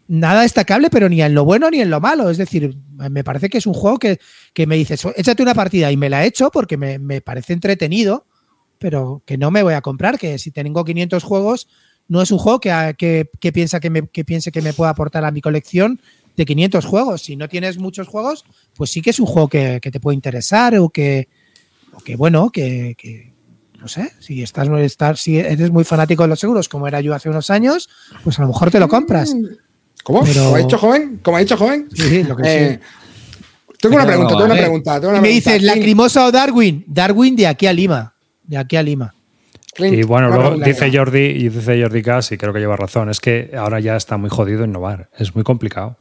nada 0.07 0.41
destacable, 0.43 0.89
pero 0.89 1.09
ni 1.09 1.21
en 1.21 1.33
lo 1.33 1.45
bueno 1.45 1.69
ni 1.69 1.81
en 1.81 1.89
lo 1.89 1.99
malo. 1.99 2.29
Es 2.29 2.37
decir, 2.37 2.77
me 3.09 3.23
parece 3.23 3.49
que 3.49 3.57
es 3.57 3.65
un 3.65 3.73
juego 3.73 3.97
que, 3.97 4.19
que 4.53 4.67
me 4.67 4.75
dices, 4.75 5.03
échate 5.15 5.41
una 5.41 5.55
partida 5.55 5.91
y 5.91 5.97
me 5.97 6.09
la 6.09 6.23
he 6.23 6.27
hecho 6.27 6.51
porque 6.51 6.77
me, 6.77 6.99
me 6.99 7.21
parece 7.21 7.53
entretenido, 7.53 8.27
pero 8.77 9.23
que 9.25 9.37
no 9.37 9.51
me 9.51 9.63
voy 9.63 9.73
a 9.73 9.81
comprar, 9.81 10.19
que 10.19 10.37
si 10.37 10.51
tengo 10.51 10.85
500 10.85 11.23
juegos, 11.23 11.67
no 12.07 12.21
es 12.21 12.31
un 12.31 12.37
juego 12.37 12.59
que, 12.59 12.95
que, 12.97 13.29
que 13.39 13.51
piensa 13.51 13.79
que, 13.79 13.89
me, 13.89 14.07
que 14.07 14.23
piense 14.23 14.51
que 14.51 14.61
me 14.61 14.73
pueda 14.73 14.91
aportar 14.91 15.25
a 15.25 15.31
mi 15.31 15.41
colección 15.41 15.99
de 16.37 16.45
500 16.45 16.85
juegos. 16.85 17.21
Si 17.23 17.35
no 17.35 17.47
tienes 17.49 17.77
muchos 17.77 18.07
juegos, 18.07 18.45
pues 18.75 18.91
sí 18.91 19.01
que 19.01 19.09
es 19.09 19.19
un 19.19 19.25
juego 19.25 19.47
que, 19.47 19.79
que 19.81 19.91
te 19.91 19.99
puede 19.99 20.15
interesar 20.15 20.77
o 20.77 20.89
que, 20.89 21.27
o 21.93 21.99
que 21.99 22.15
bueno, 22.15 22.51
que, 22.51 22.95
que, 22.97 23.33
no 23.79 23.87
sé, 23.87 24.11
si 24.19 24.43
estás, 24.43 24.67
estás, 24.79 25.19
si 25.21 25.37
eres 25.39 25.71
muy 25.71 25.83
fanático 25.83 26.23
de 26.23 26.29
los 26.29 26.39
seguros, 26.39 26.69
como 26.69 26.87
era 26.87 27.01
yo 27.01 27.13
hace 27.15 27.29
unos 27.29 27.49
años, 27.49 27.89
pues 28.23 28.37
a 28.37 28.43
lo 28.43 28.49
mejor 28.49 28.69
te 28.69 28.79
lo 28.79 28.87
compras. 28.87 29.33
¿Cómo? 30.03 30.23
Pero- 30.23 30.43
¿Cómo 30.43 30.55
ha 30.55 30.59
dicho 30.59 30.77
joven? 30.77 31.19
¿Cómo 31.23 31.37
ha 31.37 31.39
dicho 31.39 31.57
joven? 31.57 31.87
Sí, 31.93 32.03
sí, 32.09 32.23
lo 32.23 32.35
que 32.35 32.43
Eh, 32.45 32.79
Tengo 33.81 33.95
una 33.95 34.05
pregunta, 34.05 34.29
tengo 34.33 34.45
una 34.45 34.55
pregunta. 34.55 34.99
Tengo 34.99 35.09
una 35.09 35.17
y 35.17 35.21
me 35.21 35.27
pregunta. 35.29 35.51
dices, 35.53 35.63
¿Lacrimosa 35.63 36.25
o 36.25 36.31
Darwin? 36.31 36.83
Darwin 36.87 37.35
de 37.35 37.47
aquí 37.47 37.65
a 37.65 37.73
Lima. 37.73 38.13
De 38.43 38.57
aquí 38.57 38.75
a 38.75 38.83
Lima. 38.83 39.14
Clint, 39.75 39.97
Y 39.97 40.03
bueno, 40.03 40.29
luego 40.29 40.55
dice 40.57 40.89
Jordi, 40.91 41.19
y 41.19 41.49
dice 41.49 41.81
Jordi 41.81 42.01
Cass, 42.01 42.31
y 42.31 42.37
creo 42.37 42.53
que 42.53 42.59
lleva 42.59 42.75
razón, 42.77 43.09
es 43.09 43.19
que 43.19 43.51
ahora 43.57 43.79
ya 43.79 43.95
está 43.95 44.17
muy 44.17 44.29
jodido 44.29 44.63
innovar. 44.63 45.09
Es 45.17 45.35
muy 45.35 45.43
complicado. 45.43 45.97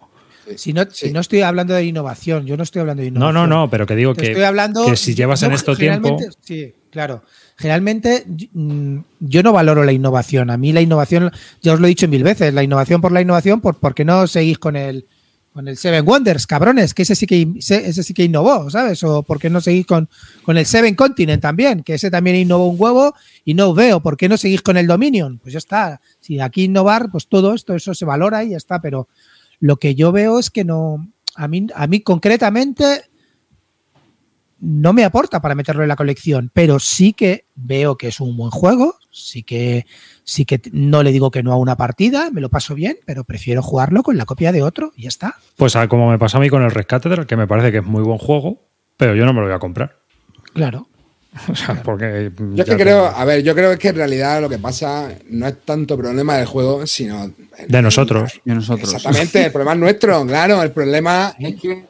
Si 0.57 0.73
no, 0.73 0.85
si 0.91 1.11
no 1.13 1.21
estoy 1.21 1.41
hablando 1.41 1.75
de 1.75 1.85
innovación, 1.85 2.47
yo 2.47 2.57
no 2.57 2.63
estoy 2.63 2.81
hablando 2.81 3.03
de 3.03 3.11
No, 3.11 3.17
innovación. 3.17 3.49
no, 3.51 3.61
no, 3.63 3.71
pero 3.71 3.87
que 3.87 3.97
digo 3.97 4.15
que, 4.15 4.27
estoy 4.27 4.45
hablando. 4.45 4.87
que 4.87 4.97
si 4.97 5.15
llevas 5.15 5.43
en 5.43 5.51
no, 5.51 5.57
esto 5.57 5.75
tiempo. 5.75 6.19
Sí, 6.43 6.73
claro. 6.91 7.23
Generalmente 7.57 8.25
mm, 8.53 8.99
yo 9.21 9.43
no 9.43 9.53
valoro 9.53 9.85
la 9.85 9.93
innovación. 9.93 10.51
A 10.51 10.57
mí 10.57 10.73
la 10.73 10.81
innovación, 10.83 11.33
ya 11.63 11.73
os 11.73 11.81
lo 11.81 11.87
he 11.87 11.89
dicho 11.89 12.09
mil 12.09 12.23
veces, 12.23 12.53
la 12.53 12.63
innovación 12.63 13.01
por 13.01 13.13
la 13.13 13.23
innovación, 13.23 13.61
por, 13.61 13.77
¿por 13.77 13.95
qué 13.95 14.05
no 14.05 14.27
seguís 14.27 14.59
con 14.59 14.77
el 14.77 15.07
con 15.55 15.69
el 15.69 15.77
Seven 15.77 16.05
Wonders, 16.05 16.49
cabrones? 16.49 16.95
Que 16.95 17.03
ese 17.03 17.15
sí 17.15 17.29
que 17.29 17.49
ese 17.61 18.03
sí 18.03 18.13
que 18.13 18.25
innovó, 18.25 18.69
¿sabes? 18.71 19.05
O 19.05 19.23
¿por 19.23 19.39
qué 19.39 19.49
no 19.49 19.61
seguís 19.61 19.87
con, 19.87 20.09
con 20.43 20.59
el 20.59 20.67
Seven 20.67 20.97
Continent 20.97 21.41
también? 21.41 21.85
Que 21.85 21.95
ese 21.95 22.11
también 22.11 22.35
innovó 22.35 22.67
un 22.67 22.77
huevo 22.77 23.15
y 23.45 23.55
no 23.55 23.73
veo. 23.73 24.01
¿Por 24.01 24.17
qué 24.17 24.29
no 24.29 24.37
seguís 24.37 24.63
con 24.63 24.77
el 24.77 24.89
Dominion? 24.89 25.39
Pues 25.39 25.53
ya 25.53 25.59
está. 25.59 26.01
Si 26.19 26.41
aquí 26.41 26.65
innovar, 26.65 27.09
pues 27.13 27.29
todo 27.29 27.55
esto, 27.55 27.73
eso 27.73 27.95
se 27.95 28.05
valora 28.05 28.43
y 28.43 28.51
ya 28.51 28.57
está. 28.57 28.81
Pero 28.81 29.07
lo 29.61 29.77
que 29.77 29.95
yo 29.95 30.11
veo 30.11 30.41
es 30.41 30.51
que 30.51 30.65
no. 30.65 31.09
A 31.37 31.47
mí, 31.47 31.69
a 31.73 31.87
mí 31.87 32.01
concretamente 32.01 33.05
no 34.59 34.93
me 34.93 35.05
aporta 35.05 35.41
para 35.41 35.55
meterlo 35.55 35.83
en 35.83 35.89
la 35.89 35.97
colección, 35.97 36.51
pero 36.53 36.81
sí 36.81 37.13
que 37.13 37.47
veo 37.55 37.97
que 37.97 38.09
es 38.09 38.19
un 38.19 38.37
buen 38.37 38.51
juego, 38.51 38.97
sí 39.13 39.45
que 39.45 39.87
sí 40.25 40.45
que 40.45 40.61
no 40.73 41.03
le 41.03 41.13
digo 41.13 41.31
que 41.31 41.43
no 41.43 41.53
a 41.53 41.57
una 41.57 41.77
partida, 41.77 42.31
me 42.31 42.41
lo 42.41 42.49
paso 42.49 42.75
bien, 42.75 42.99
pero 43.07 43.25
prefiero 43.25 43.63
jugarlo 43.63 44.03
con 44.03 44.17
la 44.17 44.25
copia 44.25 44.53
de 44.53 44.63
otro 44.63 44.93
y 44.97 45.03
ya 45.03 45.09
está. 45.09 45.37
Pues 45.57 45.77
ah, 45.77 45.87
como 45.89 46.11
me 46.11 46.19
pasó 46.19 46.39
a 46.39 46.41
mí 46.41 46.49
con 46.49 46.63
el 46.63 46.71
Rescate, 46.71 47.27
que 47.27 47.37
me 47.37 47.47
parece 47.47 47.71
que 47.71 47.79
es 47.79 47.85
muy 47.85 48.03
buen 48.03 48.19
juego, 48.19 48.63
pero 48.97 49.15
yo 49.15 49.25
no 49.25 49.33
me 49.33 49.41
lo 49.41 49.47
voy 49.47 49.55
a 49.55 49.59
comprar. 49.59 49.97
Claro. 50.53 50.89
O 51.49 51.57
sea, 51.57 51.83
porque. 51.83 52.31
Yo 52.55 52.63
es 52.63 52.71
que 52.71 52.77
creo, 52.77 53.07
a 53.07 53.25
ver, 53.25 53.43
yo 53.43 53.57
creo 53.57 53.77
que 53.77 53.89
en 53.89 53.97
realidad 53.97 54.41
lo 54.41 54.49
que 54.49 54.59
pasa 54.59 55.09
no 55.31 55.49
es 55.49 55.57
tanto 55.65 55.97
problema 55.99 56.37
del 56.37 56.47
juego, 56.47 56.87
sino 56.87 57.29
De 57.67 57.83
nosotros. 57.83 58.41
Y 58.45 58.51
nosotros. 58.51 58.95
Exactamente, 58.95 59.47
el 59.47 59.51
problema 59.51 59.73
es 59.73 59.79
nuestro, 59.79 60.25
claro. 60.27 60.63
El 60.63 60.71
problema 60.71 61.35
es 61.41 61.61
que 61.61 61.85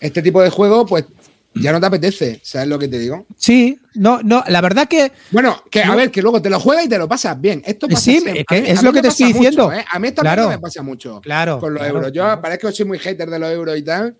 este 0.00 0.20
tipo 0.20 0.42
de 0.42 0.50
juego, 0.50 0.84
pues 0.84 1.06
ya 1.54 1.72
no 1.72 1.80
te 1.80 1.86
apetece, 1.86 2.40
¿sabes 2.44 2.68
lo 2.68 2.78
que 2.78 2.88
te 2.88 2.98
digo? 2.98 3.26
Sí, 3.36 3.78
no, 3.94 4.20
no, 4.22 4.42
la 4.46 4.60
verdad 4.60 4.86
que 4.88 5.12
Bueno, 5.30 5.62
que 5.70 5.82
a 5.82 5.94
ver, 5.96 6.10
que 6.10 6.22
luego 6.22 6.40
te 6.40 6.48
lo 6.50 6.60
juegas 6.60 6.84
y 6.84 6.88
te 6.88 6.96
lo 6.98 7.08
pasas 7.08 7.40
bien. 7.40 7.62
Esto 7.66 7.88
pasa 7.88 8.00
Sí, 8.00 8.20
siempre. 8.20 8.32
mí- 8.50 8.68
es 8.68 8.82
lo 8.82 8.92
que 8.92 9.02
te 9.02 9.08
estoy 9.08 9.26
mucho, 9.26 9.38
diciendo. 9.38 9.72
¿eh? 9.72 9.84
A 9.90 9.98
mí 9.98 10.08
esta 10.08 10.22
Claro. 10.22 10.48
me 10.48 10.58
pasa 10.58 10.82
mucho 10.82 11.20
Claro, 11.20 11.58
con 11.58 11.74
los 11.74 11.82
claro, 11.82 11.96
euros. 11.96 12.12
Yo 12.12 12.22
claro. 12.22 12.40
parezco 12.40 12.68
que 12.68 12.74
soy 12.74 12.86
muy 12.86 12.98
hater 12.98 13.28
de 13.28 13.38
los 13.38 13.50
euros 13.50 13.76
y 13.76 13.82
tal, 13.82 14.16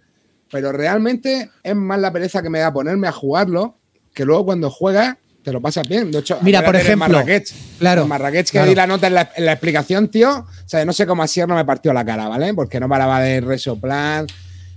pero 0.51 0.73
realmente 0.73 1.51
es 1.63 1.77
más 1.77 2.01
la 2.01 2.13
pereza 2.13 2.43
que 2.43 2.51
me 2.51 2.59
da 2.59 2.73
ponerme 2.73 3.07
a 3.07 3.13
jugarlo 3.13 3.77
que 4.13 4.25
luego 4.25 4.47
cuando 4.47 4.69
juegas 4.71 5.17
te 5.45 5.53
lo 5.53 5.61
pasas 5.63 5.89
bien. 5.89 6.11
De 6.11 6.19
hecho, 6.19 6.37
Mira, 6.43 6.63
por 6.65 6.77
ejemplo, 6.77 7.09
Marrakech. 7.09 7.55
claro, 7.79 8.07
Marrakech 8.07 8.51
que 8.51 8.63
di 8.65 8.75
la 8.75 8.87
nota 8.87 9.07
en 9.07 9.15
la, 9.15 9.31
en 9.37 9.47
la 9.47 9.53
explicación, 9.53 10.09
tío. 10.09 10.31
O 10.41 10.69
sea, 10.69 10.85
no 10.85 10.93
sé 10.93 11.07
cómo 11.07 11.23
así 11.23 11.41
no 11.41 11.55
me 11.55 11.65
partió 11.65 11.93
la 11.95 12.05
cara, 12.05 12.29
¿vale? 12.29 12.53
Porque 12.53 12.79
no 12.79 12.89
paraba 12.91 13.21
de 13.21 13.41
resoplar 13.41 14.27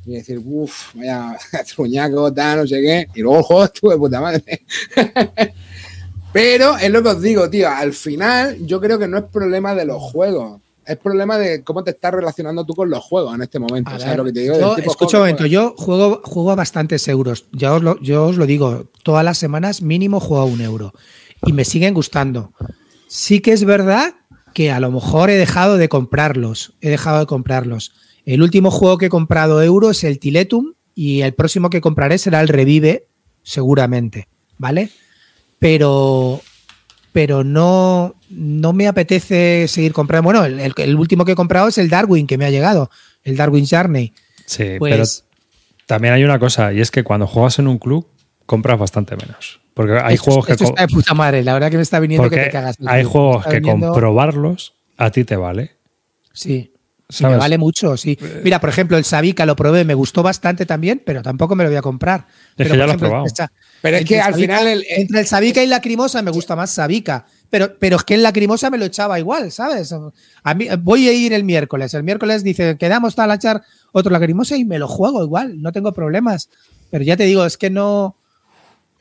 y 0.05 0.13
decir, 0.15 0.41
uff, 0.43 0.93
vaya 0.95 1.37
truñaco, 1.75 2.33
tal, 2.33 2.59
no 2.59 2.67
sé 2.67 2.81
qué. 2.81 3.07
Y 3.15 3.21
luego 3.21 3.37
el 3.37 3.43
juego 3.43 3.63
estuvo 3.65 3.91
de 3.91 3.97
puta 3.97 4.21
madre. 4.21 4.63
Pero 6.33 6.77
es 6.77 6.89
lo 6.89 7.03
que 7.03 7.09
os 7.09 7.21
digo, 7.21 7.49
tío. 7.49 7.69
Al 7.69 7.93
final, 7.93 8.57
yo 8.65 8.81
creo 8.81 8.97
que 8.97 9.07
no 9.07 9.17
es 9.19 9.23
problema 9.25 9.75
de 9.75 9.85
los 9.85 10.01
juegos. 10.01 10.59
Es 10.85 10.97
problema 10.97 11.37
de 11.37 11.63
cómo 11.63 11.83
te 11.83 11.91
estás 11.91 12.11
relacionando 12.13 12.65
tú 12.65 12.73
con 12.73 12.89
los 12.89 13.03
juegos 13.03 13.33
en 13.35 13.41
este 13.43 13.59
momento. 13.59 13.91
A 13.91 13.93
¿Sabes 13.93 14.07
ver, 14.07 14.17
lo 14.17 14.23
que 14.25 14.33
te 14.33 14.39
digo? 14.41 14.59
yo- 14.59 14.77
escucha 14.77 15.17
un 15.17 15.21
momento, 15.23 15.45
yo 15.45 15.75
juego, 15.77 16.21
juego 16.25 16.51
a 16.51 16.55
bastantes 16.55 17.07
euros. 17.07 17.45
Ya 17.53 17.73
os 17.73 17.83
lo, 17.83 17.99
yo 18.01 18.25
os 18.25 18.35
lo 18.37 18.45
digo, 18.45 18.89
todas 19.03 19.23
las 19.23 19.37
semanas 19.37 19.81
mínimo 19.81 20.19
juego 20.19 20.43
a 20.43 20.45
un 20.45 20.59
euro. 20.59 20.93
Y 21.45 21.53
me 21.53 21.63
siguen 21.65 21.93
gustando. 21.93 22.51
Sí 23.07 23.39
que 23.39 23.53
es 23.53 23.63
verdad 23.63 24.15
que 24.53 24.71
a 24.71 24.79
lo 24.79 24.91
mejor 24.91 25.29
he 25.29 25.35
dejado 25.37 25.77
de 25.77 25.87
comprarlos. 25.87 26.73
He 26.81 26.89
dejado 26.89 27.19
de 27.19 27.25
comprarlos. 27.27 27.93
El 28.25 28.41
último 28.41 28.71
juego 28.71 28.97
que 28.97 29.07
he 29.07 29.09
comprado 29.09 29.61
euro 29.61 29.91
es 29.91 30.03
el 30.03 30.19
Tiletum 30.19 30.73
y 30.95 31.21
el 31.21 31.33
próximo 31.33 31.69
que 31.69 31.81
compraré 31.81 32.17
será 32.17 32.39
el 32.41 32.47
Revive, 32.47 33.07
seguramente, 33.41 34.27
¿vale? 34.57 34.89
Pero, 35.59 36.41
pero 37.11 37.43
no, 37.43 38.15
no 38.29 38.73
me 38.73 38.87
apetece 38.87 39.67
seguir 39.67 39.93
comprando. 39.93 40.23
Bueno, 40.23 40.45
el, 40.45 40.59
el- 40.59 40.73
el 40.77 40.95
último 40.95 41.25
que 41.25 41.33
he 41.33 41.35
comprado 41.35 41.67
es 41.67 41.77
el 41.77 41.89
Darwin 41.89 42.27
que 42.27 42.37
me 42.37 42.45
ha 42.45 42.49
llegado, 42.49 42.89
el 43.23 43.35
Darwin 43.37 43.65
Journey. 43.67 44.13
Sí, 44.45 44.75
Pues- 44.79 44.91
pero 44.93 45.85
también 45.85 46.13
hay 46.13 46.23
una 46.23 46.39
cosa, 46.39 46.73
y 46.73 46.79
es 46.81 46.91
que 46.91 47.03
cuando 47.03 47.27
juegas 47.27 47.59
en 47.59 47.67
un 47.67 47.77
club, 47.77 48.07
compras 48.45 48.79
bastante 48.79 49.15
menos. 49.15 49.59
Porque 49.73 49.97
hay 49.97 50.15
Esto- 50.15 50.25
juegos 50.25 50.45
que. 50.45 50.51
esto 50.53 50.65
está 50.65 50.81
de 50.85 50.87
puta 50.93 51.13
madre, 51.13 51.43
la 51.43 51.53
verdad 51.53 51.71
que 51.71 51.77
me 51.77 51.83
está 51.83 51.99
viniendo 51.99 52.29
que 52.29 52.37
te 52.37 52.49
cagas. 52.51 52.77
hay 52.85 53.03
juegos 53.03 53.45
que 53.47 53.59
viniendo- 53.59 53.87
comprobarlos 53.87 54.73
a 54.97 55.09
ti 55.11 55.23
te 55.23 55.35
vale. 55.35 55.71
Sí. 56.33 56.72
Me 57.21 57.37
vale 57.37 57.57
mucho, 57.57 57.95
sí. 57.97 58.17
Mira, 58.43 58.59
por 58.59 58.69
ejemplo, 58.69 58.97
el 58.97 59.03
Sabica 59.05 59.45
lo 59.45 59.55
probé, 59.55 59.83
me 59.85 59.93
gustó 59.93 60.23
bastante 60.23 60.65
también, 60.65 61.01
pero 61.05 61.21
tampoco 61.21 61.55
me 61.55 61.63
lo 61.63 61.69
voy 61.69 61.77
a 61.77 61.81
comprar. 61.81 62.25
Pero, 62.55 62.71
que 62.71 62.77
ya 62.77 62.83
por 62.83 62.87
lo 62.87 62.91
ejemplo, 62.91 63.07
probado. 63.09 63.25
esta- 63.27 63.51
Pero 63.81 63.97
es 63.97 64.05
que 64.05 64.19
al 64.21 64.33
Sabica- 64.33 64.53
final 64.57 64.67
el- 64.67 64.85
el- 64.89 65.01
entre 65.01 65.19
el 65.19 65.27
Sabica 65.27 65.61
y 65.63 65.67
la 65.67 65.75
Lacrimosa 65.77 66.21
me 66.21 66.31
gusta 66.31 66.55
más 66.55 66.71
Sabica. 66.71 67.25
Pero, 67.49 67.77
pero 67.77 67.97
es 67.97 68.03
que 68.03 68.15
el 68.15 68.23
Lacrimosa 68.23 68.69
me 68.69 68.77
lo 68.77 68.85
echaba 68.85 69.19
igual, 69.19 69.51
¿sabes? 69.51 69.93
A 70.43 70.53
mí, 70.55 70.67
voy 70.79 71.07
a 71.07 71.13
ir 71.13 71.33
el 71.33 71.43
miércoles. 71.43 71.93
El 71.93 72.03
miércoles 72.03 72.43
dice, 72.43 72.77
quedamos 72.77 73.13
tal 73.15 73.29
a 73.31 73.35
echar 73.35 73.61
otro 73.91 74.11
Lacrimosa 74.11 74.57
y 74.57 74.65
me 74.65 74.79
lo 74.79 74.87
juego 74.87 75.23
igual, 75.23 75.61
no 75.61 75.71
tengo 75.71 75.91
problemas. 75.93 76.49
Pero 76.89 77.03
ya 77.03 77.15
te 77.17 77.23
digo, 77.25 77.45
es 77.45 77.57
que 77.57 77.69
no. 77.69 78.15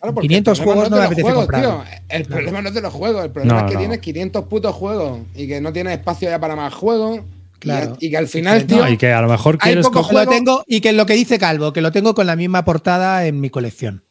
Claro, 0.00 0.14
porque 0.14 0.26
500 0.28 0.58
el 0.58 0.64
problema 0.64 0.74
juegos 0.82 0.90
no 0.90 0.96
es 0.96 1.00
me 1.00 1.06
apetece 1.06 1.22
juegos, 1.22 1.44
comprarlo. 1.44 1.84
tío. 1.84 2.00
El 2.08 2.24
problema 2.24 2.60
no 2.62 2.68
es 2.70 2.74
de 2.74 2.80
los 2.80 2.92
juegos, 2.92 3.24
el 3.24 3.30
problema 3.30 3.54
No, 3.54 3.60
es 3.60 3.70
que 3.70 3.74
no. 3.74 3.80
tienes 3.80 3.98
500 4.00 4.44
putos 4.46 4.74
juegos 4.74 5.20
y 5.36 5.46
que 5.46 5.60
no 5.60 5.72
tienes 5.72 5.92
espacio 5.96 6.28
ya 6.28 6.40
para 6.40 6.56
más 6.56 6.74
juegos. 6.74 7.20
Y- 7.62 7.64
Claro. 7.64 7.96
Y, 8.00 8.10
que 8.10 8.16
al 8.16 8.28
final, 8.28 8.66
tío. 8.66 8.78
No, 8.78 8.88
y 8.90 8.96
que 8.96 9.12
a 9.12 9.20
lo 9.22 9.28
mejor 9.28 9.56
hay 9.60 9.70
quieres. 9.72 9.86
poco 9.86 10.02
co- 10.02 10.08
Que 10.08 10.14
lo 10.14 10.18
juego- 10.20 10.32
tengo 10.32 10.64
y 10.66 10.80
que 10.80 10.92
lo 10.92 11.06
que 11.06 11.14
dice 11.14 11.38
Calvo, 11.38 11.72
que 11.72 11.80
lo 11.80 11.92
tengo 11.92 12.14
con 12.14 12.26
la 12.26 12.36
misma 12.36 12.64
portada 12.64 13.26
en 13.26 13.40
mi 13.40 13.50
colección. 13.50 14.02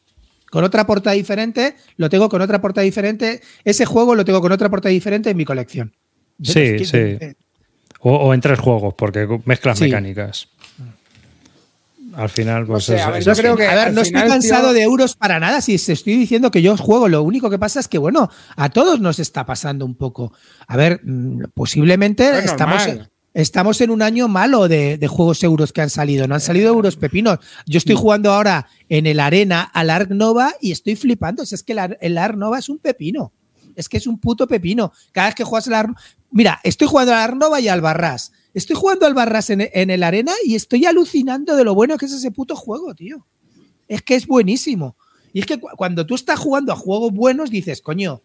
Con 0.50 0.64
otra 0.64 0.86
portada 0.86 1.14
diferente, 1.14 1.76
lo 1.96 2.10
tengo 2.10 2.28
con 2.28 2.42
otra 2.42 2.60
portada 2.60 2.84
diferente. 2.84 3.40
Ese 3.64 3.86
juego 3.86 4.14
lo 4.14 4.24
tengo 4.24 4.40
con 4.40 4.52
otra 4.52 4.68
portada 4.68 4.90
diferente 4.92 5.30
en 5.30 5.36
mi 5.36 5.44
colección. 5.44 5.94
Sí, 6.42 6.84
sí. 6.84 7.18
O, 8.00 8.16
o 8.16 8.34
en 8.34 8.40
tres 8.40 8.58
juegos, 8.58 8.94
porque 8.98 9.26
mezclas 9.46 9.78
Sí. 9.78 9.84
mecánicas. 9.84 10.48
Al 12.14 12.28
final, 12.28 12.66
pues 12.66 12.84
sé, 12.84 12.96
es- 12.96 13.00
a 13.02 13.10
ver, 13.10 13.24
yo 13.24 13.32
creo 13.32 13.56
que 13.56 13.66
a 13.66 13.74
ver, 13.74 13.94
no 13.94 14.04
final, 14.04 14.24
estoy 14.24 14.28
cansado 14.38 14.64
tío- 14.68 14.72
de 14.74 14.82
euros 14.82 15.16
para 15.16 15.40
nada. 15.40 15.62
Si 15.62 15.78
te 15.78 15.92
estoy 15.94 16.16
diciendo 16.18 16.50
que 16.50 16.60
yo 16.60 16.76
juego, 16.76 17.08
lo 17.08 17.22
único 17.22 17.48
que 17.48 17.58
pasa 17.58 17.80
es 17.80 17.88
que, 17.88 17.96
bueno, 17.96 18.28
a 18.56 18.68
todos 18.68 19.00
nos 19.00 19.18
está 19.18 19.46
pasando 19.46 19.86
un 19.86 19.94
poco. 19.94 20.34
A 20.66 20.76
ver, 20.76 21.00
mm, 21.02 21.44
posiblemente 21.54 22.28
Es 22.40 22.44
estamos, 22.46 22.86
normal. 22.86 23.10
Estamos 23.34 23.80
en 23.80 23.90
un 23.90 24.02
año 24.02 24.28
malo 24.28 24.68
de, 24.68 24.98
de 24.98 25.08
juegos 25.08 25.42
euros 25.42 25.72
que 25.72 25.80
han 25.80 25.90
salido. 25.90 26.26
No 26.28 26.34
han 26.34 26.40
salido 26.40 26.68
euros 26.68 26.96
pepinos. 26.96 27.38
Yo 27.66 27.78
estoy 27.78 27.94
jugando 27.94 28.32
ahora 28.32 28.66
en 28.88 29.06
el 29.06 29.20
Arena 29.20 29.62
al 29.62 29.90
Ark 29.90 30.10
Nova 30.10 30.54
y 30.60 30.72
estoy 30.72 30.96
flipando. 30.96 31.42
O 31.42 31.46
sea, 31.46 31.56
es 31.56 31.62
que 31.62 31.72
el, 31.72 31.96
el 32.00 32.38
Nova 32.38 32.58
es 32.58 32.68
un 32.68 32.78
pepino. 32.78 33.32
Es 33.74 33.88
que 33.88 33.96
es 33.96 34.06
un 34.06 34.18
puto 34.18 34.46
pepino. 34.46 34.92
Cada 35.12 35.28
vez 35.28 35.34
que 35.34 35.44
juegas 35.44 35.66
al 35.68 35.74
Ark 35.74 35.96
Mira, 36.34 36.60
estoy 36.64 36.88
jugando 36.88 37.12
al 37.12 37.18
Ark 37.18 37.36
Nova 37.36 37.60
y 37.60 37.68
al 37.68 37.82
Barras. 37.82 38.32
Estoy 38.54 38.74
jugando 38.76 39.06
al 39.06 39.12
Barras 39.14 39.50
en, 39.50 39.68
en 39.72 39.90
el 39.90 40.02
Arena 40.02 40.32
y 40.46 40.54
estoy 40.54 40.86
alucinando 40.86 41.56
de 41.56 41.64
lo 41.64 41.74
bueno 41.74 41.98
que 41.98 42.06
es 42.06 42.12
ese 42.12 42.30
puto 42.30 42.56
juego, 42.56 42.94
tío. 42.94 43.26
Es 43.86 44.00
que 44.02 44.14
es 44.14 44.26
buenísimo. 44.26 44.96
Y 45.34 45.40
es 45.40 45.46
que 45.46 45.58
cu- 45.60 45.68
cuando 45.76 46.06
tú 46.06 46.14
estás 46.14 46.38
jugando 46.38 46.72
a 46.72 46.76
juegos 46.76 47.12
buenos, 47.12 47.50
dices, 47.50 47.82
coño, 47.82 48.22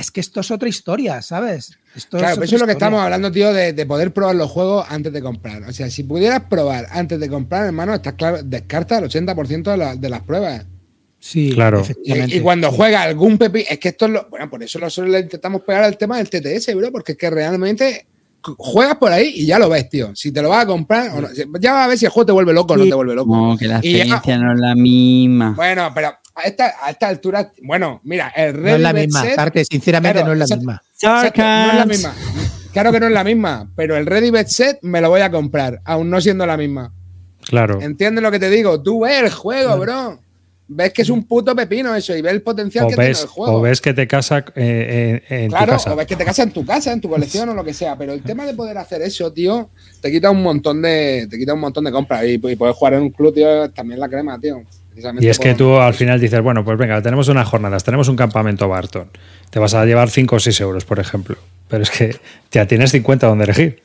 es 0.00 0.10
que 0.10 0.20
esto 0.20 0.40
es 0.40 0.50
otra 0.50 0.68
historia, 0.68 1.22
¿sabes? 1.22 1.78
Esto 1.94 2.18
Claro, 2.18 2.34
pero 2.34 2.34
otra 2.34 2.44
eso 2.44 2.54
es 2.56 2.60
lo 2.60 2.66
que 2.66 2.72
historia. 2.72 2.72
estamos 2.72 3.00
hablando, 3.02 3.30
tío, 3.32 3.52
de, 3.52 3.72
de 3.72 3.86
poder 3.86 4.12
probar 4.12 4.34
los 4.36 4.50
juegos 4.50 4.86
antes 4.88 5.12
de 5.12 5.20
comprar. 5.22 5.62
O 5.64 5.72
sea, 5.72 5.90
si 5.90 6.02
pudieras 6.04 6.42
probar 6.50 6.86
antes 6.90 7.18
de 7.20 7.28
comprar, 7.28 7.66
hermano, 7.66 7.94
estás 7.94 8.14
claro, 8.14 8.38
descarta 8.42 8.98
el 8.98 9.04
80% 9.04 9.70
de, 9.70 9.76
la- 9.76 9.96
de 9.96 10.08
las 10.08 10.20
pruebas. 10.22 10.66
Sí, 11.18 11.50
Claro. 11.52 11.78
Y, 11.78 11.82
efectivamente. 11.82 12.36
y 12.36 12.40
cuando 12.40 12.70
juega 12.72 13.02
algún 13.02 13.36
pepi, 13.36 13.64
es 13.68 13.78
que 13.78 13.88
esto 13.90 14.06
es 14.06 14.12
lo. 14.12 14.28
Bueno, 14.30 14.48
por 14.48 14.62
eso 14.62 14.78
nosotros 14.78 15.12
le 15.12 15.20
intentamos 15.20 15.60
pegar 15.62 15.82
al 15.84 15.98
tema 15.98 16.16
del 16.16 16.30
TTS, 16.30 16.74
bro, 16.74 16.90
porque 16.90 17.12
es 17.12 17.18
que 17.18 17.28
realmente 17.28 18.06
juegas 18.42 18.96
por 18.96 19.12
ahí 19.12 19.30
y 19.36 19.44
ya 19.44 19.58
lo 19.58 19.68
ves, 19.68 19.86
tío. 19.90 20.16
Si 20.16 20.32
te 20.32 20.40
lo 20.40 20.48
vas 20.48 20.64
a 20.64 20.66
comprar 20.66 21.10
o 21.10 21.20
no. 21.20 21.28
Ya 21.60 21.74
vas 21.74 21.84
a 21.84 21.88
ver 21.88 21.98
si 21.98 22.06
el 22.06 22.10
juego 22.10 22.24
te 22.24 22.32
vuelve 22.32 22.54
loco 22.54 22.72
o 22.72 22.76
no 22.78 22.84
te 22.86 22.94
vuelve 22.94 23.14
loco. 23.14 23.36
No, 23.36 23.58
que 23.58 23.66
la 23.68 23.80
Y 23.82 23.92
ya- 23.92 23.98
experiencia 24.16 24.38
no 24.38 24.54
es 24.54 24.60
la 24.60 24.74
misma. 24.74 25.52
Bueno, 25.54 25.90
pero 25.94 26.12
a 26.40 26.48
esta, 26.48 26.74
a 26.82 26.90
esta 26.90 27.08
altura, 27.08 27.52
bueno, 27.62 28.00
mira, 28.04 28.28
el 28.34 28.54
Red 28.54 28.62
No 28.62 28.76
es 28.76 28.80
la 28.80 28.92
misma, 28.92 29.22
Set- 29.22 29.64
sinceramente 29.70 30.18
Claro, 30.20 30.26
no 30.28 30.32
es 30.32 30.38
la 30.38 30.44
exacto. 30.44 30.60
misma. 30.60 30.82
Exacto, 30.94 31.42
no 31.42 31.70
es 31.70 31.76
la 31.76 31.86
misma. 31.86 32.14
Claro 32.72 32.92
que 32.92 33.00
no 33.00 33.06
es 33.06 33.12
la 33.12 33.24
misma, 33.24 33.70
pero 33.74 33.96
el 33.96 34.06
Ready 34.06 34.30
Bet 34.30 34.46
Set 34.48 34.78
me 34.82 35.00
lo 35.00 35.08
voy 35.10 35.20
a 35.22 35.30
comprar, 35.30 35.80
aún 35.84 36.08
no 36.10 36.20
siendo 36.20 36.46
la 36.46 36.56
misma. 36.56 36.92
claro. 37.48 37.80
¿Entiendes 37.80 38.22
lo 38.22 38.30
que 38.30 38.38
te 38.38 38.50
digo? 38.50 38.80
Tú 38.82 39.00
ves 39.00 39.22
el 39.22 39.30
juego, 39.30 39.76
bro. 39.78 40.18
Ves 40.72 40.92
que 40.92 41.02
es 41.02 41.10
un 41.10 41.24
puto 41.26 41.56
pepino 41.56 41.92
eso 41.96 42.16
y 42.16 42.22
ves 42.22 42.32
el 42.32 42.42
potencial 42.42 42.84
O 42.84 42.88
que 42.90 42.94
tiene 42.94 43.08
ves, 43.08 43.22
el 43.22 43.26
juego. 43.26 43.54
o 43.56 43.60
ves 43.60 43.80
que 43.80 43.92
te 43.92 44.06
casa 44.06 44.38
eh, 44.54 45.20
eh, 45.28 45.44
en 45.46 45.48
tu 45.50 45.56
claro, 45.56 45.72
casa. 45.72 45.92
o 45.92 45.96
ves 45.96 46.06
que 46.06 46.14
te 46.14 46.24
casas 46.24 46.46
en 46.46 46.52
tu 46.52 46.64
casa, 46.64 46.92
en 46.92 47.00
tu 47.00 47.08
colección 47.08 47.48
o 47.48 47.54
lo 47.54 47.64
que 47.64 47.74
sea. 47.74 47.96
Pero 47.98 48.12
el 48.12 48.22
tema 48.22 48.46
de 48.46 48.54
poder 48.54 48.78
hacer 48.78 49.02
eso, 49.02 49.32
tío, 49.32 49.68
te 50.00 50.12
quita 50.12 50.30
un 50.30 50.40
montón 50.44 50.80
de, 50.80 51.26
te 51.28 51.36
quita 51.36 51.54
un 51.54 51.60
montón 51.60 51.82
de 51.82 51.90
compras. 51.90 52.22
Y, 52.24 52.34
y 52.34 52.54
poder 52.54 52.72
jugar 52.74 52.94
en 52.94 53.02
un 53.02 53.10
club, 53.10 53.34
tío, 53.34 53.68
también 53.72 53.98
la 53.98 54.08
crema, 54.08 54.38
tío. 54.38 54.62
Precisamente 55.00 55.26
Y 55.26 55.28
es 55.30 55.38
que 55.38 55.54
tú 55.54 55.76
al 55.76 55.94
final 55.94 56.20
dices, 56.20 56.40
bueno, 56.42 56.64
pues 56.64 56.76
venga, 56.78 57.00
tenemos 57.02 57.28
unas 57.28 57.48
jornadas, 57.48 57.82
tenemos 57.84 58.08
un 58.08 58.16
campamento 58.16 58.68
Barton. 58.68 59.08
Te 59.50 59.58
vas 59.58 59.74
a 59.74 59.84
llevar 59.84 60.10
5 60.10 60.36
o 60.36 60.40
6 60.40 60.60
euros, 60.60 60.84
por 60.84 60.98
ejemplo. 60.98 61.36
Pero 61.68 61.82
es 61.82 61.90
que 61.90 62.16
ya 62.50 62.66
tienes 62.66 62.90
50 62.92 63.26
donde 63.26 63.44
elegir. 63.44 63.82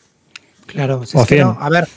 Claro, 0.66 1.06
si 1.06 1.18
O 1.18 1.22
es 1.22 1.28
que 1.28 1.36
100. 1.36 1.48
no, 1.48 1.58
a 1.60 1.70
ver. 1.70 1.88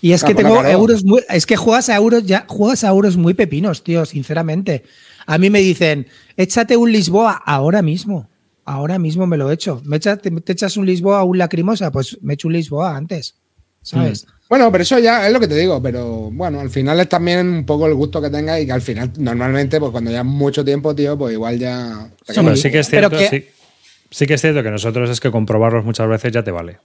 Y 0.00 0.12
es 0.12 0.22
que 0.24 0.34
tengo 0.34 0.64
euros 0.64 1.04
muy, 1.04 1.22
es 1.28 1.46
que 1.46 1.56
juegas 1.56 1.88
a 1.88 1.96
euros 1.96 2.24
ya, 2.24 2.44
juegas 2.48 2.84
a 2.84 2.88
euros 2.88 3.16
muy 3.16 3.34
pepinos, 3.34 3.82
tío, 3.82 4.04
sinceramente. 4.06 4.84
A 5.26 5.36
mí 5.38 5.50
me 5.50 5.60
dicen, 5.60 6.06
échate 6.36 6.76
un 6.76 6.92
Lisboa 6.92 7.42
ahora 7.44 7.82
mismo. 7.82 8.28
Ahora 8.64 8.98
mismo 8.98 9.26
me 9.26 9.36
lo 9.36 9.50
he 9.50 9.54
hecho. 9.54 9.82
¿Me 9.84 9.96
echa- 9.98 10.16
te, 10.16 10.30
te 10.30 10.52
echas 10.52 10.76
un 10.76 10.86
Lisboa 10.86 11.22
o 11.22 11.26
un 11.26 11.38
lacrimosa? 11.38 11.90
Pues 11.90 12.18
me 12.22 12.34
echo 12.34 12.48
un 12.48 12.54
Lisboa 12.54 12.96
antes. 12.96 13.34
¿Sabes? 13.82 14.26
Bueno, 14.54 14.70
pero 14.70 14.82
eso 14.82 15.00
ya 15.00 15.26
es 15.26 15.32
lo 15.32 15.40
que 15.40 15.48
te 15.48 15.56
digo, 15.56 15.82
pero 15.82 16.30
bueno, 16.30 16.60
al 16.60 16.70
final 16.70 17.00
es 17.00 17.08
también 17.08 17.48
un 17.48 17.66
poco 17.66 17.88
el 17.88 17.94
gusto 17.94 18.22
que 18.22 18.30
tengas 18.30 18.60
y 18.60 18.66
que 18.66 18.70
al 18.70 18.82
final, 18.82 19.10
normalmente, 19.18 19.80
pues 19.80 19.90
cuando 19.90 20.12
ya 20.12 20.22
mucho 20.22 20.64
tiempo, 20.64 20.94
tío, 20.94 21.18
pues 21.18 21.32
igual 21.32 21.58
ya. 21.58 22.08
Sí, 22.24 22.70
que 22.70 22.78
es 22.78 22.88
cierto, 22.88 23.10
que- 23.18 23.28
sí, 23.28 23.44
sí 24.12 24.26
que 24.28 24.34
es 24.34 24.40
cierto 24.40 24.62
que 24.62 24.70
nosotros 24.70 25.10
es 25.10 25.18
que 25.18 25.32
comprobarlos 25.32 25.84
muchas 25.84 26.06
veces 26.08 26.30
ya 26.30 26.44
te 26.44 26.52
vale. 26.52 26.78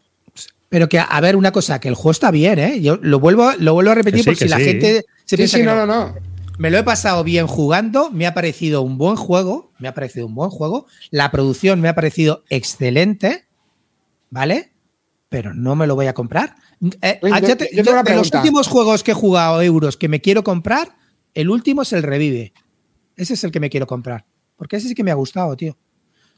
Pero 0.69 0.89
que, 0.89 0.97
a 0.97 1.21
ver, 1.21 1.35
una 1.35 1.51
cosa, 1.51 1.79
que 1.79 1.89
el 1.89 1.93
juego 1.93 2.09
está 2.09 2.31
bien, 2.31 2.57
¿eh? 2.57 2.81
Yo 2.81 2.97
lo 3.03 3.19
vuelvo, 3.19 3.51
lo 3.59 3.75
vuelvo 3.75 3.91
a 3.91 3.95
repetir 3.95 4.21
Que 4.21 4.23
sí, 4.23 4.29
por 4.31 4.37
si 4.37 4.47
la 4.47 4.57
gente 4.57 4.93
se 5.25 5.35
Sí, 5.35 5.37
piensa 5.37 5.57
sí, 5.57 5.61
que 5.61 5.67
no, 5.67 5.75
no. 5.75 5.85
no, 5.85 6.05
no. 6.07 6.15
Me 6.57 6.71
lo 6.71 6.79
he 6.79 6.83
pasado 6.83 7.23
bien 7.23 7.45
jugando, 7.45 8.09
me 8.09 8.25
ha 8.25 8.33
parecido 8.33 8.81
un 8.81 8.97
buen 8.97 9.15
juego, 9.15 9.71
me 9.77 9.87
ha 9.87 9.93
parecido 9.93 10.25
un 10.25 10.33
buen 10.33 10.49
juego, 10.49 10.87
la 11.11 11.29
producción 11.29 11.81
me 11.81 11.89
ha 11.89 11.93
parecido 11.93 12.43
excelente, 12.49 13.45
¿vale? 14.31 14.71
Pero 15.29 15.53
no 15.53 15.75
me 15.75 15.85
lo 15.85 15.93
voy 15.93 16.07
a 16.07 16.15
comprar. 16.15 16.55
Eh, 17.01 17.19
ah, 17.31 17.39
yo- 17.41 17.47
ya 17.47 17.55
te- 17.57 17.69
yo 17.73 17.83
tengo 17.83 17.85
yo- 17.85 17.91
una 17.91 18.03
de 18.03 18.15
los 18.15 18.31
últimos 18.33 18.67
juegos 18.67 19.03
que 19.03 19.11
he 19.11 19.13
jugado 19.13 19.61
euros 19.61 19.97
que 19.97 20.07
me 20.07 20.21
quiero 20.21 20.43
comprar, 20.43 20.95
el 21.33 21.49
último 21.49 21.81
es 21.81 21.93
el 21.93 22.03
Revive. 22.03 22.53
Ese 23.15 23.33
es 23.33 23.43
el 23.43 23.51
que 23.51 23.59
me 23.59 23.69
quiero 23.69 23.85
comprar. 23.87 24.25
Porque 24.55 24.77
ese 24.77 24.87
sí 24.87 24.95
que 24.95 25.03
me 25.03 25.11
ha 25.11 25.15
gustado, 25.15 25.55
tío. 25.57 25.77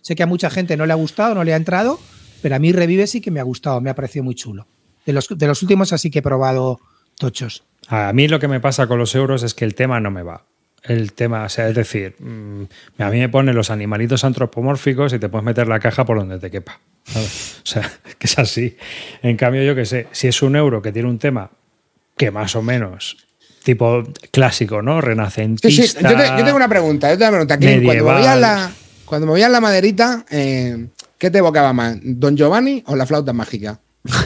Sé 0.01 0.15
que 0.15 0.23
a 0.23 0.27
mucha 0.27 0.49
gente 0.49 0.75
no 0.77 0.85
le 0.85 0.93
ha 0.93 0.95
gustado, 0.95 1.35
no 1.35 1.43
le 1.43 1.53
ha 1.53 1.57
entrado, 1.57 1.99
pero 2.41 2.55
a 2.55 2.59
mí 2.59 2.71
Revive 2.71 3.05
sí 3.07 3.21
que 3.21 3.29
me 3.31 3.39
ha 3.39 3.43
gustado, 3.43 3.81
me 3.81 3.89
ha 3.91 3.95
parecido 3.95 4.23
muy 4.23 4.33
chulo. 4.35 4.67
De 5.05 5.13
los, 5.13 5.27
de 5.29 5.47
los 5.47 5.61
últimos 5.61 5.93
así 5.93 6.09
que 6.09 6.19
he 6.19 6.21
probado 6.23 6.79
tochos. 7.17 7.63
A 7.87 8.11
mí 8.13 8.27
lo 8.27 8.39
que 8.39 8.47
me 8.47 8.59
pasa 8.59 8.87
con 8.87 8.97
los 8.99 9.13
euros 9.15 9.43
es 9.43 9.53
que 9.53 9.65
el 9.65 9.75
tema 9.75 9.99
no 9.99 10.09
me 10.11 10.23
va. 10.23 10.45
El 10.83 11.13
tema, 11.13 11.43
o 11.43 11.49
sea, 11.49 11.69
es 11.69 11.75
decir, 11.75 12.15
mm, 12.19 12.63
a 12.99 13.09
mí 13.11 13.19
me 13.19 13.29
ponen 13.29 13.55
los 13.55 13.69
animalitos 13.69 14.23
antropomórficos 14.23 15.13
y 15.13 15.19
te 15.19 15.29
puedes 15.29 15.45
meter 15.45 15.67
la 15.67 15.79
caja 15.79 16.05
por 16.05 16.17
donde 16.17 16.39
te 16.39 16.49
quepa. 16.49 16.79
¿Sabes? 17.05 17.61
O 17.63 17.65
sea, 17.67 17.91
que 18.17 18.27
es 18.27 18.37
así. 18.39 18.77
En 19.21 19.37
cambio, 19.37 19.63
yo 19.63 19.75
que 19.75 19.85
sé, 19.85 20.07
si 20.11 20.27
es 20.27 20.41
un 20.41 20.55
euro 20.55 20.81
que 20.81 20.91
tiene 20.91 21.09
un 21.09 21.19
tema 21.19 21.49
que 22.17 22.31
más 22.31 22.55
o 22.55 22.61
menos 22.61 23.17
tipo 23.63 24.03
clásico, 24.31 24.81
¿no? 24.81 25.01
Renacentista. 25.01 25.69
sí, 25.69 25.97
yo, 26.01 26.15
te- 26.17 26.27
yo 26.37 26.43
tengo 26.43 26.55
una 26.55 26.67
pregunta, 26.67 27.09
yo 27.09 27.17
tengo 27.17 27.29
una 27.29 27.37
pregunta. 27.45 27.57
Clint, 27.59 27.83
cuando 27.85 28.03
movías 28.05 28.39
la, 28.39 28.71
cuando 29.05 29.27
la 29.51 29.61
maderita, 29.61 30.25
eh, 30.31 30.87
¿qué 31.17 31.29
te 31.29 31.37
evocaba 31.37 31.71
más? 31.73 31.97
¿Don 32.01 32.35
Giovanni 32.35 32.83
o 32.87 32.95
la 32.95 33.05
flauta 33.05 33.33
mágica? 33.33 33.79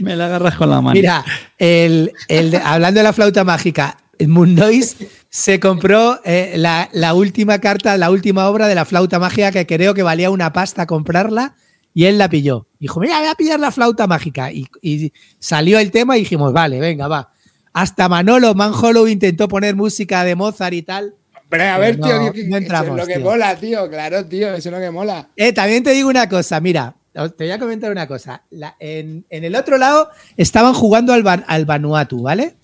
Me 0.00 0.16
la 0.16 0.26
agarras 0.26 0.56
con 0.56 0.68
la 0.70 0.80
mano. 0.80 0.94
Mira, 0.94 1.24
el, 1.58 2.12
el 2.28 2.50
de- 2.50 2.56
hablando 2.58 2.98
de 2.98 3.04
la 3.04 3.12
flauta 3.12 3.44
mágica, 3.44 3.96
Moon 4.28 4.54
Noise 4.54 5.08
se 5.28 5.58
compró 5.60 6.20
eh, 6.24 6.54
la, 6.56 6.88
la 6.92 7.14
última 7.14 7.58
carta, 7.58 7.96
la 7.96 8.10
última 8.10 8.48
obra 8.48 8.68
de 8.68 8.74
la 8.74 8.84
flauta 8.84 9.18
mágica 9.18 9.50
que 9.52 9.66
creo 9.66 9.94
que 9.94 10.02
valía 10.02 10.30
una 10.30 10.52
pasta 10.52 10.86
comprarla 10.86 11.54
y 11.94 12.04
él 12.04 12.18
la 12.18 12.28
pilló. 12.28 12.66
Dijo, 12.78 13.00
mira, 13.00 13.18
voy 13.18 13.28
a 13.28 13.34
pillar 13.34 13.60
la 13.60 13.70
flauta 13.70 14.06
mágica. 14.06 14.50
Y, 14.52 14.66
y 14.80 15.12
salió 15.38 15.78
el 15.78 15.90
tema 15.90 16.16
y 16.16 16.20
dijimos, 16.20 16.52
vale, 16.52 16.80
venga, 16.80 17.08
va. 17.08 17.30
Hasta 17.72 18.08
Manolo 18.08 18.54
Manjolo 18.54 19.08
intentó 19.08 19.48
poner 19.48 19.74
música 19.76 20.24
de 20.24 20.34
Mozart 20.34 20.74
y 20.74 20.82
tal. 20.82 21.14
Pero 21.48 21.64
a 21.64 21.78
ver, 21.78 21.98
No, 21.98 22.06
tío, 22.06 22.18
no 22.22 22.32
que- 22.32 22.40
eso 22.42 22.56
entramos, 22.56 22.90
es 22.92 22.96
lo 22.96 23.06
que 23.06 23.14
tío. 23.16 23.24
mola, 23.24 23.56
tío. 23.56 23.90
Claro, 23.90 24.24
tío, 24.26 24.48
eso 24.54 24.68
es 24.68 24.74
lo 24.74 24.80
que 24.80 24.90
mola. 24.90 25.28
Eh, 25.36 25.52
también 25.52 25.82
te 25.82 25.90
digo 25.92 26.08
una 26.08 26.28
cosa, 26.28 26.60
mira, 26.60 26.94
te 27.12 27.20
voy 27.44 27.50
a 27.50 27.58
comentar 27.58 27.90
una 27.92 28.06
cosa. 28.06 28.42
La- 28.50 28.74
en, 28.80 29.24
en 29.28 29.44
el 29.44 29.54
otro 29.54 29.76
lado 29.76 30.08
estaban 30.38 30.72
jugando 30.72 31.12
al, 31.12 31.44
al 31.46 31.64
Vanuatu, 31.66 32.22
¿vale? 32.22 32.56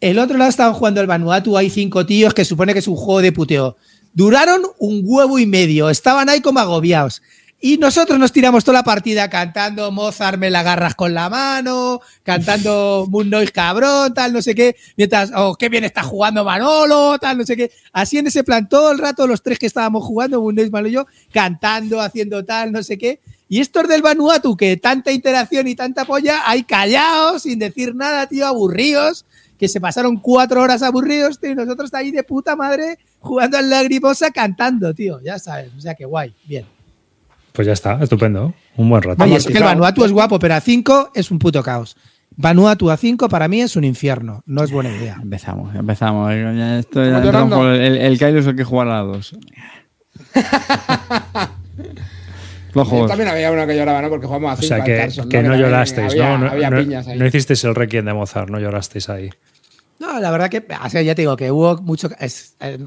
El 0.00 0.18
otro 0.18 0.38
lado 0.38 0.48
estaban 0.48 0.72
jugando 0.72 1.00
al 1.00 1.06
Vanuatu, 1.06 1.58
hay 1.58 1.68
cinco 1.68 2.06
tíos 2.06 2.32
que 2.32 2.46
supone 2.46 2.72
que 2.72 2.78
es 2.78 2.88
un 2.88 2.96
juego 2.96 3.20
de 3.20 3.32
puteo. 3.32 3.76
Duraron 4.14 4.62
un 4.78 5.02
huevo 5.04 5.38
y 5.38 5.46
medio, 5.46 5.90
estaban 5.90 6.28
ahí 6.30 6.40
como 6.40 6.58
agobiados. 6.58 7.20
Y 7.62 7.76
nosotros 7.76 8.18
nos 8.18 8.32
tiramos 8.32 8.64
toda 8.64 8.78
la 8.78 8.84
partida 8.84 9.28
cantando 9.28 9.92
Mozart 9.92 10.38
me 10.38 10.48
la 10.48 10.60
agarras 10.60 10.94
con 10.94 11.12
la 11.12 11.28
mano, 11.28 12.00
cantando 12.22 13.06
Moon 13.10 13.28
Noise 13.28 13.52
cabrón, 13.52 14.14
tal, 14.14 14.32
no 14.32 14.40
sé 14.40 14.54
qué, 14.54 14.74
mientras, 14.96 15.30
oh, 15.36 15.54
qué 15.54 15.68
bien 15.68 15.84
está 15.84 16.02
jugando 16.02 16.42
Manolo, 16.42 17.18
tal, 17.18 17.36
no 17.36 17.44
sé 17.44 17.58
qué. 17.58 17.70
Así 17.92 18.16
en 18.16 18.28
ese 18.28 18.42
plan, 18.42 18.66
todo 18.70 18.90
el 18.92 18.98
rato 18.98 19.26
los 19.26 19.42
tres 19.42 19.58
que 19.58 19.66
estábamos 19.66 20.02
jugando, 20.02 20.40
Moon 20.40 20.54
Noise, 20.54 20.70
Manolo 20.70 20.88
y 20.88 20.92
yo, 20.92 21.06
cantando, 21.30 22.00
haciendo 22.00 22.42
tal, 22.42 22.72
no 22.72 22.82
sé 22.82 22.96
qué. 22.96 23.20
Y 23.50 23.60
estos 23.60 23.86
del 23.88 24.00
Vanuatu, 24.00 24.56
que 24.56 24.78
tanta 24.78 25.12
interacción 25.12 25.68
y 25.68 25.74
tanta 25.74 26.06
polla, 26.06 26.48
ahí 26.48 26.62
callados, 26.62 27.42
sin 27.42 27.58
decir 27.58 27.94
nada, 27.94 28.26
tío, 28.26 28.46
aburridos, 28.46 29.26
que 29.60 29.68
se 29.68 29.80
pasaron 29.80 30.16
cuatro 30.16 30.60
horas 30.62 30.82
aburridos, 30.82 31.38
tío, 31.38 31.50
y 31.50 31.54
nosotros 31.54 31.92
ahí 31.94 32.10
de 32.10 32.22
puta 32.24 32.56
madre 32.56 32.98
jugando 33.20 33.58
al 33.58 33.68
lagrimosa 33.70 34.30
cantando, 34.30 34.92
tío, 34.94 35.20
ya 35.20 35.38
sabes, 35.38 35.70
o 35.76 35.80
sea 35.80 35.94
que 35.94 36.06
guay, 36.06 36.34
bien. 36.46 36.64
Pues 37.52 37.66
ya 37.66 37.74
está, 37.74 37.98
estupendo. 38.02 38.54
Un 38.76 38.88
buen 38.88 39.02
rato. 39.02 39.22
Oye, 39.22 39.36
es 39.36 39.46
que 39.46 39.52
el 39.58 39.64
Vanuatu 39.64 40.04
es 40.04 40.12
guapo, 40.12 40.38
pero 40.38 40.54
a 40.54 40.60
5 40.60 41.10
es 41.14 41.30
un 41.30 41.38
puto 41.38 41.62
caos. 41.62 41.96
Vanuatu 42.36 42.90
a 42.90 42.96
5 42.96 43.28
para 43.28 43.48
mí 43.48 43.60
es 43.60 43.76
un 43.76 43.84
infierno, 43.84 44.42
no 44.46 44.64
es 44.64 44.70
buena 44.72 44.90
idea. 44.96 45.18
Empezamos, 45.22 45.74
empezamos. 45.74 46.32
Esto 46.32 47.04
ya 47.04 47.18
el, 47.74 47.96
el 47.98 48.18
Kaido 48.18 48.38
es 48.38 48.46
el 48.46 48.56
que 48.56 48.64
juega 48.64 49.00
a 49.00 49.02
las 49.04 49.06
dos. 49.12 49.36
Yo 52.72 52.84
Flojos. 52.84 53.08
también 53.08 53.28
había 53.28 53.50
uno 53.50 53.66
que 53.66 53.76
lloraba, 53.76 54.00
¿no? 54.00 54.08
Porque 54.08 54.26
jugamos 54.26 54.50
a 54.50 54.54
O 54.54 54.56
cinco 54.58 54.68
sea 54.76 54.84
que, 54.84 54.96
Carson, 54.96 55.28
que 55.28 55.42
no 55.42 55.56
llorasteis, 55.56 56.12
había- 56.12 56.38
¿no? 56.38 56.44
No, 56.46 56.50
Había 56.52 56.70
no- 56.70 56.78
piñas 56.78 57.08
ahí. 57.08 57.18
no 57.18 57.26
hicisteis 57.26 57.64
el 57.64 57.74
requiem 57.74 58.04
de 58.04 58.14
Mozart, 58.14 58.48
no 58.48 58.60
llorasteis 58.60 59.08
ahí. 59.08 59.30
No, 60.00 60.18
la 60.18 60.30
verdad 60.32 60.48
que, 60.50 60.58
o 60.84 60.90
sea, 60.90 61.02
ya 61.02 61.14
te 61.14 61.22
digo 61.22 61.36
que 61.36 61.50
hubo 61.52 61.76
mucho. 61.82 62.08
es, 62.18 62.54
eh, 62.60 62.78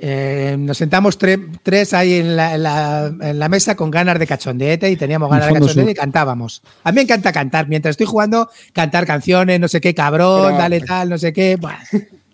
eh, 0.00 0.56
nos 0.58 0.78
sentamos 0.78 1.18
tre- 1.18 1.58
tres 1.64 1.92
ahí 1.92 2.14
en 2.14 2.36
la, 2.36 2.54
en 2.54 2.62
la- 2.62 3.06
en 3.20 3.38
la 3.38 3.48
mesa 3.48 3.74
con 3.74 3.90
ganas 3.90 4.18
de 4.20 4.26
cachondeete 4.28 4.88
y 4.88 4.96
teníamos 4.96 5.28
ganas 5.28 5.48
de 5.48 5.54
cachondeete 5.54 5.80
sur. 5.82 5.90
y 5.90 5.94
cantábamos. 5.94 6.62
A 6.84 6.92
mí 6.92 6.96
me 6.96 7.02
encanta 7.02 7.32
cantar. 7.32 7.66
Mientras 7.68 7.94
estoy 7.94 8.06
jugando, 8.06 8.48
cantar 8.72 9.04
canciones, 9.06 9.58
no 9.58 9.66
sé 9.68 9.80
qué, 9.80 9.94
cabrón, 9.94 10.46
Pero- 10.46 10.58
dale 10.58 10.80
tal, 10.80 11.08
no 11.10 11.18
sé 11.18 11.32
qué. 11.32 11.58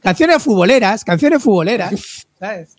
Canciones 0.02 0.42
futboleras, 0.42 1.02
canciones 1.02 1.42
futboleras, 1.42 2.26
¿sabes? 2.38 2.76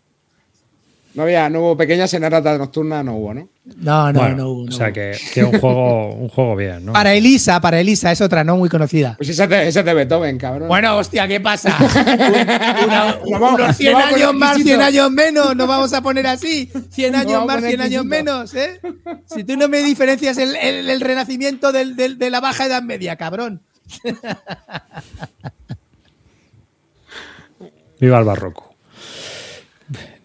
No 1.16 1.24
había, 1.24 1.50
no 1.50 1.62
hubo 1.62 1.78
pequeña 1.78 2.08
serenata 2.08 2.58
nocturna, 2.58 3.02
no 3.02 3.16
hubo, 3.16 3.34
¿no? 3.34 3.48
No, 3.78 4.12
no, 4.12 4.20
Bueno, 4.20 4.36
no 4.36 4.50
hubo. 4.50 4.66
no 4.66 4.70
o 4.70 4.72
sea 4.74 4.88
hubo. 4.88 4.94
que, 4.94 5.18
que 5.34 5.44
un 5.46 5.60
juego, 5.60 6.14
un 6.14 6.28
juego 6.30 6.56
bien, 6.58 6.86
¿no? 6.86 6.92
Para 6.94 7.14
Elisa, 7.14 7.62
para 7.62 7.80
Elisa, 7.80 8.12
es 8.12 8.20
otra 8.20 8.44
no 8.44 8.58
muy 8.58 8.68
conocida. 8.68 9.16
Pues 9.18 9.30
ese 9.30 9.44
es 9.68 9.74
de, 9.86 9.94
Beethoven, 9.94 10.38
cabrón. 10.38 10.68
Bueno, 10.68 10.98
hostia, 10.98 11.26
¿qué 11.28 11.40
pasa? 11.40 11.74
Una- 12.86 13.18
vamos- 13.40 13.60
unos 13.62 13.78
100 13.78 13.94
nos 13.94 14.02
vamos 14.02 14.14
a 14.14 14.16
años 14.18 14.34
más, 14.34 14.50
exquisito. 14.58 14.76
100 14.76 14.82
años 14.82 15.12
menos, 15.12 15.56
nos 15.56 15.68
vamos 15.68 15.94
a 15.94 16.02
poner 16.02 16.28
así. 16.28 16.70
100 16.92 17.12
Nos 17.14 17.22
años 17.22 17.46
más, 17.46 17.56
poner 17.56 17.70
100 17.72 17.82
años 17.82 18.06
menos, 18.06 18.54
¿eh? 18.54 18.82
Si 19.34 19.44
tú 19.46 19.56
no 19.56 19.70
me 19.70 19.82
diferencias 19.84 20.38
el, 20.38 20.56
el- 20.58 20.90
el 20.90 21.00
renacimiento 21.02 21.72
del- 21.72 21.96
del- 21.96 22.18
de 22.18 22.30
la 22.30 22.42
baja 22.42 22.66
edad 22.66 22.84
media, 22.84 23.16
cabrón. 23.16 23.62
Viva 28.00 28.20
el 28.20 28.26
barroco. 28.26 28.75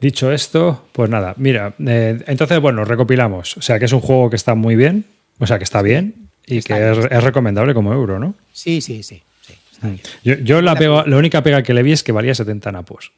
Dicho 0.00 0.32
esto, 0.32 0.86
pues 0.92 1.10
nada, 1.10 1.34
mira, 1.36 1.74
eh, 1.86 2.22
entonces, 2.26 2.58
bueno, 2.60 2.84
recopilamos. 2.84 3.56
O 3.58 3.62
sea, 3.62 3.78
que 3.78 3.84
es 3.84 3.92
un 3.92 4.00
juego 4.00 4.30
que 4.30 4.36
está 4.36 4.54
muy 4.54 4.74
bien, 4.76 5.04
o 5.38 5.46
sea, 5.46 5.58
que 5.58 5.64
está 5.64 5.82
bien 5.82 6.14
y 6.46 6.58
Está 6.58 6.76
que 6.76 6.90
bien. 6.90 7.04
es, 7.04 7.08
es 7.12 7.22
recomendable 7.24 7.74
como 7.74 7.92
euro, 7.92 8.18
¿no? 8.18 8.34
Sí, 8.52 8.80
sí, 8.80 9.02
sí. 9.02 9.22
sí, 9.42 9.54
está 9.72 9.88
bien. 9.88 10.00
Yo, 10.24 10.34
yo 10.36 10.62
la, 10.62 10.74
pega- 10.74 11.04
la 11.06 11.16
única 11.16 11.42
pega 11.42 11.62
que 11.62 11.74
le 11.74 11.82
vi 11.82 11.92
es 11.92 12.02
que 12.02 12.12
valía 12.12 12.34
70 12.34 12.72
napos. 12.72 13.12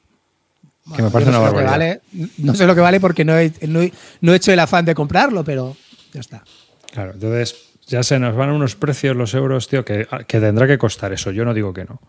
que 0.96 1.02
me 1.02 1.10
parece 1.10 1.30
no 1.30 1.38
una 1.38 1.46
barbaridad. 1.50 1.70
vale, 1.70 2.00
no 2.38 2.54
sé 2.56 2.66
lo 2.66 2.74
que 2.74 2.80
vale 2.80 2.98
porque 2.98 3.24
no 3.24 3.38
he, 3.38 3.52
no 3.68 3.80
he- 3.80 3.92
no 4.20 4.32
he 4.32 4.36
hecho 4.36 4.52
el 4.52 4.58
afán 4.58 4.84
de 4.84 4.94
comprarlo, 4.96 5.44
pero 5.44 5.76
ya 6.12 6.20
está. 6.20 6.42
Claro, 6.92 7.12
entonces 7.14 7.54
ya 7.86 8.02
se 8.02 8.18
nos 8.18 8.34
van 8.34 8.50
a 8.50 8.54
unos 8.54 8.74
precios 8.74 9.14
los 9.16 9.32
euros, 9.34 9.68
tío, 9.68 9.84
que, 9.84 10.06
que 10.26 10.40
tendrá 10.40 10.66
que 10.66 10.78
costar 10.78 11.12
eso. 11.12 11.30
Yo 11.30 11.44
no 11.44 11.54
digo 11.54 11.72
que 11.72 11.84
no. 11.84 12.00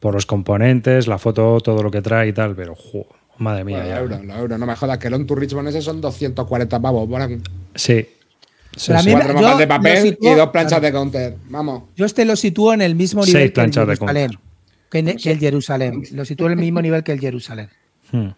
Por 0.00 0.14
los 0.14 0.24
componentes, 0.26 1.06
la 1.06 1.18
foto, 1.18 1.60
todo 1.60 1.82
lo 1.82 1.90
que 1.90 2.00
trae 2.02 2.28
y 2.28 2.32
tal, 2.32 2.56
pero, 2.56 2.74
jo, 2.74 3.06
madre 3.38 3.64
mía. 3.64 3.78
Bueno, 3.78 3.88
ya. 3.90 3.94
los 4.00 4.02
euros, 4.10 4.24
los 4.26 4.36
euros, 4.38 4.58
no 4.58 4.66
me 4.66 4.76
jodas, 4.76 4.98
que 4.98 5.08
el 5.08 5.14
On 5.14 5.26
to 5.26 5.34
Richmond 5.34 5.68
ese 5.68 5.82
son 5.82 6.00
240 6.00 6.80
pavos. 6.80 7.08
Bueno, 7.08 7.28
Sí. 7.74 8.06
Sí, 8.74 8.90
sí. 9.02 9.10
cuatro 9.12 9.34
mapas 9.34 9.58
de 9.58 9.66
papel 9.66 10.02
sitúo- 10.02 10.32
y 10.32 10.34
dos 10.34 10.48
planchas 10.48 10.78
claro. 10.78 10.84
de 10.86 10.92
counter. 10.92 11.36
Vamos. 11.50 11.82
Yo 11.94 12.06
este 12.06 12.24
lo 12.24 12.36
sitúo 12.36 12.72
en 12.72 12.80
el 12.80 12.94
mismo 12.94 13.22
Seis 13.22 13.34
nivel 13.34 13.42
que 13.52 13.60
el 13.60 13.70
planchas 13.70 13.86
de 13.86 13.96
Jerusalén. 13.96 14.30
Que, 14.90 14.98
en- 15.00 15.16
que 15.16 15.30
el 15.30 15.38
Jerusalén. 15.38 16.02
Lo 16.12 16.24
sitúo 16.24 16.46
en 16.46 16.52
el 16.52 16.58
mismo 16.58 16.80
nivel 16.80 17.02
que 17.02 17.12
el 17.12 17.20
Jerusalén. 17.20 17.68
Hmm. 18.10 18.28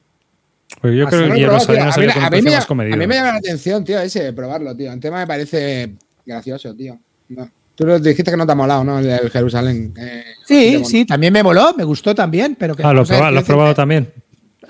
Pues 0.81 0.97
yo 0.97 1.07
Así 1.07 1.17
creo 1.17 1.29
no 1.29 1.35
que 1.35 1.41
Pero, 1.41 1.53
no 1.53 1.59
tío, 1.59 1.65
salía 1.67 1.83
a, 2.27 2.31
mí, 2.31 2.43
más 2.43 2.67
comedido. 2.67 2.95
a 2.95 2.99
mí 2.99 3.07
me 3.07 3.15
llama 3.15 3.33
la 3.33 3.39
atención, 3.39 3.85
tío, 3.85 4.01
ese, 4.01 4.33
probarlo, 4.33 4.75
tío. 4.77 4.93
El 4.93 4.99
tema 4.99 5.19
me 5.19 5.27
parece 5.27 5.93
gracioso, 6.27 6.75
tío. 6.75 6.99
No. 7.29 7.49
Tú 7.77 7.87
lo 7.87 7.99
dijiste 8.01 8.31
que 8.31 8.37
no 8.37 8.45
te 8.47 8.53
ha 8.53 8.57
molado, 8.57 8.83
¿no? 8.83 8.99
El 8.99 9.31
Jerusalén. 9.31 9.93
eh, 9.97 10.25
Sí, 10.47 10.85
sí, 10.85 11.05
también 11.05 11.33
me 11.33 11.43
moló, 11.45 11.75
me 11.77 11.85
gustó 11.85 12.13
también, 12.15 12.57
pero 12.59 12.75
que 12.75 12.83
Ah, 12.83 12.93
¿lo, 12.93 13.05
ver, 13.05 13.19
proba- 13.19 13.31
lo 13.31 13.39
has 13.39 13.45
probado 13.45 13.75
también? 13.75 14.13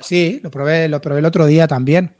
Sí, 0.00 0.40
lo 0.42 0.50
probé, 0.50 0.88
lo 0.88 1.00
probé 1.00 1.20
el 1.20 1.24
otro 1.24 1.46
día 1.46 1.66
también. 1.66 2.14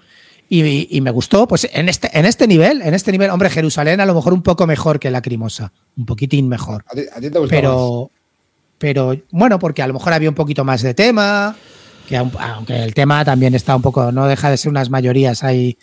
Y, 0.49 0.63
y- 0.63 0.89
y 0.91 1.01
me 1.01 1.11
gustó, 1.11 1.49
pues 1.49 1.69
en 1.73 1.89
este, 1.89 2.11
en 2.17 2.27
este 2.27 2.47
nivel, 2.47 2.83
en 2.83 2.93
este 2.95 3.11
nivel, 3.13 3.31
hombre, 3.31 3.49
Jerusalén 3.51 4.01
a 4.01 4.07
lo 4.07 4.15
mejor 4.15 4.33
un 4.35 4.43
poco 4.43 4.67
mejor 4.67 5.01
que 5.01 5.11
Lacrimosa, 5.11 5.73
un 5.97 6.05
poquitín 6.07 6.49
mejor. 6.49 6.85
A 6.91 6.95
ti, 6.95 7.01
a 7.11 7.21
ti 7.21 7.31
te 7.31 7.39
gustó 7.39 7.41
más. 7.41 7.49
Pero, 7.51 8.11
pero 8.79 9.17
bueno, 9.31 9.59
porque 9.59 9.83
a 9.83 9.87
lo 9.87 9.95
mejor 9.95 10.13
había 10.13 10.29
un 10.29 10.35
poquito 10.35 10.63
más 10.65 10.83
de 10.83 10.93
tema, 10.95 11.57
que 12.07 12.17
aun- 12.19 12.37
aunque 12.39 12.77
el 12.77 12.93
tema 12.93 13.25
también 13.25 13.55
está 13.55 13.75
un 13.75 13.81
poco, 13.83 14.13
no 14.13 14.27
deja 14.27 14.51
de 14.51 14.59
ser 14.59 14.71
unas 14.71 14.91
mayorías 14.91 15.43
ahí 15.43 15.79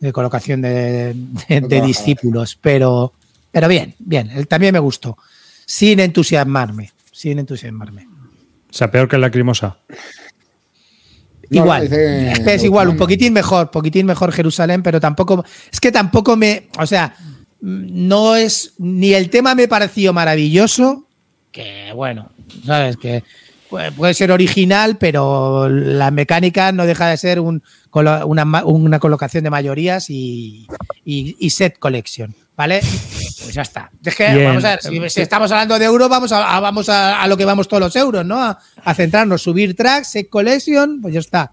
de 0.00 0.12
colocación 0.12 0.60
de, 0.60 1.14
de- 1.14 1.14
de 1.14 1.60
trabaja, 1.60 1.86
discípulos, 1.86 2.58
pero, 2.60 3.12
pero 3.52 3.68
bien, 3.68 3.94
bien, 4.00 4.30
él 4.34 4.48
también 4.48 4.72
me 4.72 4.80
gustó, 4.80 5.16
sin 5.66 6.00
entusiasmarme, 6.00 6.90
sin 7.12 7.38
entusiasmarme. 7.38 8.08
O 8.68 8.72
sea, 8.72 8.90
peor 8.90 9.08
que 9.08 9.16
la 9.18 9.28
lacrimosa. 9.28 9.78
No, 11.50 11.62
igual, 11.62 11.82
dice- 11.82 12.32
es 12.54 12.64
igual, 12.64 12.88
un 12.88 12.96
poquitín 12.96 13.32
mejor, 13.32 13.70
poquitín 13.70 14.06
mejor 14.06 14.32
Jerusalén, 14.32 14.82
pero 14.82 15.00
tampoco, 15.00 15.44
es 15.72 15.80
que 15.80 15.90
tampoco 15.92 16.36
me, 16.36 16.68
o 16.78 16.86
sea, 16.86 17.14
no 17.60 18.36
es, 18.36 18.72
ni 18.78 19.12
el 19.14 19.28
tema 19.30 19.54
me 19.54 19.68
pareció 19.68 20.12
maravilloso, 20.12 21.06
que 21.52 21.92
bueno, 21.94 22.30
sabes, 22.64 22.96
que 22.96 23.22
puede, 23.68 24.14
ser 24.14 24.30
original, 24.32 24.96
pero 24.98 25.68
la 25.68 26.10
mecánica 26.10 26.72
no 26.72 26.86
deja 26.86 27.08
de 27.08 27.16
ser 27.16 27.40
un, 27.40 27.62
una, 27.92 28.64
una 28.64 28.98
colocación 28.98 29.44
de 29.44 29.50
mayorías 29.50 30.08
y, 30.10 30.66
y- 31.04 31.36
y 31.38 31.50
set 31.50 31.78
collection, 31.78 32.34
¿vale? 32.60 32.80
Pues 33.42 33.54
ya 33.54 33.62
está. 33.62 33.90
Es 34.04 34.14
que, 34.14 34.34
Bien. 34.34 34.44
vamos 34.48 34.64
a 34.64 34.70
ver, 34.70 34.82
si, 34.82 35.08
si 35.08 35.22
estamos 35.22 35.50
hablando 35.50 35.78
de 35.78 35.86
euros, 35.86 36.10
vamos 36.10 36.30
a, 36.30 36.56
a- 36.56 36.60
vamos 36.60 36.90
a, 36.90 37.22
a 37.22 37.26
lo 37.26 37.38
que 37.38 37.46
vamos 37.46 37.66
todos 37.68 37.80
los 37.80 37.96
euros, 37.96 38.22
¿no? 38.26 38.38
A, 38.38 38.58
a 38.84 38.94
centrarnos, 38.94 39.40
subir 39.42 39.74
tracks, 39.74 40.08
set 40.08 40.28
collection, 40.28 41.00
pues 41.00 41.14
ya 41.14 41.20
está. 41.20 41.52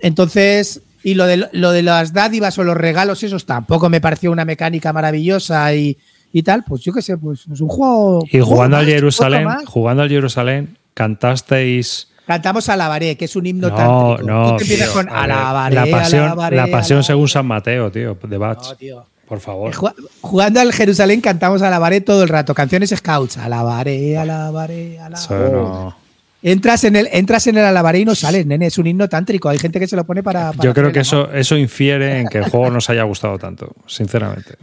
Entonces, 0.00 0.80
y 1.02 1.14
lo 1.14 1.26
de, 1.26 1.48
lo 1.52 1.70
de 1.72 1.82
las 1.82 2.14
dádivas 2.14 2.58
o 2.58 2.64
los 2.64 2.76
regalos, 2.78 3.22
esos 3.22 3.44
tampoco 3.44 3.90
me 3.90 4.00
pareció 4.00 4.30
una 4.32 4.44
mecánica 4.46 4.92
maravillosa 4.92 5.74
y, 5.74 5.98
y 6.32 6.42
tal, 6.42 6.64
pues 6.64 6.80
yo 6.82 6.92
qué 6.94 7.02
sé, 7.02 7.18
pues 7.18 7.44
es 7.52 7.60
un 7.60 7.68
juego. 7.68 8.24
Y 8.32 8.40
jugando 8.40 8.78
al 8.78 8.86
Jerusalén, 8.86 9.46
jugando 9.66 10.02
al 10.02 10.08
Jerusalén, 10.08 10.76
cantasteis. 10.94 12.08
Cantamos 12.26 12.68
Alabaré, 12.70 13.16
que 13.16 13.24
es 13.26 13.36
un 13.36 13.44
himno 13.46 13.68
No, 13.68 13.74
tántrico. 13.76 14.30
no. 14.32 14.50
Tú 14.52 14.56
te 14.58 14.62
empiezas 14.64 14.86
tío, 14.88 14.94
con 14.94 15.08
Alabaré, 15.10 15.74
la 15.74 15.86
pasión, 15.86 16.22
alabaré, 16.24 16.56
la 16.56 16.62
pasión 16.68 16.96
alabaré. 16.98 17.02
según 17.06 17.28
San 17.28 17.46
Mateo, 17.46 17.90
tío, 17.92 18.16
de 18.22 18.38
Bach. 18.38 18.58
No, 18.62 18.74
tío. 18.76 19.06
Por 19.32 19.40
favor. 19.40 19.70
Eh, 19.70 19.74
ju- 19.74 19.94
Jugando 20.20 20.60
al 20.60 20.74
Jerusalén 20.74 21.22
cantamos 21.22 21.62
Alabaré 21.62 22.02
todo 22.02 22.22
el 22.22 22.28
rato, 22.28 22.52
canciones 22.52 22.90
scouts. 22.94 23.38
Alabaré, 23.38 24.18
alabaré, 24.18 24.98
alabaré. 25.00 25.50
no- 25.52 25.96
Entras 26.42 26.84
en 26.84 26.96
el, 26.96 27.08
entras 27.10 27.46
en 27.46 27.56
el 27.56 27.64
alabaré 27.64 28.00
y 28.00 28.04
no 28.04 28.14
sales, 28.14 28.44
nene. 28.44 28.66
Es 28.66 28.76
un 28.76 28.88
himno 28.88 29.08
tántrico. 29.08 29.48
Hay 29.48 29.58
gente 29.58 29.80
que 29.80 29.86
se 29.88 29.96
lo 29.96 30.04
pone 30.04 30.22
para. 30.22 30.52
para 30.52 30.62
Yo 30.62 30.74
creo 30.74 30.92
que 30.92 31.00
eso, 31.00 31.32
eso 31.32 31.56
infiere 31.56 32.20
en 32.20 32.28
que 32.28 32.38
el 32.38 32.50
juego 32.50 32.70
nos 32.70 32.90
haya 32.90 33.04
gustado 33.04 33.38
tanto, 33.38 33.74
sinceramente. 33.86 34.56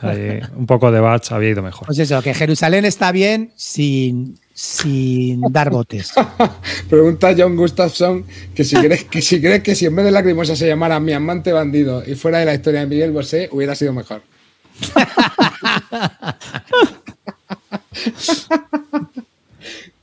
Ahí, 0.00 0.40
un 0.56 0.66
poco 0.66 0.90
de 0.90 0.98
Bach 0.98 1.30
había 1.30 1.50
ido 1.50 1.62
mejor. 1.62 1.86
Pues 1.86 2.00
eso, 2.00 2.20
que 2.22 2.34
Jerusalén 2.34 2.84
está 2.84 3.12
bien 3.12 3.52
sin, 3.54 4.36
sin 4.54 5.40
dar 5.50 5.70
botes. 5.70 6.12
Pregunta 6.90 7.34
John 7.36 7.56
Gustafson 7.56 8.24
que 8.54 8.64
si 8.64 8.76
crees 8.76 9.04
que 9.04 9.22
si 9.22 9.40
crees 9.40 9.62
que 9.62 9.74
si 9.74 9.86
en 9.86 9.96
vez 9.96 10.04
de 10.04 10.10
lacrimosa 10.10 10.54
se 10.56 10.66
llamara 10.66 11.00
Mi 11.00 11.12
amante 11.12 11.52
bandido 11.52 12.02
y 12.06 12.14
fuera 12.14 12.38
de 12.38 12.46
la 12.46 12.54
historia 12.54 12.80
de 12.80 12.86
Miguel 12.86 13.12
Bosé, 13.12 13.48
hubiera 13.52 13.74
sido 13.74 13.92
mejor. 13.92 14.22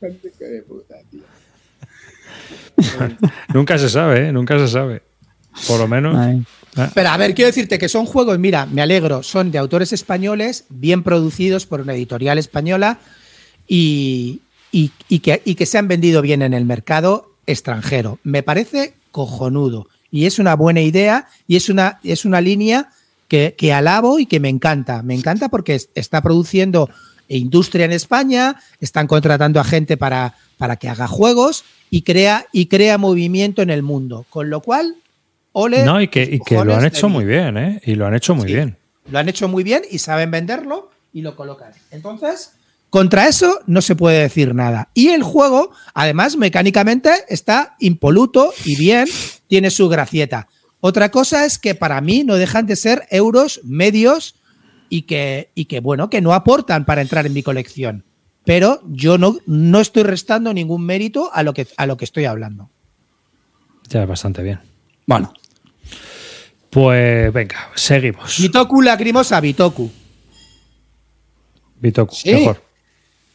Hijo 0.02 0.46
de 0.46 0.62
puta, 0.64 0.96
tío. 1.12 1.22
nunca 3.54 3.78
se 3.78 3.90
sabe, 3.90 4.28
¿eh? 4.28 4.32
Nunca 4.32 4.58
se 4.58 4.68
sabe. 4.68 5.02
Por 5.68 5.80
lo 5.80 5.88
menos. 5.88 6.16
Ay. 6.18 6.44
Pero 6.94 7.10
a 7.10 7.18
ver, 7.18 7.34
quiero 7.34 7.48
decirte 7.48 7.78
que 7.78 7.90
son 7.90 8.06
juegos, 8.06 8.40
mira, 8.40 8.66
me 8.66 8.82
alegro, 8.82 9.24
son 9.24 9.52
de 9.52 9.58
autores 9.58 9.92
españoles, 9.92 10.66
bien 10.70 11.04
producidos 11.04 11.66
por 11.66 11.82
una 11.82 11.94
editorial 11.94 12.38
española 12.38 13.00
y, 13.74 14.42
y- 14.72 14.92
y 15.08 15.20
que, 15.20 15.42
y 15.46 15.56
que 15.56 15.66
se 15.66 15.78
han 15.78 15.88
vendido 15.88 16.22
bien 16.22 16.42
en 16.42 16.54
el 16.54 16.66
mercado 16.66 17.32
extranjero. 17.48 18.20
Me 18.24 18.44
parece 18.44 18.96
cojonudo 19.12 19.88
y 20.12 20.26
es 20.26 20.40
una 20.40 20.56
buena 20.56 20.82
idea 20.82 21.28
y 21.48 21.56
es 21.56 21.70
una, 21.70 22.00
es 22.04 22.26
una 22.26 22.42
línea 22.42 22.90
que, 23.28 23.56
que 23.58 23.72
alabo 23.72 24.20
y 24.20 24.26
que 24.26 24.40
me 24.40 24.50
encanta. 24.50 25.04
Me 25.04 25.14
encanta 25.16 25.48
porque 25.50 25.76
es- 25.76 25.90
está 25.96 26.22
produciendo 26.22 26.90
industria 27.28 27.86
en 27.86 27.92
España, 27.92 28.56
están 28.82 29.06
contratando 29.06 29.60
a 29.60 29.64
gente 29.64 29.98
para, 29.98 30.36
para 30.58 30.78
que 30.78 30.90
haga 30.90 31.08
juegos 31.08 31.64
y 31.92 32.02
crea, 32.02 32.48
y 32.52 32.66
crea 32.66 32.98
movimiento 32.98 33.62
en 33.62 33.70
el 33.70 33.84
mundo. 33.84 34.26
Con 34.32 34.50
lo 34.50 34.62
cual, 34.62 34.96
ole. 35.52 35.86
No, 35.86 36.02
y 36.02 36.08
que, 36.08 36.24
y 36.24 36.40
que 36.40 36.56
lo 36.64 36.76
han 36.76 36.86
hecho 36.86 37.08
muy 37.08 37.26
bien, 37.26 37.56
¿eh? 37.58 37.82
Y 37.86 37.94
lo 37.94 38.08
han 38.08 38.16
hecho 38.16 38.34
muy 38.34 38.48
Sí. 38.48 38.54
bien. 38.56 38.78
Lo 39.12 39.20
han 39.20 39.30
hecho 39.30 39.48
muy 39.48 39.64
bien 39.64 39.84
y 39.92 40.00
saben 40.00 40.32
venderlo 40.32 40.90
y 41.14 41.22
lo 41.22 41.36
colocan. 41.36 41.72
Entonces, 41.92 42.54
contra 42.90 43.28
eso 43.28 43.60
no 43.68 43.82
se 43.82 43.96
puede 43.96 44.20
decir 44.22 44.56
nada. 44.56 44.90
Y 44.94 45.10
el 45.10 45.24
juego, 45.24 45.72
además, 45.94 46.38
mecánicamente 46.38 47.12
está 47.30 47.76
impoluto 47.80 48.52
y 48.66 48.76
bien, 48.76 49.08
tiene 49.48 49.70
su 49.70 49.90
gracieta. 49.90 50.48
Otra 50.82 51.12
cosa 51.12 51.46
es 51.46 51.60
que 51.60 51.76
para 51.76 52.00
mí 52.02 52.24
no 52.24 52.36
dejan 52.36 52.66
de 52.66 52.76
ser 52.76 53.06
euros 53.12 53.60
medios 53.64 54.36
y 54.90 55.04
que, 55.04 55.52
y 55.54 55.66
que 55.66 55.82
bueno, 55.82 56.10
que 56.10 56.22
no 56.22 56.34
aportan 56.34 56.86
para 56.86 57.02
entrar 57.02 57.26
en 57.26 57.34
mi 57.34 57.44
colección. 57.44 58.06
Pero 58.46 58.82
yo 58.88 59.18
no, 59.18 59.38
no 59.46 59.80
estoy 59.82 60.04
restando 60.04 60.54
ningún 60.54 60.84
mérito 60.86 61.30
a 61.34 61.44
lo 61.44 61.54
que, 61.54 61.68
a 61.78 61.86
lo 61.86 61.98
que 61.98 62.06
estoy 62.06 62.26
hablando. 62.26 62.70
Ya 63.90 64.04
es 64.04 64.08
bastante 64.08 64.42
bien. 64.42 64.60
Bueno, 65.06 65.34
Pues 66.70 67.34
venga, 67.34 67.70
seguimos. 67.76 68.40
Bitoku 68.40 68.82
lacrimosa, 68.82 69.40
Bitoku. 69.42 69.90
Bitoku, 71.82 72.16
Sí. 72.16 72.32
mejor. 72.34 72.64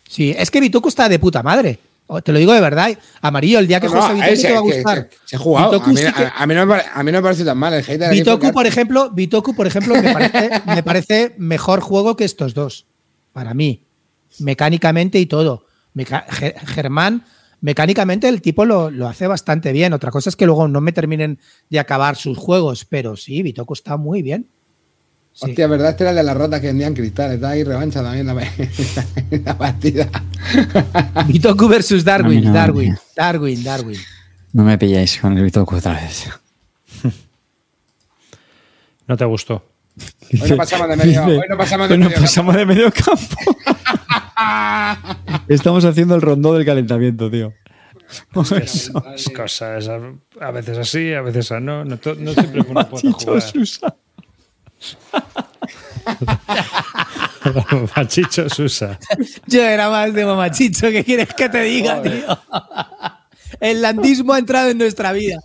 Sí, 0.09 0.35
es 0.37 0.51
que 0.51 0.61
Bitoku 0.61 0.89
está 0.89 1.09
de 1.09 1.19
puta 1.19 1.43
madre. 1.43 1.79
Te 2.23 2.33
lo 2.33 2.39
digo 2.39 2.53
de 2.53 2.61
verdad. 2.61 2.97
Amarillo, 3.23 3.59
el 3.59 3.67
día 3.67 3.81
que 3.81 3.87
No, 3.89 3.95
no, 3.95 4.15
Bitoku 4.15 4.33
ese, 4.33 4.49
te 4.49 4.53
va 4.53 4.59
a 4.59 4.63
que- 4.63 4.75
gustar. 4.77 5.09
que- 5.09 5.17
Se 5.25 5.37
ha 5.37 5.39
jugado. 5.39 5.71
Bitoku 5.73 5.91
a, 5.91 5.93
mí, 5.93 5.97
sí 5.99 6.13
que- 6.13 6.23
a- 6.25 6.29
a 6.37 6.47
mí 6.47 6.55
no 6.55 6.67
me, 6.67 6.75
pare- 6.77 6.89
a 6.93 7.03
mí 7.03 7.13
no 7.13 7.19
me 7.19 7.23
parece 7.23 7.45
tan 7.45 7.59
mal. 7.59 7.73
El 7.75 7.83
hater 7.83 8.11
Bitoku, 8.11 8.53
por 8.53 8.67
ejemplo, 8.67 9.11
Bitoku, 9.11 9.55
por 9.57 9.67
ejemplo, 9.67 9.95
me 10.01 10.13
parece, 10.13 10.51
me 10.67 10.83
parece 10.83 11.35
mejor 11.39 11.81
juego 11.81 12.15
que 12.17 12.25
estos 12.25 12.53
dos. 12.55 12.85
Para 13.33 13.55
mí. 13.55 13.83
Mecánicamente 14.39 15.19
y 15.19 15.27
todo. 15.27 15.67
Meca- 15.95 16.27
Germán, 16.67 17.25
mecánicamente 17.61 18.29
el 18.29 18.43
tipo 18.43 18.65
lo, 18.65 18.91
lo 18.91 19.09
hace 19.09 19.27
bastante 19.27 19.73
bien. 19.73 19.93
Otra 19.93 20.11
cosa 20.11 20.29
es 20.29 20.37
que 20.37 20.45
luego 20.47 20.69
no 20.69 20.81
me 20.81 20.93
terminen 20.93 21.39
de 21.71 21.79
acabar 21.79 22.17
sus 22.17 22.37
juegos, 22.37 22.85
pero 22.85 23.17
sí, 23.17 23.43
Bitoku 23.43 23.73
está 23.75 23.97
muy 23.97 24.23
bien. 24.23 24.47
Sí. 25.37 25.47
Hostia, 25.51 25.67
verdad, 25.67 25.91
este 25.91 26.05
era 26.05 26.11
el 26.13 26.17
de 26.17 26.23
las 26.23 26.37
ratas 26.37 26.61
que 26.61 26.69
vendían 26.69 26.95
cristal. 26.95 27.33
Está 27.33 27.51
ahí 27.51 27.65
revancha 27.65 28.03
también 28.03 28.25
la, 28.27 28.35
la 29.45 29.59
partida. 29.59 30.09
Bitoku 31.27 31.67
versus 31.69 32.05
Darwin, 32.05 32.45
no, 32.45 32.53
Darwin. 32.53 32.97
Darwin, 33.17 33.65
Darwin. 33.65 33.99
no 34.53 34.63
me 34.65 34.79
pilláis 34.79 35.19
con 35.19 35.37
el 35.37 35.43
Bitoku 35.45 35.75
otra 35.77 35.95
vez. 35.95 36.29
¿No 39.09 39.17
te 39.17 39.25
gustó? 39.25 39.65
Hoy 40.41 40.51
no 40.51 40.57
pasamos 40.57 40.89
de 40.89 40.97
medio, 40.97 41.25
hoy 41.25 41.41
no 41.49 41.57
pasamos 41.59 41.89
de 41.89 41.95
Hoy 41.95 42.01
no 42.01 42.07
medio 42.09 42.21
pasamos 42.21 42.57
de 42.57 42.67
medio 42.67 42.93
campo. 42.93 43.37
Estamos 45.49 45.85
haciendo 45.85 46.15
el 46.15 46.23
rondó 46.23 46.55
del 46.55 46.65
calentamiento, 46.65 47.31
tío. 47.31 47.53
Es 48.63 48.91
cosas, 49.35 49.89
a, 49.89 50.01
a 50.41 50.51
veces 50.51 50.79
así, 50.79 51.13
a 51.13 51.23
veces 51.23 51.51
a 51.53 51.61
no. 51.61 51.85
No, 51.85 51.97
to- 51.99 52.15
no 52.17 52.33
siempre 52.33 52.63
uno 52.69 52.89
puede 52.89 53.11
jugar. 53.13 53.43
Machicho 57.97 58.49
Susa. 58.49 58.99
Yo 59.47 59.63
era 59.63 59.91
más 59.91 60.13
de 60.13 60.25
mamachicho, 60.25 60.91
¿qué 60.91 61.05
quieres 61.05 61.35
que 61.35 61.49
te 61.49 61.63
diga, 61.63 62.03
tío? 62.03 62.39
El 63.61 63.83
landismo 63.83 64.33
ha 64.33 64.39
entrado 64.39 64.71
en 64.71 64.79
nuestra 64.79 65.13
vida. 65.13 65.39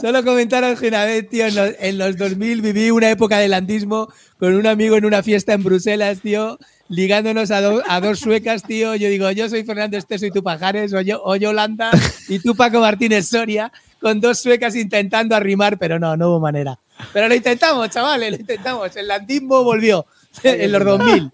Solo 0.00 0.24
comentaros 0.24 0.80
que 0.80 0.88
una 0.88 1.04
vez, 1.04 1.28
tío, 1.28 1.46
en 1.46 1.54
los, 1.54 1.70
en 1.78 1.98
los 1.98 2.16
2000 2.16 2.60
viví 2.60 2.90
una 2.90 3.10
época 3.10 3.38
de 3.38 3.48
landismo 3.48 4.08
con 4.38 4.54
un 4.54 4.66
amigo 4.66 4.96
en 4.96 5.06
una 5.06 5.22
fiesta 5.22 5.54
en 5.54 5.62
Bruselas, 5.62 6.20
tío, 6.20 6.58
ligándonos 6.88 7.50
a, 7.50 7.60
do- 7.60 7.82
a 7.88 8.00
dos 8.00 8.20
suecas, 8.20 8.62
tío. 8.62 8.94
Yo 8.94 9.08
digo, 9.08 9.30
yo 9.30 9.48
soy 9.48 9.64
Fernando 9.64 9.96
Esteso 9.96 10.26
y 10.26 10.30
tú 10.30 10.42
Pajares, 10.42 10.92
o, 10.92 11.00
yo, 11.00 11.20
o 11.24 11.36
Yolanda 11.36 11.90
y 12.28 12.38
tú 12.38 12.54
Paco 12.54 12.80
Martínez 12.80 13.28
Soria, 13.28 13.72
con 14.00 14.20
dos 14.20 14.38
suecas 14.38 14.74
intentando 14.76 15.34
arrimar, 15.34 15.78
pero 15.78 15.98
no, 15.98 16.16
no 16.16 16.28
hubo 16.30 16.40
manera. 16.40 16.78
Pero 17.12 17.28
lo 17.28 17.34
intentamos, 17.34 17.90
chavales, 17.90 18.30
lo 18.30 18.36
intentamos. 18.36 18.94
El 18.96 19.08
landismo 19.08 19.62
volvió 19.64 20.06
en 20.42 20.72
los 20.72 20.84
2000. 20.84 21.30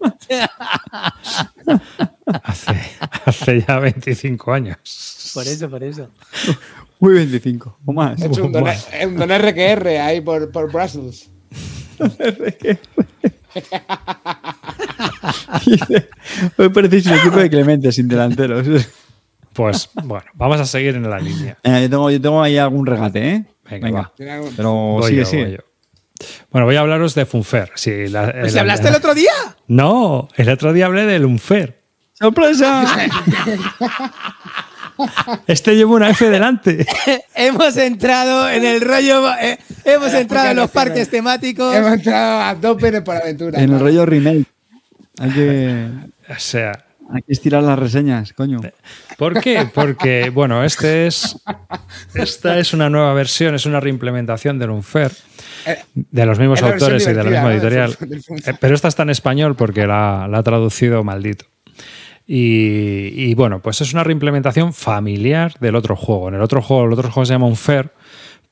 Hace, 2.43 2.73
hace 3.25 3.61
ya 3.67 3.79
25 3.79 4.53
años. 4.53 4.77
Por 5.33 5.47
eso, 5.47 5.69
por 5.69 5.83
eso. 5.83 6.09
Muy 6.99 7.13
25 7.15 7.79
o 7.85 7.93
más. 7.93 8.21
He 8.21 8.25
hecho 8.27 8.45
un 8.45 8.51
don, 8.51 8.63
un 9.07 9.15
don 9.17 9.29
RQR 9.29 9.87
ahí 9.99 10.21
por, 10.21 10.51
por 10.51 10.71
Brussels. 10.71 11.29
Hoy 16.57 16.69
parecéis 16.69 17.05
un 17.07 17.13
equipo 17.13 17.37
de 17.37 17.49
Clemente 17.49 17.91
sin 17.91 18.07
delanteros. 18.07 18.65
Pues 19.53 19.89
bueno, 20.03 20.25
vamos 20.33 20.59
a 20.59 20.65
seguir 20.65 20.95
en 20.95 21.07
la 21.09 21.19
línea. 21.19 21.57
Eh, 21.63 21.81
yo, 21.83 21.89
tengo, 21.89 22.09
yo 22.11 22.19
tengo 22.21 22.41
ahí 22.41 22.57
algún 22.57 22.85
regate, 22.87 23.29
¿eh? 23.29 23.45
Venga, 23.69 23.91
va. 23.91 24.11
Algún- 24.33 24.53
Pero 24.55 24.71
Voy 24.73 25.09
sigue, 25.09 25.19
yo, 25.21 25.25
sigue. 25.27 25.43
voy 25.43 25.51
yo. 25.53 25.59
Bueno, 26.51 26.65
voy 26.65 26.75
a 26.75 26.79
hablaros 26.81 27.13
de 27.15 27.25
Funfer. 27.25 27.71
Sí, 27.75 28.07
la- 28.07 28.31
¿Pues 28.31 28.51
si 28.51 28.55
la- 28.55 28.61
hablaste 28.61 28.87
el 28.87 28.95
otro 28.95 29.13
día? 29.13 29.31
No, 29.67 30.27
el 30.35 30.49
otro 30.49 30.73
día 30.73 30.87
hablé 30.87 31.05
del 31.05 31.25
Unfer. 31.25 31.83
¡Sorpresa! 32.13 32.83
Este 35.47 35.75
lleva 35.75 35.91
una 35.91 36.09
F 36.09 36.29
delante. 36.29 36.85
hemos 37.35 37.75
entrado 37.77 38.49
en 38.49 38.63
el 38.65 38.81
rollo. 38.81 39.33
eh, 39.39 39.57
hemos 39.85 40.13
entrado 40.13 40.51
en 40.51 40.57
los 40.57 40.71
parques 40.71 41.09
temáticos. 41.09 41.75
Hemos 41.75 41.93
entrado 41.93 42.41
a 42.41 42.55
tope 42.55 43.01
por 43.01 43.15
aventura. 43.15 43.61
en 43.61 43.73
el 43.73 43.79
rollo 43.79 44.05
remake. 44.05 44.45
Hay 45.19 45.29
que, 45.31 45.87
O 46.29 46.39
sea, 46.39 46.85
hay 47.13 47.21
que 47.21 47.33
estirar 47.33 47.61
las 47.63 47.77
reseñas, 47.77 48.33
coño. 48.33 48.59
¿por 49.17 49.39
qué? 49.41 49.69
Porque, 49.73 50.29
bueno, 50.31 50.63
este 50.63 51.07
es. 51.07 51.37
Esta 52.15 52.57
es 52.57 52.73
una 52.73 52.89
nueva 52.89 53.13
versión, 53.13 53.53
es 53.55 53.65
una 53.65 53.79
reimplementación 53.79 54.57
del 54.57 54.71
Unfer. 54.71 55.11
De 55.93 56.25
los 56.25 56.39
mismos 56.39 56.61
autores 56.61 57.03
y 57.07 57.13
de 57.13 57.23
la 57.23 57.29
misma 57.29 57.53
editorial. 57.53 57.95
Eh, 58.01 58.53
Pero 58.59 58.75
esta 58.75 58.87
está 58.89 59.03
en 59.03 59.11
español 59.11 59.55
porque 59.55 59.85
la, 59.87 60.27
la 60.29 60.39
ha 60.39 60.43
traducido 60.43 61.03
maldito. 61.03 61.45
Y, 62.25 63.33
bueno, 63.35 63.61
pues 63.61 63.81
es 63.81 63.93
una 63.93 64.03
reimplementación 64.03 64.73
familiar 64.73 65.59
del 65.59 65.75
otro 65.75 65.95
juego. 65.95 66.29
En 66.29 66.35
el 66.35 66.41
otro 66.41 66.61
juego, 66.61 66.85
el 66.85 66.93
otro 66.93 67.11
juego 67.11 67.25
se 67.25 67.33
llama 67.33 67.47
Unfair 67.47 67.91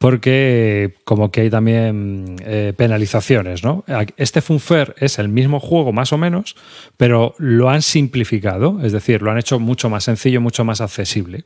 porque 0.02 0.96
como 1.04 1.30
que 1.30 1.42
hay 1.42 1.52
también 1.52 2.38
eh, 2.44 2.74
penalizaciones, 2.76 3.64
¿no? 3.64 3.86
Este 4.18 4.42
Funfair 4.42 4.96
es 4.98 5.20
el 5.20 5.30
mismo 5.30 5.60
juego 5.60 5.94
más 5.94 6.12
o 6.12 6.18
menos, 6.18 6.56
pero 6.98 7.36
lo 7.38 7.70
han 7.70 7.84
simplificado, 7.84 8.80
es 8.82 8.94
decir, 8.94 9.22
lo 9.22 9.30
han 9.30 9.38
hecho 9.38 9.60
mucho 9.60 9.92
más 9.92 10.06
sencillo, 10.06 10.42
mucho 10.42 10.66
más 10.66 10.82
accesible. 10.82 11.44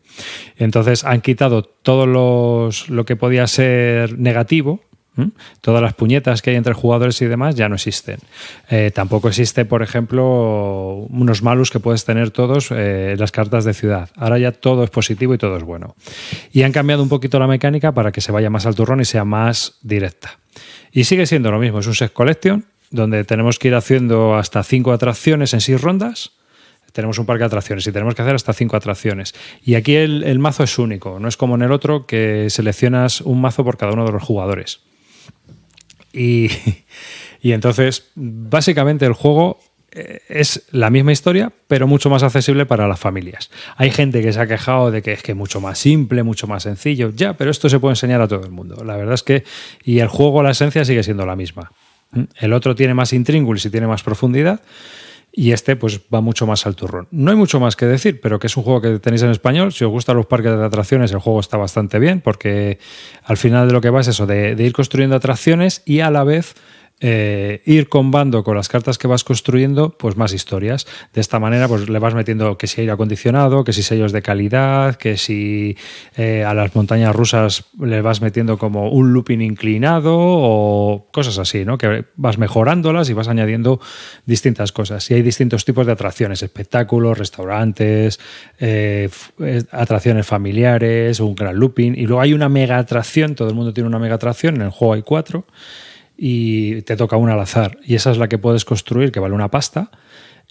Entonces 0.56 1.03
han 1.03 1.19
quitado 1.19 1.64
todo 1.64 2.07
los, 2.07 2.88
lo 2.88 3.03
que 3.03 3.18
podía 3.18 3.45
ser 3.47 4.18
negativo, 4.18 4.80
Todas 5.62 5.82
las 5.82 5.94
puñetas 5.94 6.42
que 6.42 6.52
hay 6.52 6.56
entre 6.56 6.74
jugadores 6.74 7.22
y 7.22 7.26
demás 7.26 7.56
ya 7.56 7.70
no 7.70 7.76
existen. 7.76 8.18
Eh, 8.70 8.92
tampoco 8.94 9.30
existe, 9.30 9.66
por 9.66 9.82
ejemplo, 9.82 11.08
unos 11.10 11.42
malus 11.42 11.72
que 11.72 11.80
puedes 11.80 12.06
tener 12.06 12.32
todos 12.32 12.70
eh, 12.72 13.16
las 13.18 13.32
cartas 13.32 13.66
de 13.66 13.74
ciudad. 13.74 14.10
Ahora 14.16 14.38
ya 14.38 14.52
todo 14.52 14.84
es 14.84 14.90
positivo 14.90 15.34
y 15.34 15.38
todo 15.38 15.58
es 15.58 15.64
bueno. 15.64 15.96
Y 16.52 16.64
han 16.64 16.72
cambiado 16.72 17.04
un 17.04 17.10
poquito 17.10 17.40
la 17.40 17.48
mecánica 17.48 17.94
para 17.94 18.12
que 18.12 18.22
se 18.22 18.32
vaya 18.32 18.50
más 18.50 18.66
al 18.66 18.76
turrón 18.76 19.02
y 19.02 19.06
sea 19.06 19.26
más 19.26 19.76
directa. 19.82 20.40
Y 20.92 21.06
sigue 21.06 21.26
siendo 21.26 21.52
lo 21.52 21.60
mismo, 21.60 21.80
es 21.80 21.88
un 21.88 21.96
set 21.96 22.14
collection 22.14 22.66
donde 22.92 23.24
tenemos 23.24 23.60
que 23.60 23.70
ir 23.70 23.76
haciendo 23.76 24.36
hasta 24.36 24.64
cinco 24.64 24.92
atracciones 24.94 25.54
en 25.54 25.62
seis 25.62 25.82
rondas 25.82 26.32
tenemos 26.96 27.20
un 27.20 27.26
parque 27.26 27.42
de 27.42 27.48
atracciones 27.48 27.86
y 27.86 27.92
tenemos 27.92 28.16
que 28.16 28.22
hacer 28.22 28.36
hasta 28.36 28.54
cinco 28.54 28.78
atracciones. 28.78 29.36
Y 29.64 29.76
aquí 29.76 29.96
el, 29.96 30.40
mazo 30.40 30.64
es 30.64 30.80
único, 30.80 31.20
no 31.20 31.28
es 31.28 31.36
como 31.36 31.56
en 31.56 31.62
el 31.62 31.74
otro 31.74 32.06
que 32.08 32.50
seleccionas 32.50 33.20
un 33.20 33.42
mazo 33.42 33.66
por 33.66 33.78
cada 33.78 33.92
uno 33.92 34.06
de 34.06 34.14
los 34.14 34.24
jugadores. 34.24 34.80
Y, 37.42 37.52
entonces, 37.52 38.10
básicamente 38.16 39.06
el 39.06 39.14
juego 39.14 39.60
eh, 39.92 40.22
es 40.30 40.64
la 40.72 40.90
misma 40.90 41.12
historia, 41.12 41.54
pero 41.68 41.86
mucho 41.86 42.10
más 42.10 42.24
accesible 42.24 42.66
para 42.66 42.88
las 42.88 43.00
familias. 43.00 43.52
Hay 43.78 43.92
gente 43.92 44.24
que 44.24 44.34
se 44.34 44.40
ha 44.40 44.48
quejado 44.48 44.90
de 44.90 45.04
que 45.04 45.12
es 45.14 45.22
que 45.22 45.34
es 45.34 45.38
mucho 45.38 45.62
más 45.62 45.78
simple, 45.78 46.24
mucho 46.24 46.48
más 46.48 46.64
sencillo, 46.64 47.12
ya, 47.16 47.38
pero 47.38 47.52
esto 47.52 47.70
se 47.70 47.80
puede 47.80 47.92
enseñar 47.92 48.20
a 48.20 48.28
todo 48.28 48.44
el 48.44 48.50
mundo. 48.50 48.84
La 48.84 48.96
verdad 48.96 49.14
es 49.14 49.22
que, 49.22 49.44
y 49.84 50.00
el 50.00 50.08
juego, 50.08 50.42
la 50.42 50.52
esencia 50.52 50.84
sigue 50.86 51.04
siendo 51.04 51.24
la 51.28 51.36
misma. 51.36 51.72
El 52.40 52.54
otro 52.54 52.74
tiene 52.74 52.96
más 52.96 53.14
intríngulis 53.14 53.66
y 53.66 53.70
tiene 53.70 53.86
más 53.86 54.02
profundidad. 54.02 54.62
Y 55.38 55.52
este, 55.52 55.76
pues, 55.76 55.99
va 56.14 56.22
mucho 56.22 56.48
más 56.48 56.66
al 56.66 56.78
turrón. 56.78 57.10
No 57.12 57.30
hay 57.30 57.36
mucho 57.36 57.60
más 57.60 57.76
que 57.76 57.86
decir, 57.86 58.22
pero 58.22 58.40
que 58.40 58.48
es 58.48 58.56
un 58.56 58.64
juego 58.64 58.80
que 58.82 58.99
tenéis 58.99 59.22
en 59.24 59.32
español. 59.32 59.74
Si 59.74 59.84
os 59.84 59.91
gustan 59.91 60.16
los 60.16 60.28
parques 60.28 60.57
de 60.57 60.64
atracciones, 60.64 61.12
el 61.12 61.20
juego 61.20 61.41
está 61.41 61.57
bastante 61.57 61.99
bien, 61.99 62.22
porque 62.22 62.80
al 63.24 63.36
final 63.36 63.68
de 63.68 63.74
lo 63.74 63.82
que 63.82 63.90
va 63.90 63.99
es 63.99 64.07
eso, 64.07 64.26
de, 64.26 64.56
de 64.56 64.64
ir 64.64 64.72
construyendo 64.72 65.16
atracciones 65.18 65.84
y 65.86 65.99
a 65.99 66.10
la 66.10 66.24
vez 66.24 66.56
eh, 67.01 67.61
ir 67.65 67.89
combando 67.89 68.45
con 68.45 68.55
las 68.55 68.69
cartas 68.69 68.97
que 68.97 69.07
vas 69.07 69.26
construyendo, 69.26 69.97
pues 69.97 70.15
más 70.15 70.31
historias. 70.31 70.88
De 71.13 71.19
esta 71.19 71.39
manera, 71.39 71.67
pues 71.67 71.89
le 71.89 71.99
vas 71.99 72.15
metiendo 72.15 72.57
que 72.57 72.67
si 72.67 72.81
aire 72.81 72.93
acondicionado, 72.93 73.65
que 73.65 73.73
si 73.73 73.84
sellos 73.84 74.13
de 74.13 74.22
calidad, 74.22 74.95
que 74.95 75.17
si 75.17 75.77
eh, 76.15 76.45
a 76.45 76.53
las 76.53 76.73
montañas 76.73 77.13
rusas 77.13 77.65
le 77.81 78.01
vas 78.01 78.22
metiendo 78.22 78.57
como 78.57 78.89
un 78.89 79.11
looping 79.11 79.41
inclinado 79.41 80.13
o 80.15 81.07
cosas 81.11 81.38
así, 81.38 81.65
¿no? 81.65 81.77
Que 81.77 82.05
vas 82.15 82.38
mejorándolas 82.38 83.09
y 83.09 83.13
vas 83.13 83.27
añadiendo 83.27 83.81
distintas 84.26 84.72
cosas. 84.72 85.11
Y 85.11 85.15
hay 85.15 85.22
distintos 85.22 85.65
tipos 85.65 85.85
de 85.85 85.91
atracciones, 85.91 86.43
espectáculos, 86.43 87.17
restaurantes, 87.17 88.22
eh, 88.57 89.09
atracciones 89.72 90.26
familiares, 90.26 91.19
un 91.19 91.35
gran 91.35 91.57
looping. 91.57 91.93
Y 91.97 92.05
luego 92.07 92.22
hay 92.22 92.34
una 92.34 92.47
mega 92.47 92.77
atracción, 92.77 93.35
todo 93.35 93.49
el 93.49 93.55
mundo 93.55 93.73
tiene 93.73 93.89
una 93.89 93.99
mega 93.99 94.15
atracción, 94.15 94.55
en 94.55 94.61
el 94.61 94.69
juego 94.69 94.93
hay 94.93 95.01
cuatro 95.01 95.45
y 96.18 96.82
te 96.84 96.96
toca 96.96 97.18
una 97.18 97.34
al 97.34 97.40
azar. 97.40 97.78
Y 97.84 97.96
esa 97.96 98.12
es 98.12 98.18
la 98.18 98.28
que 98.28 98.38
puedes 98.38 98.66
construir, 98.66 99.12
que 99.12 99.20
vale 99.20 99.34
una 99.34 99.52
pasta 99.52 99.92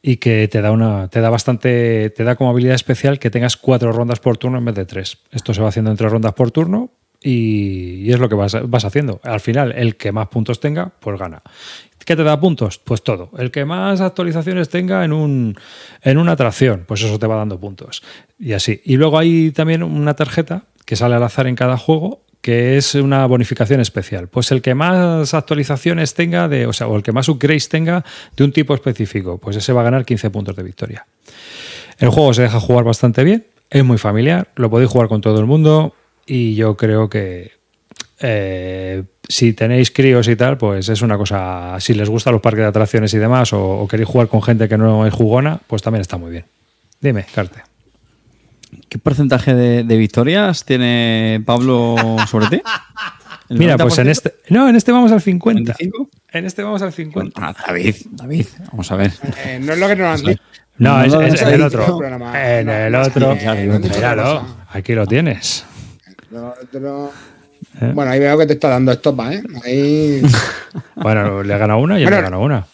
y 0.07 0.19
que 0.19 0.49
te 0.49 0.61
da 0.61 0.71
una 0.71 1.09
te 1.09 1.23
da 1.23 1.31
bastante 1.31 2.11
te 2.11 2.25
da 2.25 2.37
como 2.37 2.51
habilidad 2.51 2.75
especial 2.75 3.19
que 3.19 3.31
tengas 3.31 3.57
cuatro 3.57 3.91
rondas 3.91 4.21
por 4.21 4.37
turno 4.37 4.59
en 4.59 4.65
vez 4.67 4.75
de 4.75 4.85
tres. 4.85 5.19
Esto 5.31 5.55
se 5.55 5.63
va 5.63 5.69
haciendo 5.69 5.91
en 5.91 5.97
tres 5.97 6.13
rondas 6.13 6.35
por 6.35 6.51
turno 6.51 6.91
y, 7.23 8.03
y 8.03 8.13
es 8.13 8.19
lo 8.19 8.29
que 8.29 8.35
vas, 8.35 8.55
vas, 8.69 8.85
haciendo. 8.85 9.19
Al 9.23 9.41
final 9.41 9.73
el 9.73 9.97
que 9.97 10.13
más 10.13 10.29
puntos 10.29 10.61
tenga 10.61 10.93
pues 11.01 11.19
gana. 11.19 11.43
¿qué 12.05 12.17
te 12.17 12.23
da 12.23 12.39
puntos? 12.39 12.79
pues 12.79 13.03
todo. 13.03 13.31
El 13.39 13.51
que 13.51 13.65
más 13.65 14.03
actualizaciones 14.03 14.69
tenga 14.69 15.07
en 15.07 15.15
un 15.15 15.57
en 16.03 16.19
una 16.19 16.33
atracción 16.33 16.85
pues 16.87 17.03
eso 17.03 17.19
te 17.19 17.27
va 17.27 17.37
dando 17.37 17.59
puntos. 17.59 18.03
Y 18.39 18.53
así. 18.53 18.83
Y 18.85 18.97
luego 18.97 19.19
hay 19.19 19.53
también 19.53 19.83
una 19.83 20.13
tarjeta 20.13 20.65
que 20.85 20.97
sale 20.97 21.15
al 21.15 21.23
azar 21.23 21.47
en 21.47 21.57
cada 21.57 21.79
juego 21.79 22.24
que 22.45 22.77
es 22.77 22.95
una 22.95 23.25
bonificación 23.25 23.81
especial. 23.81 24.29
Pues 24.29 24.53
el 24.53 24.61
que 24.61 24.75
más 24.75 25.33
actualizaciones 25.33 26.13
tenga, 26.13 26.47
de, 26.47 26.67
o 26.67 26.75
sea, 26.75 26.89
o 26.89 26.95
el 26.95 27.03
que 27.03 27.11
más 27.11 27.27
upgrades 27.31 27.71
tenga 27.71 28.05
de 28.37 28.45
un 28.45 28.53
tipo 28.53 28.75
específico, 28.75 29.39
pues 29.39 29.57
ese 29.57 29.73
va 29.73 29.81
a 29.81 29.85
ganar 29.85 30.05
15 30.05 30.29
puntos 30.29 30.55
de 30.55 30.63
victoria. 30.63 31.07
El 31.99 32.11
juego 32.11 32.35
se 32.35 32.43
deja 32.43 32.61
jugar 32.61 32.85
bastante 32.85 33.25
bien, 33.25 33.47
es 33.71 33.83
muy 33.83 33.97
familiar, 33.97 34.49
lo 34.57 34.69
podéis 34.69 34.91
jugar 34.91 35.09
con 35.09 35.23
todo 35.23 35.41
el 35.41 35.47
mundo 35.47 35.95
y 36.27 36.55
yo 36.55 36.77
creo 36.77 37.09
que 37.09 37.53
eh, 38.21 39.05
si 39.27 39.55
tenéis 39.55 39.91
críos 39.91 40.29
y 40.29 40.37
tal, 40.37 40.59
pues 40.59 40.91
es 40.91 41.01
una 41.01 41.17
cosa, 41.17 41.81
si 41.81 41.95
les 41.95 42.11
gustan 42.11 42.35
los 42.35 42.43
parques 42.43 42.61
de 42.61 42.69
atracciones 42.69 43.15
y 43.15 43.19
demás, 43.19 43.55
o, 43.55 43.81
o 43.81 43.89
queréis 43.89 44.11
jugar 44.11 44.29
con 44.29 44.43
gente 44.43 44.69
que 44.69 44.77
no 44.77 45.07
es 45.07 45.15
jugona, 45.15 45.61
pues 45.67 45.81
también 45.81 46.03
está 46.03 46.19
muy 46.19 46.31
bien. 46.31 46.45
Dime, 47.01 47.25
Carte. 47.35 47.74
¿Qué 48.89 48.99
porcentaje 48.99 49.55
de, 49.55 49.85
de, 49.85 49.97
victorias 49.97 50.65
tiene 50.65 51.43
Pablo 51.45 51.97
sobre 52.29 52.47
ti? 52.49 52.63
Mira, 53.51 53.77
pues 53.77 53.99
en 53.99 54.09
este. 54.09 54.35
No, 54.49 54.69
en 54.69 54.77
este 54.77 54.93
vamos 54.93 55.13
al 55.13 55.21
50. 55.21 55.75
¿25? 55.75 56.09
En 56.33 56.45
este 56.47 56.63
vamos 56.63 56.83
al 56.83 56.93
50. 56.93 57.41
Ah, 57.41 57.55
David, 57.67 57.95
David, 58.11 58.47
vamos 58.71 58.91
a 58.91 58.97
ver. 58.97 59.13
Eh, 59.45 59.61
no 59.63 59.73
es 59.73 59.79
lo 59.79 59.89
que 59.89 59.97
nos 59.97 60.21
han 60.21 60.27
dicho. 60.27 60.43
No, 60.79 61.07
no, 61.07 61.21
es, 61.23 61.35
es, 61.35 61.43
en 61.43 61.49
el 61.49 61.63
otro. 61.63 62.03
En 62.35 62.69
el 62.69 62.95
otro. 62.95 63.37
Míralo, 63.37 64.47
aquí 64.71 64.95
lo 64.95 65.07
tienes. 65.07 65.65
Otro... 66.33 67.13
¿Eh? 67.81 67.93
Bueno, 67.95 68.11
ahí 68.11 68.21
veo 68.21 68.37
que 68.39 68.47
te 68.47 68.55
está 68.55 68.69
dando 68.69 68.93
estopa, 68.93 69.33
¿eh? 69.33 69.43
Ahí... 69.65 70.23
bueno, 70.97 71.43
le 71.43 71.55
ha 71.55 71.59
ganado 71.59 71.81
una 71.81 71.99
y 71.99 72.03
bueno, 72.03 72.17
le 72.17 72.21
ha 72.21 72.25
ganado 72.25 72.43
una. 72.43 72.67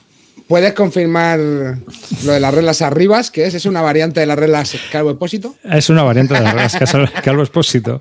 ¿Puedes 0.51 0.75
confirmar 0.75 1.39
lo 1.39 2.33
de 2.33 2.41
las 2.41 2.53
reglas 2.53 2.83
arribas, 2.83 3.31
que 3.31 3.47
es? 3.47 3.55
¿Es 3.55 3.67
una 3.67 3.83
variante 3.83 4.19
de 4.19 4.27
las 4.27 4.37
reglas 4.37 4.77
Calvo 4.91 5.11
Expósito? 5.11 5.55
Es 5.63 5.89
una 5.91 6.03
variante 6.03 6.35
de 6.35 6.41
las 6.41 6.75
reglas 6.75 7.13
Calvo 7.23 7.43
Expósito. 7.43 8.01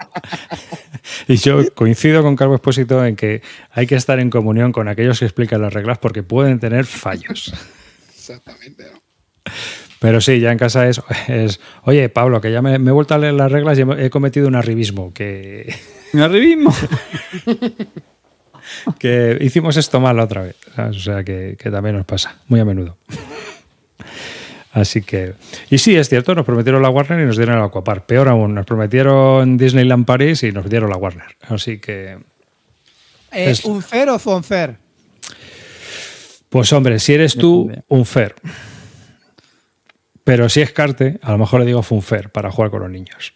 Y 1.28 1.36
yo 1.36 1.72
coincido 1.76 2.24
con 2.24 2.36
Calvo 2.36 2.56
Expósito 2.56 3.06
en 3.06 3.16
que 3.16 3.44
hay 3.70 3.86
que 3.86 3.94
estar 3.94 4.20
en 4.20 4.32
comunión 4.32 4.72
con 4.72 4.88
aquellos 4.88 5.20
que 5.20 5.26
explican 5.26 5.62
las 5.62 5.72
reglas 5.72 6.00
porque 6.00 6.24
pueden 6.24 6.60
tener 6.60 6.86
fallos. 6.86 7.54
Exactamente. 8.16 8.86
¿no? 8.94 9.54
Pero 10.00 10.20
sí, 10.20 10.40
ya 10.40 10.52
en 10.52 10.58
casa 10.58 10.90
es, 10.90 11.04
es 11.28 11.60
oye, 11.84 12.10
Pablo, 12.10 12.42
que 12.42 12.52
ya 12.52 12.64
me, 12.64 12.80
me, 12.80 12.90
he 12.90 12.94
vuelto 12.94 13.14
a 13.14 13.20
leer 13.20 13.34
las 13.36 13.52
reglas 13.52 13.78
y 13.78 13.84
he 14.04 14.10
cometido 14.10 14.48
un 14.48 14.56
arribismo. 14.56 15.14
Que... 15.14 15.72
¿Un 16.14 16.22
arribismo? 16.22 16.74
que 18.98 19.38
hicimos 19.42 19.78
esto 19.78 20.00
mal 20.00 20.18
la 20.18 20.24
otra 20.24 20.42
vez. 20.42 20.56
¿sabes? 20.76 20.98
O 20.98 21.00
sea, 21.00 21.24
que, 21.24 21.58
que, 21.60 21.70
también 21.70 21.96
nos 21.96 22.06
pasa 22.06 22.38
muy 22.48 22.60
a 22.60 22.66
menudo. 22.66 22.98
Así 24.72 25.02
que. 25.02 25.34
Y 25.70 25.78
sí, 25.78 25.96
es 25.96 26.10
cierto, 26.10 26.36
nos 26.36 26.46
prometieron 26.46 26.82
la 26.82 26.90
Warner 26.90 27.20
y 27.20 27.26
nos 27.26 27.38
dieron 27.38 27.58
el 27.58 27.64
Aquapark. 27.64 28.06
Peor 28.06 28.30
aún, 28.30 28.54
nos 28.54 28.66
prometieron 28.66 29.58
Disneyland 29.58 30.06
París 30.06 30.44
y 30.44 30.52
nos 30.52 30.70
dieron 30.70 30.90
la 30.90 30.98
Warner. 30.98 31.36
Así 31.42 31.80
que. 31.80 32.20
Eh, 33.32 33.52
es... 33.52 33.66
¿Un 33.66 33.82
fair 33.82 34.10
o 34.10 34.20
Fonfair? 34.20 34.78
Pues 36.50 36.74
hombre, 36.74 37.00
si 37.00 37.14
eres 37.14 37.36
tú, 37.36 37.72
un 37.88 38.06
fair. 38.06 38.36
Pero 40.24 40.50
si 40.50 40.62
es 40.62 40.72
Carte, 40.72 41.20
a 41.22 41.32
lo 41.32 41.38
mejor 41.38 41.60
le 41.60 41.66
digo 41.66 41.84
Funfair 41.84 42.30
para 42.30 42.52
jugar 42.52 42.72
con 42.72 42.82
los 42.82 42.90
niños. 42.90 43.34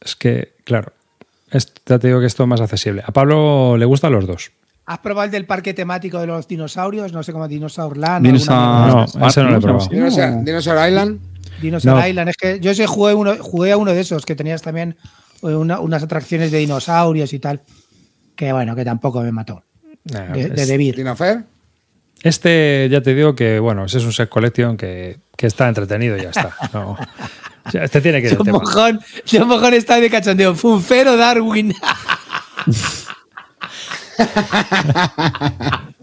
Es 0.00 0.14
que, 0.16 0.54
claro, 0.64 0.92
ya 1.86 1.98
te 1.98 2.08
digo 2.08 2.20
que 2.20 2.26
esto 2.26 2.42
es 2.44 2.48
más 2.48 2.60
accesible. 2.60 3.02
A 3.06 3.12
Pablo 3.12 3.76
le 3.76 3.84
gustan 3.84 4.12
los 4.12 4.26
dos. 4.26 4.52
¿Has 4.86 4.98
probado 4.98 5.24
el 5.26 5.30
del 5.30 5.46
parque 5.46 5.72
temático 5.72 6.20
de 6.20 6.26
los 6.26 6.46
dinosaurios? 6.46 7.12
No 7.12 7.22
sé 7.22 7.32
cómo 7.32 7.48
Dinosaur 7.48 7.96
Land. 7.96 8.26
Dinosaur... 8.26 9.08
No, 9.16 9.28
ese 9.28 9.42
no 9.42 9.50
lo 9.50 9.56
he 9.56 9.60
probado. 9.60 9.88
Dinosaur, 9.88 10.44
Dinosaur 10.44 10.88
Island. 10.88 11.20
Dinosaur 11.62 12.00
no. 12.00 12.08
Island. 12.08 12.28
Es 12.28 12.36
que 12.36 12.60
yo 12.60 12.74
sí 12.74 12.84
jugué, 12.86 13.14
uno, 13.14 13.36
jugué 13.40 13.72
a 13.72 13.78
uno 13.78 13.92
de 13.92 14.00
esos 14.00 14.26
que 14.26 14.34
tenías 14.34 14.60
también 14.60 14.96
una, 15.40 15.80
unas 15.80 16.02
atracciones 16.02 16.50
de 16.50 16.58
dinosaurios 16.58 17.32
y 17.32 17.38
tal. 17.38 17.62
Que 18.36 18.52
bueno, 18.52 18.74
que 18.76 18.84
tampoco 18.84 19.22
me 19.22 19.32
mató. 19.32 19.62
No, 20.04 20.20
de, 20.34 20.50
de 20.50 20.66
Debir. 20.66 20.96
¿Dinofair? 20.96 21.44
Este 22.22 22.88
ya 22.90 23.00
te 23.00 23.14
digo 23.14 23.34
que, 23.34 23.58
bueno, 23.58 23.84
ese 23.84 23.98
es 23.98 24.04
un 24.04 24.12
set 24.12 24.28
collection 24.28 24.76
que, 24.76 25.18
que 25.36 25.46
está 25.46 25.68
entretenido 25.68 26.16
y 26.16 26.22
ya 26.22 26.30
está. 26.30 26.54
No. 26.72 26.98
O 27.66 27.70
sea, 27.70 27.84
este 27.84 28.00
tiene 28.00 28.20
que 28.20 28.28
ir. 28.32 28.36
John 28.36 28.50
Mojón, 28.50 29.00
John 29.30 29.48
Mojón 29.48 29.74
está 29.74 30.00
de 30.00 30.10
cachondeo. 30.10 30.54
Funfero 30.54 31.16
Darwin. 31.16 31.74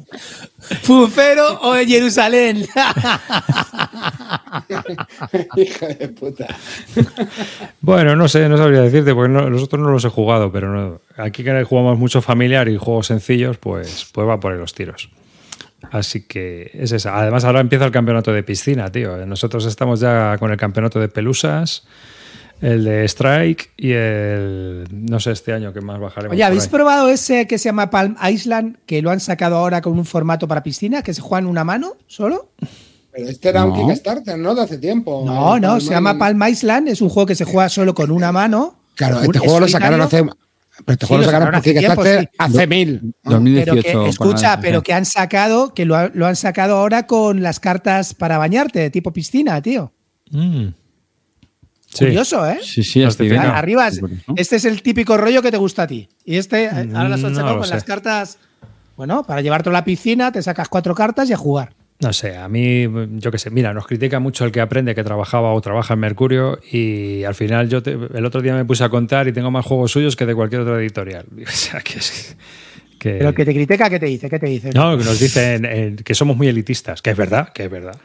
Funfero 0.83 1.59
o 1.61 1.75
Jerusalén. 1.75 2.57
Hijo 5.55 5.87
de 5.87 6.07
puta. 6.09 6.47
Bueno, 7.81 8.15
no 8.15 8.27
sé, 8.27 8.47
no 8.47 8.57
sabría 8.57 8.81
decirte, 8.81 9.13
porque 9.13 9.33
no, 9.33 9.49
nosotros 9.49 9.81
no 9.81 9.89
los 9.89 10.05
he 10.05 10.09
jugado, 10.09 10.51
pero 10.51 10.71
no, 10.73 11.01
aquí 11.17 11.43
que 11.43 11.63
jugamos 11.63 11.97
mucho 11.97 12.21
familiar 12.21 12.69
y 12.69 12.77
juegos 12.77 13.07
sencillos, 13.07 13.57
pues, 13.57 14.07
pues 14.13 14.27
va 14.27 14.39
por 14.39 14.53
los 14.53 14.73
tiros. 14.73 15.09
Así 15.89 16.27
que 16.27 16.69
es 16.73 16.91
esa. 16.91 17.17
Además, 17.17 17.43
ahora 17.43 17.59
empieza 17.59 17.85
el 17.85 17.91
campeonato 17.91 18.31
de 18.31 18.43
piscina, 18.43 18.91
tío. 18.91 19.25
Nosotros 19.25 19.65
estamos 19.65 19.99
ya 19.99 20.37
con 20.37 20.51
el 20.51 20.57
campeonato 20.57 20.99
de 20.99 21.09
pelusas, 21.09 21.87
el 22.61 22.83
de 22.83 23.05
Strike 23.05 23.71
y 23.77 23.91
el. 23.91 24.85
No 24.91 25.19
sé, 25.19 25.31
este 25.31 25.53
año 25.53 25.73
que 25.73 25.81
más 25.81 25.99
bajaremos. 25.99 26.33
Oye, 26.33 26.43
¿habéis 26.43 26.67
probado 26.67 27.09
ese 27.09 27.47
que 27.47 27.57
se 27.57 27.65
llama 27.69 27.89
Palm 27.89 28.15
Island, 28.29 28.77
que 28.85 29.01
lo 29.01 29.09
han 29.11 29.19
sacado 29.19 29.57
ahora 29.57 29.81
con 29.81 29.97
un 29.97 30.05
formato 30.05 30.47
para 30.47 30.63
piscina, 30.63 31.01
que 31.01 31.13
se 31.13 31.21
juega 31.21 31.39
en 31.39 31.47
una 31.47 31.63
mano 31.63 31.95
solo? 32.07 32.51
Pero 33.11 33.27
este 33.27 33.49
era 33.49 33.65
no. 33.65 33.73
un 33.73 33.87
Kickstarter, 33.89 34.37
¿no? 34.37 34.55
De 34.55 34.61
hace 34.61 34.77
tiempo. 34.77 35.23
No, 35.25 35.59
no, 35.59 35.79
se 35.81 35.89
llama 35.91 36.17
Palm 36.17 36.41
Island, 36.47 36.87
es 36.87 37.01
un 37.01 37.09
juego 37.09 37.25
que 37.27 37.35
se 37.35 37.43
juega 37.45 37.67
solo 37.67 37.93
con 37.93 38.09
una 38.11 38.31
mano. 38.31 38.75
Claro, 38.95 39.21
este 39.21 39.39
juego 39.39 39.59
lo 39.61 39.67
sacaron 39.67 40.01
hace. 40.01 40.23
Pero 40.85 40.93
este 40.93 41.05
juego 41.05 41.23
Sí, 41.23 41.25
lo 41.25 41.31
lo 41.31 41.37
sacaron 41.37 41.55
hace 41.55 41.69
hace, 41.71 41.79
tiempo, 41.79 42.03
sí. 42.05 42.27
hace 42.37 42.67
mil. 42.67 43.13
¿no? 43.23 43.31
2018. 43.31 43.81
Pero 43.83 44.03
que, 44.03 44.09
escucha, 44.09 44.49
para- 44.51 44.61
pero 44.61 44.83
que 44.83 44.93
han 44.93 45.05
sacado, 45.05 45.73
que 45.73 45.85
lo, 45.85 46.07
lo 46.09 46.25
han 46.27 46.35
sacado 46.35 46.77
ahora 46.77 47.05
con 47.07 47.43
las 47.43 47.59
cartas 47.59 48.13
para 48.13 48.37
bañarte, 48.37 48.79
de 48.79 48.89
tipo 48.89 49.11
piscina, 49.11 49.61
tío. 49.61 49.91
Mm. 50.31 50.67
Sí. 51.93 52.05
Curioso, 52.05 52.45
¿eh? 52.49 52.59
Sí, 52.63 52.83
sí. 52.83 53.03
Arriba, 53.03 53.87
es- 53.87 54.01
¿no? 54.01 54.09
este 54.37 54.55
es 54.55 54.65
el 54.65 54.81
típico 54.81 55.17
rollo 55.17 55.41
que 55.41 55.51
te 55.51 55.57
gusta 55.57 55.83
a 55.83 55.87
ti. 55.87 56.07
Y 56.25 56.37
este, 56.37 56.65
eh, 56.65 56.69
ahora 56.93 57.09
las 57.09 57.23
han 57.23 57.33
No 57.33 57.39
sacado 57.39 57.57
con 57.57 57.67
sé. 57.67 57.73
las 57.73 57.83
cartas. 57.83 58.37
Bueno, 58.95 59.23
para 59.23 59.41
llevártelo 59.41 59.75
a 59.75 59.79
la 59.79 59.85
piscina, 59.85 60.31
te 60.31 60.41
sacas 60.41 60.69
cuatro 60.69 60.95
cartas 60.95 61.29
y 61.29 61.33
a 61.33 61.37
jugar. 61.37 61.73
No 61.99 62.13
sé, 62.13 62.35
a 62.35 62.47
mí, 62.47 62.87
yo 63.19 63.29
qué 63.29 63.37
sé, 63.37 63.49
mira, 63.51 63.73
nos 63.73 63.85
critica 63.85 64.19
mucho 64.19 64.43
el 64.45 64.51
que 64.51 64.59
aprende 64.61 64.95
que 64.95 65.03
trabajaba 65.03 65.53
o 65.53 65.61
trabaja 65.61 65.93
en 65.93 65.99
Mercurio 65.99 66.59
y 66.71 67.23
al 67.25 67.35
final 67.35 67.69
yo 67.69 67.83
te- 67.83 67.91
el 68.13 68.25
otro 68.25 68.41
día 68.41 68.55
me 68.55 68.65
puse 68.65 68.83
a 68.83 68.89
contar 68.89 69.27
y 69.27 69.33
tengo 69.33 69.51
más 69.51 69.63
juegos 69.65 69.91
suyos 69.91 70.15
que 70.15 70.25
de 70.25 70.33
cualquier 70.33 70.61
otra 70.61 70.79
editorial. 70.79 71.25
O 71.47 71.51
sea, 71.51 71.79
que 71.81 71.99
es... 71.99 72.35
Que, 72.97 73.13
Pero 73.13 73.29
el 73.29 73.35
que 73.35 73.45
te 73.45 73.53
critica, 73.53 73.89
¿qué 73.89 73.99
te 73.99 74.05
dice? 74.05 74.29
¿Qué 74.29 74.37
te 74.39 74.45
dice? 74.45 74.69
No, 74.73 74.95
que 74.97 75.03
nos 75.03 75.19
dicen 75.19 75.65
eh, 75.65 75.95
que 76.03 76.13
somos 76.15 76.37
muy 76.37 76.47
elitistas, 76.47 77.01
que 77.01 77.09
es 77.11 77.17
verdad, 77.17 77.49
que 77.49 77.65
es 77.65 77.71
verdad. 77.71 77.95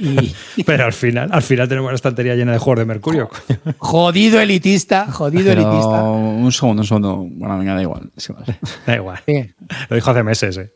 Y- 0.00 0.62
Pero 0.64 0.84
al 0.84 0.92
final, 0.92 1.28
al 1.32 1.42
final 1.42 1.68
tenemos 1.68 1.88
una 1.88 1.96
estantería 1.96 2.34
llena 2.36 2.52
de 2.52 2.58
juegos 2.58 2.78
de 2.80 2.84
Mercurio. 2.84 3.28
coño. 3.28 3.58
jodido 3.78 4.40
elitista, 4.40 5.10
jodido 5.10 5.44
Pero 5.44 5.62
elitista. 5.62 6.02
un 6.02 6.52
segundo, 6.52 6.82
un 6.82 6.86
segundo. 6.86 7.16
Bueno, 7.30 7.58
venga, 7.58 7.74
da 7.74 7.82
igual. 7.82 8.10
Da 8.86 8.94
igual. 8.96 9.20
Lo 9.88 9.96
dijo 9.96 10.10
hace 10.10 10.22
meses, 10.22 10.56
eh. 10.58 10.70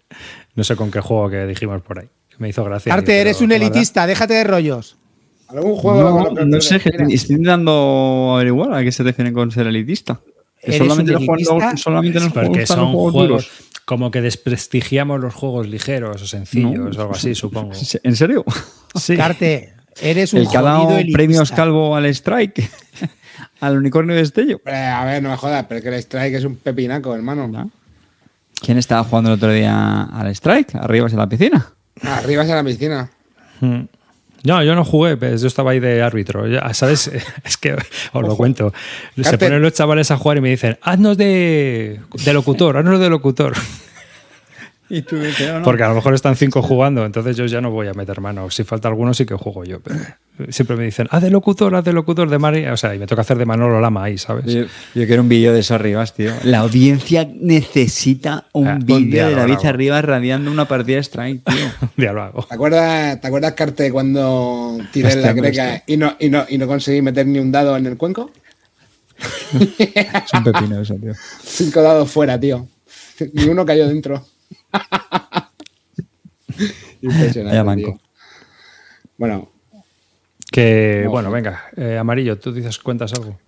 No 0.54 0.64
sé 0.64 0.74
con 0.76 0.90
qué 0.90 1.00
juego 1.00 1.30
que 1.30 1.46
dijimos 1.46 1.82
por 1.82 2.00
ahí. 2.00 2.08
Me 2.38 2.48
hizo 2.48 2.64
gracia. 2.64 2.94
Pero, 2.94 3.12
eres 3.12 3.40
un 3.40 3.48
verdad, 3.48 3.66
elitista, 3.68 4.06
déjate 4.06 4.34
de 4.34 4.44
rollos. 4.44 4.96
¿Algún 5.48 5.76
juego 5.76 6.34
No, 6.44 6.60
sé, 6.60 6.76
estoy 6.76 7.36
intentando 7.36 8.32
averiguar 8.34 8.74
a 8.74 8.82
qué 8.82 8.90
se 8.92 9.02
refieren 9.04 9.32
con 9.32 9.50
ser 9.50 9.66
elitista. 9.68 10.20
Que 10.60 10.74
¿Eres 10.74 10.78
solamente 10.78 11.14
juegan- 11.14 11.34
elitista? 11.36 11.76
solamente 11.76 12.18
nos 12.20 12.32
Porque 12.32 12.48
gustan 12.48 12.66
son 12.66 12.78
los 12.80 12.88
juegos, 12.90 13.12
juegos 13.12 13.28
duros. 13.28 13.50
Como 13.86 14.10
que 14.10 14.20
desprestigiamos 14.20 15.20
los 15.20 15.32
juegos 15.32 15.68
ligeros 15.68 16.20
o 16.20 16.26
sencillos 16.26 16.94
No. 16.94 16.98
o 16.98 17.02
algo 17.02 17.14
así, 17.14 17.34
supongo. 17.34 17.72
¿En 18.02 18.16
serio? 18.16 18.44
Sí. 18.94 19.16
Carte, 19.16 19.72
eres 20.00 20.34
un 20.34 20.40
El 20.40 20.48
que 20.50 20.58
ha 20.58 20.62
dado 20.62 20.90
premios 21.12 21.50
calvo 21.52 21.96
al 21.96 22.04
Strike, 22.06 22.68
al 23.60 23.78
unicornio 23.78 24.14
de 24.14 24.22
Estello. 24.22 24.60
Eh, 24.66 24.74
a 24.74 25.04
ver, 25.04 25.22
no 25.22 25.30
me 25.30 25.36
jodas, 25.36 25.64
pero 25.68 25.78
es 25.78 25.82
que 25.82 25.88
el 25.88 25.94
Strike 25.94 26.34
es 26.34 26.44
un 26.44 26.56
pepinaco, 26.56 27.14
hermano. 27.14 27.70
¿Quién 28.60 28.78
estaba 28.78 29.04
jugando 29.04 29.30
el 29.30 29.36
otro 29.36 29.52
día 29.52 30.02
al 30.02 30.28
Strike? 30.34 30.74
Arriba 30.74 31.06
en 31.08 31.16
la 31.16 31.28
piscina. 31.28 31.66
Arriba 32.02 32.42
es 32.42 32.50
en 32.50 32.56
la 32.56 32.64
piscina. 32.64 33.10
Mm. 33.60 33.80
No, 34.47 34.62
yo 34.62 34.77
no 34.77 34.85
jugué, 34.85 35.16
pues 35.16 35.40
yo 35.40 35.48
estaba 35.48 35.73
ahí 35.73 35.81
de 35.81 36.02
árbitro. 36.02 36.47
Ya, 36.47 36.73
¿Sabes? 36.73 37.10
Es 37.44 37.56
que 37.56 37.74
os 38.12 38.23
lo 38.23 38.36
cuento. 38.36 38.73
Se 39.20 39.36
ponen 39.39 39.60
los 39.60 39.73
chavales 39.73 40.12
a 40.12 40.16
jugar 40.16 40.39
y 40.39 40.40
me 40.40 40.51
dicen, 40.51 40.78
haznos 40.82 41.16
de, 41.16 42.01
de 42.24 42.32
locutor, 42.32 42.77
haznos 42.77 43.01
de 43.01 43.10
locutor. 43.10 43.55
Y 44.88 45.02
tú 45.02 45.16
dices, 45.16 45.48
no, 45.48 45.58
no. 45.58 45.64
Porque 45.64 45.82
a 45.82 45.88
lo 45.88 45.94
mejor 45.94 46.14
están 46.14 46.36
cinco 46.36 46.62
jugando, 46.62 47.04
entonces 47.04 47.36
yo 47.36 47.46
ya 47.46 47.60
no 47.60 47.70
voy 47.70 47.88
a 47.88 47.92
meter 47.94 48.20
mano. 48.20 48.50
Si 48.50 48.62
falta 48.62 48.86
alguno, 48.88 49.14
sí 49.14 49.26
que 49.26 49.34
juego 49.34 49.64
yo. 49.64 49.80
Pero 49.80 49.98
siempre 50.50 50.76
me 50.76 50.84
dicen, 50.84 51.08
haz 51.10 51.22
de 51.22 51.30
locutor, 51.30 51.74
haz 51.74 51.84
de 51.84 51.92
locutor 51.92 52.30
de 52.30 52.38
María. 52.38 52.72
O 52.72 52.76
sea, 52.76 52.94
y 52.94 52.98
me 52.98 53.06
toca 53.06 53.22
hacer 53.22 53.36
de 53.36 53.46
Manolo 53.46 53.80
Lama 53.80 54.04
ahí, 54.04 54.16
¿sabes? 54.16 54.44
Yo, 54.46 54.62
yo 54.94 55.06
quiero 55.06 55.22
un 55.22 55.28
vídeo 55.28 55.52
de 55.52 55.60
eso 55.60 55.74
Arribas, 55.74 56.14
tío. 56.14 56.32
La 56.44 56.58
audiencia 56.58 57.28
necesita 57.34 58.46
un 58.52 58.68
Ah, 58.68 58.74
un 58.74 58.86
vídeo 58.86 59.28
de 59.28 59.34
David 59.34 59.54
grabo. 59.54 59.68
Arribas 59.68 60.04
radiando 60.04 60.50
una 60.50 60.68
partida 60.68 60.96
de 60.96 61.02
Strike, 61.02 61.42
tío. 61.44 61.66
Ya 61.96 62.12
lo 62.12 62.22
hago. 62.22 62.44
¿Te 62.44 62.54
acuerdas, 62.54 63.20
¿te 63.20 63.26
acuerdas 63.26 63.52
Carte, 63.54 63.90
cuando 63.90 64.78
tiré 64.92 65.08
Hostia, 65.08 65.22
la 65.22 65.32
greca 65.32 65.82
y 65.86 65.96
no, 65.96 66.14
y, 66.20 66.28
no, 66.28 66.44
y 66.48 66.58
no 66.58 66.66
conseguí 66.66 67.02
meter 67.02 67.26
ni 67.26 67.38
un 67.38 67.50
dado 67.50 67.76
en 67.76 67.86
el 67.86 67.96
cuenco? 67.96 68.30
Es 69.78 70.32
un 70.32 70.44
pepino 70.44 70.80
eso, 70.80 70.94
tío. 70.94 71.12
Cinco 71.42 71.82
dados 71.82 72.10
fuera, 72.10 72.38
tío. 72.38 72.68
Ni 73.32 73.44
uno 73.44 73.64
cayó 73.64 73.88
dentro. 73.88 74.24
Impresionante. 77.03 77.82
Tío. 77.85 77.98
Bueno, 79.19 79.51
Que, 80.51 81.03
No, 81.05 81.11
bueno, 81.11 81.31
venga, 81.31 81.65
eh, 81.77 81.98
Amarillo, 81.98 82.39
tú 82.39 82.53
dices, 82.53 82.78
cuentas 82.78 83.12
algo. 83.15 83.39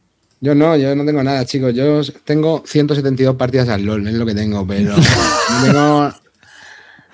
yo 0.41 0.55
no, 0.55 0.77
yo 0.77 0.95
no 0.95 1.05
tengo 1.05 1.23
nada, 1.23 1.45
chicos. 1.45 1.75
Yo 1.75 2.01
tengo 2.25 2.63
172 2.67 3.37
partidas 3.37 3.69
al 3.69 3.85
LOL, 3.85 4.07
es 4.09 4.15
lo 4.15 4.27
que 4.27 4.35
tengo, 4.35 4.67
pero 4.67 4.95
no 4.97 5.65
tengo, 5.65 6.13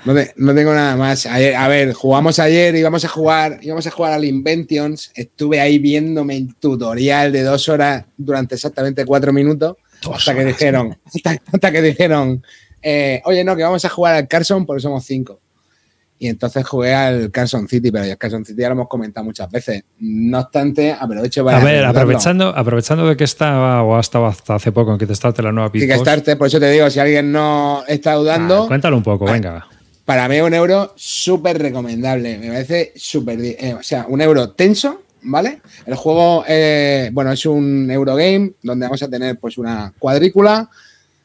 no 0.05 0.15
te- 0.15 0.33
no 0.37 0.55
tengo 0.55 0.75
nada 0.75 0.97
más. 0.97 1.27
Ayer- 1.27 1.55
a 1.57 1.69
ver, 1.69 1.93
jugamos 1.93 2.39
ayer, 2.39 2.75
íbamos 2.75 3.05
a 3.05 3.09
jugar, 3.09 3.59
íbamos 3.63 3.87
a 3.87 3.91
jugar 3.91 4.13
al 4.15 4.25
Inventions. 4.25 5.13
Estuve 5.15 5.61
ahí 5.61 5.79
viéndome 5.79 6.37
el 6.37 6.55
tutorial 6.57 7.33
de 7.33 7.43
dos 7.43 7.69
horas 7.69 8.05
durante 8.17 8.55
exactamente 8.57 9.05
cuatro 9.05 9.33
minutos. 9.33 9.77
hasta 10.13 10.35
que 10.35 10.45
dijeron, 10.45 10.97
hasta, 11.05 11.39
hasta 11.53 11.73
que 11.73 11.83
dijeron, 11.83 12.43
eh, 12.85 13.23
oye, 13.25 13.43
no, 13.43 13.57
que 13.57 13.63
vamos 13.63 13.85
a 13.85 13.89
jugar 13.89 14.15
al 14.15 14.29
Carson 14.29 14.67
porque 14.67 14.83
somos 14.83 15.05
cinco. 15.05 15.41
Y 16.19 16.29
entonces 16.29 16.65
jugué 16.67 16.95
al 16.95 17.31
Carson 17.31 17.67
City, 17.67 17.91
pero 17.91 18.05
el 18.05 18.17
Carson 18.17 18.45
City 18.45 18.61
ya 18.61 18.69
lo 18.69 18.75
hemos 18.75 18.89
comentado 18.89 19.25
muchas 19.25 19.51
veces. 19.51 19.83
No 19.99 20.39
obstante, 20.39 20.93
aprovecho 20.93 21.45
para. 21.45 21.61
A 21.61 21.65
ver, 21.65 21.85
aprovechando, 21.85 22.49
aprovechando 22.57 23.07
de 23.09 23.17
que 23.17 23.25
estaba 23.25 23.83
o 23.83 23.97
ha 23.97 24.01
estado 24.01 24.27
hasta 24.27 24.55
hace 24.55 24.71
poco 24.71 24.93
en 24.93 24.99
Kickstarter 24.99 25.45
la 25.45 25.53
nueva 25.53 25.71
Boss, 25.71 25.81
Kickstarter, 25.81 26.39
por 26.39 26.47
eso 26.47 26.61
te 26.61 26.71
digo, 26.71 26.89
si 26.89 27.01
alguien 27.01 27.33
no 27.33 27.83
está 27.89 28.15
dudando, 28.15 28.65
ah, 28.65 28.69
cuéntalo 28.69 28.97
un 28.97 29.03
poco, 29.03 29.25
venga. 29.25 29.67
para 30.05 30.29
mí 30.29 30.41
un 30.41 30.55
euro 30.55 30.93
súper 30.95 31.61
recomendable. 31.61 32.39
Me 32.39 32.49
parece 32.49 32.93
súper. 32.95 33.41
eh, 33.41 33.75
o 33.79 33.83
sea, 33.83 34.07
un 34.09 34.21
euro 34.21 34.51
tenso, 34.51 35.03
¿vale? 35.23 35.63
El 35.85 35.97
juego, 35.97 36.45
eh, 36.47 37.11
bueno, 37.13 37.33
es 37.33 37.45
un 37.45 37.91
Eurogame 37.91 38.53
donde 38.63 38.87
vamos 38.87 39.03
a 39.03 39.11
tener 39.11 39.39
pues 39.39 39.59
una 39.59 39.93
cuadrícula 39.99 40.71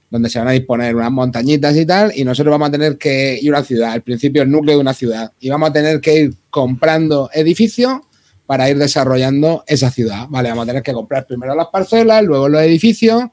donde 0.09 0.29
se 0.29 0.39
van 0.39 0.47
a 0.47 0.51
disponer 0.51 0.95
unas 0.95 1.11
montañitas 1.11 1.75
y 1.75 1.85
tal, 1.85 2.11
y 2.15 2.23
nosotros 2.23 2.51
vamos 2.51 2.69
a 2.69 2.71
tener 2.71 2.97
que 2.97 3.37
ir 3.41 3.53
a 3.53 3.57
una 3.57 3.65
ciudad, 3.65 3.91
al 3.91 4.01
principio 4.01 4.41
el 4.41 4.49
núcleo 4.49 4.75
de 4.75 4.81
una 4.81 4.93
ciudad, 4.93 5.31
y 5.39 5.49
vamos 5.49 5.69
a 5.69 5.73
tener 5.73 6.01
que 6.01 6.15
ir 6.21 6.33
comprando 6.49 7.29
edificios 7.33 7.99
para 8.45 8.69
ir 8.69 8.77
desarrollando 8.77 9.63
esa 9.67 9.91
ciudad, 9.91 10.25
¿vale? 10.29 10.49
Vamos 10.49 10.63
a 10.63 10.67
tener 10.67 10.83
que 10.83 10.93
comprar 10.93 11.27
primero 11.27 11.53
las 11.53 11.67
parcelas, 11.67 12.23
luego 12.23 12.49
los 12.49 12.61
edificios, 12.61 13.23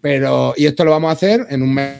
pero, 0.00 0.54
y 0.56 0.66
esto 0.66 0.84
lo 0.84 0.90
vamos 0.90 1.10
a 1.10 1.12
hacer 1.12 1.46
en 1.48 1.62
un 1.62 1.72
me- 1.72 1.94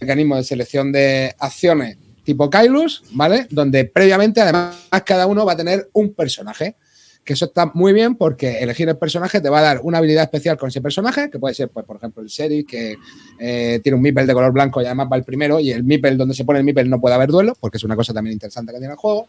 mecanismo 0.00 0.36
de 0.36 0.44
selección 0.44 0.92
de 0.92 1.34
acciones 1.38 1.96
tipo 2.24 2.48
Kailus, 2.48 3.02
¿vale? 3.10 3.48
Donde 3.50 3.84
previamente, 3.84 4.40
además, 4.40 4.76
cada 5.04 5.26
uno 5.26 5.44
va 5.44 5.54
a 5.54 5.56
tener 5.56 5.88
un 5.92 6.14
personaje. 6.14 6.76
Que 7.24 7.34
eso 7.34 7.44
está 7.44 7.70
muy 7.74 7.92
bien 7.92 8.16
porque 8.16 8.58
elegir 8.58 8.88
el 8.88 8.96
personaje 8.96 9.40
te 9.40 9.48
va 9.48 9.60
a 9.60 9.62
dar 9.62 9.80
una 9.84 9.98
habilidad 9.98 10.24
especial 10.24 10.56
con 10.56 10.70
ese 10.70 10.80
personaje, 10.80 11.30
que 11.30 11.38
puede 11.38 11.54
ser, 11.54 11.68
pues, 11.68 11.86
por 11.86 11.96
ejemplo, 11.96 12.20
el 12.22 12.28
Sheriff, 12.28 12.66
que 12.66 12.96
eh, 13.38 13.78
tiene 13.80 13.94
un 13.96 14.02
Mipel 14.02 14.26
de 14.26 14.34
color 14.34 14.52
blanco 14.52 14.82
y 14.82 14.86
además 14.86 15.06
va 15.12 15.16
el 15.16 15.22
primero, 15.22 15.60
y 15.60 15.70
el 15.70 15.84
Mipel, 15.84 16.18
donde 16.18 16.34
se 16.34 16.44
pone 16.44 16.58
el 16.58 16.64
Mipel, 16.64 16.90
no 16.90 17.00
puede 17.00 17.14
haber 17.14 17.28
duelo, 17.30 17.56
porque 17.60 17.76
es 17.76 17.84
una 17.84 17.94
cosa 17.94 18.12
también 18.12 18.32
interesante 18.32 18.72
que 18.72 18.78
tiene 18.78 18.94
el 18.94 18.98
juego. 18.98 19.28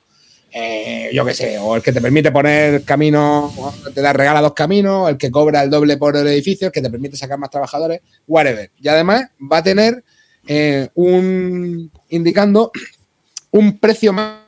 Eh, 0.55 1.09
yo 1.13 1.25
qué 1.25 1.33
sé, 1.33 1.57
o 1.57 1.75
el 1.75 1.81
que 1.81 1.91
te 1.91 1.99
permite 2.01 2.31
poner 2.31 2.83
camino, 2.83 3.51
te 3.93 4.01
da 4.01 4.13
regala 4.13 4.41
dos 4.41 4.53
caminos, 4.53 5.09
el 5.09 5.17
que 5.17 5.31
cobra 5.31 5.63
el 5.63 5.69
doble 5.69 5.97
por 5.97 6.15
el 6.15 6.27
edificio, 6.27 6.67
el 6.67 6.73
que 6.73 6.81
te 6.81 6.89
permite 6.91 7.17
sacar 7.17 7.39
más 7.39 7.49
trabajadores, 7.49 8.01
whatever. 8.27 8.69
Y 8.79 8.87
además 8.87 9.29
va 9.51 9.57
a 9.57 9.63
tener 9.63 10.03
eh, 10.47 10.89
un 10.95 11.91
indicando 12.09 12.71
un 13.51 13.79
precio 13.79 14.13
má- 14.13 14.42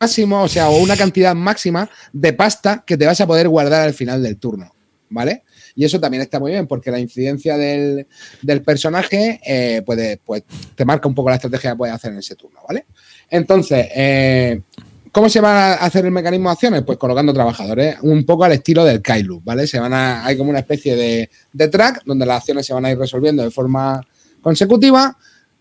máximo, 0.00 0.42
o 0.42 0.48
sea, 0.48 0.68
o 0.68 0.78
una 0.78 0.96
cantidad 0.96 1.34
máxima 1.34 1.90
de 2.12 2.32
pasta 2.32 2.84
que 2.86 2.96
te 2.96 3.06
vas 3.06 3.20
a 3.20 3.26
poder 3.26 3.48
guardar 3.48 3.82
al 3.82 3.94
final 3.94 4.22
del 4.22 4.36
turno, 4.36 4.72
¿vale? 5.10 5.42
Y 5.74 5.84
eso 5.84 5.98
también 6.00 6.22
está 6.22 6.38
muy 6.38 6.52
bien 6.52 6.66
porque 6.66 6.90
la 6.90 7.00
incidencia 7.00 7.56
del, 7.56 8.06
del 8.42 8.62
personaje 8.62 9.40
eh, 9.44 9.82
puede, 9.84 10.18
pues, 10.24 10.44
te 10.74 10.84
marca 10.84 11.08
un 11.08 11.14
poco 11.14 11.30
la 11.30 11.36
estrategia 11.36 11.70
que 11.70 11.76
puedes 11.76 11.94
hacer 11.94 12.12
en 12.12 12.18
ese 12.18 12.36
turno, 12.36 12.60
¿vale? 12.66 12.86
Entonces, 13.28 13.88
eh, 13.94 14.62
¿cómo 15.10 15.28
se 15.28 15.40
va 15.40 15.74
a 15.74 15.86
hacer 15.86 16.04
el 16.04 16.12
mecanismo 16.12 16.48
de 16.48 16.52
acciones? 16.52 16.82
Pues 16.82 16.96
colocando 16.96 17.32
trabajadores, 17.32 17.96
un 18.02 18.24
poco 18.24 18.44
al 18.44 18.52
estilo 18.52 18.84
del 18.84 19.02
Kailu, 19.02 19.40
¿vale? 19.44 19.66
Se 19.66 19.80
van 19.80 19.94
a, 19.94 20.24
hay 20.24 20.36
como 20.36 20.50
una 20.50 20.60
especie 20.60 20.94
de, 20.94 21.30
de 21.52 21.68
track 21.68 22.02
donde 22.04 22.24
las 22.24 22.38
acciones 22.38 22.66
se 22.66 22.74
van 22.74 22.84
a 22.84 22.90
ir 22.90 22.98
resolviendo 22.98 23.42
de 23.42 23.50
forma 23.50 24.00
consecutiva, 24.40 25.16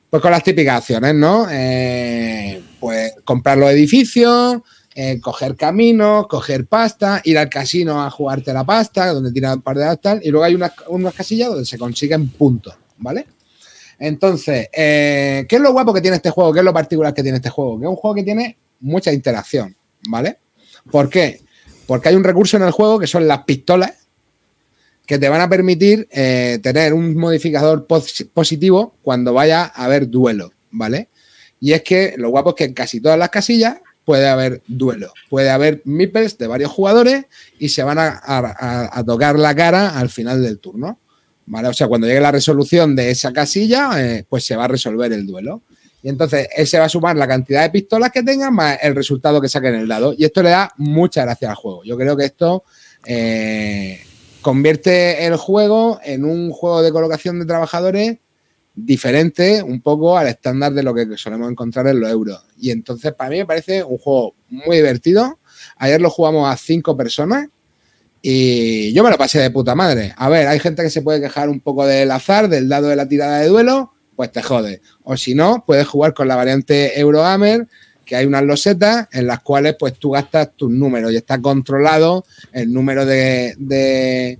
pues 0.09 0.21
con 0.21 0.31
las 0.31 0.43
típicas 0.43 0.77
acciones, 0.77 1.15
¿no? 1.15 1.47
Eh, 1.49 2.61
pues 2.79 3.13
comprar 3.23 3.57
los 3.57 3.69
edificios, 3.71 4.57
eh, 4.95 5.19
coger 5.19 5.55
caminos, 5.55 6.27
coger 6.27 6.65
pasta, 6.65 7.21
ir 7.23 7.37
al 7.37 7.49
casino 7.49 8.03
a 8.03 8.09
jugarte 8.09 8.53
la 8.53 8.63
pasta, 8.63 9.13
donde 9.13 9.31
tiran 9.31 9.57
un 9.57 9.61
par 9.61 9.75
de 9.77 9.83
dados 9.83 10.01
tal, 10.01 10.19
y 10.23 10.29
luego 10.29 10.45
hay 10.45 10.55
unas, 10.55 10.71
unas 10.87 11.13
casillas 11.13 11.49
donde 11.49 11.65
se 11.65 11.77
consiguen 11.77 12.29
puntos, 12.29 12.75
¿vale? 12.97 13.27
Entonces, 13.99 14.69
eh, 14.73 15.45
¿qué 15.49 15.55
es 15.55 15.61
lo 15.61 15.71
guapo 15.71 15.93
que 15.93 16.01
tiene 16.01 16.17
este 16.17 16.29
juego? 16.29 16.53
¿Qué 16.53 16.59
es 16.59 16.65
lo 16.65 16.73
particular 16.73 17.13
que 17.13 17.23
tiene 17.23 17.37
este 17.37 17.49
juego? 17.49 17.79
Que 17.79 17.85
es 17.85 17.89
un 17.89 17.95
juego 17.95 18.15
que 18.15 18.23
tiene 18.23 18.57
mucha 18.79 19.11
interacción, 19.11 19.75
¿vale? 20.07 20.37
¿Por 20.89 21.09
qué? 21.09 21.41
Porque 21.85 22.09
hay 22.09 22.15
un 22.15 22.23
recurso 22.23 22.57
en 22.57 22.63
el 22.63 22.71
juego 22.71 22.99
que 22.99 23.07
son 23.07 23.27
las 23.27 23.43
pistolas 23.43 23.93
que 25.07 25.17
te 25.17 25.29
van 25.29 25.41
a 25.41 25.49
permitir 25.49 26.07
eh, 26.11 26.59
tener 26.61 26.93
un 26.93 27.15
modificador 27.15 27.87
pos- 27.87 28.27
positivo 28.33 28.97
cuando 29.01 29.33
vaya 29.33 29.71
a 29.73 29.85
haber 29.85 30.09
duelo, 30.09 30.51
¿vale? 30.69 31.09
Y 31.61 31.71
es 31.71 31.81
que 31.81 32.13
lo 32.17 32.29
guapo 32.29 32.49
es 32.49 32.55
que 32.55 32.63
en 32.65 32.73
casi 32.73 32.99
todas 32.99 33.17
las 33.17 33.29
casillas 33.29 33.77
puede 34.03 34.27
haber 34.27 34.61
duelo, 34.67 35.13
puede 35.29 35.49
haber 35.49 35.81
meeples 35.85 36.37
de 36.37 36.47
varios 36.47 36.71
jugadores 36.71 37.25
y 37.57 37.69
se 37.69 37.83
van 37.83 37.97
a, 37.99 39.03
tocar 39.05 39.39
la 39.39 39.55
cara 39.55 39.97
al 39.97 40.09
final 40.09 40.43
del 40.43 40.59
turno, 40.59 40.99
¿vale? 41.45 41.69
O 41.69 41.73
sea, 41.73 41.87
cuando 41.87 42.05
llegue 42.05 42.19
la 42.19 42.31
resolución 42.31 42.93
de 42.93 43.09
esa 43.09 43.31
casilla, 43.31 43.91
eh, 43.97 44.25
pues 44.27 44.45
se 44.45 44.57
va 44.57 44.65
a 44.65 44.67
resolver 44.67 45.11
el 45.13 45.25
duelo. 45.25 45.63
Y 46.03 46.09
entonces 46.09 46.49
él 46.55 46.67
se 46.67 46.79
va 46.79 46.85
a 46.85 46.89
sumar 46.89 47.15
la 47.15 47.27
cantidad 47.27 47.63
de 47.63 47.69
pistolas 47.69 48.11
que 48.11 48.23
tengan 48.23 48.53
más 48.53 48.77
el 48.81 48.93
resultado 48.93 49.41
que 49.41 49.49
saquen 49.49 49.75
en 49.75 49.81
el 49.81 49.87
dado. 49.87 50.13
Y 50.17 50.25
esto 50.25 50.43
le 50.43 50.49
da 50.49 50.71
mucha 50.77 51.23
gracia 51.23 51.49
al 51.49 51.55
juego. 51.55 51.83
Yo 51.83 51.97
creo 51.97 52.15
que 52.15 52.25
esto 52.25 52.63
eh, 53.05 53.99
convierte 54.41 55.25
el 55.25 55.35
juego 55.35 55.99
en 56.03 56.25
un 56.25 56.51
juego 56.51 56.81
de 56.81 56.91
colocación 56.91 57.39
de 57.39 57.45
trabajadores 57.45 58.17
diferente 58.77 59.63
un 59.63 59.81
poco 59.81 60.17
al 60.17 60.27
estándar 60.27 60.71
de 60.71 60.83
lo 60.83 60.93
que 60.93 61.17
solemos 61.17 61.49
encontrar 61.49 61.87
en 61.87 61.99
los 61.99 62.11
euros. 62.11 62.43
Y 62.59 62.69
entonces 62.69 63.13
para 63.13 63.31
mí 63.31 63.37
me 63.37 63.45
parece 63.45 63.83
un 63.83 63.97
juego 63.97 64.35
muy 64.49 64.77
divertido. 64.77 65.39
Ayer 65.77 65.99
lo 65.99 66.09
jugamos 66.09 66.51
a 66.51 66.55
cinco 66.57 66.95
personas 66.95 67.47
y 68.21 68.93
yo 68.93 69.03
me 69.03 69.09
lo 69.09 69.17
pasé 69.17 69.39
de 69.39 69.49
puta 69.49 69.73
madre. 69.73 70.13
A 70.15 70.29
ver, 70.29 70.47
hay 70.47 70.59
gente 70.59 70.83
que 70.83 70.89
se 70.91 71.01
puede 71.01 71.19
quejar 71.19 71.49
un 71.49 71.59
poco 71.59 71.85
del 71.85 72.11
azar, 72.11 72.49
del 72.49 72.69
dado 72.69 72.87
de 72.87 72.95
la 72.95 73.07
tirada 73.07 73.39
de 73.39 73.47
duelo, 73.47 73.93
pues 74.15 74.31
te 74.31 74.43
jode. 74.43 74.81
O 75.03 75.17
si 75.17 75.33
no, 75.33 75.63
puedes 75.65 75.87
jugar 75.87 76.13
con 76.13 76.27
la 76.27 76.35
variante 76.35 76.99
Eurogamer, 76.99 77.67
que 78.07 78.15
hay 78.15 78.25
unas 78.25 78.43
losetas 78.43 79.07
en 79.11 79.27
las 79.27 79.41
cuales 79.41 79.75
pues 79.77 79.93
tú 79.99 80.11
gastas 80.11 80.51
tus 80.55 80.71
números 80.71 81.11
y 81.11 81.17
está 81.17 81.39
controlado 81.41 82.25
el 82.53 82.71
número 82.71 83.05
de, 83.05 84.39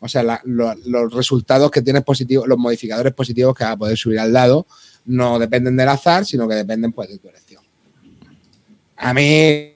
o 0.00 0.08
sea, 0.08 0.42
los 0.44 1.14
resultados 1.14 1.70
que 1.70 1.82
tienes 1.82 2.02
positivos, 2.02 2.48
los 2.48 2.58
modificadores 2.58 3.14
positivos 3.14 3.54
que 3.54 3.64
vas 3.64 3.74
a 3.74 3.76
poder 3.76 3.96
subir 3.96 4.18
al 4.18 4.32
dado, 4.32 4.66
no 5.06 5.38
dependen 5.38 5.76
del 5.76 5.88
azar, 5.88 6.26
sino 6.26 6.48
que 6.48 6.56
dependen 6.56 6.92
pues 6.92 7.08
de 7.08 7.18
tu 7.18 7.28
elección. 7.28 7.62
a 8.96 9.14
mí 9.14 9.72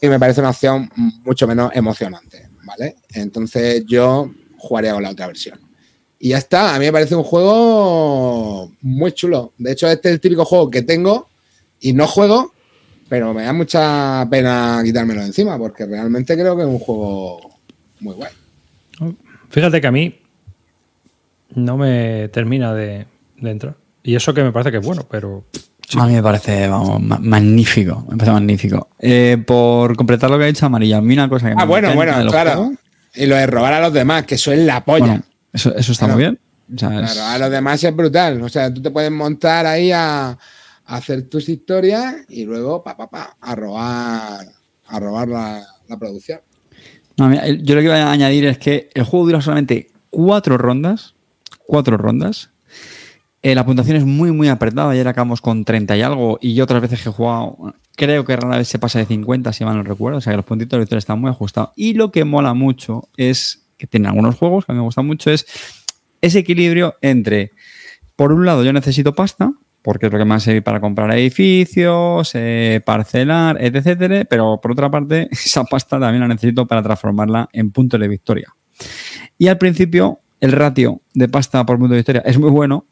me 0.00 0.18
parece 0.20 0.40
una 0.40 0.50
opción 0.50 0.88
mucho 1.24 1.46
menos 1.48 1.72
emocionante, 1.74 2.48
¿vale? 2.62 2.96
Entonces 3.12 3.84
yo 3.86 4.30
jugaría 4.56 4.94
con 4.94 5.02
la 5.02 5.10
otra 5.10 5.26
versión. 5.26 5.60
Y 6.18 6.28
ya 6.28 6.38
está, 6.38 6.76
a 6.76 6.78
mí 6.78 6.84
me 6.84 6.92
parece 6.92 7.16
un 7.16 7.24
juego 7.24 8.70
muy 8.80 9.10
chulo. 9.10 9.52
De 9.58 9.72
hecho, 9.72 9.88
este 9.88 10.08
es 10.08 10.14
el 10.14 10.20
típico 10.20 10.44
juego 10.44 10.70
que 10.70 10.82
tengo 10.82 11.26
y 11.80 11.92
no 11.94 12.06
juego, 12.06 12.51
pero 13.12 13.34
me 13.34 13.42
da 13.42 13.52
mucha 13.52 14.26
pena 14.30 14.80
quitármelo 14.82 15.20
de 15.20 15.26
encima, 15.26 15.58
porque 15.58 15.84
realmente 15.84 16.32
creo 16.34 16.56
que 16.56 16.62
es 16.62 16.68
un 16.68 16.78
juego 16.78 17.58
muy 18.00 18.14
guay. 18.14 18.32
Fíjate 19.50 19.82
que 19.82 19.86
a 19.86 19.92
mí 19.92 20.18
no 21.54 21.76
me 21.76 22.28
termina 22.28 22.72
de, 22.72 23.06
de 23.36 23.50
entrar. 23.50 23.74
Y 24.02 24.14
eso 24.14 24.32
que 24.32 24.42
me 24.42 24.50
parece 24.50 24.70
que 24.70 24.78
es 24.78 24.86
bueno, 24.86 25.06
pero 25.10 25.44
A 25.98 26.06
mí 26.06 26.14
me 26.14 26.22
parece 26.22 26.66
vamos, 26.68 27.02
ma- 27.02 27.18
magnífico. 27.18 28.00
Me 28.08 28.16
parece 28.16 28.32
magnífico. 28.32 28.88
Eh, 28.98 29.36
por 29.46 29.94
completar 29.94 30.30
lo 30.30 30.38
que 30.38 30.44
ha 30.44 30.46
dicho 30.46 30.64
Amarilla, 30.64 30.96
a 30.96 31.02
mí 31.02 31.12
una 31.12 31.28
cosa 31.28 31.48
que 31.48 31.52
Ah, 31.52 31.66
me 31.66 31.66
bueno, 31.66 31.94
bueno, 31.94 32.14
claro. 32.30 32.50
juegos- 32.54 32.78
Y 33.14 33.26
lo 33.26 33.36
de 33.36 33.46
robar 33.46 33.74
a 33.74 33.80
los 33.82 33.92
demás, 33.92 34.24
que 34.24 34.36
eso 34.36 34.52
es 34.52 34.60
la 34.60 34.82
polla. 34.86 35.04
bueno, 35.06 35.22
eso, 35.52 35.76
eso 35.76 35.92
está 35.92 36.06
Claro. 36.06 36.14
muy 36.14 36.22
bien. 36.22 36.40
O 36.74 36.78
sea, 36.78 36.98
es- 37.04 37.12
Claro, 37.12 37.28
a 37.28 37.38
los 37.40 37.50
demás 37.50 37.84
es 37.84 37.94
brutal. 37.94 38.40
O 38.40 38.48
sea, 38.48 38.72
tú 38.72 38.80
te 38.80 38.90
puedes 38.90 39.10
montar 39.10 39.66
ahí 39.66 39.92
a, 39.92 40.38
hacer 40.84 41.28
tus 41.28 41.48
historias 41.48 42.16
y 42.28 42.44
luego 42.44 42.82
pa, 42.82 42.96
pa, 42.96 43.08
pa, 43.08 43.36
a 43.40 43.54
robar, 43.54 44.46
a 44.86 45.00
robar 45.00 45.28
la, 45.28 45.62
la 45.88 45.98
producción. 45.98 46.40
Yo 47.16 47.74
lo 47.74 47.80
que 47.80 47.88
voy 47.88 47.98
a 47.98 48.10
añadir 48.10 48.46
es 48.46 48.58
que 48.58 48.90
el 48.94 49.04
juego 49.04 49.26
dura 49.26 49.40
solamente 49.40 49.90
cuatro 50.10 50.58
rondas. 50.58 51.14
Cuatro 51.66 51.96
rondas. 51.96 52.50
Eh, 53.42 53.54
la 53.54 53.66
puntuación 53.66 53.96
es 53.96 54.04
muy, 54.04 54.32
muy 54.32 54.48
apretada. 54.48 54.90
Ayer 54.90 55.06
acabamos 55.08 55.40
con 55.40 55.64
30 55.64 55.96
y 55.96 56.02
algo. 56.02 56.38
Y 56.40 56.60
otras 56.60 56.80
veces 56.80 57.02
que 57.02 57.08
he 57.08 57.12
jugado, 57.12 57.74
creo 57.96 58.24
que 58.24 58.36
rara 58.36 58.58
vez 58.58 58.68
se 58.68 58.78
pasa 58.78 58.98
de 58.98 59.06
50, 59.06 59.52
si 59.52 59.64
mal 59.64 59.76
no 59.76 59.82
recuerdo. 59.82 60.18
O 60.18 60.20
sea 60.20 60.32
que 60.32 60.36
los 60.36 60.46
puntitos 60.46 60.76
de 60.76 60.80
victoria 60.80 60.98
están 60.98 61.20
muy 61.20 61.30
ajustados. 61.30 61.70
Y 61.76 61.94
lo 61.94 62.10
que 62.10 62.24
mola 62.24 62.54
mucho 62.54 63.08
es 63.16 63.62
que 63.76 63.86
tiene 63.86 64.08
algunos 64.08 64.36
juegos 64.36 64.64
que 64.64 64.72
a 64.72 64.74
mí 64.74 64.78
me 64.78 64.84
gustan 64.84 65.06
mucho 65.06 65.30
es 65.30 65.46
ese 66.20 66.38
equilibrio 66.38 66.94
entre, 67.00 67.50
por 68.14 68.32
un 68.32 68.46
lado, 68.46 68.62
yo 68.62 68.72
necesito 68.72 69.12
pasta, 69.12 69.52
porque 69.82 70.06
es 70.06 70.12
lo 70.12 70.18
que 70.18 70.24
más 70.24 70.44
sirve 70.44 70.62
para 70.62 70.80
comprar 70.80 71.10
edificios, 71.12 72.30
eh, 72.34 72.80
parcelar, 72.84 73.58
etc. 73.60 74.26
Pero 74.28 74.60
por 74.60 74.72
otra 74.72 74.90
parte, 74.90 75.28
esa 75.32 75.64
pasta 75.64 75.98
también 75.98 76.20
la 76.20 76.28
necesito 76.28 76.66
para 76.66 76.82
transformarla 76.82 77.48
en 77.52 77.70
puntos 77.70 78.00
de 78.00 78.08
victoria. 78.08 78.54
Y 79.38 79.48
al 79.48 79.58
principio, 79.58 80.20
el 80.40 80.52
ratio 80.52 81.00
de 81.14 81.28
pasta 81.28 81.64
por 81.66 81.78
punto 81.78 81.92
de 81.92 81.98
victoria 81.98 82.22
es 82.24 82.38
muy 82.38 82.50
bueno 82.50 82.86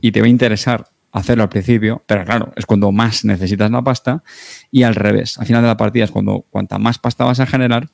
y 0.00 0.12
te 0.12 0.20
va 0.20 0.26
a 0.26 0.30
interesar 0.30 0.86
hacerlo 1.12 1.44
al 1.44 1.48
principio, 1.48 2.02
pero 2.06 2.24
claro, 2.24 2.52
es 2.56 2.66
cuando 2.66 2.90
más 2.90 3.24
necesitas 3.24 3.70
la 3.70 3.82
pasta 3.82 4.24
y 4.72 4.82
al 4.82 4.96
revés, 4.96 5.38
al 5.38 5.46
final 5.46 5.62
de 5.62 5.68
la 5.68 5.76
partida 5.76 6.04
es 6.04 6.10
cuando 6.10 6.44
cuanta 6.50 6.78
más 6.78 6.98
pasta 6.98 7.24
vas 7.24 7.38
a 7.38 7.46
generar, 7.46 7.88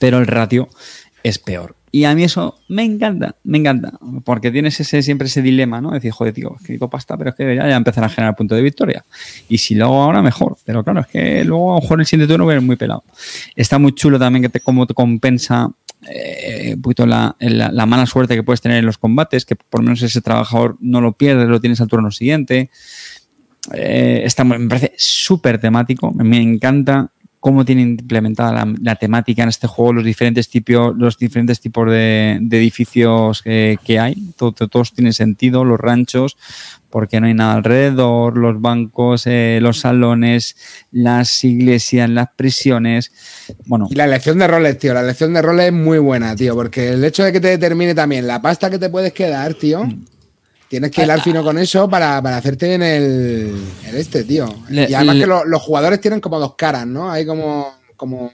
pero 0.00 0.18
el 0.18 0.26
ratio 0.26 0.68
es 1.22 1.38
peor. 1.38 1.75
Y 1.92 2.04
a 2.04 2.14
mí 2.14 2.24
eso 2.24 2.58
me 2.68 2.82
encanta, 2.82 3.36
me 3.44 3.58
encanta, 3.58 3.92
porque 4.24 4.50
tienes 4.50 4.78
ese, 4.80 5.02
siempre 5.02 5.28
ese 5.28 5.40
dilema, 5.40 5.80
¿no? 5.80 5.92
Decir, 5.92 6.10
joder, 6.10 6.34
tío, 6.34 6.48
es 6.50 6.56
que 6.58 6.72
necesito 6.72 6.90
pasta, 6.90 7.16
pero 7.16 7.30
es 7.30 7.36
que 7.36 7.44
debería 7.44 7.68
ya 7.68 7.76
empezar 7.76 8.04
a 8.04 8.08
generar 8.08 8.36
punto 8.36 8.54
de 8.54 8.62
victoria. 8.62 9.04
Y 9.48 9.58
si 9.58 9.74
lo 9.76 9.86
hago 9.86 10.02
ahora, 10.02 10.20
mejor. 10.20 10.58
Pero 10.64 10.82
claro, 10.84 11.00
es 11.00 11.06
que 11.06 11.44
luego 11.44 11.72
a 11.72 11.76
lo 11.76 11.80
mejor 11.82 12.00
el 12.00 12.06
siguiente 12.06 12.30
turno 12.32 12.46
viene 12.46 12.60
muy 12.60 12.76
pelado. 12.76 13.02
Está 13.54 13.78
muy 13.78 13.92
chulo 13.94 14.18
también 14.18 14.42
que 14.42 14.48
te, 14.48 14.60
cómo 14.60 14.86
te 14.86 14.94
compensa 14.94 15.70
eh, 16.10 16.72
un 16.74 16.82
poquito 16.82 17.06
la, 17.06 17.34
la- 17.40 17.72
la 17.72 17.86
mala 17.86 18.04
suerte 18.04 18.34
que 18.34 18.42
puedes 18.42 18.60
tener 18.60 18.78
en 18.78 18.86
los 18.86 18.98
combates, 18.98 19.46
que 19.46 19.56
por 19.56 19.80
lo 19.80 19.84
menos 19.84 20.02
ese 20.02 20.20
trabajador 20.20 20.76
no 20.80 21.00
lo 21.00 21.12
pierdes, 21.12 21.48
lo 21.48 21.60
tienes 21.60 21.80
al 21.80 21.88
turno 21.88 22.10
siguiente. 22.10 22.68
Eh, 23.72 24.22
está, 24.24 24.44
me 24.44 24.58
parece 24.68 24.92
súper 24.96 25.58
temático, 25.60 26.12
me 26.12 26.40
encanta 26.40 27.10
cómo 27.40 27.64
tienen 27.64 27.90
implementada 28.00 28.52
la, 28.52 28.74
la 28.82 28.96
temática 28.96 29.42
en 29.42 29.48
este 29.48 29.66
juego, 29.66 29.92
los 29.92 30.04
diferentes 30.04 30.48
tipos, 30.48 30.96
los 30.96 31.16
diferentes 31.18 31.60
tipos 31.60 31.88
de, 31.90 32.38
de 32.40 32.58
edificios 32.58 33.42
que, 33.42 33.78
que 33.84 33.98
hay, 34.00 34.14
Todo- 34.36 34.52
todo- 34.52 34.68
todos 34.68 34.92
tienen 34.92 35.12
sentido, 35.12 35.64
los 35.64 35.78
ranchos, 35.78 36.36
porque 36.90 37.20
no 37.20 37.26
hay 37.26 37.34
nada 37.34 37.52
alrededor, 37.54 38.36
los 38.36 38.60
bancos, 38.60 39.26
eh, 39.26 39.58
los 39.62 39.80
salones, 39.80 40.56
las 40.90 41.44
iglesias, 41.44 42.08
las 42.10 42.28
prisiones, 42.34 43.12
bueno, 43.66 43.86
Y 43.90 43.94
la 43.94 44.04
elección 44.06 44.38
de 44.38 44.46
roles, 44.48 44.78
tío, 44.78 44.94
la 44.94 45.00
elección 45.02 45.34
de 45.34 45.42
roles 45.42 45.66
es 45.66 45.72
muy 45.72 45.98
buena, 45.98 46.34
tío, 46.34 46.54
porque 46.54 46.88
el 46.94 47.04
hecho 47.04 47.22
de 47.22 47.32
que 47.32 47.40
te 47.40 47.48
determine 47.48 47.94
también 47.94 48.26
la 48.26 48.40
pasta 48.42 48.70
que 48.70 48.78
te 48.78 48.88
puedes 48.88 49.12
quedar, 49.12 49.54
tío, 49.54 49.84
Mm. 49.84 50.04
Tienes 50.68 50.90
que 50.90 51.02
hilar 51.02 51.20
fino 51.22 51.42
con 51.44 51.58
eso 51.58 51.88
para, 51.88 52.20
para 52.22 52.38
hacerte 52.38 52.68
bien 52.68 52.82
el, 52.82 53.54
el 53.86 53.96
este, 53.96 54.24
tío. 54.24 54.46
Le- 54.68 54.90
y 54.90 54.94
además 54.94 55.14
le- 55.16 55.20
que 55.22 55.26
lo- 55.26 55.44
los 55.44 55.62
jugadores 55.62 56.00
tienen 56.00 56.20
como 56.20 56.38
dos 56.40 56.54
caras, 56.56 56.86
¿no? 56.86 57.10
Hay 57.10 57.24
como, 57.26 57.74
como 57.96 58.32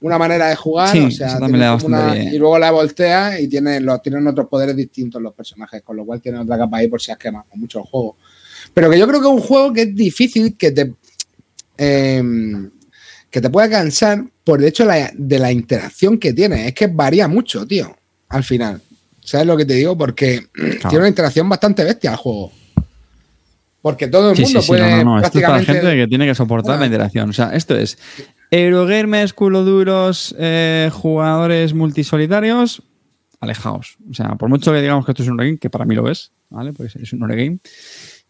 una 0.00 0.18
manera 0.18 0.48
de 0.48 0.56
jugar, 0.56 0.90
Sí, 0.92 0.98
o 1.04 1.10
sea, 1.10 1.38
una- 1.86 1.98
y 2.34 2.38
luego 2.38 2.58
la 2.58 2.70
volteas 2.70 3.40
y 3.40 3.48
tienen, 3.48 3.84
los, 3.84 4.02
tienen 4.02 4.26
otros 4.26 4.46
poderes 4.48 4.76
distintos 4.76 5.22
los 5.22 5.32
personajes, 5.34 5.82
con 5.82 5.96
lo 5.96 6.04
cual 6.04 6.20
tienen 6.20 6.40
otra 6.42 6.58
capa 6.58 6.78
ahí 6.78 6.88
por 6.88 7.00
si 7.00 7.10
has 7.12 7.18
quemado 7.18 7.46
mucho 7.54 7.78
el 7.78 7.84
juego. 7.86 8.16
Pero 8.74 8.90
que 8.90 8.98
yo 8.98 9.06
creo 9.06 9.20
que 9.20 9.26
es 9.28 9.32
un 9.32 9.40
juego 9.40 9.72
que 9.72 9.82
es 9.82 9.94
difícil 9.94 10.56
que 10.56 10.70
te. 10.72 10.92
em, 11.78 12.70
que 13.30 13.40
te 13.40 13.50
pueda 13.50 13.68
cansar 13.68 14.24
por 14.44 14.60
el 14.60 14.66
hecho 14.68 14.84
de 14.84 14.88
la, 14.88 15.10
de 15.14 15.38
la 15.38 15.52
interacción 15.52 16.18
que 16.18 16.32
tiene. 16.32 16.68
Es 16.68 16.74
que 16.74 16.86
varía 16.86 17.28
mucho, 17.28 17.66
tío, 17.66 17.94
al 18.28 18.44
final. 18.44 18.80
¿Sabes 19.26 19.46
lo 19.46 19.56
que 19.56 19.64
te 19.66 19.74
digo? 19.74 19.98
Porque 19.98 20.46
tiene 20.54 20.98
una 20.98 21.08
interacción 21.08 21.48
bastante 21.48 21.84
bestia 21.84 22.12
el 22.12 22.16
juego. 22.16 22.52
Porque 23.82 24.08
todo 24.08 24.30
el 24.30 24.36
Sí, 24.36 24.42
mundo 24.42 24.60
sí, 24.60 24.66
sí, 24.66 24.68
puede 24.72 24.90
no, 24.90 24.96
no, 24.96 25.04
no, 25.04 25.16
Esto 25.20 25.38
es 25.38 25.44
para 25.44 25.54
prácticamente. 25.54 25.86
gente 25.88 26.02
que 26.02 26.08
tiene 26.08 26.26
que 26.26 26.34
soportar 26.34 26.70
Bueno. 26.72 26.80
la 26.80 26.86
interacción. 26.86 27.30
O 27.30 27.32
sea, 27.32 27.50
esto 27.54 27.76
es 27.76 27.98
Eurogamers, 28.50 29.32
culo 29.32 29.64
duros, 29.64 30.34
eh, 30.38 30.90
jugadores 30.92 31.74
multisolitarios, 31.74 32.82
alejaos. 33.40 33.96
O 34.10 34.14
sea, 34.14 34.30
por 34.36 34.48
mucho 34.48 34.72
que 34.72 34.80
digamos 34.80 35.04
que 35.04 35.12
esto 35.12 35.22
es 35.22 35.28
un 35.28 35.34
Eurogame, 35.34 35.58
que 35.58 35.70
para 35.70 35.84
mí 35.84 35.94
lo 35.94 36.08
es, 36.10 36.32
¿vale? 36.50 36.72
Porque 36.72 36.92
es 37.00 37.12
un 37.12 37.22
Eurogame. 37.22 37.58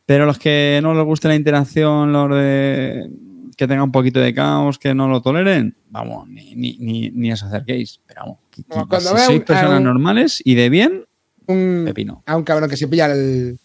Pero 0.05 0.25
los 0.27 0.39
que 0.39 0.79
no 0.83 0.95
les 0.95 1.05
guste 1.05 1.29
la 1.29 1.35
interacción, 1.35 2.13
los 2.13 2.31
de 2.31 3.09
que 3.57 3.67
tengan 3.67 3.85
un 3.85 3.93
poquito 3.93 4.21
de 4.21 4.35
caos, 4.35 4.79
que 4.79 4.95
no 4.95 5.09
lo 5.09 5.23
toleren, 5.23 5.75
vamos, 5.89 6.29
ni, 6.29 6.55
ni, 6.55 6.77
ni, 6.79 7.11
ni 7.11 7.33
os 7.33 7.43
acerquéis. 7.43 8.01
Pero 8.07 8.21
vamos, 8.23 8.39
que- 8.51 8.63
que 8.63 8.69
cuando 8.69 9.17
si 9.19 9.35
un- 9.35 9.43
personas 9.43 9.79
un- 9.79 9.85
normales 9.85 10.43
y 10.45 10.55
de 10.55 10.69
bien, 10.69 11.05
un, 11.47 11.83
pepino. 11.87 12.23
a 12.27 12.37
un 12.37 12.45
cabrón 12.45 12.69
que 12.71 12.77
se 12.77 12.87
pilla 12.87 13.07
el. 13.07 13.59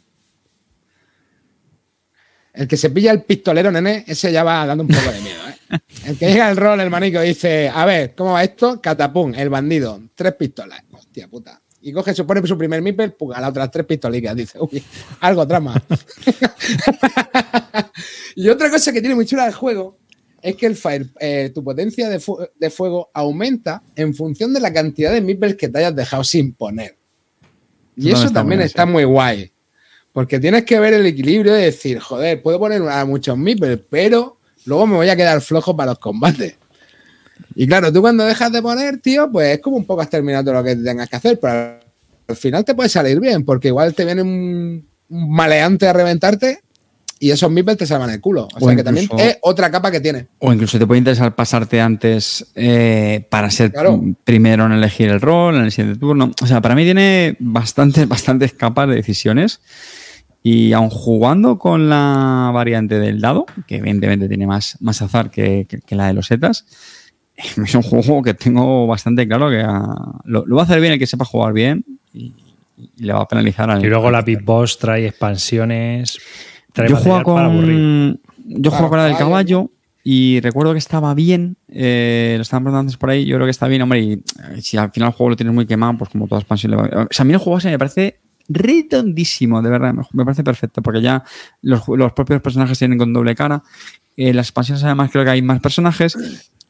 El 2.53 2.67
que 2.67 2.75
se 2.77 2.89
pilla 2.89 3.11
el 3.11 3.23
pistolero, 3.23 3.71
nene, 3.71 4.03
ese 4.07 4.31
ya 4.31 4.43
va 4.43 4.65
dando 4.65 4.83
un 4.83 4.89
poco 4.89 5.09
de 5.11 5.21
miedo, 5.21 5.39
¿eh? 5.47 5.55
El 6.05 6.17
que 6.17 6.25
llega 6.27 6.49
al 6.49 6.57
rol, 6.57 6.81
el 6.81 6.89
manico, 6.89 7.21
dice: 7.21 7.69
A 7.73 7.85
ver, 7.85 8.13
¿cómo 8.13 8.33
va 8.33 8.43
esto? 8.43 8.81
Catapum, 8.81 9.33
el 9.35 9.47
bandido, 9.49 10.01
tres 10.15 10.33
pistolas. 10.35 10.83
Hostia 10.91 11.29
puta. 11.29 11.60
Y 11.83 11.91
coge, 11.91 12.13
supone 12.13 12.45
su 12.45 12.57
primer 12.57 12.81
mipel, 12.81 13.15
a 13.33 13.41
las 13.41 13.49
otras 13.49 13.71
tres 13.71 13.85
pistolicas. 13.87 14.35
Dice, 14.35 14.59
uy, 14.59 14.83
algo 15.19 15.47
trama. 15.47 15.81
y 18.35 18.49
otra 18.49 18.69
cosa 18.69 18.91
que 18.91 18.99
tiene 19.01 19.15
muy 19.15 19.25
chula 19.25 19.47
el 19.47 19.53
juego 19.53 19.97
es 20.41 20.55
que 20.55 20.65
el 20.65 20.75
fire, 20.75 21.07
eh, 21.19 21.51
tu 21.53 21.63
potencia 21.63 22.09
de, 22.09 22.19
fu- 22.19 22.39
de 22.55 22.69
fuego 22.69 23.09
aumenta 23.13 23.83
en 23.95 24.13
función 24.13 24.53
de 24.53 24.59
la 24.59 24.73
cantidad 24.73 25.13
de 25.13 25.21
mipels 25.21 25.55
que 25.55 25.69
te 25.69 25.79
hayas 25.79 25.95
dejado 25.95 26.23
sin 26.23 26.53
poner. 26.53 26.97
Y 27.95 28.07
Eso 28.09 28.17
eso 28.17 28.27
está 28.27 28.39
también 28.41 28.59
bien, 28.59 28.67
está 28.67 28.83
sí. 28.85 28.89
muy 28.89 29.03
guay. 29.03 29.51
Porque 30.13 30.39
tienes 30.39 30.65
que 30.65 30.79
ver 30.79 30.93
el 30.93 31.05
equilibrio 31.05 31.53
de 31.53 31.63
decir, 31.65 31.99
joder, 31.99 32.41
puedo 32.41 32.59
poner 32.59 32.81
a 32.89 33.05
muchos 33.05 33.37
mipels, 33.37 33.81
pero 33.89 34.39
luego 34.65 34.87
me 34.87 34.95
voy 34.95 35.09
a 35.09 35.15
quedar 35.15 35.39
flojo 35.41 35.75
para 35.75 35.91
los 35.91 35.99
combates. 35.99 36.55
Y 37.55 37.67
claro, 37.67 37.91
tú 37.91 38.01
cuando 38.01 38.25
dejas 38.25 38.51
de 38.51 38.61
poner, 38.61 38.97
tío, 38.99 39.31
pues 39.31 39.55
es 39.55 39.59
como 39.59 39.77
un 39.77 39.85
poco 39.85 40.01
has 40.01 40.09
terminado 40.09 40.53
lo 40.53 40.63
que 40.63 40.75
tengas 40.75 41.09
que 41.09 41.15
hacer, 41.15 41.39
pero 41.39 41.79
al 42.27 42.35
final 42.35 42.63
te 42.65 42.73
puede 42.75 42.89
salir 42.89 43.19
bien, 43.19 43.43
porque 43.43 43.67
igual 43.69 43.93
te 43.93 44.05
viene 44.05 44.21
un, 44.21 44.85
un 45.09 45.31
maleante 45.33 45.87
a 45.87 45.93
reventarte 45.93 46.59
y 47.19 47.29
esos 47.29 47.51
mipels 47.51 47.77
te 47.77 47.85
salvan 47.85 48.09
el 48.09 48.19
culo. 48.21 48.47
O, 48.59 48.65
O 48.65 48.67
sea 48.67 48.75
que 48.75 48.83
también 48.83 49.03
incluso- 49.05 49.23
es 49.23 49.37
otra 49.41 49.69
capa 49.69 49.91
que 49.91 49.99
tiene. 49.99 50.27
O 50.39 50.51
incluso 50.51 50.79
te 50.79 50.87
puede 50.87 50.99
interesar 50.99 51.35
pasarte 51.35 51.79
antes 51.79 52.47
eh, 52.55 53.27
para 53.29 53.51
ser 53.51 53.71
Claro. 53.71 54.01
primero 54.23 54.65
en 54.65 54.71
elegir 54.71 55.09
el 55.09 55.21
rol, 55.21 55.55
en 55.55 55.63
el 55.65 55.71
siguiente 55.71 55.99
turno. 55.99 56.31
O 56.41 56.47
sea, 56.47 56.61
para 56.61 56.73
mí 56.73 56.83
tiene 56.83 57.35
bastantes, 57.39 58.07
bastantes 58.07 58.53
capas 58.53 58.87
de 58.89 58.95
decisiones. 58.95 59.59
Y 60.43 60.73
aun 60.73 60.89
jugando 60.89 61.59
con 61.59 61.87
la 61.89 62.49
variante 62.51 62.97
del 62.97 63.21
dado, 63.21 63.45
que 63.67 63.75
evidentemente 63.75 64.27
tiene 64.27 64.47
más, 64.47 64.75
más 64.79 64.99
azar 65.03 65.29
que, 65.29 65.67
que- 65.69 65.81
que 65.81 65.95
la 65.95 66.07
de 66.07 66.13
los 66.13 66.25
setas, 66.25 66.65
es 67.63 67.75
un 67.75 67.81
juego 67.81 68.21
que 68.21 68.33
tengo 68.33 68.87
bastante 68.87 69.27
claro 69.27 69.49
que 69.49 69.61
ah, 69.61 70.21
lo, 70.25 70.45
lo 70.45 70.55
va 70.55 70.63
a 70.63 70.65
hacer 70.65 70.79
bien 70.79 70.93
el 70.93 70.99
que 70.99 71.07
sepa 71.07 71.25
jugar 71.25 71.53
bien 71.53 71.85
y, 72.13 72.33
y 72.97 73.03
le 73.03 73.13
va 73.13 73.21
a 73.21 73.27
penalizar 73.27 73.69
al 73.69 73.83
Y 73.83 73.89
luego 73.89 74.09
la 74.11 74.21
Big 74.21 74.43
Boss 74.43 74.77
trae 74.77 75.07
expansiones. 75.07 76.19
Trae 76.73 76.89
yo 76.89 76.97
juego 76.97 77.35
para 77.35 77.47
aburrir. 77.47 77.75
con. 77.75 78.19
Yo 78.61 78.71
juego 78.71 78.89
con 78.89 78.97
la 78.97 79.05
del 79.05 79.17
caballo 79.17 79.71
y 80.03 80.39
recuerdo 80.41 80.73
que 80.73 80.79
estaba 80.79 81.13
bien. 81.13 81.57
eh, 81.69 82.33
lo 82.37 82.41
estaban 82.41 82.63
preguntando 82.63 82.87
antes 82.87 82.97
por 82.97 83.09
ahí. 83.09 83.25
Yo 83.25 83.35
creo 83.35 83.45
que 83.45 83.51
está 83.51 83.67
bien, 83.67 83.81
hombre. 83.81 84.01
Y 84.01 84.13
eh, 84.13 84.61
si 84.61 84.77
al 84.77 84.91
final 84.91 85.09
el 85.09 85.13
juego 85.13 85.31
lo 85.31 85.35
tienes 85.35 85.53
muy 85.53 85.65
quemado, 85.65 85.97
pues 85.99 86.09
como 86.09 86.27
toda 86.27 86.41
expansión 86.41 86.71
le 86.71 86.77
va. 86.77 86.83
O 86.83 87.07
sea, 87.11 87.23
a 87.23 87.25
mí 87.25 87.33
el 87.33 87.39
juego 87.39 87.59
ese 87.59 87.69
me 87.69 87.77
parece 87.77 88.19
redondísimo, 88.49 89.61
de 89.61 89.69
verdad. 89.69 89.93
Me, 90.11 90.25
parece 90.25 90.43
perfecto 90.43 90.81
porque 90.81 91.01
ya 91.01 91.23
los, 91.61 91.87
los 91.87 92.13
propios 92.13 92.41
personajes 92.41 92.79
tienen 92.79 92.97
con 92.97 93.13
doble 93.13 93.35
cara. 93.35 93.63
Eh, 94.17 94.33
las 94.33 94.47
expansiones 94.47 94.83
además 94.83 95.11
creo 95.11 95.23
que 95.23 95.31
hay 95.31 95.41
más 95.41 95.59
personajes. 95.59 96.17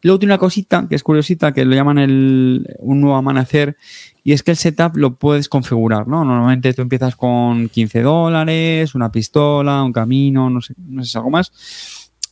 Luego 0.04 0.20
tiene 0.20 0.34
una 0.34 0.40
cosita 0.40 0.88
que 0.90 0.96
es 0.96 1.04
curiosita, 1.04 1.54
que 1.54 1.64
lo 1.66 1.76
llaman 1.76 1.98
el, 2.00 2.68
un 2.80 3.02
nuevo 3.02 3.16
amanecer, 3.16 3.78
y 4.24 4.34
es 4.34 4.44
que 4.44 4.52
el 4.52 4.58
setup 4.58 4.96
lo 4.98 5.16
puedes 5.16 5.48
configurar, 5.50 6.08
¿no? 6.08 6.24
Normalmente 6.26 6.74
tú 6.74 6.82
empiezas 6.82 7.16
con 7.16 7.70
15 7.70 8.02
dólares, 8.02 8.96
una 8.96 9.12
pistola, 9.12 9.84
un 9.84 9.94
camino, 9.94 10.50
no 10.50 10.62
sé, 10.62 10.74
no 10.78 11.04
sé 11.04 11.12
si 11.12 11.18
algo 11.18 11.30
más. 11.30 11.52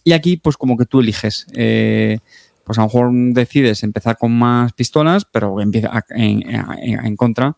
Y 0.03 0.13
aquí, 0.13 0.37
pues 0.37 0.57
como 0.57 0.77
que 0.77 0.85
tú 0.85 0.99
eliges. 1.01 1.45
Eh, 1.53 2.19
pues 2.63 2.77
a 2.77 2.81
lo 2.81 2.87
mejor 2.87 3.11
decides 3.33 3.81
empezar 3.83 4.15
con 4.17 4.31
más 4.37 4.73
pistolas, 4.73 5.25
pero 5.25 5.59
empieza 5.59 6.05
en, 6.09 6.43
en- 6.47 7.05
en 7.05 7.15
contra, 7.15 7.55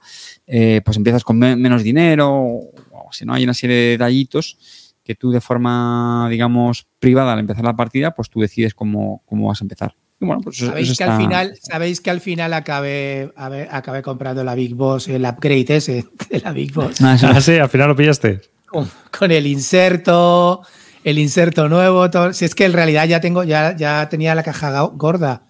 eh, 0.47 0.81
pues 0.85 0.95
empiezas 0.97 1.23
con 1.25 1.37
me- 1.37 1.55
menos 1.57 1.83
dinero, 1.83 2.29
o 2.33 3.09
si 3.11 3.25
no 3.25 3.33
hay 3.33 3.43
una 3.43 3.53
serie 3.53 3.75
de 3.75 3.89
detallitos 3.91 4.57
que 5.03 5.15
tú 5.15 5.31
de 5.31 5.41
forma, 5.41 6.27
digamos, 6.29 6.87
privada 6.99 7.33
al 7.33 7.39
empezar 7.39 7.65
la 7.65 7.75
partida, 7.75 8.11
pues 8.11 8.29
tú 8.29 8.39
decides 8.39 8.73
cómo, 8.73 9.21
cómo 9.25 9.47
vas 9.49 9.59
a 9.61 9.65
empezar. 9.65 9.95
Y 10.21 10.25
bueno, 10.25 10.41
pues 10.43 10.57
Sabéis 10.57 10.95
que 10.97 11.03
al 11.03 11.17
final, 11.17 11.53
sabéis 11.61 11.99
que 11.99 12.11
al 12.11 12.21
final 12.21 12.53
acabé, 12.53 13.31
acabé 13.35 14.01
comprando 14.03 14.43
la 14.43 14.53
Big 14.55 14.75
Boss, 14.75 15.07
el 15.07 15.25
upgrade 15.25 15.65
ese 15.75 16.05
de 16.29 16.39
la 16.39 16.51
Big 16.53 16.71
Boss. 16.73 16.97
Ah, 17.01 17.17
Ah, 17.23 17.41
sí, 17.41 17.57
al 17.57 17.69
final 17.69 17.87
lo 17.89 17.95
pillaste. 17.95 18.39
con, 18.67 18.87
con 19.17 19.31
el 19.31 19.47
inserto, 19.47 20.61
el 21.03 21.17
inserto 21.17 21.67
nuevo. 21.67 22.09
todo- 22.09 22.33
si 22.33 22.45
es 22.45 22.53
que 22.55 22.65
en 22.65 22.73
realidad 22.73 23.07
ya 23.07 23.19
tengo, 23.19 23.43
ya, 23.43 23.75
ya 23.75 24.07
tenía 24.09 24.35
la 24.35 24.43
caja 24.43 24.79
gorda. 24.93 25.43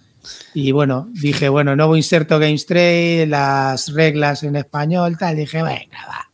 Y 0.54 0.72
bueno, 0.72 1.10
dije, 1.12 1.50
bueno, 1.50 1.76
nuevo 1.76 1.98
inserto 1.98 2.38
Games 2.40 2.66
Trade, 2.66 3.26
las 3.28 3.92
reglas 3.94 4.44
en 4.44 4.56
español, 4.56 5.18
tal. 5.18 5.36
Dije, 5.36 5.64
venga, 5.64 5.98
va. 6.08 6.30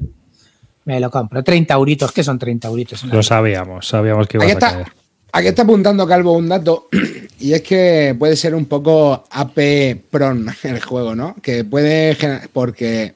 Me 0.85 0.99
lo 0.99 1.09
compro. 1.09 1.43
30 1.43 1.73
euritos, 1.73 2.11
que 2.11 2.23
son 2.23 2.37
30 2.37 2.67
euritos? 2.67 3.03
en 3.03 3.09
Lo 3.09 3.23
sabíamos, 3.23 3.87
sabíamos 3.87 4.27
que 4.27 4.37
ibas 4.37 4.55
a 4.55 4.59
caer. 4.59 4.87
Aquí 5.31 5.47
está 5.47 5.63
apuntando 5.63 6.07
Calvo 6.07 6.33
un 6.33 6.47
dato, 6.49 6.87
y 7.39 7.53
es 7.53 7.61
que 7.61 8.15
puede 8.17 8.35
ser 8.35 8.55
un 8.55 8.65
poco 8.65 9.25
AP 9.29 10.01
Pron 10.09 10.47
el 10.63 10.81
juego, 10.81 11.15
¿no? 11.15 11.35
Que 11.41 11.63
puede 11.63 12.17
porque 12.53 13.15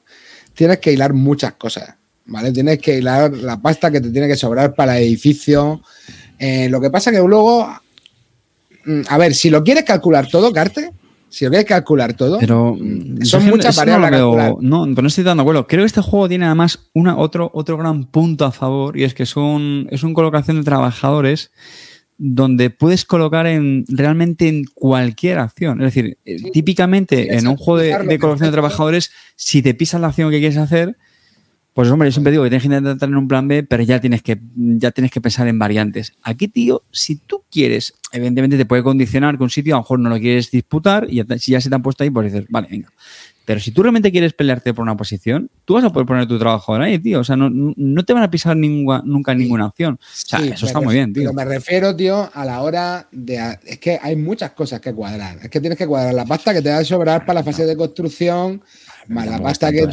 tienes 0.54 0.78
que 0.78 0.92
hilar 0.92 1.12
muchas 1.12 1.54
cosas, 1.54 1.94
¿vale? 2.26 2.52
Tienes 2.52 2.78
que 2.78 2.98
hilar 2.98 3.32
la 3.32 3.60
pasta 3.60 3.90
que 3.90 4.00
te 4.00 4.10
tiene 4.10 4.28
que 4.28 4.36
sobrar 4.36 4.74
para 4.74 4.98
el 4.98 5.04
edificio. 5.04 5.82
Eh, 6.38 6.68
lo 6.68 6.80
que 6.80 6.90
pasa 6.90 7.10
que 7.10 7.18
luego, 7.18 7.68
mm, 8.84 9.00
a 9.08 9.18
ver, 9.18 9.34
si 9.34 9.50
lo 9.50 9.62
quieres 9.62 9.84
calcular 9.84 10.28
todo, 10.28 10.52
Carte, 10.52 10.90
si 11.28 11.44
lo 11.46 11.50
quieres 11.50 11.66
calcular 11.66 12.12
todo, 12.14 12.38
Pero 12.38 12.74
mm, 12.78 13.18
yo 13.20 13.24
son 13.24 13.42
es 13.44 13.48
muchas 13.50 13.76
no 13.76 13.80
variables 13.80 14.10
veo- 14.10 14.36
calcular. 14.36 14.54
No, 14.60 14.84
pero 14.90 15.02
no 15.02 15.08
estoy 15.08 15.24
dando 15.24 15.42
acuerdo. 15.42 15.66
Creo 15.66 15.82
que 15.82 15.86
este 15.86 16.02
juego 16.02 16.28
tiene 16.28 16.44
además 16.46 16.78
una, 16.92 17.16
otro, 17.16 17.50
otro 17.54 17.78
gran 17.78 18.04
punto 18.04 18.44
a 18.44 18.52
favor 18.52 18.98
y 18.98 19.04
es 19.04 19.14
que 19.14 19.24
son, 19.24 19.86
es 19.90 20.02
una 20.02 20.14
colocación 20.14 20.58
de 20.58 20.64
trabajadores 20.64 21.50
donde 22.24 22.70
puedes 22.70 23.04
colocar 23.04 23.48
en 23.48 23.84
realmente 23.88 24.46
en 24.46 24.64
cualquier 24.74 25.40
acción. 25.40 25.80
Es 25.82 25.92
decir, 25.92 26.18
eh, 26.24 26.38
Sí. 26.38 26.50
típicamente 26.52 27.34
en 27.36 27.48
un 27.48 27.56
juego 27.56 27.78
de, 27.80 28.06
de 28.06 28.18
colocación 28.20 28.48
de 28.48 28.52
trabajadores, 28.52 29.10
si 29.34 29.60
te 29.60 29.74
pisas 29.74 30.00
la 30.00 30.06
acción 30.06 30.30
que 30.30 30.38
quieres 30.38 30.56
hacer, 30.56 30.96
pues 31.74 31.90
hombre, 31.90 32.08
yo 32.08 32.12
siempre 32.12 32.30
digo 32.30 32.44
que 32.44 32.50
tienes 32.50 32.62
que 32.62 32.68
intentar 32.68 32.96
tener 32.98 33.16
un 33.16 33.26
plan 33.26 33.48
B, 33.48 33.64
pero 33.64 33.82
ya 33.82 34.00
tienes 34.00 34.22
que, 34.22 34.38
ya 34.54 34.92
tienes 34.92 35.10
que 35.10 35.20
pensar 35.20 35.48
en 35.48 35.58
variantes. 35.58 36.12
Aquí, 36.22 36.46
tío, 36.46 36.84
si 36.92 37.16
tú 37.16 37.42
quieres, 37.50 37.94
evidentemente 38.12 38.56
te 38.56 38.66
puede 38.66 38.84
condicionar 38.84 39.36
que 39.36 39.42
un 39.42 39.50
sitio 39.50 39.74
a 39.74 39.78
lo 39.78 39.82
mejor 39.82 39.98
no 39.98 40.08
lo 40.10 40.18
quieres 40.20 40.48
disputar 40.52 41.08
y 41.10 41.22
si 41.40 41.50
ya 41.52 41.60
se 41.60 41.70
te 41.70 41.74
han 41.74 41.82
puesto 41.82 42.04
ahí, 42.04 42.10
pues 42.10 42.32
dices, 42.32 42.46
vale, 42.50 42.68
venga. 42.70 42.92
Pero 43.44 43.60
si 43.60 43.72
tú 43.72 43.82
realmente 43.82 44.12
quieres 44.12 44.32
pelearte 44.32 44.72
por 44.72 44.82
una 44.82 44.96
posición, 44.96 45.50
tú 45.64 45.74
vas 45.74 45.84
a 45.84 45.90
poder 45.90 46.06
poner 46.06 46.26
tu 46.26 46.38
trabajador 46.38 46.82
ahí, 46.82 46.98
tío. 46.98 47.20
O 47.20 47.24
sea, 47.24 47.36
no, 47.36 47.50
no 47.50 48.04
te 48.04 48.12
van 48.12 48.22
a 48.22 48.30
pisar 48.30 48.56
nunca 48.56 49.34
ninguna 49.34 49.66
acción. 49.66 49.94
O 49.94 50.06
sea, 50.12 50.38
Sí, 50.38 50.48
eso 50.50 50.66
está 50.66 50.80
muy 50.80 50.94
bien, 50.94 51.12
tío. 51.12 51.22
Pero 51.22 51.34
me 51.34 51.44
refiero, 51.44 51.94
tío, 51.94 52.30
a 52.32 52.44
la 52.44 52.62
hora 52.62 53.08
de. 53.10 53.58
Es 53.64 53.78
que 53.78 53.98
hay 54.00 54.16
muchas 54.16 54.52
cosas 54.52 54.80
que 54.80 54.94
cuadrar. 54.94 55.38
Es 55.42 55.50
que 55.50 55.60
tienes 55.60 55.78
que 55.78 55.86
cuadrar 55.86 56.14
la 56.14 56.24
pasta 56.24 56.54
que 56.54 56.62
te 56.62 56.70
va 56.70 56.78
a 56.78 56.84
sobrar 56.84 57.26
para 57.26 57.40
la 57.40 57.44
fase 57.44 57.66
de 57.66 57.76
construcción, 57.76 58.62
más 59.08 59.26
la 59.26 59.38
pasta 59.40 59.70
que. 59.70 59.80
¿eh? 59.80 59.88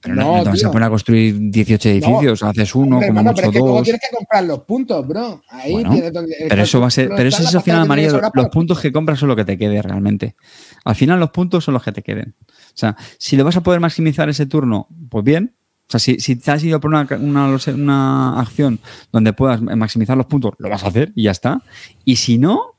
Pero 0.00 0.14
no, 0.14 0.22
no, 0.22 0.38
no 0.38 0.44
vas 0.44 0.64
a 0.64 0.70
poner 0.70 0.86
a 0.86 0.90
construir 0.90 1.36
18 1.38 1.88
edificios, 1.88 2.42
haces 2.42 2.74
uno, 2.74 2.96
Hombre, 2.96 3.08
como 3.08 3.20
hermano, 3.20 3.30
mucho 3.30 3.36
pero 3.36 3.48
es 3.48 3.52
que 3.52 3.58
dos. 3.58 3.82
tienes 3.84 4.00
que 4.00 4.16
comprar 4.16 4.44
los 4.44 4.58
puntos, 4.60 5.06
bro. 5.08 5.42
Ahí 5.48 5.72
Bueno, 5.72 5.90
tienes 5.90 6.12
donde. 6.12 6.34
Pero 6.48 6.62
eso 6.62 6.80
va 6.80 6.86
a 6.86 6.90
ser, 6.90 7.10
pero 7.16 7.28
eso 7.28 7.42
es 7.42 7.54
al 7.54 7.62
final, 7.62 7.86
María, 7.88 8.10
los 8.34 8.48
puntos 8.48 8.80
que 8.80 8.92
compras 8.92 9.18
son 9.18 9.28
lo 9.28 9.36
que 9.36 9.44
te 9.44 9.56
quede 9.58 9.80
realmente. 9.82 10.36
Al 10.84 10.94
final 10.94 11.20
los 11.20 11.30
puntos 11.30 11.64
son 11.64 11.74
los 11.74 11.82
que 11.82 11.92
te 11.92 12.02
queden. 12.02 12.34
O 12.40 12.74
sea, 12.74 12.96
si 13.18 13.36
lo 13.36 13.44
vas 13.44 13.56
a 13.56 13.62
poder 13.62 13.80
maximizar 13.80 14.28
ese 14.28 14.46
turno, 14.46 14.88
pues 15.10 15.24
bien. 15.24 15.54
O 15.88 15.90
sea, 15.92 16.00
si, 16.00 16.18
si 16.20 16.36
te 16.36 16.50
has 16.50 16.64
ido 16.64 16.80
por 16.80 16.90
una, 16.90 17.06
una, 17.20 17.58
una 17.74 18.40
acción 18.40 18.78
donde 19.12 19.34
puedas 19.34 19.60
maximizar 19.60 20.16
los 20.16 20.26
puntos, 20.26 20.54
lo 20.58 20.70
vas 20.70 20.84
a 20.84 20.88
hacer 20.88 21.12
y 21.14 21.24
ya 21.24 21.32
está. 21.32 21.60
Y 22.04 22.16
si 22.16 22.38
no, 22.38 22.76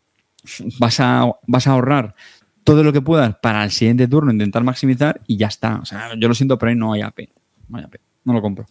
vas 0.80 1.00
a, 1.00 1.30
vas 1.48 1.68
a 1.68 1.72
ahorrar 1.72 2.16
todo 2.64 2.84
lo 2.84 2.94
que 2.94 3.02
puedas 3.02 3.35
para 3.41 3.64
el 3.64 3.72
siguiente 3.72 4.07
turno, 4.07 4.31
intentar 4.31 4.64
maximizar 4.64 5.22
y 5.27 5.38
ya 5.38 5.48
está. 5.48 5.80
O 5.81 5.85
sea, 5.85 6.10
yo 6.19 6.27
lo 6.27 6.34
siento, 6.35 6.57
pero 6.57 6.69
ahí 6.72 6.76
no 6.76 6.94
hay 6.94 7.02
AP. 7.02 7.30
No 7.69 7.77
hay 7.77 7.84
AP. 7.85 7.95
No 8.23 8.34
lo 8.34 8.41
compro. 8.41 8.65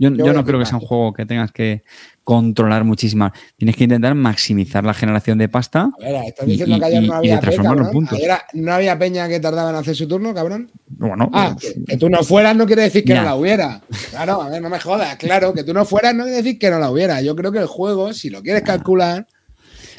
Yo, 0.00 0.10
Yo 0.14 0.32
no 0.32 0.44
creo 0.44 0.60
que 0.60 0.64
sea 0.64 0.76
un 0.78 0.84
juego 0.86 1.12
que 1.12 1.26
tengas 1.26 1.50
que 1.50 1.82
controlar 2.22 2.84
muchísimo. 2.84 3.32
Tienes 3.56 3.74
que 3.74 3.82
intentar 3.82 4.14
maximizar 4.14 4.84
la 4.84 4.94
generación 4.94 5.38
de 5.38 5.48
pasta. 5.48 5.90
A 6.00 6.04
ver, 6.04 6.24
estás 6.26 6.46
y- 6.46 6.50
diciendo 6.52 6.76
y- 6.76 6.78
que 6.78 6.86
ayer 6.86 7.02
y- 7.02 7.06
no 7.08 7.14
había 7.14 7.32
de 7.34 7.38
P, 7.38 7.42
transformar 7.42 7.76
los 7.78 7.86
cabrón. 7.88 7.92
puntos. 8.06 8.18
Ayer 8.18 8.30
no 8.54 8.72
había 8.72 8.96
peña 8.96 9.28
que 9.28 9.40
tardaba 9.40 9.70
en 9.70 9.76
hacer 9.76 9.96
su 9.96 10.06
turno, 10.06 10.32
cabrón. 10.32 10.70
Bueno, 10.86 11.28
Ah, 11.32 11.56
pues, 11.58 11.74
que, 11.74 11.84
que 11.84 11.96
tú 11.96 12.08
no 12.08 12.22
fueras 12.22 12.54
no 12.54 12.66
quiere 12.66 12.82
decir 12.82 13.02
que 13.02 13.14
Ya. 13.14 13.22
no 13.22 13.26
la 13.26 13.34
hubiera. 13.34 13.80
Claro, 14.10 14.40
a 14.40 14.48
ver, 14.50 14.62
no 14.62 14.70
me 14.70 14.78
jodas. 14.78 15.16
Claro, 15.16 15.52
que 15.52 15.64
tú 15.64 15.74
no 15.74 15.84
fueras 15.84 16.14
no 16.14 16.22
quiere 16.22 16.36
decir 16.42 16.60
que 16.60 16.70
no 16.70 16.78
la 16.78 16.92
hubiera. 16.92 17.20
Yo 17.22 17.34
creo 17.34 17.50
que 17.50 17.58
el 17.58 17.66
juego, 17.66 18.12
si 18.12 18.30
lo 18.30 18.40
quieres 18.40 18.62
calcular, 18.62 19.26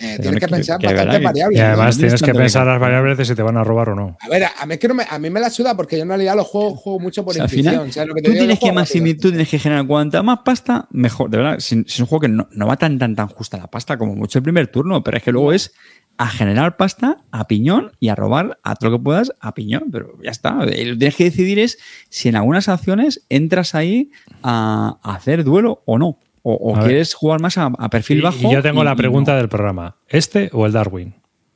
eh, 0.01 0.17
tienes 0.21 0.39
que 0.39 0.45
que- 0.45 0.47
pensar 0.47 0.77
que 0.79 0.87
bastante 0.87 1.05
verdad 1.05 1.19
que- 1.19 1.25
variables. 1.25 1.57
Y 1.57 1.61
además 1.61 1.95
no 1.95 1.99
tienes 1.99 2.13
es 2.13 2.21
que 2.21 2.33
pensar 2.33 2.67
las 2.67 2.79
variables 2.79 3.17
de 3.17 3.25
si 3.25 3.35
te 3.35 3.41
van 3.41 3.57
a 3.57 3.63
robar 3.63 3.89
o 3.89 3.95
no. 3.95 4.17
A 4.19 4.29
ver, 4.29 4.43
a 4.57 4.65
mí, 4.65 4.73
es 4.73 4.79
que 4.79 4.87
no 4.87 4.93
me, 4.93 5.03
a 5.09 5.19
mí 5.19 5.29
me 5.29 5.39
la 5.39 5.49
suda 5.49 5.75
porque 5.75 5.97
yo 5.97 6.03
en 6.03 6.09
realidad 6.09 6.35
los 6.35 6.47
juego, 6.47 6.75
juego 6.75 6.99
mucho 6.99 7.23
por 7.23 7.31
O 7.31 7.33
sea, 7.35 7.43
al 7.43 7.49
intuición. 7.49 7.73
final, 7.73 7.91
¿sabes 7.93 8.07
lo 8.09 8.15
que 8.15 8.21
te 8.21 8.25
tú 8.27 8.31
digo? 8.33 8.41
tienes 8.43 8.59
que 8.59 8.71
maximizar, 8.71 9.21
tú 9.21 9.29
tienes 9.29 9.49
que 9.49 9.59
generar 9.59 9.85
cuanta 9.87 10.23
más 10.23 10.39
pasta, 10.45 10.87
mejor. 10.91 11.29
De 11.29 11.37
verdad, 11.37 11.59
si, 11.59 11.75
si 11.75 11.81
es 11.87 11.99
un 11.99 12.05
juego 12.05 12.21
que 12.21 12.27
no, 12.29 12.47
no 12.51 12.67
va 12.67 12.77
tan, 12.77 12.97
tan, 12.97 13.15
tan 13.15 13.27
justa 13.27 13.57
la 13.57 13.67
pasta 13.67 13.97
como 13.97 14.15
mucho 14.15 14.39
el 14.39 14.43
primer 14.43 14.67
turno, 14.67 15.03
pero 15.03 15.17
es 15.17 15.23
que 15.23 15.31
luego 15.31 15.53
es 15.53 15.71
a 16.17 16.27
generar 16.27 16.75
pasta 16.75 17.23
a 17.31 17.47
piñón 17.47 17.93
y 18.01 18.09
a 18.09 18.15
robar 18.15 18.59
a 18.63 18.75
todo 18.75 18.89
lo 18.89 18.97
que 18.97 19.03
puedas 19.05 19.31
a 19.39 19.53
piñón. 19.53 19.85
Pero 19.89 20.17
ya 20.21 20.31
está. 20.31 20.51
Lo 20.53 20.65
que 20.65 20.73
tienes 20.97 21.15
que 21.15 21.23
decidir 21.25 21.59
es 21.59 21.77
si 22.09 22.27
en 22.27 22.35
algunas 22.35 22.67
acciones 22.67 23.25
entras 23.29 23.73
ahí 23.73 24.11
a, 24.43 24.97
a 25.01 25.15
hacer 25.15 25.45
duelo 25.45 25.81
o 25.85 25.97
no. 25.97 26.19
O, 26.41 26.53
o 26.53 26.75
A 26.75 26.79
ver. 26.79 26.87
quieres 26.87 27.13
jugar 27.13 27.41
más 27.41 27.57
a, 27.57 27.69
a 27.77 27.89
perfil 27.89 28.19
Y- 28.19 28.21
bajo. 28.21 28.37
y 28.39 28.53
yo 28.53 28.61
tengo 28.61 28.81
y- 28.81 28.85
la 28.85 28.95
pregunta 28.95 29.31
no. 29.33 29.37
del 29.37 29.49
programa. 29.49 29.97
¿Este 30.07 30.49
o 30.53 30.65
el 30.65 30.71
Darwin? 30.71 31.13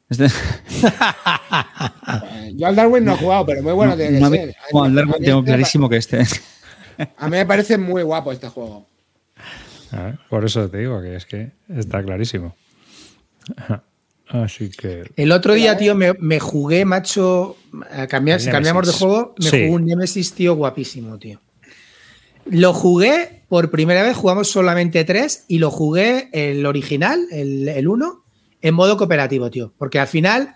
Este- 0.10 0.26
Eh, 0.26 0.30
Yo 2.56 2.68
al 2.68 2.76
Darwin 2.76 3.06
no 3.06 3.14
he 3.14 3.18
jugado, 3.18 3.46
pero 3.46 3.62
muy 3.64 3.74
bueno 3.74 3.96
tiene 3.96 4.14
que 4.16 4.20
no, 4.20 4.30
ser. 4.30 4.56
Darwin 4.74 4.96
tengo 5.24 5.40
este- 5.40 5.52
clarísimo 5.52 5.90
que 5.90 5.98
este. 5.98 6.24
A 7.18 7.26
mí 7.26 7.32
me 7.38 7.46
parece 7.46 7.78
muy 7.78 8.04
guapo 8.04 8.32
este 8.32 8.48
juego. 8.50 8.88
A 9.92 10.04
ver, 10.04 10.20
por 10.30 10.46
eso 10.46 10.70
te 10.70 10.80
digo 10.80 11.02
que 11.02 11.16
es 11.16 11.26
que 11.26 11.52
está 11.70 12.04
clarísimo. 12.04 12.56
Así 14.30 14.70
que. 14.70 15.04
El 15.16 15.32
otro 15.32 15.54
día, 15.54 15.78
tío, 15.78 15.96
me, 15.96 16.14
me 16.14 16.40
jugué, 16.40 16.86
macho. 16.86 17.56
cambiamos 18.10 18.88
de 18.88 18.94
juego, 18.94 19.36
me 19.38 19.46
Sí. 19.46 19.50
jugué 19.52 19.70
un 19.70 19.86
Nemesis, 19.86 20.34
tío, 20.34 20.56
guapísimo, 20.56 21.18
tío. 21.20 21.40
Lo 22.46 22.74
jugué 22.74 23.44
por 23.48 23.72
primera 23.72 24.04
vez, 24.04 24.18
jugamos 24.18 24.50
solamente 24.50 25.04
tres 25.06 25.46
y 25.48 25.60
lo 25.60 25.72
jugué 25.72 26.30
el 26.34 26.66
original, 26.66 27.28
el, 27.32 27.68
el 27.70 27.88
1, 27.88 28.24
en 28.62 28.74
modo 28.74 28.98
cooperativo, 28.98 29.50
tío. 29.52 29.74
Porque 29.78 30.00
al 30.00 30.08
final, 30.08 30.56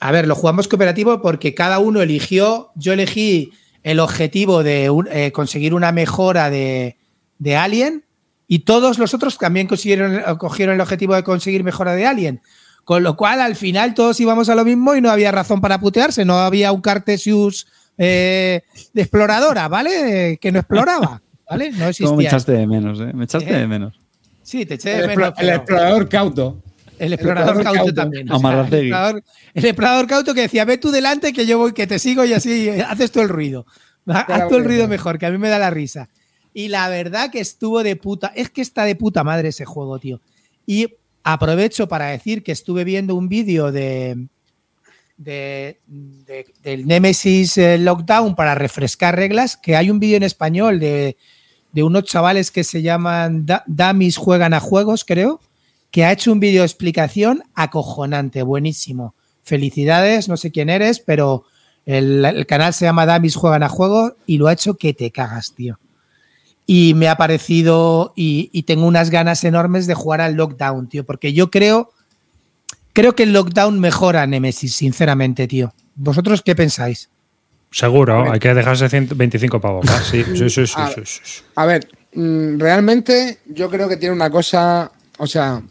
a 0.00 0.12
ver, 0.12 0.26
lo 0.26 0.34
jugamos 0.34 0.68
cooperativo 0.68 1.22
porque 1.22 1.54
cada 1.54 1.78
uno 1.78 2.02
eligió, 2.02 2.70
yo 2.74 2.92
elegí 2.92 3.52
el 3.82 4.00
objetivo 4.00 4.62
de 4.62 4.90
eh, 5.10 5.32
conseguir 5.32 5.74
una 5.74 5.92
mejora 5.92 6.50
de, 6.50 6.98
de 7.38 7.56
Alien 7.56 8.04
y 8.46 8.60
todos 8.60 8.98
los 8.98 9.14
otros 9.14 9.38
también 9.38 9.66
consiguieron, 9.66 10.22
cogieron 10.38 10.74
el 10.74 10.80
objetivo 10.80 11.14
de 11.14 11.22
conseguir 11.22 11.64
mejora 11.64 11.94
de 11.94 12.06
Alien. 12.06 12.40
Con 12.84 13.02
lo 13.02 13.16
cual, 13.16 13.42
al 13.42 13.54
final, 13.54 13.92
todos 13.92 14.18
íbamos 14.18 14.48
a 14.48 14.54
lo 14.54 14.64
mismo 14.64 14.94
y 14.94 15.02
no 15.02 15.10
había 15.10 15.30
razón 15.30 15.60
para 15.60 15.78
putearse. 15.78 16.24
No 16.24 16.38
había 16.38 16.72
un 16.72 16.80
Cartesius 16.80 17.66
eh, 17.98 18.62
de 18.92 19.02
exploradora, 19.02 19.68
¿vale? 19.68 20.38
Que 20.40 20.52
no 20.52 20.60
exploraba, 20.60 21.20
¿vale? 21.48 21.70
No 21.72 21.76
¿Cómo 21.76 21.84
me 21.84 21.90
existía. 21.90 22.28
echaste 22.28 22.52
de 22.52 22.66
menos, 22.66 23.00
eh? 23.00 23.12
Me 23.12 23.24
echaste 23.24 23.50
¿Eh? 23.50 23.58
de 23.58 23.66
menos. 23.66 24.00
Sí, 24.42 24.64
te 24.64 24.74
eché 24.74 24.94
El, 24.94 25.00
de 25.02 25.08
menos, 25.08 25.34
el 25.36 25.48
explorador 25.50 26.08
cauto. 26.08 26.62
el 26.98 27.12
explorador 27.12 27.56
explorador 27.56 27.64
cauto, 27.64 27.78
cauto. 27.78 27.94
también. 27.94 28.30
o 28.30 28.38
sea, 28.38 28.50
el, 28.50 28.60
explorador, 28.60 29.22
el 29.54 29.64
explorador 29.64 30.06
cauto 30.06 30.34
que 30.34 30.40
decía, 30.42 30.64
ve 30.64 30.78
tú 30.78 30.90
delante 30.90 31.32
que 31.32 31.44
yo 31.44 31.58
voy, 31.58 31.72
que 31.72 31.86
te 31.86 31.98
sigo 31.98 32.24
y 32.24 32.32
así 32.32 32.68
eh, 32.68 32.82
haces 32.82 33.10
tú 33.10 33.20
el 33.20 33.28
ruido. 33.28 33.66
Haz 34.06 34.26
tú 34.26 34.32
el 34.32 34.48
bueno. 34.48 34.64
ruido 34.64 34.88
mejor, 34.88 35.18
que 35.18 35.26
a 35.26 35.30
mí 35.30 35.38
me 35.38 35.48
da 35.50 35.58
la 35.58 35.70
risa. 35.70 36.08
Y 36.54 36.68
la 36.68 36.88
verdad 36.88 37.30
que 37.30 37.40
estuvo 37.40 37.82
de 37.82 37.94
puta. 37.96 38.32
Es 38.34 38.48
que 38.48 38.62
está 38.62 38.84
de 38.84 38.96
puta 38.96 39.22
madre 39.22 39.48
ese 39.48 39.64
juego, 39.64 39.98
tío. 39.98 40.20
Y 40.64 40.94
aprovecho 41.22 41.88
para 41.88 42.06
decir 42.06 42.42
que 42.42 42.52
estuve 42.52 42.84
viendo 42.84 43.14
un 43.14 43.28
vídeo 43.28 43.70
de, 43.70 44.28
de- 45.18 45.80
de- 45.86 46.46
del 46.62 46.86
Nemesis 46.86 47.58
eh, 47.58 47.76
Lockdown 47.76 48.34
para 48.34 48.54
refrescar 48.54 49.16
reglas, 49.16 49.56
que 49.56 49.76
hay 49.76 49.90
un 49.90 49.98
vídeo 50.00 50.16
en 50.16 50.22
español 50.22 50.80
de, 50.80 51.16
unos 51.74 52.04
chavales 52.04 52.50
que 52.50 52.64
se 52.64 52.82
llaman 52.82 53.44
Da- 53.46 53.62
Dummies 53.66 54.16
Juegan 54.16 54.54
a 54.54 54.60
Juegos, 54.60 55.04
creo, 55.04 55.40
que 55.90 56.04
ha 56.04 56.12
hecho 56.12 56.32
un 56.32 56.40
vídeo 56.40 56.62
de 56.62 56.66
explicación 56.66 57.42
acojonante, 57.54 58.42
buenísimo. 58.42 59.14
Felicidades, 59.42 60.28
no 60.28 60.36
sé 60.36 60.50
quién 60.50 60.70
eres, 60.70 61.00
pero 61.00 61.44
el, 61.86 62.44
canal 62.46 62.74
se 62.74 62.84
llama 62.84 63.06
Damis 63.06 63.36
Juegan 63.36 63.62
a 63.62 63.68
Juego 63.68 64.16
y 64.26 64.38
lo 64.38 64.48
ha 64.48 64.52
hecho 64.52 64.74
que 64.74 64.92
te 64.92 65.10
cagas, 65.10 65.54
tío. 65.54 65.78
Y 66.66 66.94
me 66.94 67.08
ha 67.08 67.16
parecido, 67.16 68.12
y 68.14 68.62
tengo 68.64 68.86
unas 68.86 69.08
ganas 69.10 69.42
enormes 69.44 69.86
de 69.86 69.94
jugar 69.94 70.20
al 70.20 70.34
Lockdown, 70.34 70.88
tío, 70.88 71.06
porque 71.06 71.32
yo 71.32 71.50
creo, 71.50 71.90
creo 72.98 73.14
que 73.14 73.22
el 73.22 73.32
Lockdown 73.32 73.78
mejora 73.78 74.22
a 74.22 74.26
Nemesis, 74.26 74.74
sinceramente, 74.74 75.46
tío. 75.46 75.72
¿Vosotros 75.94 76.42
qué 76.42 76.56
pensáis? 76.56 77.08
Seguro, 77.70 78.28
hay 78.28 78.40
que 78.40 78.52
dejarse 78.52 78.88
125 78.88 79.60
pavos. 79.60 79.84
más. 79.86 80.04
Sí, 80.10 80.24
sí, 80.34 80.50
sí, 80.50 80.66
sí, 80.66 80.72
A- 80.76 80.88
sí, 80.88 81.02
sí, 81.04 81.20
sí. 81.22 81.42
A 81.54 81.64
ver, 81.64 81.86
mm, 82.14 82.58
realmente 82.58 83.38
yo 83.46 83.70
creo 83.70 83.88
que 83.88 83.98
tiene 83.98 84.16
una 84.16 84.30
cosa, 84.30 84.90
o 85.18 85.28
sea, 85.28 85.62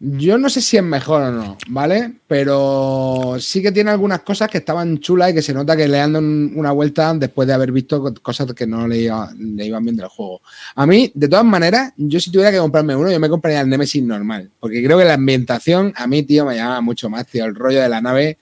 yo 0.00 0.36
no 0.38 0.50
sé 0.50 0.60
si 0.60 0.76
es 0.76 0.82
mejor 0.82 1.22
o 1.22 1.30
no, 1.30 1.56
¿vale? 1.68 2.12
Pero 2.26 3.36
sí 3.38 3.62
que 3.62 3.72
tiene 3.72 3.90
algunas 3.90 4.20
cosas 4.20 4.48
que 4.50 4.58
estaban 4.58 4.98
chulas 4.98 5.30
y 5.30 5.34
que 5.34 5.40
se 5.42 5.54
nota 5.54 5.76
que 5.76 5.88
le 5.88 6.04
un- 6.04 6.52
una 6.56 6.72
vuelta 6.72 7.14
después 7.14 7.48
de 7.48 7.54
haber 7.54 7.72
visto 7.72 8.02
co- 8.02 8.14
cosas 8.20 8.52
que 8.52 8.66
no 8.66 8.86
le, 8.86 8.98
iba- 8.98 9.32
le 9.38 9.64
iban 9.66 9.82
bien 9.84 9.96
del 9.96 10.08
juego. 10.08 10.42
A 10.74 10.84
mí, 10.84 11.10
de 11.14 11.28
todas 11.28 11.44
maneras, 11.44 11.92
yo 11.96 12.20
si 12.20 12.30
tuviera 12.30 12.50
que 12.52 12.58
comprarme 12.58 12.94
uno, 12.96 13.10
yo 13.10 13.18
me 13.20 13.28
compraría 13.30 13.60
el 13.60 13.68
Nemesis 13.68 14.02
normal, 14.02 14.50
porque 14.60 14.84
creo 14.84 14.98
que 14.98 15.04
la 15.04 15.14
ambientación 15.14 15.92
a 15.96 16.06
mí, 16.06 16.22
tío, 16.24 16.44
me 16.44 16.56
llama 16.56 16.80
mucho 16.80 17.08
más, 17.08 17.26
tío, 17.26 17.44
el 17.46 17.54
rollo 17.54 17.80
de 17.80 17.88
la 17.88 18.00
nave 18.00 18.36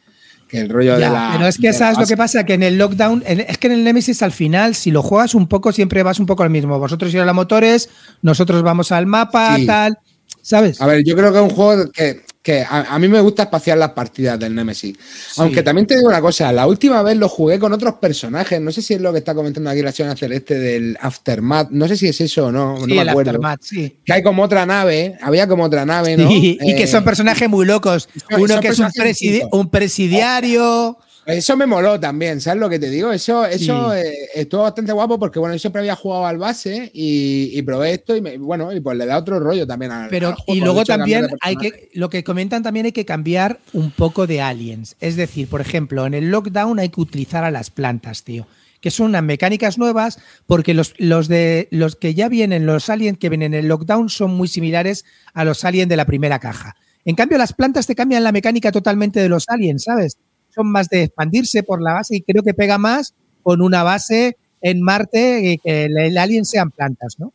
que 0.48 0.60
el 0.60 0.68
rollo 0.68 0.98
Ya, 0.98 1.06
de 1.06 1.14
la... 1.14 1.30
pero 1.32 1.46
es 1.46 1.56
que 1.56 1.72
sabes 1.72 1.96
lo 1.98 2.04
que 2.06 2.14
pasa, 2.16 2.44
que 2.44 2.52
en 2.54 2.62
el 2.62 2.76
lockdown, 2.76 3.22
en- 3.26 3.40
es 3.40 3.56
que 3.56 3.68
en 3.68 3.72
el 3.74 3.84
Nemesis 3.84 4.22
al 4.22 4.32
final, 4.32 4.74
si 4.74 4.90
lo 4.90 5.02
juegas 5.02 5.34
un 5.34 5.46
poco, 5.46 5.72
siempre 5.72 6.02
vas 6.02 6.18
un 6.20 6.26
poco 6.26 6.42
al 6.42 6.50
mismo. 6.50 6.78
Vosotros 6.78 7.12
ir 7.14 7.20
a 7.20 7.24
la 7.24 7.32
motores, 7.32 7.88
nosotros 8.20 8.62
vamos 8.62 8.92
al 8.92 9.06
mapa, 9.06 9.56
Sí. 9.56 9.64
tal, 9.66 9.98
¿sabes? 10.42 10.80
A 10.80 10.86
ver, 10.86 11.02
yo 11.04 11.16
creo 11.16 11.32
que 11.32 11.38
es 11.38 11.44
un 11.44 11.50
juego 11.50 11.90
que, 11.90 12.20
que 12.42 12.62
a, 12.62 12.94
a 12.94 12.98
mí 12.98 13.06
me 13.08 13.20
gusta 13.20 13.44
espaciar 13.44 13.78
las 13.78 13.92
partidas 13.92 14.38
del 14.38 14.54
Nemesis. 14.54 14.96
Aunque 15.38 15.62
también 15.62 15.86
te 15.86 15.94
digo 15.96 16.08
una 16.08 16.20
cosa, 16.20 16.52
la 16.52 16.66
última 16.66 17.02
vez 17.02 17.16
lo 17.16 17.28
jugué 17.28 17.58
con 17.60 17.72
otros 17.72 17.94
personajes. 17.94 18.60
No 18.60 18.72
sé 18.72 18.82
si 18.82 18.94
es 18.94 19.00
lo 19.00 19.12
que 19.12 19.18
está 19.18 19.34
comentando 19.34 19.70
aquí 19.70 19.80
la 19.80 19.92
señora 19.92 20.16
Celeste 20.16 20.58
del 20.58 20.98
Aftermath. 21.00 21.70
No 21.70 21.86
sé 21.88 21.96
si 21.96 22.08
es 22.08 22.20
eso 22.20 22.46
o 22.46 22.52
no. 22.52 22.76
Sí, 22.78 22.82
no 22.88 22.94
me 22.96 23.02
el 23.02 23.08
acuerdo. 23.08 23.30
Aftermath, 23.30 23.62
sí. 23.62 23.96
Que 24.04 24.12
hay 24.12 24.22
como 24.24 24.42
otra 24.42 24.66
nave, 24.66 25.16
había 25.22 25.46
como 25.46 25.62
otra 25.64 25.86
nave, 25.86 26.16
¿no? 26.16 26.28
Sí, 26.28 26.58
y 26.60 26.74
que 26.74 26.82
Eh, 26.82 26.86
son 26.88 27.04
personajes 27.04 27.48
muy 27.48 27.64
locos. 27.64 28.08
Uno 28.36 28.58
que 28.60 28.68
es 28.68 28.78
un, 28.80 28.86
presidi- 28.88 29.48
un 29.52 29.70
presidiario. 29.70 30.98
Eso 31.24 31.56
me 31.56 31.66
moló 31.66 32.00
también, 32.00 32.40
¿sabes 32.40 32.60
lo 32.60 32.68
que 32.68 32.80
te 32.80 32.90
digo? 32.90 33.12
Eso, 33.12 33.46
eso 33.46 33.92
Sí. 33.94 33.98
eh, 34.00 34.14
estuvo 34.34 34.62
bastante 34.62 34.90
guapo 34.92 35.20
porque, 35.20 35.38
bueno, 35.38 35.54
yo 35.54 35.58
siempre 35.60 35.78
había 35.80 35.94
jugado 35.94 36.26
al 36.26 36.36
base 36.36 36.90
y, 36.92 37.50
y 37.56 37.62
probé 37.62 37.92
esto 37.92 38.16
y, 38.16 38.20
me- 38.20 38.38
bueno, 38.38 38.72
y 38.72 38.80
pues 38.80 38.98
le 38.98 39.06
da 39.06 39.18
otro 39.18 39.38
rollo 39.38 39.64
también 39.64 39.92
al, 39.92 40.08
Pero, 40.08 40.28
al 40.28 40.34
juego, 40.34 40.56
y 40.56 40.60
luego 40.60 40.84
también 40.84 41.28
hay 41.40 41.56
que, 41.56 41.90
lo 41.94 42.10
que 42.10 42.24
comentan 42.24 42.64
también 42.64 42.86
hay 42.86 42.92
que 42.92 43.04
cambiar 43.04 43.60
un 43.72 43.92
poco 43.92 44.26
de 44.26 44.40
aliens. 44.40 44.96
Es 45.00 45.14
decir, 45.14 45.46
por 45.48 45.60
ejemplo, 45.60 46.06
en 46.06 46.14
el 46.14 46.30
lockdown 46.32 46.80
hay 46.80 46.88
que 46.88 47.00
utilizar 47.00 47.44
a 47.44 47.52
las 47.52 47.70
plantas, 47.70 48.24
tío. 48.24 48.48
Que 48.80 48.90
son 48.90 49.06
unas 49.06 49.22
mecánicas 49.22 49.78
nuevas, 49.78 50.18
porque 50.48 50.74
los, 50.74 50.92
los 50.98 51.28
de 51.28 51.68
los 51.70 51.94
que 51.94 52.14
ya 52.14 52.28
vienen, 52.28 52.66
los 52.66 52.90
aliens 52.90 53.16
que 53.18 53.28
vienen 53.28 53.54
en 53.54 53.60
el 53.60 53.68
lockdown, 53.68 54.08
son 54.08 54.34
muy 54.34 54.48
similares 54.48 55.04
a 55.34 55.44
los 55.44 55.64
aliens 55.64 55.88
de 55.88 55.96
la 55.96 56.04
primera 56.04 56.40
caja. 56.40 56.74
En 57.04 57.14
cambio, 57.14 57.38
las 57.38 57.52
plantas 57.52 57.86
te 57.86 57.94
cambian 57.94 58.24
la 58.24 58.32
mecánica 58.32 58.72
totalmente 58.72 59.20
de 59.20 59.28
los 59.28 59.44
aliens, 59.48 59.84
¿sabes? 59.84 60.18
Son 60.54 60.70
más 60.70 60.88
de 60.88 61.04
expandirse 61.04 61.62
por 61.62 61.82
la 61.82 61.94
base 61.94 62.16
y 62.16 62.22
creo 62.22 62.42
que 62.42 62.54
pega 62.54 62.78
más 62.78 63.14
con 63.42 63.62
una 63.62 63.82
base 63.82 64.36
en 64.60 64.80
Marte 64.82 65.52
y 65.52 65.58
que 65.58 65.84
el, 65.84 66.16
alien 66.18 66.44
sean 66.44 66.70
plantas, 66.70 67.18
¿no? 67.18 67.32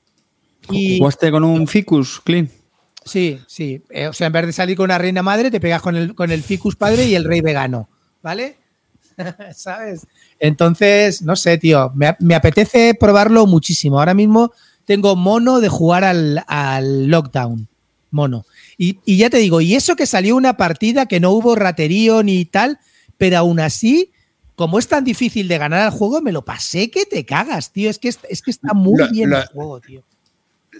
Y, 0.69 0.99
¿Jugaste 0.99 1.31
con 1.31 1.43
un 1.43 1.67
ficus, 1.67 2.21
Clean? 2.23 2.49
Sí, 3.05 3.39
sí. 3.47 3.81
Eh, 3.89 4.07
o 4.07 4.13
sea, 4.13 4.27
en 4.27 4.33
vez 4.33 4.45
de 4.47 4.53
salir 4.53 4.75
con 4.75 4.85
una 4.85 4.97
reina 4.97 5.23
madre, 5.23 5.49
te 5.49 5.59
pegas 5.59 5.81
con 5.81 5.95
el, 5.95 6.13
con 6.13 6.31
el 6.31 6.43
ficus 6.43 6.75
padre 6.75 7.05
y 7.05 7.15
el 7.15 7.23
rey 7.23 7.41
vegano. 7.41 7.89
¿Vale? 8.21 8.57
¿Sabes? 9.55 10.05
Entonces, 10.39 11.21
no 11.21 11.35
sé, 11.35 11.57
tío. 11.57 11.91
Me, 11.95 12.15
me 12.19 12.35
apetece 12.35 12.95
probarlo 12.99 13.45
muchísimo. 13.45 13.99
Ahora 13.99 14.13
mismo 14.13 14.51
tengo 14.85 15.15
mono 15.15 15.59
de 15.59 15.69
jugar 15.69 16.03
al, 16.03 16.43
al 16.47 17.07
lockdown. 17.07 17.67
Mono. 18.11 18.45
Y, 18.77 18.99
y 19.05 19.17
ya 19.17 19.29
te 19.29 19.37
digo, 19.37 19.59
y 19.61 19.75
eso 19.75 19.95
que 19.95 20.05
salió 20.05 20.35
una 20.35 20.55
partida 20.55 21.07
que 21.07 21.19
no 21.19 21.31
hubo 21.31 21.55
raterío 21.55 22.23
ni 22.23 22.45
tal, 22.45 22.79
pero 23.17 23.37
aún 23.37 23.59
así, 23.59 24.11
como 24.55 24.79
es 24.79 24.87
tan 24.87 25.03
difícil 25.03 25.47
de 25.47 25.57
ganar 25.57 25.81
al 25.81 25.91
juego, 25.91 26.21
me 26.21 26.31
lo 26.31 26.43
pasé 26.43 26.89
que 26.89 27.05
te 27.05 27.25
cagas, 27.25 27.71
tío. 27.71 27.89
Es 27.89 27.99
que, 27.99 28.09
es, 28.09 28.41
que 28.41 28.51
está 28.51 28.73
muy 28.73 28.97
Lo- 28.99 29.09
bien 29.09 29.29
lo- 29.29 29.37
el 29.39 29.47
juego, 29.47 29.79
tío. 29.81 30.03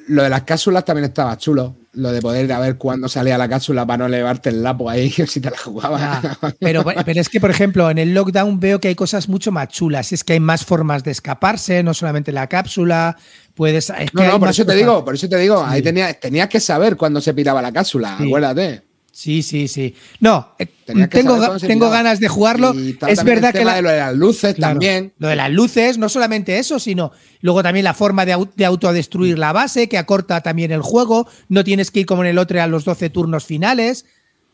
Lo 0.09 0.23
de 0.23 0.29
las 0.29 0.43
cápsulas 0.43 0.85
también 0.85 1.05
estaba 1.05 1.37
chulo. 1.37 1.75
Lo 1.93 2.11
de 2.11 2.21
poder 2.21 2.49
a 2.53 2.59
ver 2.59 2.77
cuándo 2.77 3.09
salía 3.09 3.37
la 3.37 3.49
cápsula 3.49 3.85
para 3.85 3.97
no 3.97 4.05
elevarte 4.05 4.49
el 4.49 4.61
lapo 4.61 4.89
ahí 4.89 5.09
si 5.27 5.41
te 5.41 5.49
la 5.49 5.57
jugabas. 5.57 6.37
Pero, 6.59 6.83
pero 6.85 7.19
es 7.19 7.27
que, 7.29 7.39
por 7.41 7.49
ejemplo, 7.49 7.89
en 7.89 7.97
el 7.97 8.13
lockdown 8.13 8.59
veo 8.59 8.79
que 8.79 8.89
hay 8.89 8.95
cosas 8.95 9.27
mucho 9.27 9.51
más 9.51 9.69
chulas. 9.69 10.13
Es 10.13 10.23
que 10.23 10.33
hay 10.33 10.39
más 10.39 10.63
formas 10.65 11.03
de 11.03 11.11
escaparse, 11.11 11.81
no 11.83 11.93
solamente 11.93 12.31
la 12.31 12.47
cápsula. 12.47 13.17
Puedes. 13.55 13.89
es 13.89 14.11
que 14.11 14.23
No, 14.23 14.27
no, 14.27 14.39
por 14.39 14.49
eso 14.49 14.65
te 14.65 14.75
digo, 14.75 15.03
por 15.03 15.15
eso 15.15 15.27
te 15.27 15.37
digo, 15.37 15.63
ahí 15.65 15.81
tenías, 15.81 16.19
tenías 16.19 16.47
que 16.47 16.59
saber 16.59 16.95
cuándo 16.95 17.19
se 17.19 17.33
piraba 17.33 17.61
la 17.61 17.71
cápsula, 17.73 18.15
Sí. 18.19 18.27
acuérdate. 18.27 18.83
Sí, 19.17 19.41
sí, 19.41 19.67
sí. 19.67 19.95
No, 20.19 20.49
eh, 20.59 20.67
tengo, 20.85 21.57
tengo 21.57 21.89
ganas 21.89 22.19
de 22.19 22.27
jugarlo. 22.27 22.75
Y 22.75 22.95
Es 23.07 23.17
el 23.17 23.25
verdad 23.25 23.51
que 23.51 23.65
la- 23.65 23.73
de 23.77 23.81
lo 23.81 23.89
de 23.89 23.97
las 23.97 24.15
luces 24.15 24.53
Claro. 24.53 24.73
también. 24.75 25.11
Lo 25.17 25.27
de 25.27 25.35
las 25.35 25.49
luces, 25.49 25.97
no 25.97 26.07
solamente 26.07 26.59
eso, 26.59 26.77
sino 26.77 27.11
luego 27.41 27.63
también 27.63 27.83
la 27.83 27.95
forma 27.95 28.27
de, 28.27 28.47
de 28.55 28.65
autodestruir 28.65 29.39
la 29.39 29.53
base, 29.53 29.89
que 29.89 29.97
acorta 29.97 30.41
también 30.41 30.71
el 30.71 30.83
juego. 30.83 31.27
No 31.49 31.63
tienes 31.63 31.89
que 31.89 32.01
ir 32.01 32.05
como 32.05 32.21
en 32.23 32.29
el 32.29 32.37
otro 32.37 32.61
a 32.61 32.67
los 32.67 32.85
12 32.85 33.09
turnos 33.09 33.43
finales. 33.43 34.05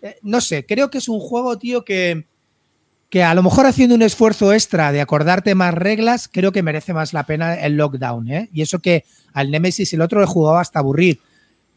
Eh, 0.02 0.16
no 0.22 0.40
sé, 0.40 0.66
creo 0.66 0.90
que 0.90 1.00
es 1.00 1.10
un 1.10 1.20
juego, 1.20 1.58
tío, 1.58 1.84
que, 1.84 2.26
que 3.10 3.22
a 3.22 3.34
lo 3.34 3.44
mejor 3.44 3.66
haciendo 3.66 3.96
un 3.96 4.02
esfuerzo 4.02 4.54
extra 4.54 4.94
de 4.94 5.02
acordarte 5.02 5.56
más 5.56 5.74
reglas, 5.74 6.30
creo 6.32 6.54
que 6.54 6.64
merece 6.64 6.94
más 6.94 7.12
la 7.12 7.26
pena 7.26 7.54
el 7.56 7.74
lockdown. 7.76 8.30
¿eh? 8.32 8.50
Y 8.54 8.62
eso 8.62 8.80
que 8.80 9.04
al 9.34 9.52
Nemesis 9.52 9.92
el 9.94 10.00
otro 10.00 10.20
lo 10.20 10.24
he 10.24 10.30
jugado 10.30 10.58
hasta 10.58 10.80
aburrir. 10.80 11.20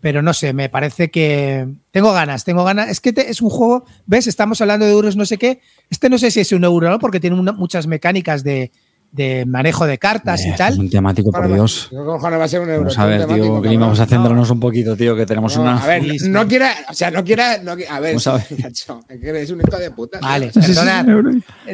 Pero 0.07 0.23
no 0.23 0.33
sé, 0.35 0.53
me 0.53 0.69
parece 0.69 1.11
que 1.11 1.67
tengo 1.91 2.13
ganas, 2.13 2.45
tengo 2.45 2.63
ganas. 2.63 2.89
Es 2.89 3.01
que 3.01 3.13
es 3.17 3.43
un 3.43 3.51
juego, 3.51 3.85
¿ves? 4.07 4.29
Estamos 4.29 4.61
hablando 4.61 4.87
de 4.87 4.93
euros, 4.93 5.17
no 5.17 5.27
sé 5.27 5.37
qué. 5.37 5.59
Este 5.91 6.09
no 6.09 6.17
sé 6.17 6.31
si 6.31 6.39
es 6.39 6.53
un 6.53 6.63
euro, 6.63 6.89
¿no? 6.89 7.01
Porque 7.01 7.19
tiene 7.19 7.35
muchas 7.35 7.89
mecánicas 7.89 8.45
de, 8.45 8.71
de 9.13 9.45
manejo 9.47 9.87
de 9.87 9.97
cartas 9.99 10.45
y 10.45 10.53
tal. 10.55 10.79
Un 10.79 10.91
temático, 10.91 11.33
por 11.33 11.51
Dios. 11.53 11.87
¿Qué 11.91 11.97
cojones 11.97 12.39
va 12.39 12.45
a 12.45 12.49
ser 12.49 12.61
un 12.61 12.69
euro? 12.69 12.81
Vamos 12.83 12.99
a 12.99 13.07
ver, 13.07 13.21
temático, 13.23 13.63
tío, 13.63 13.81
vamos 13.81 14.01
a 14.01 14.07
centrarnos 14.07 14.51
un 14.51 14.61
poquito, 14.61 14.95
tío, 14.97 15.17
que 15.17 15.25
tenemos 15.25 15.57
No, 15.57 15.63
una... 15.63 15.83
A 15.83 15.87
ver, 15.87 16.03
no 16.29 16.47
quieras, 16.47 16.77
o 16.91 16.95
sea, 16.95 17.11
no 17.11 17.25
quieras, 17.25 17.63
no 17.63 17.75
qui- 17.77 17.87
a 17.89 17.99
ver, 18.01 18.11
Vamos 18.13 18.27
a 18.27 18.35
ver. 18.35 18.47
eres 19.23 19.51
un 19.51 19.61
hijo 19.61 19.79
de 19.79 19.91
puta. 19.91 20.19
Vale, 20.21 20.49
perdonad. 20.55 21.07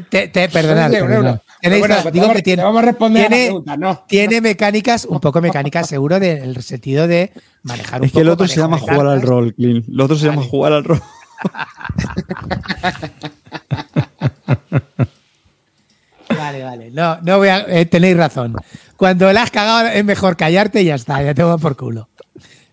Te, 0.08 0.28
te, 0.28 0.48
perdonad. 0.48 0.90
Tenéis- 0.90 1.78
bueno, 1.80 1.94
pues 2.02 2.12
digo 2.14 2.26
vamos- 2.26 2.36
que 2.36 2.42
tiene, 2.42 2.62
vamos 2.62 2.82
a 2.82 2.86
responder 2.86 3.22
a 3.22 3.24
la 3.24 3.28
tiene, 3.30 3.44
pregunta, 3.46 3.76
no. 3.76 4.04
tiene 4.08 4.40
mecánicas, 4.40 5.04
un 5.04 5.20
poco 5.20 5.40
mecánicas 5.40 5.88
seguro, 5.88 6.20
del 6.20 6.56
el 6.56 6.62
sentido 6.62 7.06
de 7.08 7.32
manejar 7.62 8.00
un 8.00 8.06
Es 8.06 8.12
que 8.12 8.20
el 8.20 8.28
otro 8.28 8.46
se 8.46 8.60
llama 8.60 8.78
jugar 8.78 9.06
al 9.06 9.22
rol, 9.22 9.54
Clean. 9.54 9.84
El 9.88 10.00
otro 10.00 10.16
se 10.16 10.26
llama 10.26 10.42
jugar 10.42 10.72
al 10.72 10.84
rol. 10.84 11.00
Vale. 16.76 16.90
No, 16.90 17.18
no 17.22 17.38
voy 17.38 17.48
a. 17.48 17.66
eh, 17.68 17.84
tenéis 17.86 18.16
razón. 18.16 18.54
Cuando 18.96 19.30
la 19.32 19.42
has 19.42 19.50
cagado 19.50 19.88
es 19.88 20.04
mejor 20.04 20.36
callarte 20.36 20.80
y 20.82 20.86
ya 20.86 20.94
está, 20.94 21.22
ya 21.22 21.34
tengo 21.34 21.58
por 21.58 21.76
culo. 21.76 22.08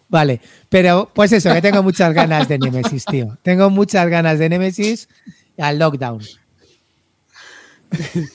Vale, 0.08 0.40
pero 0.70 1.12
pues 1.14 1.32
eso, 1.34 1.54
que 1.54 1.62
tengo 1.62 1.84
muchas 1.84 2.14
ganas 2.14 2.48
de 2.48 2.58
Nemesis, 2.60 3.04
tío. 3.06 3.38
Tengo 3.44 3.70
muchas 3.70 4.08
ganas 4.10 4.40
de 4.40 4.50
Nemesis 4.50 5.08
al 5.58 5.78
lockdown. 5.80 6.22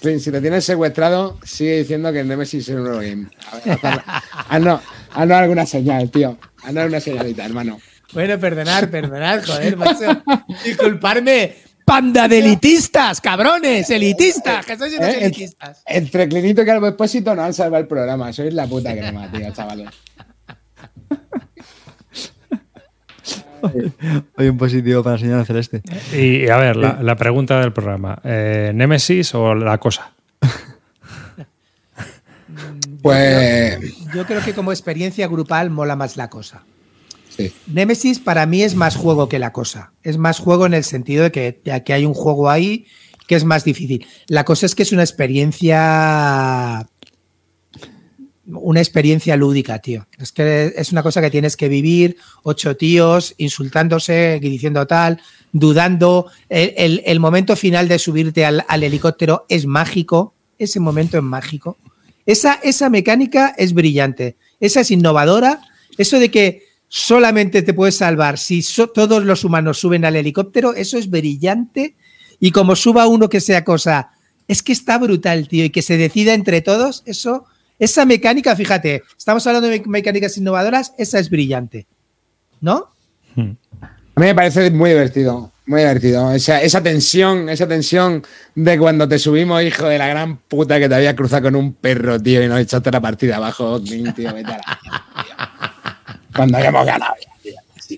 Si 0.03 0.31
te 0.33 0.41
tienes 0.41 0.65
secuestrado, 0.65 1.39
sigue 1.45 1.79
diciendo 1.79 2.13
que 2.13 2.21
el 2.21 2.29
Nemesis 2.29 2.69
es 2.69 2.75
un 2.75 2.87
Eurogame. 2.87 3.29
A 3.53 3.57
ver, 3.59 3.79
haznos- 3.79 4.03
haznos 4.49 4.81
haznos 5.13 5.37
alguna 5.39 5.67
señal, 5.67 6.11
tío. 6.11 6.37
Haznos 6.65 6.83
alguna 6.83 7.01
señalita, 7.01 7.45
hermano. 7.45 7.79
Bueno, 8.13 8.39
perdonar, 8.39 8.91
perdonar, 8.91 9.45
joder, 9.47 9.77
macho. 9.77 10.23
Disculparme, 10.65 11.55
panda 11.85 12.29
de 12.29 12.39
elitistas, 12.39 13.21
cabrones, 13.21 13.91
elitistas, 13.91 14.65
que 14.65 14.77
sois 14.77 14.97
unos 14.99 15.09
¿Eh? 15.09 15.25
elitistas. 15.25 15.83
Entre 15.87 16.29
Clinito 16.29 16.63
y 16.63 16.67
Calvo 16.67 16.89
Expósito 16.89 17.35
nos 17.35 17.47
han 17.47 17.55
salvado 17.55 17.83
el 17.83 17.89
programa. 17.89 18.33
Sois 18.33 18.55
la 18.55 18.67
puta 18.67 18.93
crema, 18.93 19.31
tío, 19.31 19.53
chavales. 19.53 19.89
Hay 24.37 24.49
un 24.49 24.59
positivo 24.59 25.03
para 25.03 25.17
la 25.17 25.21
señora 25.21 25.45
Celeste. 25.45 25.83
Y 26.13 26.49
a 26.49 26.57
ver, 26.59 26.77
la, 26.77 26.99
la 27.03 27.17
pregunta 27.17 27.61
del 27.61 27.73
programa: 27.73 28.19
eh, 28.25 28.73
¿Némesis 28.75 29.35
o 29.35 29.55
la 29.55 29.79
cosa? 29.79 30.13
Pues. 33.03 33.79
Yo 34.15 34.25
creo 34.25 34.43
que 34.43 34.55
como 34.55 34.73
experiencia 34.73 35.29
grupal 35.29 35.69
mola 35.69 35.95
más 35.95 36.17
la 36.17 36.31
cosa. 36.31 36.63
Sí. 37.37 37.53
Nemesis 37.67 38.19
para 38.21 38.47
mí 38.47 38.63
es 38.63 38.75
más 38.75 38.97
juego 38.97 39.29
que 39.29 39.39
la 39.39 39.53
cosa. 39.53 39.93
Es 40.03 40.19
más 40.19 40.39
juego 40.39 40.67
en 40.67 40.75
el 40.75 40.85
sentido 40.85 41.25
de 41.25 41.33
que, 41.33 41.61
de 41.65 41.83
que 41.85 41.93
hay 41.93 42.05
un 42.05 42.15
juego 42.15 42.49
ahí 42.49 42.87
que 43.27 43.35
es 43.35 43.45
más 43.45 43.65
difícil. 43.65 44.07
La 44.27 44.45
cosa 44.45 44.67
es 44.67 44.75
que 44.75 44.83
es 44.83 44.93
una 44.93 45.03
experiencia 45.03 46.87
una 48.47 48.81
experiencia 48.81 49.37
lúdica, 49.37 49.79
tío. 49.79 50.07
Es 50.19 50.33
que 50.33 50.75
es 50.77 50.93
una 50.93 51.03
cosa 51.03 51.21
que 51.21 51.31
tienes 51.31 51.57
que 51.57 51.69
vivir, 51.69 52.17
ocho 52.43 52.77
tíos 52.77 53.35
insultándose, 53.39 54.39
diciendo 54.41 54.87
tal, 54.87 55.21
dudando. 55.53 56.27
El 56.49 57.21
momento 57.21 57.57
final 57.57 57.89
de 57.89 57.99
subirte 57.99 58.45
al, 58.45 58.65
al 58.69 58.83
helicóptero 58.83 59.47
es 59.49 59.67
mágico, 59.67 60.35
ese 60.59 60.81
momento 60.81 61.17
es 61.17 61.23
mágico. 61.23 61.79
Esa, 62.27 62.55
esa 62.63 62.89
mecánica 62.89 63.55
es 63.57 63.73
brillante, 63.73 64.37
esa 64.61 64.81
es 64.81 64.91
innovadora. 64.91 65.61
Eso 65.97 66.19
de 66.19 66.31
que 66.31 66.64
solamente 66.97 67.63
te 67.63 67.75
puedes 67.75 67.97
salvar 67.97 68.39
si 68.39 68.63
so- 68.63 68.87
todos 68.89 69.25
los 69.25 69.43
humanos 69.43 69.81
suben 69.81 70.05
al 70.05 70.15
helicóptero, 70.15 70.75
eso 70.75 70.97
es 70.97 71.11
brillante. 71.11 71.97
Y 72.39 72.53
como 72.53 72.77
suba 72.77 73.09
uno 73.09 73.29
que 73.29 73.41
sea 73.41 73.65
cosa, 73.65 74.11
es 74.47 74.63
que 74.63 74.71
está 74.73 74.97
brutal, 74.99 75.49
tío, 75.49 75.65
y 75.65 75.71
que 75.71 75.83
se 75.83 75.97
decida 75.97 76.35
entre 76.35 76.61
todos, 76.61 77.03
eso, 77.05 77.47
esa 77.81 78.05
mecánica, 78.05 78.55
fíjate, 78.55 79.03
estamos 79.19 79.45
hablando 79.49 79.69
de 79.69 79.81
me- 79.81 79.87
mecánicas 79.89 80.37
innovadoras, 80.39 80.93
esa 80.97 81.19
es 81.19 81.31
brillante. 81.31 81.89
¿No? 82.61 82.93
A 83.37 84.21
mí 84.21 84.27
me 84.27 84.35
parece 84.37 84.71
muy 84.71 84.91
divertido, 84.91 85.51
muy 85.67 85.81
divertido. 85.81 86.31
Esa, 86.31 86.63
esa 86.63 86.81
tensión, 86.81 87.49
esa 87.49 87.67
tensión 87.67 88.23
de 88.55 88.79
cuando 88.79 89.09
te 89.09 89.19
subimos, 89.19 89.61
hijo 89.65 89.87
de 89.87 89.99
la 89.99 90.07
gran 90.07 90.37
puta 90.37 90.79
que 90.79 90.89
te 90.89 90.95
había 90.95 91.17
cruzado 91.17 91.43
con 91.43 91.57
un 91.57 91.73
perro, 91.73 92.21
tío, 92.21 92.41
y 92.41 92.47
nos 92.47 92.61
echaste 92.61 92.93
la 92.93 93.01
partida 93.01 93.39
abajo, 93.39 93.83
tío, 93.83 94.05
vete 94.05 94.29
a 94.29 94.33
la- 94.59 95.05
Cuando 96.35 96.59
habíamos 96.59 96.85
ganado. 96.87 97.15
ya. 97.45 97.97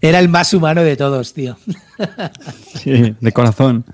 Era 0.00 0.18
el 0.18 0.28
más 0.28 0.52
humano 0.54 0.82
de 0.82 0.96
todos, 0.96 1.32
tío. 1.32 1.56
Sí, 2.82 3.14
de 3.20 3.32
corazón. 3.32 3.84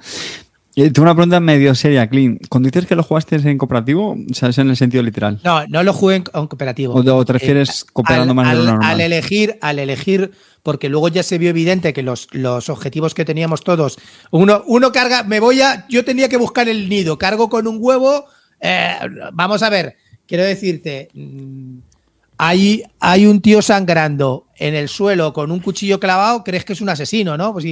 Y 0.74 0.88
tengo 0.90 1.02
una 1.02 1.14
pregunta 1.14 1.38
medio 1.38 1.74
seria, 1.74 2.08
Clean. 2.08 2.38
Cuando 2.48 2.68
dices 2.70 2.86
que 2.86 2.96
lo 2.96 3.02
jugaste 3.02 3.36
en 3.36 3.58
cooperativo, 3.58 4.12
o 4.30 4.34
sea, 4.34 4.48
es 4.48 4.56
en 4.58 4.70
el 4.70 4.76
sentido 4.76 5.02
literal. 5.02 5.38
No, 5.44 5.66
no 5.66 5.82
lo 5.82 5.92
jugué 5.92 6.16
en, 6.16 6.22
cooperativo. 6.22 6.94
¿O 6.94 7.04
te- 7.04 7.10
o 7.10 7.24
te 7.26 7.32
refieres 7.34 7.84
cooperando 7.92 8.30
al, 8.30 8.34
más 8.36 8.48
de 8.48 8.54
lo 8.54 8.60
al- 8.60 8.66
normal? 8.66 8.90
al 8.90 9.00
elegir, 9.02 9.58
al 9.60 9.78
elegir, 9.78 10.30
porque 10.62 10.88
luego 10.88 11.08
ya 11.08 11.22
se 11.22 11.36
vio 11.36 11.50
evidente 11.50 11.92
que 11.92 12.02
los, 12.02 12.26
los 12.32 12.70
objetivos 12.70 13.12
que 13.12 13.26
teníamos 13.26 13.62
todos, 13.64 13.98
uno, 14.30 14.62
uno 14.66 14.92
carga, 14.92 15.24
me 15.24 15.40
voy 15.40 15.60
a, 15.60 15.86
yo 15.90 16.04
tenía 16.06 16.30
que 16.30 16.38
buscar 16.38 16.68
el 16.70 16.88
nido, 16.88 17.18
cargo 17.18 17.50
con 17.50 17.66
un 17.66 17.76
huevo, 17.78 18.24
eh, 18.60 18.94
vamos 19.34 19.62
a 19.62 19.68
ver, 19.68 19.96
quiero 20.26 20.42
decirte, 20.44 21.08
mm, 21.12 21.78
hay, 22.44 22.82
hay 22.98 23.26
un 23.26 23.40
tío 23.40 23.62
sangrando 23.62 24.48
en 24.56 24.74
el 24.74 24.88
suelo 24.88 25.32
con 25.32 25.52
un 25.52 25.60
cuchillo 25.60 26.00
clavado, 26.00 26.42
crees 26.42 26.64
que 26.64 26.72
es 26.72 26.80
un 26.80 26.88
asesino, 26.88 27.36
¿no? 27.36 27.52
Pues 27.52 27.64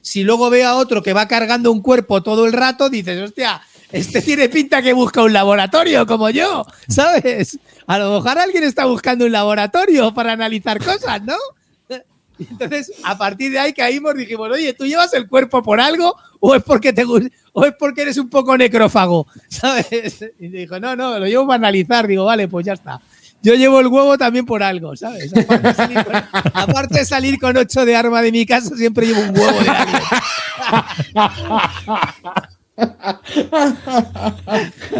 si, 0.00 0.22
luego 0.22 0.48
ve 0.48 0.62
a 0.62 0.76
otro 0.76 1.02
que 1.02 1.12
va 1.12 1.26
cargando 1.26 1.72
un 1.72 1.82
cuerpo 1.82 2.22
todo 2.22 2.46
el 2.46 2.52
rato, 2.52 2.88
dices, 2.88 3.20
hostia, 3.20 3.60
este 3.90 4.22
tiene 4.22 4.48
pinta 4.48 4.80
que 4.80 4.92
busca 4.92 5.24
un 5.24 5.32
laboratorio 5.32 6.06
como 6.06 6.30
yo, 6.30 6.64
¿sabes? 6.88 7.58
A 7.88 7.98
lo 7.98 8.14
mejor 8.14 8.38
alguien 8.38 8.62
está 8.62 8.84
buscando 8.84 9.24
un 9.24 9.32
laboratorio 9.32 10.14
para 10.14 10.34
analizar 10.34 10.78
cosas, 10.78 11.24
¿no? 11.24 11.34
Entonces, 12.38 12.92
a 13.02 13.18
partir 13.18 13.50
de 13.50 13.58
ahí 13.58 13.72
caímos, 13.72 14.14
dijimos, 14.14 14.50
oye, 14.52 14.72
¿tú 14.74 14.84
llevas 14.86 15.12
el 15.14 15.26
cuerpo 15.26 15.64
por 15.64 15.80
algo 15.80 16.14
o 16.38 16.54
es 16.54 16.62
porque 16.62 16.92
te 16.92 17.04
o 17.04 17.64
es 17.64 17.74
porque 17.78 18.02
eres 18.02 18.18
un 18.18 18.28
poco 18.28 18.56
necrófago? 18.56 19.26
¿Sabes? 19.48 20.24
Y 20.38 20.48
dijo, 20.48 20.78
no, 20.78 20.94
no, 20.94 21.18
lo 21.18 21.26
llevo 21.26 21.46
para 21.46 21.56
analizar. 21.56 22.06
Digo, 22.06 22.24
vale, 22.24 22.46
pues 22.46 22.66
ya 22.66 22.74
está. 22.74 23.00
Yo 23.46 23.54
llevo 23.54 23.78
el 23.78 23.86
huevo 23.86 24.18
también 24.18 24.44
por 24.44 24.60
algo, 24.60 24.96
¿sabes? 24.96 25.32
Aparte 25.32 25.68
de 25.68 25.74
salir 25.74 26.04
con, 26.04 26.16
aparte 26.52 26.98
de 26.98 27.04
salir 27.04 27.38
con 27.38 27.56
ocho 27.56 27.86
de 27.86 27.94
arma 27.94 28.20
de 28.20 28.32
mi 28.32 28.44
casa, 28.44 28.76
siempre 28.76 29.06
llevo 29.06 29.20
un 29.20 29.38
huevo 29.38 29.62
de 29.62 29.70
alguien. 29.70 30.02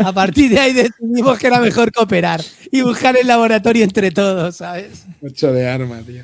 A 0.05 0.13
partir 0.15 0.51
de 0.51 0.61
ahí 0.61 0.73
decidimos 0.73 1.37
que 1.41 1.49
era 1.49 1.59
mejor 1.59 1.91
cooperar 1.91 2.41
y 2.71 2.83
buscar 2.83 3.17
el 3.17 3.27
laboratorio 3.27 3.83
entre 3.83 4.13
todos, 4.13 4.55
¿sabes? 4.55 5.07
Ocho 5.21 5.53
de 5.53 5.69
arma, 5.69 5.99
tío. 6.07 6.23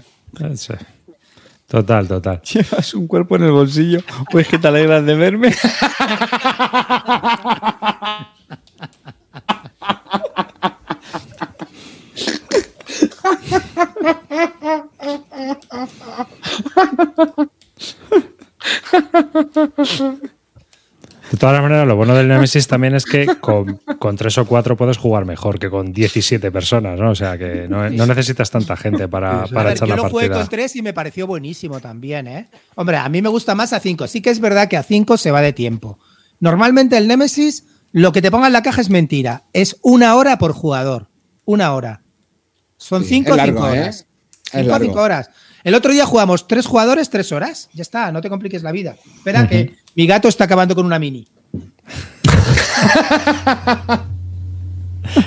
Total, 1.67 2.07
total. 2.07 2.41
¿Llevas 2.43 2.95
un 2.95 3.09
cuerpo 3.09 3.35
en 3.35 3.43
el 3.43 3.51
bolsillo? 3.51 3.99
Pues 4.31 4.47
que 4.47 4.61
te 4.61 4.69
alegras 4.69 5.05
de 5.05 5.17
verme. 5.17 5.53
De 21.33 21.39
todas 21.39 21.63
maneras, 21.63 21.87
lo 21.87 21.97
bueno 21.97 22.15
del 22.15 22.29
Nemesis 22.29 22.69
también 22.69 22.95
es 22.95 23.07
que 23.07 23.27
con, 23.41 23.79
con 23.99 24.17
tres 24.17 24.37
o 24.37 24.45
cuatro 24.45 24.77
puedes 24.77 24.99
jugar 24.99 25.25
mejor 25.25 25.59
que 25.59 25.71
con 25.71 25.91
17 25.91 26.51
personas, 26.53 26.99
¿no? 26.99 27.11
O 27.11 27.15
sea 27.15 27.39
que 27.39 27.67
no, 27.69 27.89
no 27.89 28.07
necesitas 28.07 28.51
tanta 28.51 28.77
gente 28.77 29.09
para, 29.09 29.47
para 29.47 29.71
ver, 29.71 29.73
echar 29.73 29.89
yo 29.89 29.97
la 29.97 30.03
lo 30.03 30.11
jugué 30.11 30.29
partida. 30.29 30.41
con 30.41 30.51
3 30.51 30.77
y 30.77 30.83
me 30.83 30.93
pareció 30.93 31.27
buenísimo 31.27 31.81
también, 31.81 32.27
¿eh? 32.27 32.49
Hombre, 32.75 32.99
a 32.99 33.09
mí 33.09 33.23
me 33.23 33.31
gusta 33.31 33.55
más 33.55 33.73
a 33.73 33.81
5. 33.81 34.07
Sí 34.09 34.21
que 34.21 34.29
es 34.29 34.41
verdad 34.41 34.69
que 34.69 34.77
a 34.77 34.83
5 34.83 35.17
se 35.17 35.31
va 35.31 35.41
de 35.41 35.55
tiempo. 35.55 35.99
Normalmente 36.39 36.99
el 36.99 37.09
Nemesis, 37.09 37.67
lo 37.93 38.13
que 38.13 38.21
te 38.21 38.31
ponga 38.31 38.49
en 38.49 38.53
la 38.53 38.63
caja 38.63 38.83
es 38.83 38.91
mentira. 38.91 39.45
Es 39.55 39.79
una 39.81 40.17
hora 40.17 40.37
por 40.37 40.53
jugador. 40.53 41.09
Una 41.47 41.73
hora. 41.73 42.02
Son 42.83 43.03
Sí, 43.03 43.11
5 43.11 43.29
es 43.29 43.33
o 43.33 43.37
largo, 43.37 43.59
5 43.59 43.69
¿eh? 43.75 43.81
horas. 43.81 43.97
Es 43.97 44.07
5 44.53 44.69
largo. 44.69 44.85
5 44.87 45.01
horas. 45.01 45.31
El 45.65 45.75
otro 45.77 45.93
día 45.93 46.05
jugamos 46.05 46.49
tres 46.49 46.67
jugadores, 46.67 47.09
tres 47.09 47.31
horas. 47.31 47.69
Ya 47.73 47.83
está, 47.83 48.11
no 48.11 48.21
te 48.21 48.29
compliques 48.29 48.63
la 48.65 48.73
vida. 48.73 48.97
Espera, 49.17 49.49
que 49.49 49.77
mi 49.95 50.07
gato 50.07 50.27
está 50.29 50.45
acabando 50.45 50.75
con 50.75 50.85
una 50.85 50.99
mini. 50.99 51.27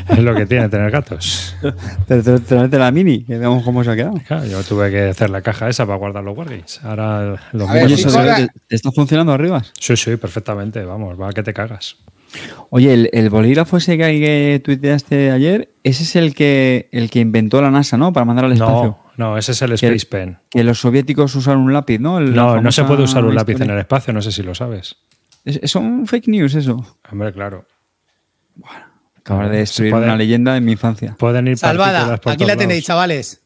Es 0.09 0.19
lo 0.19 0.33
que 0.35 0.45
tiene 0.45 0.67
tener 0.69 0.89
gatos. 0.89 1.55
Te, 2.07 2.21
te, 2.21 2.39
te 2.39 2.55
metes 2.55 2.79
la 2.79 2.91
mini, 2.91 3.23
que 3.23 3.37
veamos 3.37 3.63
cómo 3.63 3.83
se 3.83 3.91
ha 3.91 3.95
quedado. 3.95 4.19
Claro, 4.27 4.45
yo 4.45 4.63
tuve 4.63 4.89
que 4.89 5.09
hacer 5.09 5.29
la 5.29 5.41
caja 5.41 5.69
esa 5.69 5.85
para 5.85 5.97
guardar 5.97 6.23
los 6.23 6.35
wargames. 6.37 6.79
Ahora 6.83 7.39
los 7.51 7.69
A 7.69 7.73
ver, 7.73 7.87
te, 7.87 8.47
te 8.67 8.75
está 8.75 8.91
funcionando 8.91 9.31
arriba? 9.33 9.63
Sí, 9.79 9.95
sí, 9.95 10.15
perfectamente. 10.17 10.83
Vamos, 10.83 11.19
va 11.19 11.31
que 11.31 11.43
te 11.43 11.53
cagas. 11.53 11.97
Oye, 12.69 12.93
el, 12.93 13.09
el 13.13 13.29
bolígrafo 13.29 13.77
ese 13.77 13.97
que, 13.97 14.03
hay 14.03 14.19
que 14.19 14.61
tuiteaste 14.63 15.31
ayer, 15.31 15.69
ese 15.83 16.03
es 16.03 16.15
el 16.15 16.33
que, 16.35 16.89
el 16.91 17.09
que 17.09 17.19
inventó 17.19 17.61
la 17.61 17.71
NASA, 17.71 17.97
¿no? 17.97 18.11
Para 18.13 18.25
mandar 18.25 18.45
al 18.45 18.51
espacio. 18.53 18.97
No, 19.17 19.31
no, 19.31 19.37
ese 19.37 19.53
es 19.53 19.61
el 19.61 19.69
Que- 19.79 19.87
Space 19.87 20.05
Pen. 20.07 20.37
Que 20.49 20.63
los 20.63 20.79
soviéticos 20.79 21.33
usaron 21.35 21.61
un 21.61 21.73
lápiz, 21.73 21.99
¿no? 21.99 22.17
El- 22.19 22.33
No, 22.35 22.59
no 22.61 22.71
se 22.71 22.83
puede 22.83 23.03
usar 23.03 23.23
un 23.23 23.35
lápiz 23.35 23.53
historia. 23.53 23.71
en 23.71 23.77
el 23.77 23.81
espacio, 23.81 24.13
no 24.13 24.21
sé 24.21 24.31
si 24.31 24.43
lo 24.43 24.53
sabes. 24.55 24.97
Es- 25.45 25.69
Son 25.71 26.05
fake 26.07 26.27
news 26.27 26.55
eso. 26.55 26.97
Hombre, 27.11 27.31
claro. 27.33 27.65
Acabas 29.17 29.49
de 29.51 29.57
destruir 29.57 29.93
una 29.93 30.15
leyenda 30.15 30.55
en 30.57 30.65
mi 30.65 30.73
infancia. 30.73 31.15
Pueden 31.17 31.47
ir 31.47 31.57
Salvada. 31.57 32.17
por 32.17 32.33
Aquí 32.33 32.45
la 32.45 32.55
tenéis, 32.55 32.79
lados. 32.81 32.87
chavales. 32.87 33.41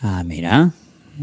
Ah, 0.00 0.22
mira. 0.24 0.70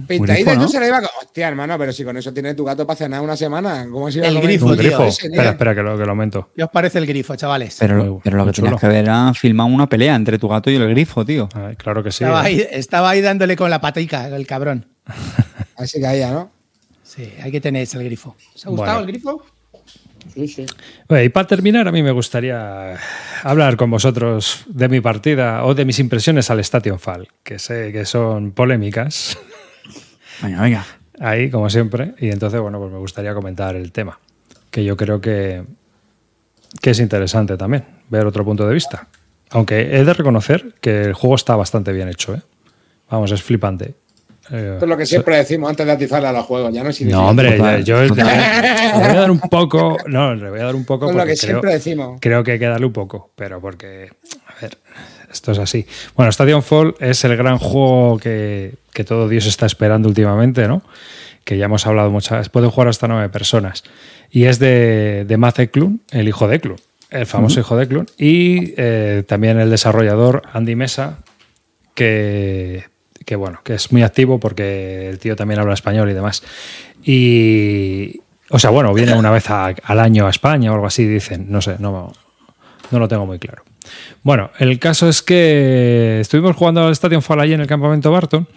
Pintadita 0.07 0.52
grifo, 0.52 0.56
no 0.56 0.68
se 0.68 0.80
le 0.80 0.88
iba. 0.88 1.02
Hostia, 1.22 1.48
hermano, 1.48 1.78
pero 1.78 1.94
si 1.94 2.03
con 2.03 2.18
eso 2.18 2.34
tiene 2.34 2.56
tu 2.56 2.64
gato 2.65 2.86
para 2.88 2.98
cenar 2.98 3.22
una 3.22 3.38
semana, 3.38 3.86
¿cómo 3.91 4.10
se 4.11 4.18
iba 4.20 4.28
a 4.28 4.30
El 4.30 4.36
comer 4.36 4.49
grifo, 4.49 4.65
Un 4.65 5.07
Espera, 5.07 5.49
espera, 5.52 5.76
que 5.76 5.84
lo, 5.84 5.98
que 5.98 6.03
lo 6.03 6.10
aumento. 6.10 6.49
¿Qué 6.56 6.64
os 6.64 6.70
parece 6.70 6.98
el 6.98 7.06
grifo, 7.06 7.36
chavales? 7.36 7.78
Pero, 7.80 8.22
lo 8.24 8.45
que 8.45 8.52
tenías 8.52 8.80
que 8.80 8.88
ver 8.88 9.03
era 9.03 9.34
filmar 9.34 9.68
una 9.68 9.88
pelea 9.88 10.15
entre 10.15 10.40
tu 10.40 10.48
gato 10.48 10.72
y 10.72 10.76
el 10.76 10.90
grifo, 10.90 11.24
tío. 11.24 11.48
Ay, 11.53 11.76
claro 11.76 12.03
que 12.03 12.11
sí. 12.11 12.24
estaba, 12.24 12.44
¿eh? 12.44 12.45
ahí, 12.45 12.68
estaba 12.72 13.10
ahí 13.11 13.22
dándole 13.22 13.56
con 13.56 13.70
la 13.70 13.80
patica, 13.80 14.28
el 14.28 14.48
cabrón. 14.48 14.88
Así 15.78 16.02
caía, 16.02 16.32
¿no? 16.32 16.52
Sí, 17.03 17.32
ahí 17.41 17.52
que 17.52 17.61
tenéis 17.61 17.94
el 17.94 18.03
grifo. 18.03 18.36
¿Os 18.56 18.65
ha 18.65 18.70
gustado 18.70 18.91
Bueno. 18.94 18.99
el 19.02 19.07
grifo? 19.07 19.45
Sí, 20.34 20.48
sí. 20.48 20.65
Oye, 21.10 21.26
y 21.26 21.30
para 21.30 21.45
terminar, 21.48 21.88
a 21.88 21.91
mí 21.91 22.02
me 22.02 22.11
gustaría 22.11 22.98
hablar 23.44 23.76
con 23.76 23.91
vosotros 23.91 24.64
de 24.68 24.88
mi 24.90 25.02
partida 25.02 25.65
o 25.65 25.76
de 25.76 25.86
mis 25.86 25.99
impresiones 25.99 26.49
al 26.49 26.60
Station 26.61 26.98
Fall, 26.98 27.28
que 27.44 27.60
sé 27.60 27.91
que 27.91 28.06
son 28.06 28.52
polémicas 28.52 29.38
Venga, 30.41 30.61
venga. 30.61 30.85
ahí, 31.19 31.49
como 31.49 31.69
siempre, 31.69 32.14
y 32.19 32.30
entonces, 32.30 32.60
bueno, 32.60 32.80
pues 32.80 32.91
me 32.91 32.97
gustaría 32.97 33.34
comentar 33.34 33.76
el 33.76 33.91
tema, 33.91 34.19
que 34.72 34.84
yo 34.84 34.97
creo 34.97 35.22
que, 35.22 35.64
que 36.81 36.89
es 36.89 36.99
interesante 36.99 37.57
también, 37.57 37.85
ver 38.10 38.26
otro 38.26 38.43
punto 38.43 38.68
de 38.68 38.73
vista. 38.73 39.07
Aunque 39.51 39.97
he 39.97 40.03
de 40.03 40.14
reconocer 40.14 40.73
que 40.81 41.03
el 41.03 41.14
juego 41.14 41.35
está 41.35 41.55
bastante 41.55 41.91
bien 41.93 42.10
hecho, 42.10 42.34
¿eh? 42.34 42.41
Vamos, 43.10 43.31
es 43.31 43.43
flipante. 43.43 43.93
Eh, 44.51 44.72
Esto 44.73 44.85
es 44.85 44.89
lo 44.89 44.97
que 44.97 45.05
siempre 45.05 45.38
decimos 45.38 45.69
antes 45.69 45.85
de 45.85 45.91
atizarle 45.91 46.27
a 46.27 46.34
los 46.34 46.45
juegos. 46.45 46.73
Ya 46.73 46.84
no 46.84 46.91
sirve. 46.91 47.11
No, 47.11 47.30
hombre, 47.30 47.57
yo 47.84 48.01
le 48.01 48.10
voy 48.10 48.19
a 48.19 49.14
dar 49.14 49.31
un 49.31 49.39
poco. 49.39 49.97
No, 50.07 50.35
le 50.35 50.49
voy 50.49 50.60
a 50.60 50.64
dar 50.64 50.76
un 50.76 50.84
poco 50.85 51.10
es 51.10 51.15
lo 51.15 51.22
que 51.22 51.35
creo, 51.35 51.35
siempre 51.35 51.73
decimos. 51.73 52.18
creo 52.19 52.43
que 52.43 52.53
hay 52.53 52.60
que 52.60 52.65
darle 52.65 52.85
un 52.88 52.93
poco, 52.93 53.31
pero 53.35 53.61
porque. 53.61 54.11
A 54.47 54.61
ver, 54.61 54.77
esto 55.34 55.51
es 55.51 55.60
así. 55.60 55.85
Bueno, 56.15 56.30
Stadium 56.30 56.61
Fall 56.61 56.95
es 56.99 57.23
el 57.26 57.35
gran 57.35 57.57
juego 57.57 58.18
que, 58.19 58.76
que 58.93 59.03
todo 59.03 59.27
Dios 59.27 59.45
está 59.45 59.65
esperando 59.65 60.07
últimamente, 60.07 60.68
¿no? 60.68 60.81
Que 61.43 61.57
ya 61.57 61.65
hemos 61.65 61.85
hablado 61.85 62.10
muchas 62.11 62.38
veces. 62.38 62.49
Pueden 62.49 62.69
jugar 62.69 62.88
hasta 62.88 63.07
nueve 63.10 63.27
personas. 63.30 63.84
Y 64.31 64.45
es 64.45 64.60
de, 64.60 65.26
de 65.27 65.38
Matt 65.38 65.60
Eklund, 65.60 65.99
el 66.11 66.27
hijo 66.30 66.47
de 66.47 66.55
Eklund, 66.55 66.80
el 67.10 67.26
famoso 67.26 67.60
hijo 67.60 67.76
de 67.76 67.84
Eklund. 67.84 68.10
Y 68.18 68.73
eh, 68.77 69.23
también 69.27 69.60
el 69.60 69.69
desarrollador 69.69 70.43
Andy 70.53 70.76
Mesa, 70.76 71.19
que, 71.95 72.85
que, 73.26 73.35
bueno, 73.35 73.60
que 73.64 73.73
es 73.76 73.91
muy 73.91 74.03
activo 74.03 74.39
porque 74.39 75.10
el 75.10 75.19
tío 75.19 75.35
también 75.35 75.60
habla 75.60 75.73
español 75.73 76.10
y 76.10 76.14
demás. 76.14 76.43
Y, 77.03 78.22
o 78.49 78.57
sea, 78.60 78.69
bueno, 78.69 78.93
viene 78.93 79.14
una 79.14 79.30
vez 79.31 79.49
a- 79.49 79.76
al 79.84 79.99
año 79.99 80.26
a 80.27 80.30
España 80.30 80.72
o 80.72 80.76
algo 80.76 80.88
así, 80.88 81.05
dicen, 81.05 81.47
no 81.49 81.61
sé, 81.61 81.76
no, 81.80 82.14
no 82.91 82.99
lo 82.99 83.07
tengo 83.07 83.26
muy 83.26 83.38
claro. 83.39 83.64
Bueno, 84.23 84.51
el 84.60 84.80
caso 84.80 85.10
es 85.10 85.22
que 85.22 86.19
estuvimos 86.22 86.55
jugando 86.55 86.85
al 86.85 86.91
Stadium 86.93 87.22
Fall 87.22 87.41
allí 87.41 87.53
en 87.53 87.61
el 87.61 87.68
campamento 87.68 88.11
Barton. 88.11 88.47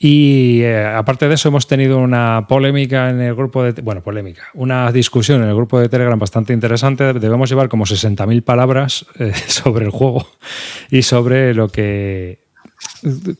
Y 0.00 0.60
eh, 0.62 0.86
aparte 0.86 1.26
de 1.26 1.34
eso, 1.34 1.48
hemos 1.48 1.66
tenido 1.66 1.98
una 1.98 2.46
polémica 2.48 3.10
en 3.10 3.20
el 3.20 3.34
grupo 3.34 3.64
de. 3.64 3.82
Bueno, 3.82 4.00
polémica. 4.00 4.44
Una 4.54 4.92
discusión 4.92 5.42
en 5.42 5.48
el 5.48 5.56
grupo 5.56 5.80
de 5.80 5.88
Telegram 5.88 6.16
bastante 6.16 6.52
interesante. 6.52 7.12
Debemos 7.14 7.50
llevar 7.50 7.68
como 7.68 7.84
60.000 7.84 8.42
palabras 8.44 9.06
eh, 9.18 9.32
sobre 9.48 9.86
el 9.86 9.90
juego 9.90 10.28
y 10.90 11.02
sobre 11.02 11.52
lo 11.52 11.68
que. 11.68 12.46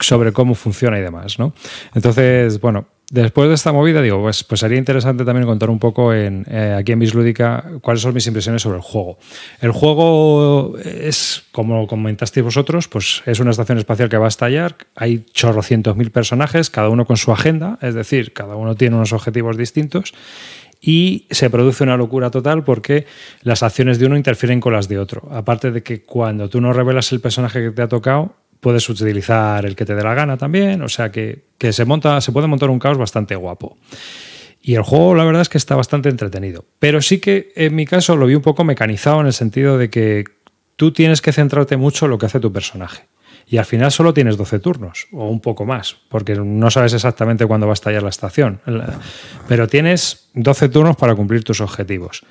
sobre 0.00 0.32
cómo 0.32 0.56
funciona 0.56 0.98
y 0.98 1.02
demás, 1.02 1.38
¿no? 1.38 1.54
Entonces, 1.94 2.60
bueno, 2.60 2.88
Después 3.10 3.48
de 3.48 3.54
esta 3.54 3.72
movida, 3.72 4.02
digo, 4.02 4.20
pues, 4.20 4.44
pues 4.44 4.60
sería 4.60 4.76
interesante 4.76 5.24
también 5.24 5.46
contar 5.46 5.70
un 5.70 5.78
poco 5.78 6.12
en, 6.12 6.44
eh, 6.46 6.76
aquí 6.78 6.92
en 6.92 6.98
Bislúdica 6.98 7.64
cuáles 7.80 8.02
son 8.02 8.12
mis 8.12 8.26
impresiones 8.26 8.60
sobre 8.60 8.76
el 8.76 8.82
juego. 8.82 9.18
El 9.62 9.72
juego 9.72 10.76
es, 10.78 11.44
como 11.50 11.86
comentasteis 11.86 12.44
vosotros, 12.44 12.86
pues 12.86 13.22
es 13.24 13.40
una 13.40 13.52
estación 13.52 13.78
espacial 13.78 14.10
que 14.10 14.18
va 14.18 14.26
a 14.26 14.28
estallar. 14.28 14.76
Hay 14.94 15.24
chorrocientos 15.32 15.96
mil 15.96 16.10
personajes, 16.10 16.68
cada 16.68 16.90
uno 16.90 17.06
con 17.06 17.16
su 17.16 17.32
agenda, 17.32 17.78
es 17.80 17.94
decir, 17.94 18.34
cada 18.34 18.56
uno 18.56 18.74
tiene 18.74 18.96
unos 18.96 19.14
objetivos 19.14 19.56
distintos. 19.56 20.12
Y 20.80 21.26
se 21.30 21.48
produce 21.48 21.84
una 21.84 21.96
locura 21.96 22.30
total 22.30 22.62
porque 22.62 23.06
las 23.42 23.62
acciones 23.62 23.98
de 23.98 24.04
uno 24.04 24.16
interfieren 24.18 24.60
con 24.60 24.74
las 24.74 24.86
de 24.86 24.98
otro. 24.98 25.28
Aparte 25.32 25.70
de 25.70 25.82
que 25.82 26.02
cuando 26.02 26.50
tú 26.50 26.60
no 26.60 26.74
revelas 26.74 27.10
el 27.12 27.20
personaje 27.20 27.62
que 27.62 27.70
te 27.70 27.82
ha 27.82 27.88
tocado, 27.88 28.34
puedes 28.60 28.88
utilizar 28.88 29.64
el 29.64 29.76
que 29.76 29.84
te 29.84 29.94
dé 29.94 30.02
la 30.02 30.14
gana 30.14 30.36
también, 30.36 30.82
o 30.82 30.88
sea 30.88 31.10
que, 31.10 31.44
se, 31.58 31.84
monta, 31.84 32.20
se 32.20 32.32
puede 32.32 32.46
montar 32.46 32.70
un 32.70 32.78
caos 32.78 32.98
bastante 32.98 33.36
guapo. 33.36 33.78
Y 34.60 34.74
el 34.74 34.82
juego, 34.82 35.14
la 35.14 35.24
verdad 35.24 35.42
es 35.42 35.48
que 35.48 35.58
está 35.58 35.76
bastante 35.76 36.08
entretenido. 36.08 36.64
Pero 36.78 37.00
sí 37.00 37.18
que 37.20 37.52
en 37.54 37.74
mi 37.74 37.86
caso 37.86 38.16
lo 38.16 38.26
vi 38.26 38.34
un 38.34 38.42
poco 38.42 38.64
mecanizado 38.64 39.20
en 39.20 39.26
el 39.26 39.32
sentido 39.32 39.78
de 39.78 39.88
que 39.88 40.24
tú 40.76 40.92
tienes 40.92 41.20
que 41.22 41.32
centrarte 41.32 41.76
mucho 41.76 42.06
en 42.06 42.10
lo 42.10 42.18
que 42.18 42.26
hace 42.26 42.40
tu 42.40 42.52
personaje. 42.52 43.04
Y 43.50 43.56
al 43.56 43.64
final 43.64 43.90
solo 43.90 44.12
tienes 44.12 44.36
12 44.36 44.58
turnos, 44.58 45.06
o 45.10 45.28
un 45.28 45.40
poco 45.40 45.64
más, 45.64 45.96
porque 46.10 46.34
no 46.34 46.70
sabes 46.70 46.92
exactamente 46.92 47.46
cuándo 47.46 47.66
va 47.66 47.72
a 47.72 47.74
estallar 47.74 48.02
la 48.02 48.10
estación. 48.10 48.60
Pero 49.48 49.68
tienes 49.68 50.28
12 50.34 50.68
turnos 50.68 50.96
para 50.96 51.14
cumplir 51.14 51.44
tus 51.44 51.62
objetivos. 51.62 52.24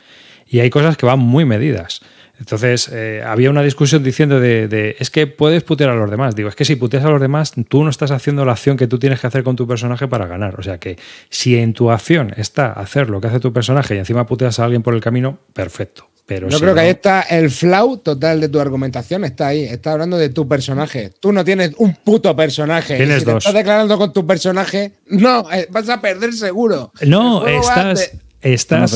Y 0.45 0.59
hay 0.59 0.69
cosas 0.69 0.95
que 0.95 1.07
van 1.07 1.19
muy 1.19 1.43
medidas. 1.43 2.01
Entonces, 2.39 2.89
eh, 2.93 3.23
había 3.25 3.49
una 3.49 3.63
discusión 3.63 4.03
diciendo 4.03 4.39
de, 4.39 4.95
es 4.99 5.09
que 5.09 5.27
puedes 5.27 5.63
putear 5.63 5.89
a 5.89 5.95
los 5.95 6.09
demás. 6.09 6.35
Digo, 6.35 6.49
es 6.49 6.55
que 6.55 6.65
si 6.65 6.75
puteas 6.75 7.03
a 7.03 7.09
los 7.09 7.19
demás, 7.19 7.53
tú 7.67 7.83
no 7.83 7.89
estás 7.89 8.11
haciendo 8.11 8.45
la 8.45 8.51
acción 8.53 8.77
que 8.77 8.87
tú 8.87 8.99
tienes 8.99 9.19
que 9.19 9.27
hacer 9.27 9.43
con 9.43 9.55
tu 9.55 9.67
personaje 9.67 10.07
para 10.07 10.27
ganar. 10.27 10.59
O 10.59 10.63
sea 10.63 10.77
que 10.77 10.97
si 11.29 11.57
en 11.57 11.73
tu 11.73 11.91
acción 11.91 12.33
está 12.37 12.71
hacer 12.73 13.09
lo 13.09 13.19
que 13.21 13.27
hace 13.27 13.39
tu 13.39 13.51
personaje 13.53 13.95
y 13.95 13.97
encima 13.97 14.25
puteas 14.25 14.59
a 14.59 14.65
alguien 14.65 14.83
por 14.83 14.93
el 14.93 15.01
camino, 15.01 15.39
perfecto. 15.53 16.09
Pero 16.27 16.49
Yo 16.49 16.59
creo 16.59 16.73
que 16.73 16.81
ahí 16.81 16.89
está 16.89 17.21
el 17.21 17.49
flau 17.49 17.99
total 17.99 18.41
de 18.41 18.49
tu 18.49 18.59
argumentación, 18.59 19.23
está 19.23 19.47
ahí. 19.47 19.63
Está 19.63 19.93
hablando 19.93 20.17
de 20.17 20.27
tu 20.27 20.45
personaje. 20.45 21.13
Tú 21.21 21.31
no 21.31 21.45
tienes 21.45 21.71
un 21.77 21.95
puto 21.95 22.35
personaje. 22.35 22.97
Tienes 22.97 23.23
dos. 23.23 23.37
estás 23.37 23.53
declarando 23.53 23.97
con 23.97 24.11
tu 24.11 24.27
personaje, 24.27 24.97
no, 25.05 25.49
eh, 25.53 25.67
vas 25.71 25.87
a 25.87 26.01
perder 26.01 26.33
seguro. 26.33 26.91
No, 27.01 27.47
estás. 27.47 28.11
Estás, 28.41 28.91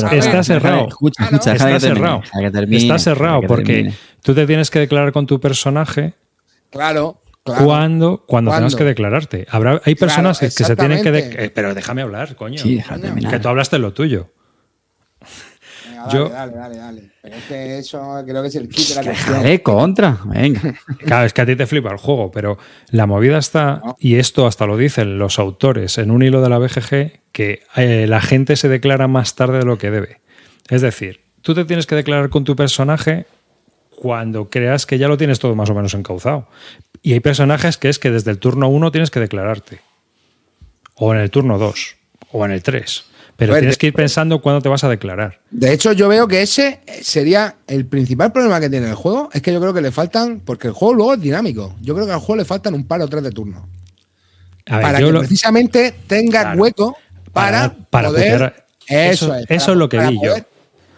cerrado. 0.46 0.88
Escucha, 0.88 1.24
escucha, 1.24 1.52
está 1.52 1.80
cerrado. 1.80 2.22
está 2.70 2.98
cerrado 2.98 3.42
porque 3.42 3.92
tú 4.22 4.34
te 4.34 4.46
tienes 4.46 4.70
que 4.70 4.78
declarar 4.78 5.12
con 5.12 5.26
tu 5.26 5.40
personaje. 5.40 6.14
Claro. 6.70 7.20
Cuando, 7.44 8.24
cuando 8.26 8.52
tengas 8.52 8.76
que 8.76 8.84
declararte. 8.84 9.46
Habrá, 9.50 9.82
hay 9.84 9.96
personas 9.96 10.38
que, 10.38 10.50
se 10.50 10.76
tienen 10.76 11.02
que. 11.02 11.44
Eh, 11.44 11.50
pero 11.52 11.74
déjame 11.74 12.02
hablar, 12.02 12.36
coño. 12.36 12.62
que 12.62 13.38
tú 13.40 13.48
hablaste 13.48 13.78
lo 13.78 13.92
tuyo. 13.92 14.30
Yo, 16.10 16.28
dale, 16.28 16.52
dale, 16.54 16.76
dale, 16.76 17.10
Pero 17.20 17.36
es 17.36 17.44
que 17.44 17.78
eso 17.78 18.22
creo 18.26 18.42
que 18.42 18.48
es 18.48 18.54
el 18.56 18.68
kit 18.68 18.88
de 18.88 19.02
la 19.02 19.58
contra, 19.62 20.18
venga. 20.24 20.74
Claro, 20.98 21.26
es 21.26 21.32
que 21.32 21.42
a 21.42 21.46
ti 21.46 21.56
te 21.56 21.66
flipa 21.66 21.90
el 21.90 21.98
juego, 21.98 22.30
pero 22.30 22.58
la 22.90 23.06
movida 23.06 23.38
está, 23.38 23.82
y 23.98 24.16
esto 24.16 24.46
hasta 24.46 24.66
lo 24.66 24.76
dicen 24.76 25.18
los 25.18 25.38
autores 25.38 25.98
en 25.98 26.10
un 26.10 26.22
hilo 26.22 26.42
de 26.42 26.48
la 26.48 26.58
BGG, 26.58 27.20
que 27.32 27.62
eh, 27.76 28.06
la 28.08 28.20
gente 28.20 28.56
se 28.56 28.68
declara 28.68 29.08
más 29.08 29.34
tarde 29.34 29.58
de 29.58 29.64
lo 29.64 29.78
que 29.78 29.90
debe. 29.90 30.20
Es 30.68 30.80
decir, 30.80 31.20
tú 31.42 31.54
te 31.54 31.64
tienes 31.64 31.86
que 31.86 31.94
declarar 31.94 32.30
con 32.30 32.44
tu 32.44 32.56
personaje 32.56 33.26
cuando 33.90 34.50
creas 34.50 34.86
que 34.86 34.98
ya 34.98 35.08
lo 35.08 35.16
tienes 35.16 35.38
todo 35.38 35.54
más 35.54 35.70
o 35.70 35.74
menos 35.74 35.94
encauzado. 35.94 36.48
Y 37.02 37.12
hay 37.12 37.20
personajes 37.20 37.78
que 37.78 37.88
es 37.88 37.98
que 37.98 38.10
desde 38.10 38.30
el 38.30 38.38
turno 38.38 38.68
1 38.68 38.90
tienes 38.90 39.10
que 39.10 39.20
declararte. 39.20 39.80
O 40.94 41.14
en 41.14 41.20
el 41.20 41.30
turno 41.30 41.58
2. 41.58 41.96
O 42.32 42.44
en 42.44 42.52
el 42.52 42.62
3. 42.62 43.04
Pero 43.36 43.54
tienes 43.54 43.78
que 43.78 43.88
ir 43.88 43.94
pensando 43.94 44.40
cuándo 44.40 44.60
te 44.60 44.68
vas 44.68 44.84
a 44.84 44.88
declarar. 44.88 45.40
De 45.50 45.72
hecho, 45.72 45.92
yo 45.92 46.08
veo 46.08 46.28
que 46.28 46.42
ese 46.42 46.80
sería 47.02 47.56
el 47.66 47.86
principal 47.86 48.32
problema 48.32 48.60
que 48.60 48.70
tiene 48.70 48.88
el 48.88 48.94
juego. 48.94 49.30
Es 49.32 49.42
que 49.42 49.52
yo 49.52 49.60
creo 49.60 49.74
que 49.74 49.80
le 49.80 49.90
faltan, 49.90 50.40
porque 50.40 50.68
el 50.68 50.74
juego 50.74 50.94
luego 50.94 51.14
es 51.14 51.20
dinámico. 51.20 51.74
Yo 51.80 51.94
creo 51.94 52.06
que 52.06 52.12
al 52.12 52.20
juego 52.20 52.36
le 52.36 52.44
faltan 52.44 52.74
un 52.74 52.84
par 52.84 53.00
o 53.00 53.08
tres 53.08 53.22
de 53.22 53.30
turnos. 53.30 53.64
para 54.64 54.98
que 54.98 55.12
precisamente 55.12 55.94
tenga 56.06 56.54
hueco 56.56 56.96
para, 57.32 57.74
poder. 57.90 58.64
eso, 58.86 59.34
es, 59.34 59.46
eso 59.48 59.72
es 59.72 59.78
lo 59.78 59.88
que 59.88 59.98
vi 59.98 60.20
yo. 60.22 60.34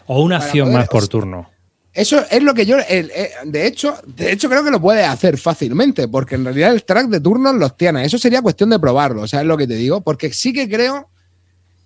O 0.07 0.23
una 0.23 0.37
acción 0.37 0.73
más 0.73 0.89
por 0.89 1.09
turno. 1.09 1.51
Eso 1.95 2.25
es 2.29 2.43
lo 2.43 2.55
que 2.55 2.67
yo. 2.67 2.77
de, 2.77 3.67
hecho, 3.67 3.95
de 4.05 4.33
hecho, 4.33 4.49
creo 4.49 4.65
que 4.65 4.73
lo 4.73 4.81
puede 4.81 5.05
hacer 5.05 5.39
fácilmente, 5.39 6.09
porque 6.09 6.35
en 6.35 6.45
realidad 6.45 6.73
el 6.73 6.85
track 6.85 7.07
de 7.07 7.21
turnos 7.21 7.55
los 7.55 7.77
tiene. 7.77 8.05
Eso 8.05 8.19
sería 8.19 8.43
cuestión 8.43 8.71
de 8.71 8.81
probarlo, 8.81 9.23
o 9.23 9.29
¿sabes 9.29 9.47
lo 9.47 9.57
que 9.57 9.69
te 9.69 9.75
digo? 9.75 10.01
Porque 10.01 10.33
sí 10.33 10.53
que 10.53 10.69
creo 10.69 11.09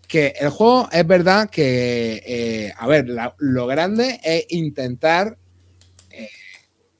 que 0.08 0.32
el 0.40 0.48
juego 0.48 0.88
es 0.90 1.06
verdad 1.06 1.50
que, 1.50 2.22
eh, 2.26 2.72
a 2.76 2.86
ver, 2.86 3.06
lo 3.36 3.66
grande 3.66 4.18
es 4.24 4.46
intentar 4.48 5.36
eh, 6.10 6.30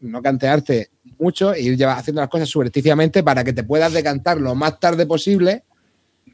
no 0.00 0.20
cantearte 0.20 0.90
mucho 1.18 1.54
e 1.54 1.62
ir 1.62 1.86
haciendo 1.86 2.20
las 2.20 2.28
cosas 2.28 2.50
subrepticiamente 2.50 3.22
para 3.22 3.42
que 3.42 3.54
te 3.54 3.64
puedas 3.64 3.94
decantar 3.94 4.36
lo 4.36 4.54
más 4.54 4.78
tarde 4.78 5.06
posible 5.06 5.64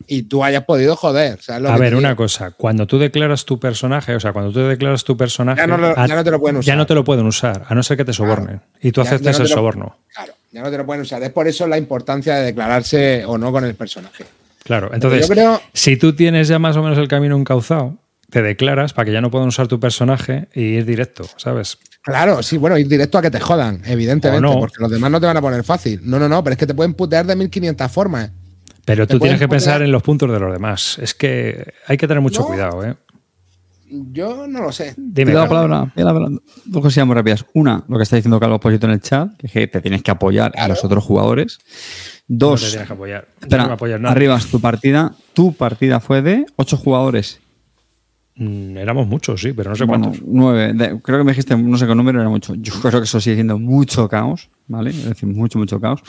y 0.08 0.24
tú 0.24 0.42
hayas 0.42 0.64
podido 0.64 0.96
joder. 0.96 1.38
a 1.48 1.78
ver, 1.78 1.94
una 1.94 2.16
cosa, 2.16 2.50
cuando 2.50 2.88
tú 2.88 2.98
declaras 2.98 3.44
tu 3.44 3.60
personaje, 3.60 4.16
o 4.16 4.20
sea, 4.20 4.32
cuando 4.32 4.52
tú 4.52 4.58
declaras 4.58 5.04
tu 5.04 5.16
personaje, 5.16 5.60
ya 5.60 5.68
no, 5.68 6.24
te 6.24 6.30
lo 6.32 6.40
pueden 6.40 6.56
usar. 6.56 6.66
Ya 6.66 6.76
no 6.76 6.86
te 6.86 6.94
lo 6.94 7.04
pueden 7.04 7.24
usar, 7.24 7.64
a 7.68 7.74
no 7.76 7.84
ser 7.84 7.96
que 7.96 8.04
te 8.04 8.12
sobornen. 8.12 8.60
y 8.82 8.90
tú 8.90 9.00
aceptes 9.00 9.38
el 9.38 9.46
soborno. 9.46 9.96
Claro, 10.12 10.34
ya 10.50 10.60
no 10.60 10.70
te 10.72 10.76
lo 10.76 10.84
pueden 10.84 11.02
usar. 11.02 11.22
Es 11.22 11.30
por 11.30 11.46
eso 11.46 11.68
la 11.68 11.78
importancia 11.78 12.34
de 12.34 12.46
declararse 12.46 13.24
o 13.24 13.38
no 13.38 13.52
con 13.52 13.64
el 13.64 13.76
personaje. 13.76 14.24
Claro, 14.64 14.90
entonces, 14.92 15.30
si 15.74 15.96
tú 15.96 16.14
tienes 16.14 16.48
ya 16.48 16.58
más 16.58 16.76
o 16.76 16.82
menos 16.82 16.98
el 16.98 17.06
camino 17.06 17.36
encauzado, 17.36 17.98
te 18.30 18.42
declaras 18.42 18.94
para 18.94 19.06
que 19.06 19.12
ya 19.12 19.20
no 19.20 19.30
puedan 19.30 19.48
usar 19.48 19.68
tu 19.68 19.78
personaje 19.78 20.48
y 20.54 20.62
ir 20.62 20.86
directo, 20.86 21.24
¿sabes? 21.36 21.78
Claro, 22.02 22.42
sí, 22.42 22.56
bueno, 22.56 22.76
ir 22.76 22.88
directo 22.88 23.18
a 23.18 23.22
que 23.22 23.30
te 23.30 23.40
jodan, 23.40 23.82
evidentemente, 23.86 24.48
porque 24.58 24.76
los 24.78 24.90
demás 24.90 25.10
no 25.10 25.20
te 25.20 25.26
van 25.26 25.36
a 25.36 25.40
poner 25.40 25.64
fácil. 25.64 26.00
No, 26.02 26.18
no, 26.18 26.28
no, 26.28 26.42
pero 26.42 26.52
es 26.52 26.58
que 26.58 26.66
te 26.66 26.74
pueden 26.74 26.94
putear 26.94 27.26
de 27.26 27.36
1500 27.36 27.92
formas. 27.92 28.30
Pero 28.84 29.06
tú 29.06 29.18
tienes 29.18 29.38
que 29.38 29.48
pensar 29.48 29.82
en 29.82 29.92
los 29.92 30.02
puntos 30.02 30.30
de 30.30 30.38
los 30.38 30.52
demás. 30.52 30.98
Es 31.00 31.14
que 31.14 31.72
hay 31.86 31.96
que 31.96 32.06
tener 32.06 32.20
mucho 32.20 32.44
cuidado, 32.44 32.84
¿eh? 32.84 32.94
Yo 34.12 34.46
no 34.46 34.62
lo 34.62 34.72
sé. 34.72 34.94
Dime 34.96 35.32
la 35.32 35.48
palabra, 35.48 35.90
Dos 36.64 36.82
cosas 36.82 37.06
muy 37.06 37.14
rápidas. 37.14 37.44
Una, 37.54 37.84
lo 37.88 37.96
que 37.96 38.02
está 38.02 38.16
diciendo 38.16 38.40
Carlos 38.40 38.60
Posito 38.60 38.86
en 38.86 38.92
el 38.92 39.00
chat, 39.00 39.36
que 39.36 39.46
es 39.46 39.52
que 39.52 39.66
te 39.66 39.80
tienes 39.80 40.02
que 40.02 40.10
apoyar 40.10 40.52
a 40.56 40.68
los 40.68 40.84
otros 40.84 41.04
jugadores. 41.04 41.58
Dos. 42.26 42.60
No 42.60 42.66
te 42.66 42.70
tienes 42.70 42.86
que 42.86 42.92
apoyar. 42.94 43.28
Espera, 43.40 43.76
arriba 44.10 44.38
tu 44.50 44.60
partida. 44.60 45.14
Tu 45.32 45.52
partida 45.52 46.00
fue 46.00 46.22
de 46.22 46.46
ocho 46.56 46.76
jugadores. 46.76 47.40
Mm, 48.36 48.76
éramos 48.78 49.06
muchos, 49.06 49.40
sí, 49.40 49.52
pero 49.52 49.70
no 49.70 49.76
sé 49.76 49.86
cuántos. 49.86 50.20
Nueve. 50.24 50.74
creo 51.02 51.18
que 51.18 51.24
me 51.24 51.32
dijiste, 51.32 51.56
no 51.56 51.78
sé 51.78 51.86
qué 51.86 51.94
número 51.94 52.20
era 52.20 52.28
mucho. 52.28 52.54
Yo 52.56 52.72
creo 52.80 53.00
que 53.00 53.04
eso 53.04 53.20
sigue 53.20 53.36
siendo 53.36 53.58
mucho 53.58 54.08
caos, 54.08 54.48
¿vale? 54.66 54.90
Es 54.90 55.04
decir, 55.04 55.28
mucho, 55.28 55.58
mucho 55.58 55.80
caos. 55.80 56.00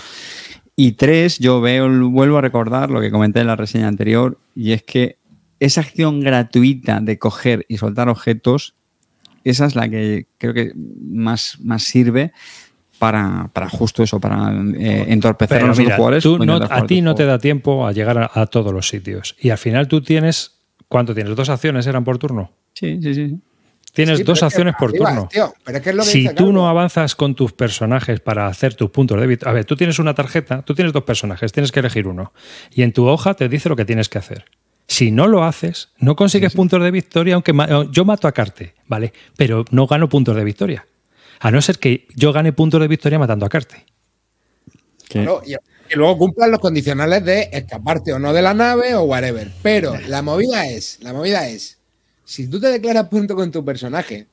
Y 0.76 0.94
tres, 0.94 1.40
yo 1.40 1.62
veo, 1.62 1.88
vuelvo 2.10 2.38
a 2.38 2.41
recordar 2.41 2.90
lo 2.90 2.99
que 2.99 3.12
comenté 3.12 3.41
en 3.41 3.48
la 3.48 3.56
reseña 3.56 3.88
anterior, 3.88 4.38
y 4.56 4.72
es 4.72 4.84
que 4.84 5.18
esa 5.60 5.82
acción 5.82 6.22
gratuita 6.22 6.99
de 6.99 7.18
coger 7.18 7.65
y 7.69 7.77
soltar 7.77 8.10
objetos, 8.10 8.76
esa 9.44 9.65
es 9.65 9.76
la 9.76 9.88
que 9.90 10.27
creo 10.38 10.53
que 10.53 10.73
más, 10.76 11.57
más 11.61 11.84
sirve 11.84 12.34
para, 12.99 13.69
justo 13.69 14.03
eso, 14.03 14.19
para 14.19 14.52
eh, 14.77 15.06
entorpecer 15.10 15.64
a 15.64 15.68
los 15.68 15.80
jugadores. 15.80 16.26
a 16.69 16.86
ti 16.86 17.02
no 17.02 17.15
te 17.15 17.26
da 17.26 17.38
tiempo 17.38 17.86
a 17.86 17.91
llegar 17.91 18.32
a, 18.34 18.45
todos 18.48 18.73
los 18.73 18.88
sitios. 18.88 19.36
Y 19.40 19.49
al 19.49 19.57
final 19.57 19.88
tú 19.88 20.02
tienes. 20.02 20.53
¿Cuánto 20.88 21.15
tienes? 21.15 21.36
¿Dos 21.36 21.49
acciones 21.49 21.88
eran 21.88 22.03
por 22.03 22.18
turno? 22.18 22.52
Sí, 22.73 22.99
sí, 23.02 23.14
sí. 23.15 23.40
Tienes 23.91 24.26
dos 24.26 24.44
acciones 24.44 24.76
por 24.77 24.91
turno. 24.91 25.30
si 26.03 26.27
tú 26.34 26.52
no 26.52 26.68
avanzas 26.68 27.15
con 27.15 27.34
tus 27.34 27.53
personajes 27.53 28.19
para 28.19 28.48
hacer 28.48 28.76
tus 28.76 28.90
puntos 28.90 29.19
de 29.19 29.26
victoria. 29.26 29.52
A 29.52 29.53
ver, 29.53 29.65
tú 29.65 29.76
tienes 29.76 29.99
una 29.99 30.14
tarjeta, 30.14 30.61
tú 30.64 30.76
tienes 30.76 30.91
dos 30.91 31.03
personajes, 31.03 31.52
tienes 31.53 31.72
que 31.72 31.80
elegir 31.80 32.07
uno. 32.07 32.34
Y 32.72 32.84
en 32.84 32.91
tu 32.91 33.07
hoja 33.07 33.36
te 33.36 33.48
dice 33.48 33.69
lo 33.69 33.76
que 33.76 33.86
tienes 33.86 34.10
que 34.10 34.18
hacer. 34.18 34.45
Si 34.88 35.12
no 35.12 35.28
lo 35.28 35.44
haces, 35.44 35.90
no 35.98 36.16
consigues 36.16 36.53
puntos 36.53 36.82
de 36.82 36.91
victoria, 36.91 37.36
aunque 37.36 37.53
yo 37.91 38.06
mato 38.06 38.28
a 38.28 38.32
Carte, 38.32 38.76
¿vale? 38.88 39.14
Pero 39.36 39.66
no 39.72 39.88
gano 39.88 40.07
puntos 40.10 40.36
de 40.36 40.44
victoria. 40.44 40.86
A 41.40 41.52
no 41.52 41.62
ser 41.62 41.80
que 41.80 42.07
yo 42.16 42.32
gane 42.32 42.53
puntos 42.53 42.80
de 42.80 42.88
victoria 42.88 43.18
matando 43.18 43.45
a 43.45 43.49
Carte. 43.49 43.86
y, 45.12 45.95
luego 45.95 46.18
cumplan 46.18 46.52
los 46.52 46.60
condicionales 46.60 47.24
de 47.26 47.49
escaparte 47.52 48.14
o 48.14 48.20
no 48.20 48.32
de 48.34 48.41
la 48.41 48.53
nave 48.53 48.95
o 48.95 49.03
whatever. 49.03 49.52
Pero 49.62 49.98
la 50.07 50.22
movida 50.22 50.68
es, 50.68 50.99
la 51.02 51.14
movida 51.14 51.48
es, 51.48 51.80
si 52.24 52.48
tú 52.48 52.60
te 52.60 52.68
declaras 52.68 53.07
punto 53.10 53.36
con 53.36 53.52
tu 53.52 53.66
personaje, 53.66 54.28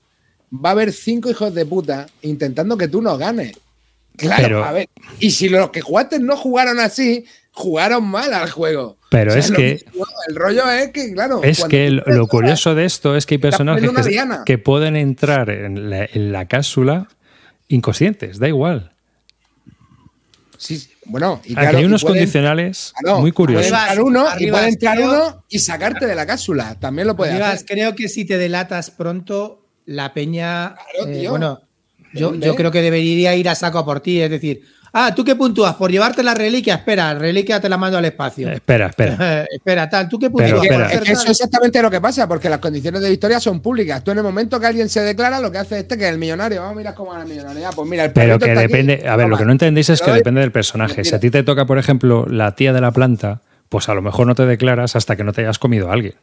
va 0.52 0.70
a 0.70 0.72
haber 0.72 0.92
cinco 0.92 1.30
hijos 1.30 1.54
de 1.54 1.64
puta 1.64 2.06
intentando 2.22 2.76
que 2.76 2.88
tú 2.88 3.00
no 3.00 3.16
ganes. 3.16 3.58
Claro, 4.16 4.42
Pero- 4.42 4.64
a 4.64 4.72
ver. 4.72 4.88
Y 5.18 5.30
si 5.30 5.48
los 5.48 5.70
que 5.70 5.80
jugaste 5.80 6.18
no 6.18 6.36
jugaron 6.36 6.78
así, 6.78 7.24
jugaron 7.52 8.04
mal 8.04 8.32
al 8.34 8.50
juego. 8.50 8.98
Pero 9.10 9.34
es 9.34 9.50
que- 9.52 9.82
mismo, 9.92 10.06
El 10.28 10.36
rollo 10.36 10.70
es 10.70 10.90
que, 10.90 11.12
claro. 11.12 11.42
Es 11.44 11.62
que 11.64 11.90
lo, 11.90 12.26
curioso 12.26 12.74
de 12.74 12.84
esto 12.86 13.14
es 13.16 13.26
que 13.26 13.34
hay 13.34 13.38
personajes 13.38 13.90
que, 14.46 14.58
pueden 14.58 14.96
entrar 14.96 15.50
en 15.50 15.90
la, 15.90 16.04
en 16.04 16.32
la 16.32 16.48
cápsula 16.48 17.08
inconscientes, 17.68 18.38
da 18.38 18.48
igual. 18.48 18.92
Sí, 20.56 20.78
sí, 20.78 20.90
bueno, 21.06 21.40
y 21.44 21.52
Aquí 21.52 21.54
claro, 21.54 21.78
hay 21.78 21.82
y 21.84 21.86
unos 21.86 22.02
pueden- 22.02 22.18
condicionales 22.18 22.92
claro, 23.00 23.20
muy 23.20 23.32
curiosos. 23.32 23.68
Puede 23.68 23.80
entrar 23.82 24.02
uno 24.02 24.26
y 24.38 24.50
puede 24.50 24.68
entrar 24.68 24.96
creo- 24.96 25.08
uno 25.10 25.44
y 25.48 25.58
sacarte 25.58 26.06
de 26.06 26.14
la 26.14 26.24
cápsula. 26.26 26.76
También 26.78 27.08
lo 27.08 27.16
puede 27.16 27.32
Arribas, 27.32 27.54
hacer. 27.54 27.66
creo 27.66 27.94
que 27.94 28.08
si 28.08 28.24
te 28.24 28.38
delatas 28.38 28.90
pronto, 28.90 29.66
la 29.86 30.14
peña. 30.14 30.76
Claro, 30.94 31.10
eh, 31.10 31.20
tío. 31.20 31.30
bueno, 31.30 31.60
yo, 32.14 32.54
creo 32.54 32.70
que 32.70 32.80
debería 32.82 33.34
ir 33.34 33.48
a 33.48 33.54
saco 33.56 33.78
a 33.78 33.84
por 33.84 34.00
ti. 34.00 34.20
Es 34.20 34.30
decir, 34.30 34.62
ah, 34.92 35.14
¿tú 35.14 35.24
qué 35.24 35.34
puntúas? 35.36 35.74
Por 35.74 35.90
llevarte 35.90 36.22
la 36.22 36.34
reliquia, 36.34 36.74
espera, 36.76 37.14
reliquia 37.14 37.60
te 37.60 37.68
la 37.68 37.76
mando 37.76 37.98
al 37.98 38.04
espacio. 38.04 38.48
Eh, 38.48 38.54
espera, 38.54 38.86
espera. 38.86 39.44
espera, 39.50 39.88
tal, 39.88 40.08
¿tú 40.08 40.18
qué 40.18 40.30
Pero, 40.30 40.56
puntúas? 40.58 40.64
espera. 40.64 40.84
Por 40.88 40.94
Es 40.96 41.00
que 41.02 41.12
eso 41.12 41.24
es 41.24 41.30
exactamente 41.30 41.80
lo 41.82 41.90
que 41.90 42.00
pasa, 42.00 42.28
porque 42.28 42.48
las 42.48 42.58
condiciones 42.58 43.00
de 43.02 43.10
victoria 43.10 43.40
son 43.40 43.60
públicas. 43.60 44.02
Tú 44.04 44.10
en 44.10 44.18
el 44.18 44.24
momento 44.24 44.58
que 44.60 44.66
alguien 44.66 44.88
se 44.88 45.00
declara, 45.00 45.40
lo 45.40 45.50
que 45.50 45.58
hace 45.58 45.78
este 45.80 45.96
que 45.98 46.04
es 46.06 46.12
el 46.12 46.18
millonario. 46.18 46.60
Vamos 46.60 46.74
a 46.74 46.78
mirar 46.78 46.94
cómo 46.94 47.14
es 47.16 47.22
el 47.22 47.28
millonario. 47.28 47.68
Pues 47.74 47.88
mira, 47.88 48.04
el 48.04 48.12
Pero 48.12 48.38
que 48.38 48.46
está 48.50 48.60
aquí. 48.60 48.72
depende, 48.72 49.08
a 49.08 49.16
ver, 49.16 49.28
lo 49.28 49.36
que 49.36 49.44
no 49.44 49.52
entendéis 49.52 49.88
es 49.90 50.00
que 50.00 50.10
doy- 50.10 50.18
depende 50.18 50.40
del 50.40 50.52
personaje. 50.52 51.04
Si 51.04 51.10
a 51.10 51.12
Mira. 51.12 51.20
ti 51.20 51.30
te 51.30 51.42
toca, 51.42 51.66
por 51.66 51.78
ejemplo, 51.78 52.26
la 52.28 52.54
tía 52.54 52.72
de 52.72 52.80
la 52.80 52.90
planta, 52.90 53.40
pues 53.68 53.88
a 53.88 53.94
lo 53.94 54.02
mejor 54.02 54.26
no 54.26 54.34
te 54.34 54.44
declaras 54.46 54.96
hasta 54.96 55.16
que 55.16 55.24
no 55.24 55.32
te 55.32 55.40
hayas 55.42 55.58
comido 55.58 55.88
a 55.90 55.94
alguien. 55.94 56.14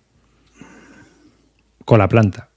Con 1.85 1.97
la 1.99 2.07
planta. 2.07 2.48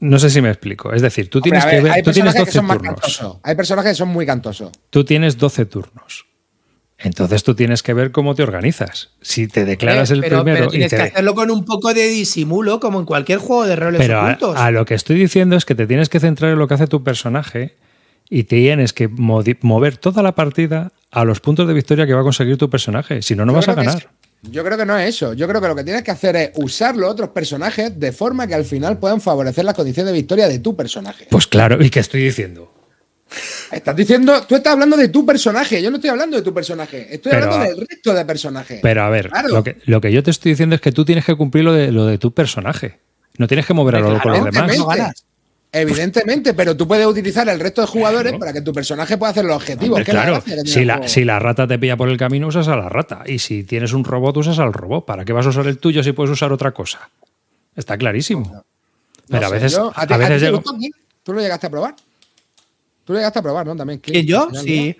No 0.00 0.18
sé 0.18 0.30
si 0.30 0.40
me 0.40 0.48
explico. 0.50 0.92
Es 0.92 1.02
decir, 1.02 1.28
tú 1.30 1.40
tienes 1.40 1.64
ver, 1.64 1.74
que 1.76 1.80
ver, 1.82 1.92
hay 1.92 2.02
tú 2.02 2.12
tienes 2.12 2.34
personajes 2.34 2.54
que 2.54 2.60
12 2.60 2.68
son 2.74 3.18
turnos. 3.18 3.40
Hay 3.42 3.54
personajes 3.56 3.90
que 3.92 3.96
son 3.96 4.08
muy 4.08 4.24
cantosos. 4.26 4.70
Tú 4.90 5.04
tienes 5.04 5.36
12 5.38 5.66
turnos. 5.66 6.26
Entonces 6.96 7.42
tú 7.42 7.54
tienes 7.54 7.82
que 7.82 7.92
ver 7.92 8.12
cómo 8.12 8.34
te 8.34 8.42
organizas. 8.44 9.10
Si 9.20 9.48
te 9.48 9.64
declaras 9.64 10.10
el 10.12 10.20
pero, 10.20 10.38
primero 10.42 10.58
pero 10.58 10.68
y 10.68 10.70
tienes 10.72 10.90
te- 10.90 10.96
que 10.96 11.02
hacerlo 11.02 11.34
con 11.34 11.50
un 11.50 11.64
poco 11.64 11.92
de 11.92 12.06
disimulo, 12.06 12.78
como 12.80 13.00
en 13.00 13.04
cualquier 13.04 13.40
juego 13.40 13.66
de 13.66 13.74
roles 13.76 14.00
Pero 14.00 14.20
a, 14.20 14.24
ocultos. 14.26 14.56
a 14.56 14.70
lo 14.70 14.84
que 14.84 14.94
estoy 14.94 15.16
diciendo 15.16 15.56
es 15.56 15.64
que 15.64 15.74
te 15.74 15.86
tienes 15.86 16.08
que 16.08 16.20
centrar 16.20 16.52
en 16.52 16.58
lo 16.58 16.68
que 16.68 16.74
hace 16.74 16.86
tu 16.86 17.02
personaje 17.02 17.74
y 18.30 18.44
tienes 18.44 18.92
que 18.92 19.08
mover 19.08 19.96
toda 19.96 20.22
la 20.22 20.34
partida 20.36 20.92
a 21.10 21.24
los 21.24 21.40
puntos 21.40 21.66
de 21.66 21.74
victoria 21.74 22.06
que 22.06 22.14
va 22.14 22.20
a 22.20 22.24
conseguir 22.24 22.56
tu 22.56 22.70
personaje. 22.70 23.22
Si 23.22 23.34
no, 23.34 23.44
no 23.44 23.52
Yo 23.52 23.56
vas 23.56 23.68
a 23.68 23.74
que 23.74 23.82
ganar. 23.84 24.10
Yo 24.50 24.64
creo 24.64 24.76
que 24.78 24.86
no 24.86 24.96
es 24.98 25.08
eso. 25.14 25.32
Yo 25.32 25.46
creo 25.48 25.60
que 25.60 25.68
lo 25.68 25.74
que 25.76 25.84
tienes 25.84 26.02
que 26.02 26.10
hacer 26.10 26.36
es 26.36 26.50
usar 26.54 26.96
los 26.96 27.10
otros 27.10 27.30
personajes 27.30 27.98
de 27.98 28.12
forma 28.12 28.46
que 28.46 28.54
al 28.54 28.64
final 28.64 28.98
puedan 28.98 29.20
favorecer 29.20 29.64
las 29.64 29.74
condiciones 29.74 30.12
de 30.12 30.18
victoria 30.18 30.48
de 30.48 30.58
tu 30.58 30.76
personaje. 30.76 31.26
Pues 31.30 31.46
claro, 31.46 31.82
¿y 31.82 31.90
qué 31.90 32.00
estoy 32.00 32.22
diciendo? 32.22 32.70
Estás 33.72 33.96
diciendo, 33.96 34.42
tú 34.46 34.54
estás 34.54 34.74
hablando 34.74 34.96
de 34.96 35.08
tu 35.08 35.26
personaje. 35.26 35.82
Yo 35.82 35.90
no 35.90 35.96
estoy 35.96 36.10
hablando 36.10 36.36
de 36.36 36.42
tu 36.42 36.54
personaje. 36.54 37.12
Estoy 37.12 37.32
Pero 37.32 37.44
hablando 37.46 37.74
del 37.76 37.86
resto 37.88 38.14
de 38.14 38.24
personajes. 38.24 38.80
Pero 38.82 39.02
a 39.02 39.08
ver, 39.08 39.28
Claro. 39.30 39.48
lo, 39.48 39.64
que, 39.64 39.78
lo 39.86 40.00
que 40.00 40.12
yo 40.12 40.22
te 40.22 40.30
estoy 40.30 40.52
diciendo 40.52 40.74
es 40.76 40.80
que 40.80 40.92
tú 40.92 41.04
tienes 41.04 41.24
que 41.24 41.34
cumplir 41.34 41.64
lo 41.64 41.72
de, 41.72 41.90
lo 41.90 42.06
de 42.06 42.18
tu 42.18 42.32
personaje. 42.32 43.00
No 43.38 43.48
tienes 43.48 43.66
que 43.66 43.74
mover 43.74 43.96
a 43.96 44.00
lo 44.00 44.12
loco 44.12 44.28
los 44.28 44.44
demás. 44.44 44.54
Evidentemente, 44.70 44.78
No 44.78 44.86
ganas. 44.86 45.24
Evidentemente, 45.74 46.54
pero 46.54 46.76
tú 46.76 46.86
puedes 46.86 47.06
utilizar 47.06 47.48
el 47.48 47.58
resto 47.58 47.80
de 47.80 47.86
jugadores 47.88 48.32
para 48.34 48.52
que 48.52 48.60
tu 48.62 48.72
personaje 48.72 49.18
pueda 49.18 49.32
hacer 49.32 49.44
los 49.44 49.56
objetivos. 49.56 49.98
Hombre, 49.98 50.12
la 50.14 50.22
claro, 50.24 50.42
si 50.64 50.84
la, 50.84 51.08
si 51.08 51.24
la 51.24 51.38
rata 51.38 51.66
te 51.66 51.78
pilla 51.78 51.96
por 51.96 52.08
el 52.08 52.16
camino, 52.16 52.46
usas 52.48 52.68
a 52.68 52.76
la 52.76 52.88
rata. 52.88 53.22
Y 53.26 53.40
si 53.40 53.64
tienes 53.64 53.92
un 53.92 54.04
robot, 54.04 54.36
usas 54.36 54.58
al 54.60 54.72
robot. 54.72 55.04
¿Para 55.04 55.24
qué 55.24 55.32
vas 55.32 55.46
a 55.46 55.48
usar 55.50 55.66
el 55.66 55.78
tuyo 55.78 56.02
si 56.02 56.12
puedes 56.12 56.30
usar 56.30 56.52
otra 56.52 56.70
cosa? 56.72 57.10
Está 57.74 57.98
clarísimo. 57.98 58.48
No 58.50 58.62
Pero 59.28 59.46
a 59.46 59.48
sé, 59.48 59.54
veces, 59.56 59.72
yo- 59.72 59.92
a 59.94 60.06
ti- 60.06 60.14
veces 60.14 60.28
te 60.40 60.46
llego- 60.46 60.56
gustó, 60.58 60.76
Clint? 60.76 60.94
¿Tú 61.24 61.32
lo 61.32 61.40
llegaste 61.40 61.66
a 61.66 61.70
probar? 61.70 61.94
Tú 63.04 63.12
lo 63.12 63.18
llegaste 63.18 63.38
a 63.38 63.42
probar, 63.42 63.66
¿no? 63.66 63.74
También. 63.76 63.98
¿Que 64.00 64.24
yo? 64.24 64.48
Sí. 64.62 64.96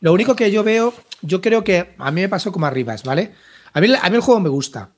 Lo 0.00 0.12
único 0.12 0.34
que 0.34 0.50
yo 0.50 0.64
veo, 0.64 0.94
yo 1.22 1.40
creo 1.40 1.62
que 1.64 1.94
a 1.98 2.10
mí 2.10 2.20
me 2.22 2.28
pasó 2.28 2.50
como 2.52 2.66
arribas, 2.66 3.02
¿vale? 3.04 3.32
A 3.72 3.80
mí, 3.80 3.88
a 4.00 4.08
mí 4.10 4.16
el 4.16 4.22
juego 4.22 4.40
me 4.40 4.48
gusta. 4.48 4.88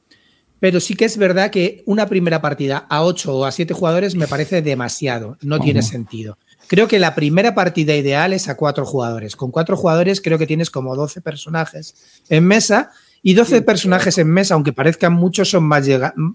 Pero 0.61 0.81
sí 0.81 0.95
que 0.95 1.05
es 1.05 1.19
verdad 1.19 1.51
que 1.51 1.83
una 1.87 2.07
primera 2.07 2.41
partida 2.41 2.87
a 2.89 3.03
8 3.03 3.35
o 3.35 3.45
a 3.45 3.53
7 3.53 3.75
jugadores 3.75 4.15
me 4.15 4.27
parece 4.27 4.63
demasiado. 4.63 5.37
No 5.43 5.61
tiene 5.61 5.83
sentido. 5.83 6.39
Creo 6.67 6.89
que 6.89 6.99
la 6.99 7.15
primera 7.15 7.55
partida 7.55 7.95
ideal 7.95 8.33
es 8.33 8.49
a 8.49 8.57
4 8.57 8.85
jugadores. 8.87 9.37
Con 9.37 9.51
4 9.51 9.77
jugadores 9.77 10.21
creo 10.21 10.39
que 10.39 10.47
tienes 10.47 10.71
como 10.71 10.97
12 10.97 11.21
personajes 11.21 11.95
en 12.29 12.45
mesa. 12.45 12.91
Y 13.23 13.35
12 13.35 13.63
personajes 13.63 14.19
en 14.19 14.29
mesa, 14.29 14.55
aunque 14.55 14.73
parezcan 14.73 15.13
muchos, 15.13 15.51
son 15.51 15.65
más, 15.65 15.85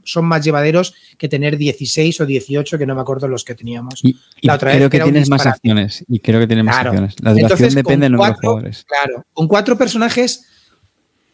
son 0.03 0.26
más 0.26 0.43
llevaderos 0.43 0.93
que 1.18 1.30
tener 1.30 1.56
16 1.56 2.19
o 2.19 2.26
18, 2.26 2.77
que 2.77 2.85
no 2.85 2.95
me 2.95 3.02
acuerdo 3.02 3.30
los 3.30 3.45
que 3.45 3.56
teníamos. 3.56 4.03
Y, 4.03 4.18
y 4.41 4.48
La 4.48 4.56
otra 4.56 4.72
vez 4.72 4.77
creo 4.77 4.89
que 4.89 4.98
era 4.98 5.06
un 5.06 5.14
tienes 5.14 5.30
más 5.30 5.45
acciones. 5.45 6.03
Y 6.10 6.19
creo 6.19 6.41
que 6.41 6.48
tienes 6.48 6.65
más 6.65 6.85
acciones. 6.85 7.15
La 7.22 7.31
duración 7.31 7.52
Entonces, 7.52 7.76
depende 7.76 8.06
del 8.06 8.11
número 8.11 8.34
de 8.34 8.39
jugadores. 8.41 8.85
Claro, 8.85 9.26
con 9.31 9.48
cuatro 9.48 9.77
personajes, 9.77 10.48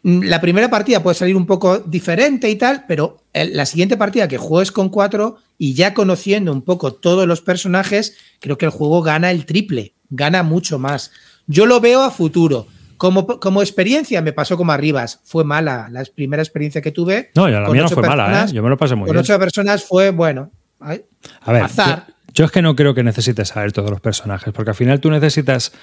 la 0.08 0.40
primera 0.40 0.70
partida 0.70 1.04
puede 1.04 1.16
salir 1.16 1.36
un 1.36 1.46
poco 1.46 1.80
diferente 1.80 2.50
y 2.50 2.56
tal, 2.56 2.86
pero 2.88 3.18
la 3.34 3.66
siguiente 3.66 3.98
partida 3.98 4.28
que 4.30 4.38
juegues 4.38 4.72
con 4.72 4.88
cuatro 4.90 5.38
y 5.58 5.74
ya 5.74 5.94
conociendo 5.94 6.54
un 6.54 6.62
poco 6.62 6.94
todos 6.94 7.28
los 7.28 7.42
personajes, 7.42 8.16
creo 8.40 8.58
que 8.58 8.66
el 8.66 8.72
juego 8.72 9.02
gana 9.02 9.32
el 9.32 9.46
triple, 9.46 9.94
gana 10.10 10.44
mucho 10.44 10.80
más. 10.80 11.12
Yo 11.48 11.66
lo 11.66 11.82
veo 11.82 12.04
a 12.04 12.12
futuro. 12.12 12.68
Como, 12.96 13.28
como 13.28 13.62
experiencia 13.62 14.22
me 14.22 14.34
pasó 14.34 14.56
como 14.58 14.72
arribas, 14.72 15.20
fue 15.24 15.44
mala 15.44 15.88
la 15.92 16.04
primera 16.16 16.42
experiencia 16.42 16.82
que 16.82 16.92
tuve. 16.92 17.30
No, 17.36 17.48
ya 17.50 17.60
la 17.60 17.66
con 17.68 17.74
mía 17.74 17.84
no 17.84 17.90
fue 17.90 18.02
mala, 18.08 18.46
¿eh? 18.46 18.54
Yo 18.54 18.64
me 18.64 18.70
lo 18.70 18.78
pasé 18.78 18.96
muy 18.96 19.06
Con 19.08 19.14
bien. 19.14 19.22
ocho 19.24 19.38
personas 19.38 19.84
fue, 19.84 20.10
bueno, 20.12 20.52
ay, 20.80 21.04
A 21.42 21.52
ver, 21.52 21.64
azar. 21.64 22.06
Yo, 22.08 22.14
yo 22.34 22.46
es 22.46 22.52
que 22.52 22.62
no 22.64 22.76
creo 22.76 22.96
que 22.96 23.04
necesites 23.04 23.50
saber 23.50 23.72
todos 23.72 23.92
los 23.92 24.02
personajes, 24.02 24.52
porque 24.54 24.72
al 24.72 24.76
final 24.76 25.00
tú 25.00 25.12
necesitas. 25.12 25.74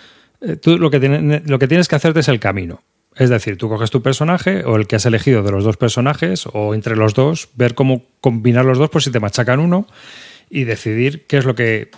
eh, 0.40 0.56
Tú 0.56 0.76
lo 0.78 0.90
que, 0.90 1.42
lo 1.46 1.58
que 1.58 1.68
tienes 1.68 1.86
que 1.88 1.94
hacerte 1.96 2.20
es 2.20 2.28
el 2.28 2.40
camino. 2.40 2.82
Es 3.16 3.30
decir, 3.30 3.56
tú 3.56 3.68
coges 3.68 3.90
tu 3.90 4.02
personaje 4.02 4.64
o 4.64 4.76
el 4.76 4.86
que 4.86 4.96
has 4.96 5.06
elegido 5.06 5.42
de 5.42 5.52
los 5.52 5.64
dos 5.64 5.76
personajes 5.76 6.46
o 6.52 6.74
entre 6.74 6.96
los 6.96 7.14
dos, 7.14 7.48
ver 7.54 7.74
cómo 7.74 8.06
combinar 8.20 8.64
los 8.64 8.78
dos 8.78 8.90
por 8.90 9.02
si 9.02 9.10
te 9.10 9.20
machacan 9.20 9.60
uno 9.60 9.86
y 10.50 10.64
decidir 10.64 11.26
qué 11.26 11.38
es 11.38 11.44
lo 11.44 11.54
que 11.54 11.90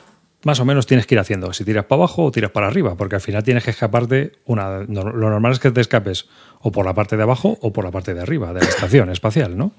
más 0.45 0.61
o 0.61 0.65
menos 0.65 0.87
tienes 0.87 1.07
que 1.07 1.15
ir 1.15 1.19
haciendo. 1.19 1.53
Si 1.53 1.65
tiras 1.65 1.87
para 1.87 2.01
abajo 2.01 2.25
o 2.25 2.31
tiras 2.31 2.51
para 2.51 2.67
arriba, 2.67 2.97
porque 2.97 3.17
al 3.17 3.23
final 3.23 3.43
tienes 3.43 3.65
que 3.65 3.71
escaparte. 3.71 4.33
Una, 4.45 4.83
lo 4.83 5.13
normal 5.13 5.53
es 5.53 5.59
que 5.59 5.71
te 5.71 5.81
escapes 5.81 6.27
o 6.61 6.71
por 6.71 6.85
la 6.85 6.95
parte 6.95 7.17
de 7.17 7.23
abajo 7.23 7.59
o 7.63 7.73
por 7.73 7.85
la 7.85 7.91
parte 7.91 8.13
de 8.13 8.21
arriba 8.21 8.53
de 8.53 8.61
la 8.61 8.67
estación 8.67 9.11
espacial, 9.11 9.57
¿no? 9.57 9.73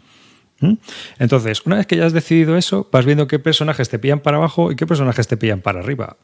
¿Mm? 0.60 0.74
Entonces, 1.20 1.62
una 1.66 1.78
vez 1.78 1.86
que 1.86 1.98
ya 1.98 2.06
has 2.06 2.14
decidido 2.14 2.58
eso, 2.58 2.90
vas 2.92 3.06
viendo 3.06 3.28
qué 3.28 3.38
personajes 3.38 3.90
te 3.90 4.00
pillan 4.00 4.20
para 4.20 4.38
abajo 4.38 4.72
y 4.72 4.76
qué 4.76 4.88
personajes 4.88 5.28
te 5.28 5.38
pillan 5.38 5.62
para 5.62 5.80
arriba. 5.80 6.18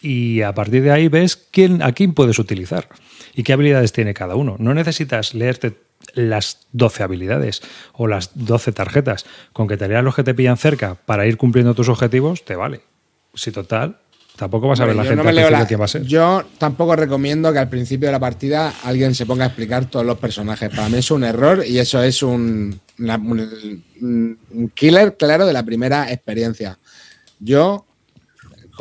Y 0.00 0.42
a 0.42 0.54
partir 0.54 0.82
de 0.82 0.92
ahí 0.92 1.08
ves 1.08 1.36
quién, 1.36 1.82
a 1.82 1.92
quién 1.92 2.14
puedes 2.14 2.38
utilizar 2.38 2.88
y 3.34 3.42
qué 3.42 3.52
habilidades 3.52 3.92
tiene 3.92 4.14
cada 4.14 4.34
uno. 4.36 4.56
No 4.58 4.74
necesitas 4.74 5.34
leerte 5.34 5.74
las 6.14 6.66
12 6.72 7.02
habilidades 7.02 7.60
o 7.92 8.06
las 8.06 8.30
12 8.34 8.72
tarjetas. 8.72 9.26
Con 9.52 9.68
que 9.68 9.76
te 9.76 9.86
leas 9.88 10.02
los 10.04 10.14
que 10.14 10.24
te 10.24 10.34
pillan 10.34 10.56
cerca 10.56 10.94
para 10.94 11.26
ir 11.26 11.36
cumpliendo 11.36 11.74
tus 11.74 11.88
objetivos, 11.88 12.44
te 12.44 12.56
vale. 12.56 12.80
Si 13.34 13.52
total, 13.52 13.98
tampoco 14.36 14.66
vas 14.68 14.80
a 14.80 14.86
ver 14.86 14.96
la 14.96 15.02
gente 15.04 15.16
no 15.16 15.24
me 15.24 15.32
leo 15.32 15.50
la- 15.50 15.64
va 15.76 15.84
a 15.84 15.88
ser. 15.88 16.02
Yo 16.02 16.42
tampoco 16.58 16.96
recomiendo 16.96 17.52
que 17.52 17.58
al 17.58 17.68
principio 17.68 18.08
de 18.08 18.12
la 18.12 18.18
partida 18.18 18.72
alguien 18.84 19.14
se 19.14 19.26
ponga 19.26 19.44
a 19.44 19.48
explicar 19.48 19.84
todos 19.84 20.04
los 20.06 20.18
personajes. 20.18 20.70
Para 20.70 20.88
mí 20.88 20.96
es 20.98 21.10
un 21.10 21.22
error 21.22 21.62
y 21.66 21.78
eso 21.78 22.02
es 22.02 22.22
un, 22.22 22.80
una- 22.98 23.16
un- 23.16 23.84
un 24.50 24.68
killer 24.74 25.16
claro 25.16 25.46
de 25.46 25.52
la 25.52 25.62
primera 25.64 26.10
experiencia. 26.10 26.78
Yo 27.38 27.84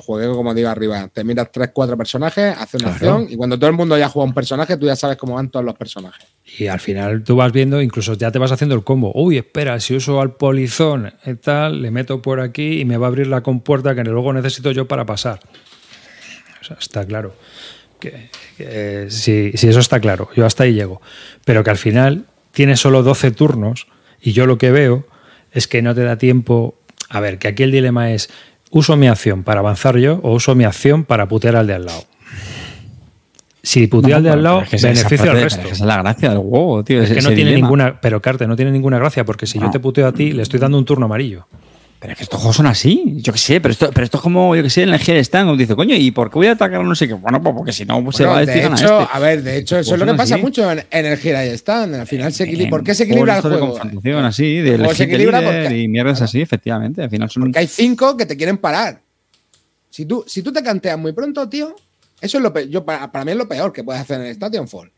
jugué, 0.02 0.28
como 0.28 0.54
digo 0.54 0.70
arriba, 0.70 1.08
te 1.14 1.24
miras 1.24 1.52
tres, 1.52 1.70
cuatro 1.74 1.98
personajes, 1.98 2.56
haces 2.58 2.82
una 2.82 2.96
Claro. 2.98 3.14
acción 3.16 3.34
y 3.34 3.38
cuando 3.38 3.58
todo 3.58 3.70
el 3.70 3.76
mundo 3.76 3.98
ya 3.98 4.10
juega 4.10 4.28
un 4.28 4.34
personaje, 4.34 4.78
tú 4.78 4.86
ya 4.86 4.96
sabes 4.96 5.18
cómo 5.18 5.36
van 5.36 5.50
todos 5.50 5.66
los 5.66 5.76
personajes. 5.76 6.28
Y 6.58 6.68
al 6.68 6.80
final 6.80 7.24
tú 7.24 7.36
vas 7.36 7.52
viendo, 7.52 7.82
incluso 7.82 8.14
ya 8.16 8.32
te 8.32 8.40
vas 8.40 8.52
haciendo 8.52 8.76
el 8.76 8.84
combo. 8.84 9.12
Uy, 9.16 9.38
espera, 9.38 9.80
si 9.80 9.96
uso 9.96 10.20
al 10.22 10.32
polizón 10.36 11.14
y 11.26 11.36
tal, 11.36 11.82
le 11.82 11.92
meto 11.92 12.22
por 12.22 12.40
aquí 12.40 12.80
y 12.82 12.86
me 12.86 12.98
va 12.98 13.08
a 13.08 13.10
abrir 13.10 13.28
la 13.28 13.42
compuerta 13.42 13.94
que 13.96 14.04
luego 14.04 14.34
necesito 14.34 14.72
yo 14.72 14.88
para 14.88 15.06
pasar. 15.06 15.40
O 16.62 16.64
sea, 16.64 16.78
está 16.80 17.06
claro. 17.06 17.36
Que, 18.00 18.30
que, 18.58 19.08
sí, 19.10 19.52
sí, 19.56 19.68
eso 19.68 19.80
está 19.80 20.00
claro. 20.00 20.30
Yo 20.36 20.46
hasta 20.46 20.64
ahí 20.64 20.74
llego. 20.74 21.02
Pero 21.46 21.64
que 21.64 21.70
al 21.70 21.78
final 21.78 22.26
tienes 22.52 22.80
solo 22.80 23.04
12 23.04 23.32
turnos 23.32 23.88
y 24.22 24.32
yo 24.34 24.46
lo 24.46 24.58
que 24.58 24.72
veo 24.72 25.06
es 25.52 25.68
que 25.68 25.82
no 25.82 25.94
te 25.94 26.04
da 26.04 26.18
tiempo. 26.18 26.76
A 27.10 27.20
ver, 27.20 27.40
que 27.40 27.48
aquí 27.50 27.64
el 27.64 27.72
dilema 27.72 28.12
es: 28.12 28.30
¿uso 28.70 28.96
mi 28.96 29.08
acción 29.08 29.44
para 29.44 29.60
avanzar 29.60 29.98
yo 29.98 30.20
o 30.24 30.34
uso 30.34 30.56
mi 30.56 30.64
acción 30.64 31.04
para 31.04 31.28
putear 31.28 31.56
al 31.56 31.68
de 31.68 31.74
al 31.76 31.86
lado? 31.86 32.04
Si 33.62 33.88
puteo 33.88 34.16
al 34.16 34.24
de 34.24 34.30
al 34.30 34.42
lado, 34.42 34.62
es 34.62 34.70
que 34.70 34.78
beneficio 34.78 35.30
al 35.32 35.42
resto. 35.42 35.62
Esa 35.62 35.72
es 35.74 35.80
la 35.82 35.98
gracia 36.02 36.30
del 36.30 36.40
juego, 36.40 36.84
tío. 36.84 37.02
Es 37.04 37.10
que 37.12 37.22
no 37.22 37.28
tiene 37.30 37.52
dilema. 37.52 37.58
ninguna, 37.68 38.02
pero 38.02 38.22
Carte, 38.22 38.48
no 38.48 38.56
tiene 38.56 38.72
ninguna 38.72 38.98
gracia 38.98 39.26
porque 39.26 39.46
si 39.46 39.60
yo 39.60 39.66
No. 39.66 39.72
te 39.72 39.80
puteo 39.80 40.08
a 40.08 40.12
ti, 40.14 40.32
le 40.32 40.44
estoy 40.44 40.60
dando 40.60 40.78
un 40.78 40.86
turno 40.86 41.06
amarillo. 41.06 41.46
Pero 42.00 42.14
es 42.14 42.18
que 42.18 42.24
estos 42.24 42.40
juegos 42.40 42.56
son 42.56 42.66
así. 42.68 43.16
Yo 43.18 43.34
qué 43.34 43.40
sé, 43.40 43.60
pero 43.60 43.74
esto, 43.74 43.90
pero 43.94 44.06
esto 44.06 44.18
es 44.18 44.24
como, 44.24 44.56
yo 44.56 44.64
qué 44.64 44.70
sé, 44.70 44.84
en 44.84 44.90
el 44.94 45.00
Stand. 45.18 45.58
Dice, 45.58 45.76
coño, 45.76 45.96
¿y 45.96 46.12
por 46.12 46.30
qué 46.30 46.36
voy 46.36 46.48
a 46.48 46.52
atacar 46.54 46.80
a 46.80 46.84
no 46.84 46.96
sé 46.96 47.08
qué? 47.10 47.14
Bueno, 47.14 47.42
pues 47.42 47.54
porque 47.54 47.74
si 47.74 47.84
no 47.84 48.02
pues 48.04 48.16
se 48.16 48.24
va 48.26 48.38
a 48.38 48.40
de 48.40 48.46
decir 48.46 48.64
hecho, 48.72 49.00
a 49.00 49.04
este. 49.04 49.18
a 49.18 49.20
ver, 49.20 49.44
de 49.44 49.58
hecho, 49.58 49.78
eso 49.78 49.90
Pues 49.92 50.02
es 50.02 50.06
lo 50.08 50.12
que 50.14 50.18
pasa 50.18 50.36
así. 50.36 50.42
mucho 50.44 50.72
en, 50.72 50.86
en 50.90 51.06
el 51.06 51.18
Gira 51.18 51.46
y 51.46 51.50
Stand. 51.50 51.96
Al 51.96 52.08
final 52.08 52.32
se 52.32 52.46
equilibra. 52.46 52.70
¿Por 52.70 52.84
qué 52.86 52.96
se 52.96 53.04
equilibra 53.04 53.38
el 53.38 53.44
de 53.44 53.50
juego? 53.50 53.78
así, 54.26 54.56
de 54.62 54.78
juego 54.78 54.94
se 54.96 55.04
equilibra 55.04 55.42
porque- 55.42 55.78
y 55.78 55.88
mierdas 55.90 56.22
así, 56.22 56.40
efectivamente. 56.42 57.02
Al 57.04 57.10
final 57.10 57.30
son 57.30 57.44
Porque 57.44 57.60
hay 57.60 57.68
cinco 57.68 58.16
que 58.16 58.26
te 58.26 58.38
quieren 58.38 58.58
parar. 58.58 59.02
Si 59.90 60.06
tú, 60.06 60.24
si 60.26 60.42
tú 60.42 60.54
te 60.54 60.64
canteas 60.64 60.98
muy 60.98 61.12
pronto, 61.14 61.50
tío, 61.50 61.76
Eso 62.22 62.38
es 62.38 62.44
lo 62.44 62.52
peor. 62.54 62.68
Yo, 62.70 62.84
para, 62.86 63.12
para 63.12 63.24
mí 63.26 63.32
es 63.32 63.38
lo 63.38 63.48
peor 63.48 63.72
que 63.74 63.84
puedes 63.84 64.02
hacer 64.02 64.20
en 64.22 64.28
Station 64.28 64.68
Fall. 64.68 64.92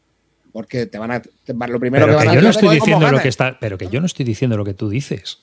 Porque 0.52 0.86
te 0.88 0.98
van 0.98 1.12
a. 1.12 1.22
te- 1.22 1.32
lo 1.54 1.80
primero 1.80 2.06
Pero 2.06 2.18
que 2.18 2.24
que 2.24 2.28
van 2.28 2.30
a 2.30 2.34
yo 2.36 2.42
no 2.42 2.50
hacer 2.50 2.64
estoy 2.64 2.76
es 2.78 2.80
cómo 2.80 2.86
diciendo 2.86 3.00
lo 3.06 3.08
ganas. 3.08 3.22
que 3.24 3.30
está, 3.30 3.58
pero 3.60 3.78
que 3.78 3.88
yo 3.90 4.00
no 4.00 4.06
estoy 4.06 4.26
diciendo 4.26 4.58
lo 4.58 4.66
que 4.66 4.74
tú 4.74 4.90
dices. 4.90 5.38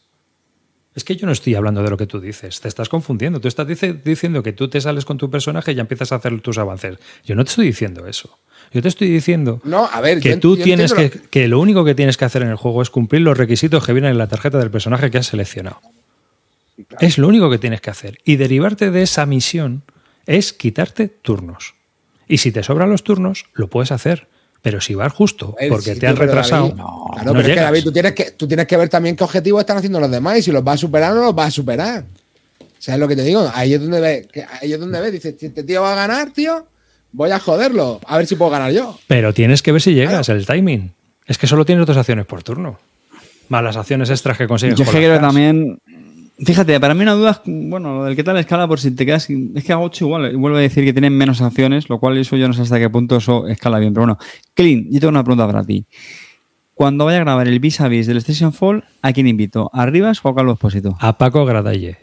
Es 0.98 1.04
que 1.04 1.14
yo 1.14 1.26
no 1.26 1.32
estoy 1.32 1.54
hablando 1.54 1.80
de 1.84 1.90
lo 1.90 1.96
que 1.96 2.08
tú 2.08 2.18
dices. 2.20 2.60
Te 2.60 2.66
estás 2.66 2.88
confundiendo. 2.88 3.38
Tú 3.40 3.46
estás 3.46 3.68
dice- 3.68 3.92
diciendo 3.92 4.42
que 4.42 4.52
tú 4.52 4.66
te 4.66 4.80
sales 4.80 5.04
con 5.04 5.16
tu 5.16 5.30
personaje 5.30 5.70
y 5.70 5.76
ya 5.76 5.82
empiezas 5.82 6.10
a 6.10 6.16
hacer 6.16 6.40
tus 6.40 6.58
avances. 6.58 6.98
Yo 7.24 7.36
no 7.36 7.44
te 7.44 7.50
estoy 7.50 7.66
diciendo 7.66 8.04
eso. 8.08 8.36
Yo 8.72 8.82
te 8.82 8.88
estoy 8.88 9.08
diciendo 9.08 9.60
No, 9.62 9.86
a 9.86 10.00
ver, 10.00 10.18
que 10.18 10.30
yo- 10.30 10.40
tú 10.40 10.56
yo 10.56 10.64
tienes 10.64 10.92
que, 10.92 11.04
entiendo 11.04 11.28
que 11.30 11.46
lo 11.46 11.60
único 11.60 11.84
que 11.84 11.94
tienes 11.94 12.16
que 12.16 12.24
hacer 12.24 12.42
en 12.42 12.48
el 12.48 12.56
juego 12.56 12.82
es 12.82 12.90
cumplir 12.90 13.22
los 13.22 13.38
requisitos 13.38 13.86
que 13.86 13.92
vienen 13.92 14.10
en 14.10 14.18
la 14.18 14.26
tarjeta 14.26 14.58
del 14.58 14.72
personaje 14.72 15.08
que 15.10 15.18
has 15.18 15.26
seleccionado. 15.28 15.80
Es 17.00 17.16
lo 17.16 17.28
único 17.28 17.48
que 17.48 17.58
tienes 17.58 17.80
que 17.80 17.90
hacer. 17.90 18.18
Y 18.24 18.34
derivarte 18.34 18.90
de 18.90 19.02
esa 19.02 19.24
misión 19.24 19.82
es 20.26 20.52
quitarte 20.52 21.06
turnos. 21.08 21.74
Y 22.26 22.38
si 22.38 22.50
te 22.52 22.62
sobran 22.64 22.90
los 22.90 23.04
turnos, 23.04 23.46
lo 23.54 23.68
puedes 23.68 23.92
hacer. 23.92 24.26
Pero 24.62 24.80
si 24.80 24.94
vas 24.94 25.12
justo 25.12 25.54
ver, 25.58 25.68
porque 25.68 25.94
sí, 25.94 26.00
te 26.00 26.06
han 26.06 26.16
retrasado, 26.16 26.68
David, 26.68 26.76
no 26.76 27.10
claro, 27.12 27.32
pero 27.32 27.48
es 27.48 27.54
que. 27.54 27.60
David, 27.60 27.84
tú 27.84 27.92
tienes 27.92 28.12
que, 28.12 28.30
tú 28.32 28.48
tienes 28.48 28.66
que 28.66 28.76
ver 28.76 28.88
también 28.88 29.16
qué 29.16 29.24
objetivos 29.24 29.60
están 29.60 29.76
haciendo 29.76 30.00
los 30.00 30.10
demás 30.10 30.38
y 30.38 30.42
si 30.42 30.52
los 30.52 30.64
vas 30.64 30.74
a 30.74 30.78
superar 30.78 31.12
o 31.12 31.14
no 31.16 31.22
los 31.22 31.34
vas 31.34 31.48
a 31.48 31.50
superar. 31.52 32.04
¿Sabes 32.78 33.00
lo 33.00 33.08
que 33.08 33.16
te 33.16 33.22
digo? 33.22 33.50
Ahí 33.54 33.74
es 33.74 33.80
donde 33.80 34.00
ves, 34.00 34.26
que 34.26 34.44
ahí 34.44 34.72
es 34.72 34.80
donde 34.80 35.00
ves, 35.00 35.12
dices, 35.12 35.34
si 35.38 35.46
este 35.46 35.62
tío 35.64 35.82
va 35.82 35.92
a 35.92 35.96
ganar, 35.96 36.30
tío, 36.32 36.66
voy 37.12 37.30
a 37.30 37.38
joderlo, 37.38 38.00
a 38.06 38.16
ver 38.16 38.26
si 38.26 38.36
puedo 38.36 38.50
ganar 38.50 38.72
yo. 38.72 38.98
Pero 39.06 39.32
tienes 39.32 39.62
que 39.62 39.72
ver 39.72 39.80
si 39.80 39.94
llegas, 39.94 40.28
el 40.28 40.46
timing. 40.46 40.92
Es 41.26 41.38
que 41.38 41.46
solo 41.46 41.64
tienes 41.64 41.86
dos 41.86 41.96
acciones 41.96 42.26
por 42.26 42.42
turno. 42.42 42.78
Más 43.48 43.64
las 43.64 43.76
acciones 43.76 44.10
extras 44.10 44.36
que 44.36 44.46
consigues. 44.46 44.76
Yo 44.76 44.84
es 44.84 44.90
con 44.90 45.00
que 45.00 45.06
creo 45.06 45.20
también. 45.20 45.80
Fíjate, 46.38 46.78
para 46.78 46.94
mí 46.94 47.02
una 47.02 47.14
duda 47.14 47.30
es, 47.32 47.40
bueno, 47.44 47.96
lo 47.96 48.04
del 48.04 48.14
qué 48.14 48.22
tal 48.22 48.36
escala 48.36 48.68
por 48.68 48.78
si 48.78 48.92
te 48.92 49.04
quedas. 49.04 49.28
Es 49.28 49.64
que 49.64 49.72
a 49.72 49.80
8 49.80 50.04
igual, 50.04 50.36
vuelvo 50.36 50.58
a 50.58 50.60
decir 50.60 50.84
que 50.84 50.92
tienen 50.92 51.16
menos 51.16 51.40
acciones, 51.40 51.88
lo 51.88 51.98
cual 51.98 52.16
eso 52.16 52.36
yo 52.36 52.46
no 52.46 52.54
sé 52.54 52.62
hasta 52.62 52.78
qué 52.78 52.88
punto 52.88 53.16
eso 53.16 53.48
escala 53.48 53.80
bien. 53.80 53.92
Pero 53.92 54.06
bueno, 54.06 54.18
Clean, 54.54 54.86
yo 54.88 55.00
tengo 55.00 55.10
una 55.10 55.24
pregunta 55.24 55.46
para 55.46 55.64
ti. 55.64 55.84
Cuando 56.74 57.06
vaya 57.06 57.18
a 57.18 57.22
grabar 57.22 57.48
el 57.48 57.58
vis 57.58 57.80
a 57.80 57.88
vis 57.88 58.06
del 58.06 58.18
Station 58.18 58.52
Fall, 58.52 58.84
¿a 59.02 59.12
quién 59.12 59.26
invito? 59.26 59.68
¿A 59.72 59.86
Rivas 59.86 60.20
o 60.22 60.28
a 60.28 60.34
Carlos 60.34 60.54
Espósito? 60.54 60.96
A 61.00 61.18
Paco 61.18 61.44
Gradalle. 61.44 61.98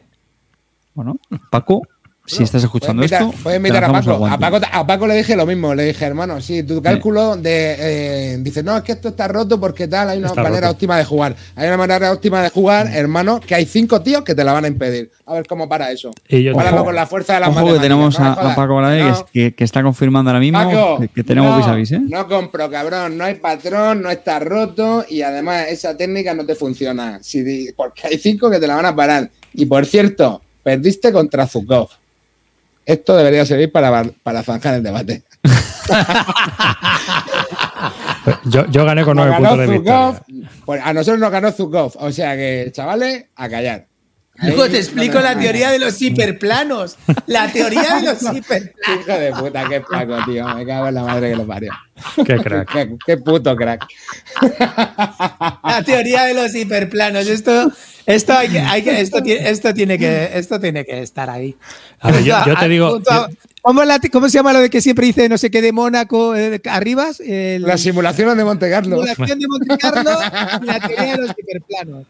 Bueno, 0.93 1.15
Paco, 1.49 1.83
si 2.25 2.43
estás 2.43 2.63
escuchando 2.63 3.01
Puedes 3.01 3.11
invitar, 3.11 3.29
esto. 3.29 3.43
puedes 3.43 3.57
invitar 3.57 3.83
a 3.83 3.91
Paco. 3.91 4.25
A. 4.25 4.37
Paco. 4.39 4.59
a 4.71 4.87
Paco 4.87 5.07
le 5.07 5.15
dije 5.17 5.35
lo 5.35 5.45
mismo. 5.45 5.75
Le 5.75 5.83
dije, 5.85 6.05
hermano, 6.05 6.41
sí, 6.41 6.63
tu 6.63 6.81
cálculo 6.81 7.35
de. 7.37 7.75
eh, 7.77 8.37
dice, 8.39 8.63
no, 8.63 8.75
es 8.77 8.83
que 8.83 8.93
esto 8.93 9.09
está 9.09 9.27
roto 9.27 9.59
porque 9.59 9.87
tal, 9.87 10.09
hay 10.09 10.17
una 10.17 10.27
Está 10.27 10.41
manera 10.43 10.61
roto. 10.67 10.71
óptima 10.73 10.97
de 10.97 11.05
jugar. 11.05 11.35
Hay 11.55 11.67
una 11.67 11.77
manera 11.77 12.11
óptima 12.11 12.41
de 12.41 12.49
jugar, 12.49 12.87
hermano, 12.87 13.39
que 13.39 13.53
hay 13.55 13.65
cinco 13.65 14.01
tíos 14.01 14.23
que 14.23 14.33
te 14.33 14.43
la 14.43 14.53
van 14.53 14.65
a 14.65 14.67
impedir. 14.67 15.11
A 15.27 15.33
ver 15.33 15.45
cómo 15.47 15.69
para 15.69 15.91
eso. 15.91 16.11
Y 16.27 16.51
Páralo 16.51 16.83
con 16.83 16.95
la 16.95 17.05
fuerza 17.05 17.35
de 17.35 17.39
las 17.41 17.49
Ojo 17.49 17.73
que 17.73 17.79
tenemos 17.79 18.19
no 18.19 18.25
a. 18.25 18.55
Paco 18.55 18.77
Gradalle, 18.77 19.01
que, 19.03 19.09
No. 19.09 19.13
es- 19.15 19.23
que, 19.31 19.53
que 19.55 19.63
está 19.63 19.83
confirmando 19.83 20.29
ahora 20.31 20.39
mismo 20.39 20.57
Paco, 20.59 20.99
que, 21.01 21.07
que 21.09 21.23
tenemos 21.23 21.51
no, 21.51 21.57
vis 21.57 21.67
a 21.67 21.75
vis, 21.75 21.91
¿eh? 21.91 22.01
No 22.07 22.27
compro, 22.27 22.69
cabrón. 22.71 23.17
No 23.17 23.23
hay 23.25 23.35
patrón, 23.35 24.01
no 24.01 24.09
está 24.09 24.39
roto 24.39 25.05
y 25.07 25.21
además 25.21 25.65
esa 25.69 25.95
técnica 25.95 26.33
no 26.33 26.45
te 26.45 26.55
funciona. 26.55 27.19
Si 27.21 27.71
porque 27.75 28.07
hay 28.07 28.17
cinco 28.17 28.49
que 28.49 28.59
te 28.59 28.67
la 28.67 28.75
van 28.75 28.85
a 28.85 28.95
parar. 28.95 29.29
Y 29.53 29.65
por 29.65 29.85
cierto, 29.85 30.41
perdiste 30.63 31.11
contra 31.11 31.45
Zukov. 31.47 31.89
Esto 32.85 33.17
debería 33.17 33.45
servir 33.45 33.71
para, 33.71 34.03
para 34.23 34.43
zanjar 34.43 34.75
el 34.75 34.83
debate. 34.83 35.23
Yo, 38.45 38.65
yo 38.67 38.85
gané 38.85 39.03
con 39.03 39.17
nueve 39.17 39.35
puntos 39.37 39.57
de 39.59 39.67
victoria. 39.67 40.23
pues 40.65 40.81
a 40.83 40.93
nosotros 40.93 41.19
nos 41.19 41.31
ganó 41.31 41.51
Zukov. 41.51 41.93
O 41.97 42.11
sea 42.11 42.35
que, 42.35 42.69
chavales, 42.71 43.25
a 43.35 43.49
callar. 43.49 43.87
Luego 44.41 44.67
te 44.69 44.77
explico 44.77 45.19
la 45.19 45.37
teoría 45.39 45.71
de 45.71 45.79
los 45.79 46.01
hiperplanos. 46.01 46.97
La 47.27 47.51
teoría 47.51 47.95
de 47.95 48.01
los 48.03 48.21
hiperplanos. 48.35 48.99
Hijo 49.07 49.17
de 49.17 49.31
puta, 49.31 49.69
qué 49.69 49.81
Paco, 49.81 50.17
tío. 50.29 50.47
Me 50.55 50.65
cago 50.65 50.87
en 50.87 50.95
la 50.95 51.03
madre 51.03 51.29
que 51.31 51.35
lo 51.37 51.47
parió. 51.47 51.71
Qué 52.25 52.35
crack. 52.37 52.69
Qué, 52.73 52.95
qué 53.05 53.17
puto 53.17 53.55
crack. 53.55 53.85
La 55.63 55.81
teoría 55.85 56.23
de 56.23 56.33
los 56.33 56.53
hiperplanos. 56.53 57.27
Esto, 57.27 57.71
esto, 58.05 58.33
hay 58.33 58.49
que, 58.49 58.59
hay 58.59 58.81
que- 58.83 58.99
esto, 59.01 59.21
tiene, 59.23 59.49
esto, 59.49 59.73
tiene 59.73 59.97
que, 59.97 60.29
esto 60.33 60.59
tiene 60.59 60.85
que 60.85 61.01
estar 61.01 61.29
ahí. 61.29 61.55
A 61.99 62.11
ver, 62.11 62.23
yo- 62.23 62.35
yo 62.45 62.55
te 62.57 62.67
digo- 62.67 63.01
a- 63.09 63.29
¿Cómo, 63.61 63.83
la- 63.83 63.99
se 63.99 64.29
llama 64.29 64.53
lo 64.53 64.59
de 64.59 64.69
que 64.69 64.79
siempre 64.81 65.07
dice 65.07 65.27
no 65.27 65.37
sé 65.39 65.49
qué 65.49 65.59
de 65.61 65.71
Mónaco 65.71 66.35
eh, 66.35 66.61
arribas? 66.65 67.19
El- 67.19 67.63
Las 67.63 67.81
simulaciones 67.81 68.35
de 68.37 68.43
Monte 68.43 68.69
Carlo. 68.69 68.97
simulación 69.03 69.39
de 69.39 69.47
Monte 69.47 69.77
Carlo 69.77 70.11
y 70.61 70.65
la 70.65 70.79
teoría 70.79 71.11
de 71.15 71.21
los 71.21 71.31
hiperplanos. 71.37 72.05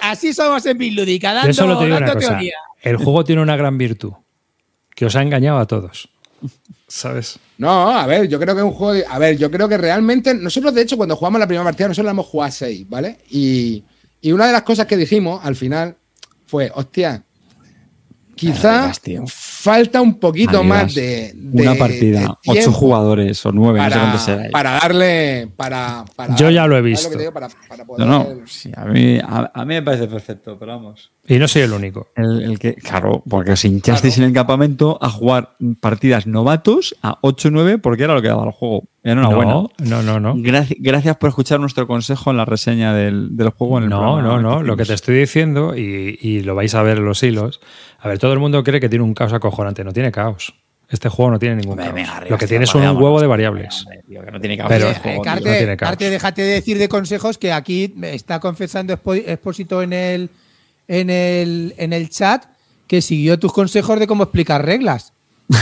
Así 0.00 0.32
somos 0.32 0.64
en 0.66 0.78
Bilúdica, 0.78 1.30
Yo 1.30 1.34
dando, 1.34 1.52
solo 1.52 1.78
te 1.78 1.84
digo 1.86 1.96
una 1.96 2.06
dando 2.06 2.20
cosa. 2.20 2.28
teoría. 2.34 2.54
El 2.82 2.96
juego 2.96 3.24
tiene 3.24 3.42
una 3.42 3.56
gran 3.56 3.76
virtud. 3.76 4.12
Que 4.94 5.06
os 5.06 5.16
ha 5.16 5.22
engañado 5.22 5.58
a 5.58 5.66
todos. 5.66 6.08
¿Sabes? 6.86 7.38
No, 7.58 7.90
a 7.90 8.06
ver, 8.06 8.28
yo 8.28 8.38
creo 8.38 8.54
que 8.54 8.60
es 8.60 8.64
un 8.66 8.72
juego. 8.72 8.92
de- 8.92 9.04
a 9.08 9.18
ver, 9.18 9.36
yo 9.36 9.50
creo 9.50 9.68
que 9.68 9.76
realmente. 9.78 10.32
Nosotros, 10.34 10.72
de 10.74 10.82
hecho, 10.82 10.96
cuando 10.96 11.16
jugamos 11.16 11.40
la 11.40 11.46
primera 11.46 11.64
partida, 11.64 11.88
nosotros 11.88 12.04
la 12.04 12.10
hemos 12.12 12.26
jugado 12.26 12.48
a 12.48 12.52
6, 12.52 12.88
¿vale? 12.88 13.18
Y, 13.30 13.82
y 14.20 14.30
una 14.32 14.46
de 14.46 14.52
las 14.52 14.62
cosas 14.62 14.86
que 14.86 14.96
dijimos 14.96 15.40
al 15.44 15.56
final 15.56 15.96
fue: 16.46 16.70
hostia, 16.74 17.24
quizá 18.34 18.92
falta 19.26 20.00
un 20.00 20.18
poquito 20.18 20.62
más 20.64 20.94
de. 20.94 21.32
de- 21.34 21.62
Una 21.62 21.72
de 21.72 21.78
partida, 21.78 22.38
ocho 22.46 22.72
jugadores 22.72 23.44
o 23.46 23.52
nueve, 23.52 23.78
no 23.80 23.88
sé 23.90 23.96
Para, 23.98 24.18
será. 24.18 24.50
para 24.50 24.70
darle. 24.72 25.48
Para, 25.56 26.04
para- 26.16 26.34
Yo 26.36 26.50
ya 26.50 26.66
lo 26.66 26.76
he 26.76 26.80
¿sabes 26.96 27.04
visto. 27.08 27.18
digo? 27.18 27.32
Para, 27.32 27.48
para 27.68 27.82
No, 27.84 27.86
poder- 27.86 28.06
no, 28.38 28.46
sí, 28.46 28.70
a, 28.76 28.84
mí, 28.84 29.18
a, 29.18 29.50
a 29.54 29.64
mí 29.64 29.74
me 29.74 29.82
parece 29.82 30.06
perfecto, 30.06 30.56
pero 30.58 30.72
vamos. 30.72 31.10
Y 31.26 31.38
no 31.38 31.48
soy 31.48 31.62
el 31.62 31.72
único. 31.72 32.08
El, 32.16 32.42
el 32.42 32.58
que, 32.58 32.74
claro, 32.74 33.22
porque 33.28 33.52
os 33.52 33.64
hinchasteis 33.64 34.18
en 34.18 34.24
el 34.24 34.32
campamento 34.32 34.98
a 35.00 35.08
jugar 35.10 35.56
partidas 35.80 36.26
novatos 36.26 36.94
a 37.02 37.20
8-9 37.22 37.80
porque 37.80 38.04
era 38.04 38.14
lo 38.14 38.20
que 38.22 38.28
daba 38.28 38.44
el 38.44 38.52
juego. 38.52 38.84
Enhorabuena. 39.04 39.52
No, 39.52 39.68
no, 39.78 40.02
no, 40.02 40.18
no. 40.18 40.34
Gracias, 40.38 40.78
gracias 40.80 41.16
por 41.18 41.28
escuchar 41.28 41.60
nuestro 41.60 41.86
consejo 41.86 42.30
en 42.30 42.38
la 42.38 42.44
reseña 42.46 42.94
del, 42.94 43.36
del 43.36 43.50
juego 43.50 43.76
en 43.78 43.84
el 43.84 43.90
No, 43.90 43.98
programa 44.00 44.22
no, 44.22 44.40
no. 44.40 44.58
que 44.60 44.64
Lo 44.64 44.76
que 44.76 44.84
te 44.86 44.94
estoy 44.94 45.18
diciendo, 45.18 45.76
y, 45.76 46.18
y 46.20 46.40
lo 46.40 46.54
vais 46.54 46.74
a 46.74 46.82
ver 46.82 46.98
en 46.98 47.04
los 47.04 47.22
hilos. 47.22 47.60
A 48.00 48.08
ver, 48.08 48.18
todo 48.18 48.32
el 48.32 48.38
mundo 48.38 48.64
cree 48.64 48.80
que 48.80 48.88
tiene 48.88 49.04
un 49.04 49.12
caos 49.14 49.32
acojonante. 49.34 49.84
No 49.84 49.92
tiene 49.92 50.10
caos. 50.10 50.54
Este 50.88 51.08
juego 51.08 51.32
no 51.32 51.38
tiene 51.38 51.56
ningún 51.56 51.78
Hombre, 51.80 52.04
caos. 52.04 52.16
arriba, 52.16 52.30
lo 52.30 52.38
que 52.38 52.46
tiene 52.46 52.66
son 52.66 52.82
un 52.86 52.96
huevo 53.02 53.20
de 53.20 53.26
variables. 53.26 53.82
Hombre, 53.82 54.02
tío, 54.08 54.24
que 54.24 54.30
no 54.30 54.40
tiene 54.40 54.56
caos 54.56 54.68
Pero- 54.70 54.94
juego. 54.94 55.22
Carte, 55.22 55.50
no 55.50 55.56
tiene 55.56 55.76
caos. 55.76 55.90
Carte, 55.90 56.10
déjate 56.10 56.42
de 56.42 56.52
decir 56.54 56.78
de 56.78 56.88
consejos 56.88 57.36
que 57.38 57.52
aquí 57.52 57.92
me 57.96 58.14
está 58.14 58.40
confesando 58.40 58.94
Expo- 58.94 59.22
Expósito 59.26 59.82
en 59.82 59.92
el, 59.92 60.30
en, 60.88 61.10
el, 61.10 61.74
en 61.78 61.92
el 61.92 62.08
chat 62.10 62.44
que 62.86 63.00
siguió 63.02 63.38
tus 63.38 63.52
consejos 63.52 63.98
de 63.98 64.06
cómo 64.06 64.24
explicar 64.24 64.64
reglas. 64.64 65.12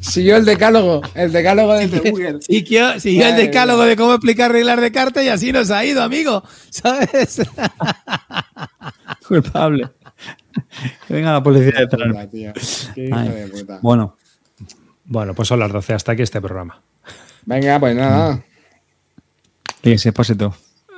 Siguió 0.00 0.36
el 0.36 0.44
decálogo. 0.44 1.02
El 1.14 1.32
decálogo 1.32 1.74
de 1.74 1.86
Google. 1.86 2.40
Siguió, 2.42 2.98
siguió 3.00 3.26
el 3.28 3.36
decálogo 3.36 3.84
de 3.84 3.96
cómo 3.96 4.12
explicar 4.14 4.50
reglas 4.52 4.80
de 4.80 4.92
carta 4.92 5.22
y 5.22 5.28
así 5.28 5.52
nos 5.52 5.70
ha 5.70 5.84
ido, 5.84 6.02
amigo. 6.02 6.42
¿Sabes? 6.70 7.42
Culpable. 9.28 9.88
que 11.06 11.14
venga 11.14 11.32
la 11.32 11.42
policía 11.42 11.72
de 11.80 13.48
puta. 13.48 13.78
Bueno, 13.82 14.16
Bueno, 15.04 15.34
pues 15.34 15.48
son 15.48 15.60
las 15.60 15.72
12. 15.72 15.94
Hasta 15.94 16.12
aquí 16.12 16.22
este 16.22 16.40
programa. 16.40 16.80
Venga, 17.46 17.78
pues 17.80 17.96
nada. 17.96 18.42
fíjese, 19.82 20.10
Expósito, 20.10 20.54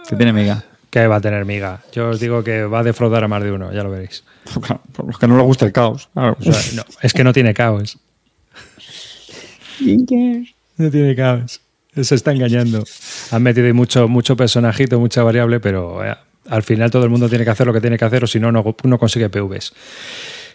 que 0.08 0.16
tiene 0.16 0.32
miga. 0.32 0.64
Que 0.90 1.06
va 1.06 1.16
a 1.16 1.20
tener 1.20 1.44
miga. 1.46 1.80
Yo 1.92 2.10
os 2.10 2.20
digo 2.20 2.44
que 2.44 2.64
va 2.64 2.80
a 2.80 2.82
defraudar 2.82 3.24
a 3.24 3.28
más 3.28 3.42
de 3.42 3.50
uno, 3.52 3.72
ya 3.72 3.82
lo 3.82 3.90
veréis. 3.90 4.24
Por 4.92 5.06
los 5.06 5.18
que 5.18 5.26
no 5.26 5.36
les 5.38 5.46
gusta 5.46 5.64
el 5.64 5.72
caos. 5.72 6.10
claro. 6.12 6.36
O 6.38 6.42
sea, 6.42 6.60
no, 6.74 6.82
es 7.00 7.12
que 7.14 7.24
no 7.24 7.32
tiene 7.32 7.54
caos. 7.54 7.98
No 10.76 10.90
tiene 10.90 11.14
caos. 11.14 11.60
Se 12.00 12.14
está 12.14 12.32
engañando. 12.32 12.84
Han 13.30 13.42
metido 13.42 13.72
mucho, 13.74 14.08
mucho 14.08 14.36
personajito, 14.36 14.98
mucha 14.98 15.22
variable, 15.22 15.60
pero 15.60 16.04
eh, 16.04 16.14
al 16.48 16.62
final 16.62 16.90
todo 16.90 17.04
el 17.04 17.10
mundo 17.10 17.28
tiene 17.28 17.44
que 17.44 17.50
hacer 17.50 17.66
lo 17.66 17.72
que 17.72 17.80
tiene 17.80 17.98
que 17.98 18.04
hacer 18.04 18.24
o 18.24 18.26
si 18.26 18.40
no, 18.40 18.50
no 18.50 18.98
consigue 18.98 19.28
PVs. 19.28 19.72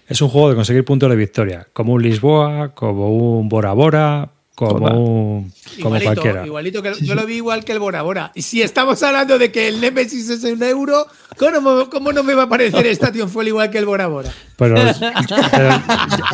Es 0.08 0.22
un 0.22 0.30
juego 0.30 0.50
de 0.50 0.56
conseguir 0.56 0.86
puntos 0.86 1.10
de 1.10 1.16
victoria, 1.16 1.68
como 1.74 1.94
un 1.94 2.02
Lisboa, 2.02 2.74
como 2.74 3.38
un 3.38 3.50
Bora 3.50 3.74
Bora, 3.74 4.30
como 4.58 4.90
como 4.90 5.98
igualito, 5.98 6.04
cualquiera. 6.04 6.46
igualito 6.48 6.82
que 6.82 6.94
yo 7.02 7.14
lo 7.14 7.28
vi 7.28 7.36
igual 7.36 7.64
que 7.64 7.74
el 7.74 7.80
Bora 7.80 8.02
Bora. 8.02 8.32
Y 8.34 8.42
si 8.42 8.64
estamos 8.64 9.04
hablando 9.04 9.38
de 9.38 9.52
que 9.52 9.68
el 9.68 9.80
Nemesis 9.80 10.32
es 10.32 10.44
un 10.46 10.64
euro, 10.64 11.06
¿cómo, 11.38 11.88
cómo 11.92 12.12
no 12.12 12.24
me 12.24 12.34
va 12.34 12.44
a 12.44 12.50
parecer 12.50 12.88
Station 12.88 13.30
Fuel 13.30 13.50
igual 13.50 13.70
que 13.70 13.78
el 13.78 13.86
Bora 13.86 14.08
Bora? 14.08 14.34
Pero, 14.56 14.76
pero 15.52 15.70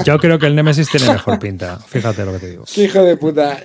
yo 0.06 0.18
creo 0.20 0.40
que 0.40 0.46
el 0.46 0.56
Nemesis 0.56 0.90
tiene 0.90 1.10
mejor 1.10 1.38
pinta. 1.38 1.78
Fíjate 1.80 2.24
lo 2.24 2.32
que 2.32 2.40
te 2.40 2.50
digo. 2.52 2.64
Hijo 2.78 3.04
de 3.04 3.18
puta. 3.18 3.62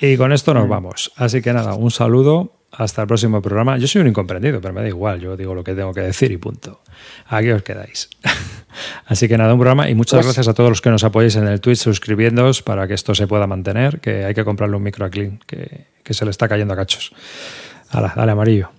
Y 0.00 0.16
con 0.16 0.32
esto 0.32 0.54
nos 0.54 0.68
vamos. 0.68 1.10
Así 1.16 1.42
que 1.42 1.52
nada, 1.52 1.74
un 1.74 1.90
saludo. 1.90 2.54
Hasta 2.70 3.02
el 3.02 3.08
próximo 3.08 3.42
programa. 3.42 3.78
Yo 3.78 3.88
soy 3.88 4.02
un 4.02 4.08
incomprendido, 4.08 4.60
pero 4.60 4.72
me 4.74 4.82
da 4.82 4.88
igual. 4.88 5.18
Yo 5.18 5.36
digo 5.36 5.54
lo 5.54 5.64
que 5.64 5.74
tengo 5.74 5.92
que 5.92 6.02
decir 6.02 6.30
y 6.30 6.36
punto. 6.36 6.82
Aquí 7.26 7.50
os 7.50 7.64
quedáis. 7.64 8.08
Así 9.06 9.28
que 9.28 9.38
nada, 9.38 9.52
un 9.52 9.58
programa 9.58 9.88
y 9.88 9.94
muchas 9.94 10.24
gracias 10.24 10.48
a 10.48 10.54
todos 10.54 10.70
los 10.70 10.80
que 10.80 10.90
nos 10.90 11.04
apoyáis 11.04 11.36
en 11.36 11.46
el 11.46 11.60
Twitch 11.60 11.78
suscribiéndoos 11.78 12.62
para 12.62 12.86
que 12.86 12.94
esto 12.94 13.14
se 13.14 13.26
pueda 13.26 13.46
mantener, 13.46 14.00
que 14.00 14.24
hay 14.24 14.34
que 14.34 14.44
comprarle 14.44 14.76
un 14.76 14.82
micro 14.82 15.06
a 15.06 15.10
Clean, 15.10 15.40
que, 15.46 15.86
que 16.02 16.14
se 16.14 16.24
le 16.24 16.30
está 16.30 16.48
cayendo 16.48 16.74
a 16.74 16.76
cachos. 16.76 17.12
Hala, 17.90 18.12
dale 18.14 18.32
amarillo. 18.32 18.70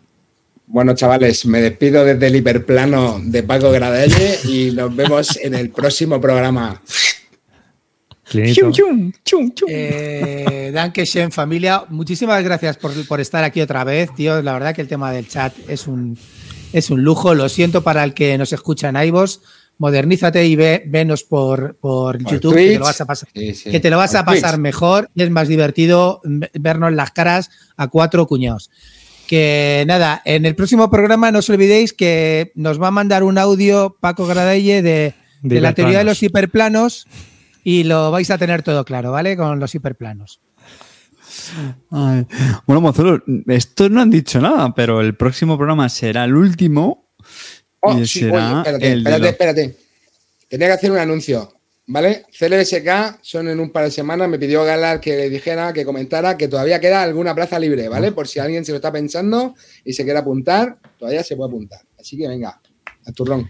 Bueno, 0.68 0.94
chavales, 0.94 1.48
me 1.48 1.62
despido 1.62 2.06
desde 2.06 2.28
el 2.28 2.36
hiperplano 2.36 3.20
de 3.24 3.42
Paco 3.42 3.72
Gradelle 3.72 4.38
y 4.44 4.70
nos 4.72 4.96
vemos 4.96 5.38
en 5.38 5.56
el 5.56 5.72
próximo 5.72 6.22
programa. 6.22 6.80
Clinito. 8.30 8.72
Eh, 9.68 10.72
Danke 10.72 11.06
schön, 11.06 11.32
familia. 11.32 11.86
Muchísimas 11.90 12.44
gracias 12.44 12.78
por, 12.78 12.92
por 13.08 13.20
estar 13.20 13.44
aquí 13.44 13.62
otra 13.62 13.84
vez, 13.84 14.14
tío. 14.14 14.44
La 14.44 14.54
verdad 14.54 14.76
que 14.76 14.82
el 14.82 14.88
tema 14.88 15.12
del 15.12 15.28
chat 15.28 15.54
es 15.68 15.88
un, 15.88 16.16
es 16.72 16.92
un 16.92 17.04
lujo. 17.04 17.34
Lo 17.34 17.50
siento 17.50 17.82
para 17.82 18.04
el 18.04 18.14
que 18.14 18.38
nos 18.38 18.54
escucha 18.54 18.90
en 18.90 18.98
iVoox. 18.98 19.40
Modernízate 19.80 20.46
y 20.46 20.56
ve, 20.56 20.84
venos 20.88 21.24
por, 21.24 21.76
por, 21.78 22.22
Por 22.22 22.32
YouTube, 22.32 22.54
que 22.56 22.68
te 22.74 22.80
lo 22.80 22.86
vas 22.86 23.02
a 23.02 23.06
pasar, 23.06 23.30
Sí, 23.34 23.56
sí. 23.56 23.72
que 23.72 23.80
te 23.80 23.90
lo 23.90 23.98
vas 23.98 24.14
a 24.14 24.24
pasar 24.26 24.52
Twitch. 24.52 24.62
mejor 24.62 25.10
y 25.16 25.24
es 25.24 25.32
más 25.32 25.48
divertido 25.48 26.22
ve- 26.24 26.52
vernos 26.54 26.94
las 26.94 27.12
caras 27.12 27.50
a 27.78 27.88
cuatro 27.88 28.28
cuñados. 28.28 28.70
Que 29.28 29.84
nada, 29.88 30.22
en 30.26 30.46
el 30.46 30.56
próximo 30.56 30.90
programa 30.90 31.32
no 31.32 31.40
os 31.40 31.50
olvidéis 31.50 31.94
que 31.94 32.52
nos 32.56 32.82
va 32.82 32.88
a 32.88 32.92
mandar 32.92 33.24
un 33.24 33.38
audio 33.38 33.96
Paco 34.00 34.28
Gradelle 34.28 34.82
de, 34.82 35.14
de 35.44 35.62
la 35.62 35.74
teoría 35.74 36.00
de 36.00 36.04
los 36.04 36.22
hiperplanos 36.24 37.08
y 37.64 37.84
lo 37.84 38.12
vais 38.12 38.30
a 38.32 38.38
tener 38.38 38.64
todo 38.64 38.84
claro, 38.86 39.12
¿vale? 39.12 39.38
Con 39.38 39.60
los 39.60 39.74
hiperplanos. 39.76 40.42
Ay. 41.92 42.26
Bueno, 42.66 42.82
Mozuelo, 42.82 43.22
estos 43.48 43.90
no 43.92 44.02
han 44.02 44.10
dicho 44.10 44.42
nada, 44.42 44.74
pero 44.74 45.00
el 45.02 45.16
próximo 45.16 45.58
programa 45.58 45.88
será 45.90 46.26
el 46.26 46.36
último. 46.36 47.09
Oh, 47.82 47.98
y 47.98 48.06
sí, 48.06 48.20
será 48.22 48.34
oye, 48.34 48.58
espérate, 48.60 48.88
espérate, 48.98 49.20
los- 49.20 49.30
espérate. 49.30 49.76
Tenía 50.48 50.68
que 50.68 50.74
hacer 50.74 50.92
un 50.92 50.98
anuncio, 50.98 51.54
¿vale? 51.88 52.26
CLSK 52.38 53.20
son 53.22 53.48
en 53.50 53.60
un 53.60 53.72
par 53.72 53.86
de 53.86 53.92
semanas. 53.92 54.28
Me 54.28 54.40
pidió 54.40 54.64
Galar 54.64 55.00
que 55.00 55.16
le 55.16 55.30
dijera, 55.30 55.72
que 55.74 55.86
comentara 55.86 56.36
que 56.38 56.48
todavía 56.48 56.80
queda 56.80 57.04
alguna 57.04 57.34
plaza 57.36 57.60
libre, 57.60 57.86
Ah. 57.86 57.90
¿vale? 57.90 58.12
Por 58.12 58.28
si 58.28 58.40
alguien 58.40 58.66
se 58.66 58.72
lo 58.72 58.78
está 58.78 58.92
pensando 58.92 59.56
y 59.86 59.94
se 59.94 60.04
quiere 60.04 60.20
apuntar, 60.20 60.78
todavía 60.98 61.24
se 61.24 61.36
puede 61.36 61.50
apuntar. 61.50 61.82
Así 62.00 62.18
que 62.18 62.28
venga, 62.28 62.60
a 63.06 63.12
turrón. 63.12 63.50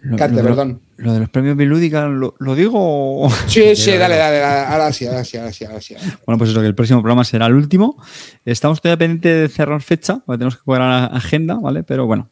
Lo, 0.00 0.16
de- 0.16 0.28
perdón. 0.42 0.80
lo 0.96 1.12
de 1.12 1.20
los 1.20 1.28
premios 1.30 1.56
Bilúdica, 1.56 2.06
¿lo, 2.06 2.34
lo 2.38 2.54
digo? 2.54 3.28
Sí, 3.48 3.74
sí, 3.74 3.90
dale, 3.92 4.16
dale, 4.16 4.38
dale. 4.38 4.66
Ahora 4.72 4.92
sí, 4.92 5.06
ahora 5.06 5.24
sí, 5.24 5.36
ahora 5.36 5.52
sí, 5.52 5.64
ahora 5.64 5.80
sí. 5.80 5.94
Bueno, 6.24 6.38
pues 6.38 6.50
eso, 6.50 6.60
que 6.60 6.66
el 6.66 6.74
próximo 6.74 7.00
programa 7.02 7.24
será 7.24 7.46
el 7.46 7.54
último. 7.54 8.00
Estamos 8.44 8.80
todavía 8.80 8.98
pendientes 8.98 9.40
de 9.42 9.48
cerrar 9.48 9.82
fecha, 9.82 10.22
porque 10.24 10.38
tenemos 10.38 10.56
que 10.56 10.62
cuadrar 10.62 11.10
la 11.10 11.16
agenda, 11.16 11.54
¿vale? 11.56 11.82
Pero 11.82 12.06
bueno, 12.06 12.30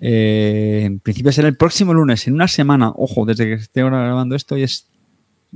eh, 0.00 0.82
en 0.84 1.00
principio 1.00 1.32
será 1.32 1.48
el 1.48 1.56
próximo 1.56 1.92
lunes, 1.94 2.26
en 2.28 2.34
una 2.34 2.48
semana. 2.48 2.90
Ojo, 2.94 3.24
desde 3.26 3.46
que 3.46 3.54
esté 3.54 3.80
ahora 3.80 4.02
grabando 4.02 4.34
esto, 4.36 4.56
y 4.56 4.62
es 4.62 4.86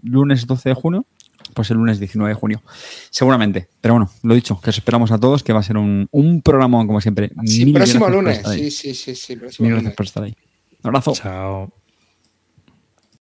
lunes 0.03 0.47
12 0.47 0.69
de 0.71 0.75
junio, 0.75 1.07
pues 1.55 1.71
el 1.71 1.77
lunes 1.77 1.99
19 2.01 2.29
de 2.31 2.35
junio. 2.35 2.63
Seguramente. 3.11 3.69
Pero 3.81 3.95
bueno, 3.95 4.11
lo 4.25 4.35
dicho, 4.35 4.61
que 4.61 4.71
os 4.71 4.77
esperamos 4.79 5.11
a 5.13 5.19
todos, 5.19 5.43
que 5.43 5.53
va 5.53 5.61
a 5.61 5.63
ser 5.63 5.77
un, 5.77 6.09
un 6.11 6.43
programa, 6.43 6.85
como 6.87 7.01
siempre. 7.01 7.31
Sí, 7.45 7.65
Mil 7.67 7.75
próximo 7.75 8.09
lunes. 8.09 8.43
Sí, 8.53 8.71
sí, 8.71 8.95
sí, 8.95 9.15
sí, 9.15 9.37
próximo 9.37 9.65
Mil 9.67 9.71
lunes. 9.77 9.85
gracias 9.85 9.97
por 9.97 10.07
estar 10.07 10.23
ahí. 10.25 10.37
Ciao. 10.91 11.15
Ciao. 11.15 11.86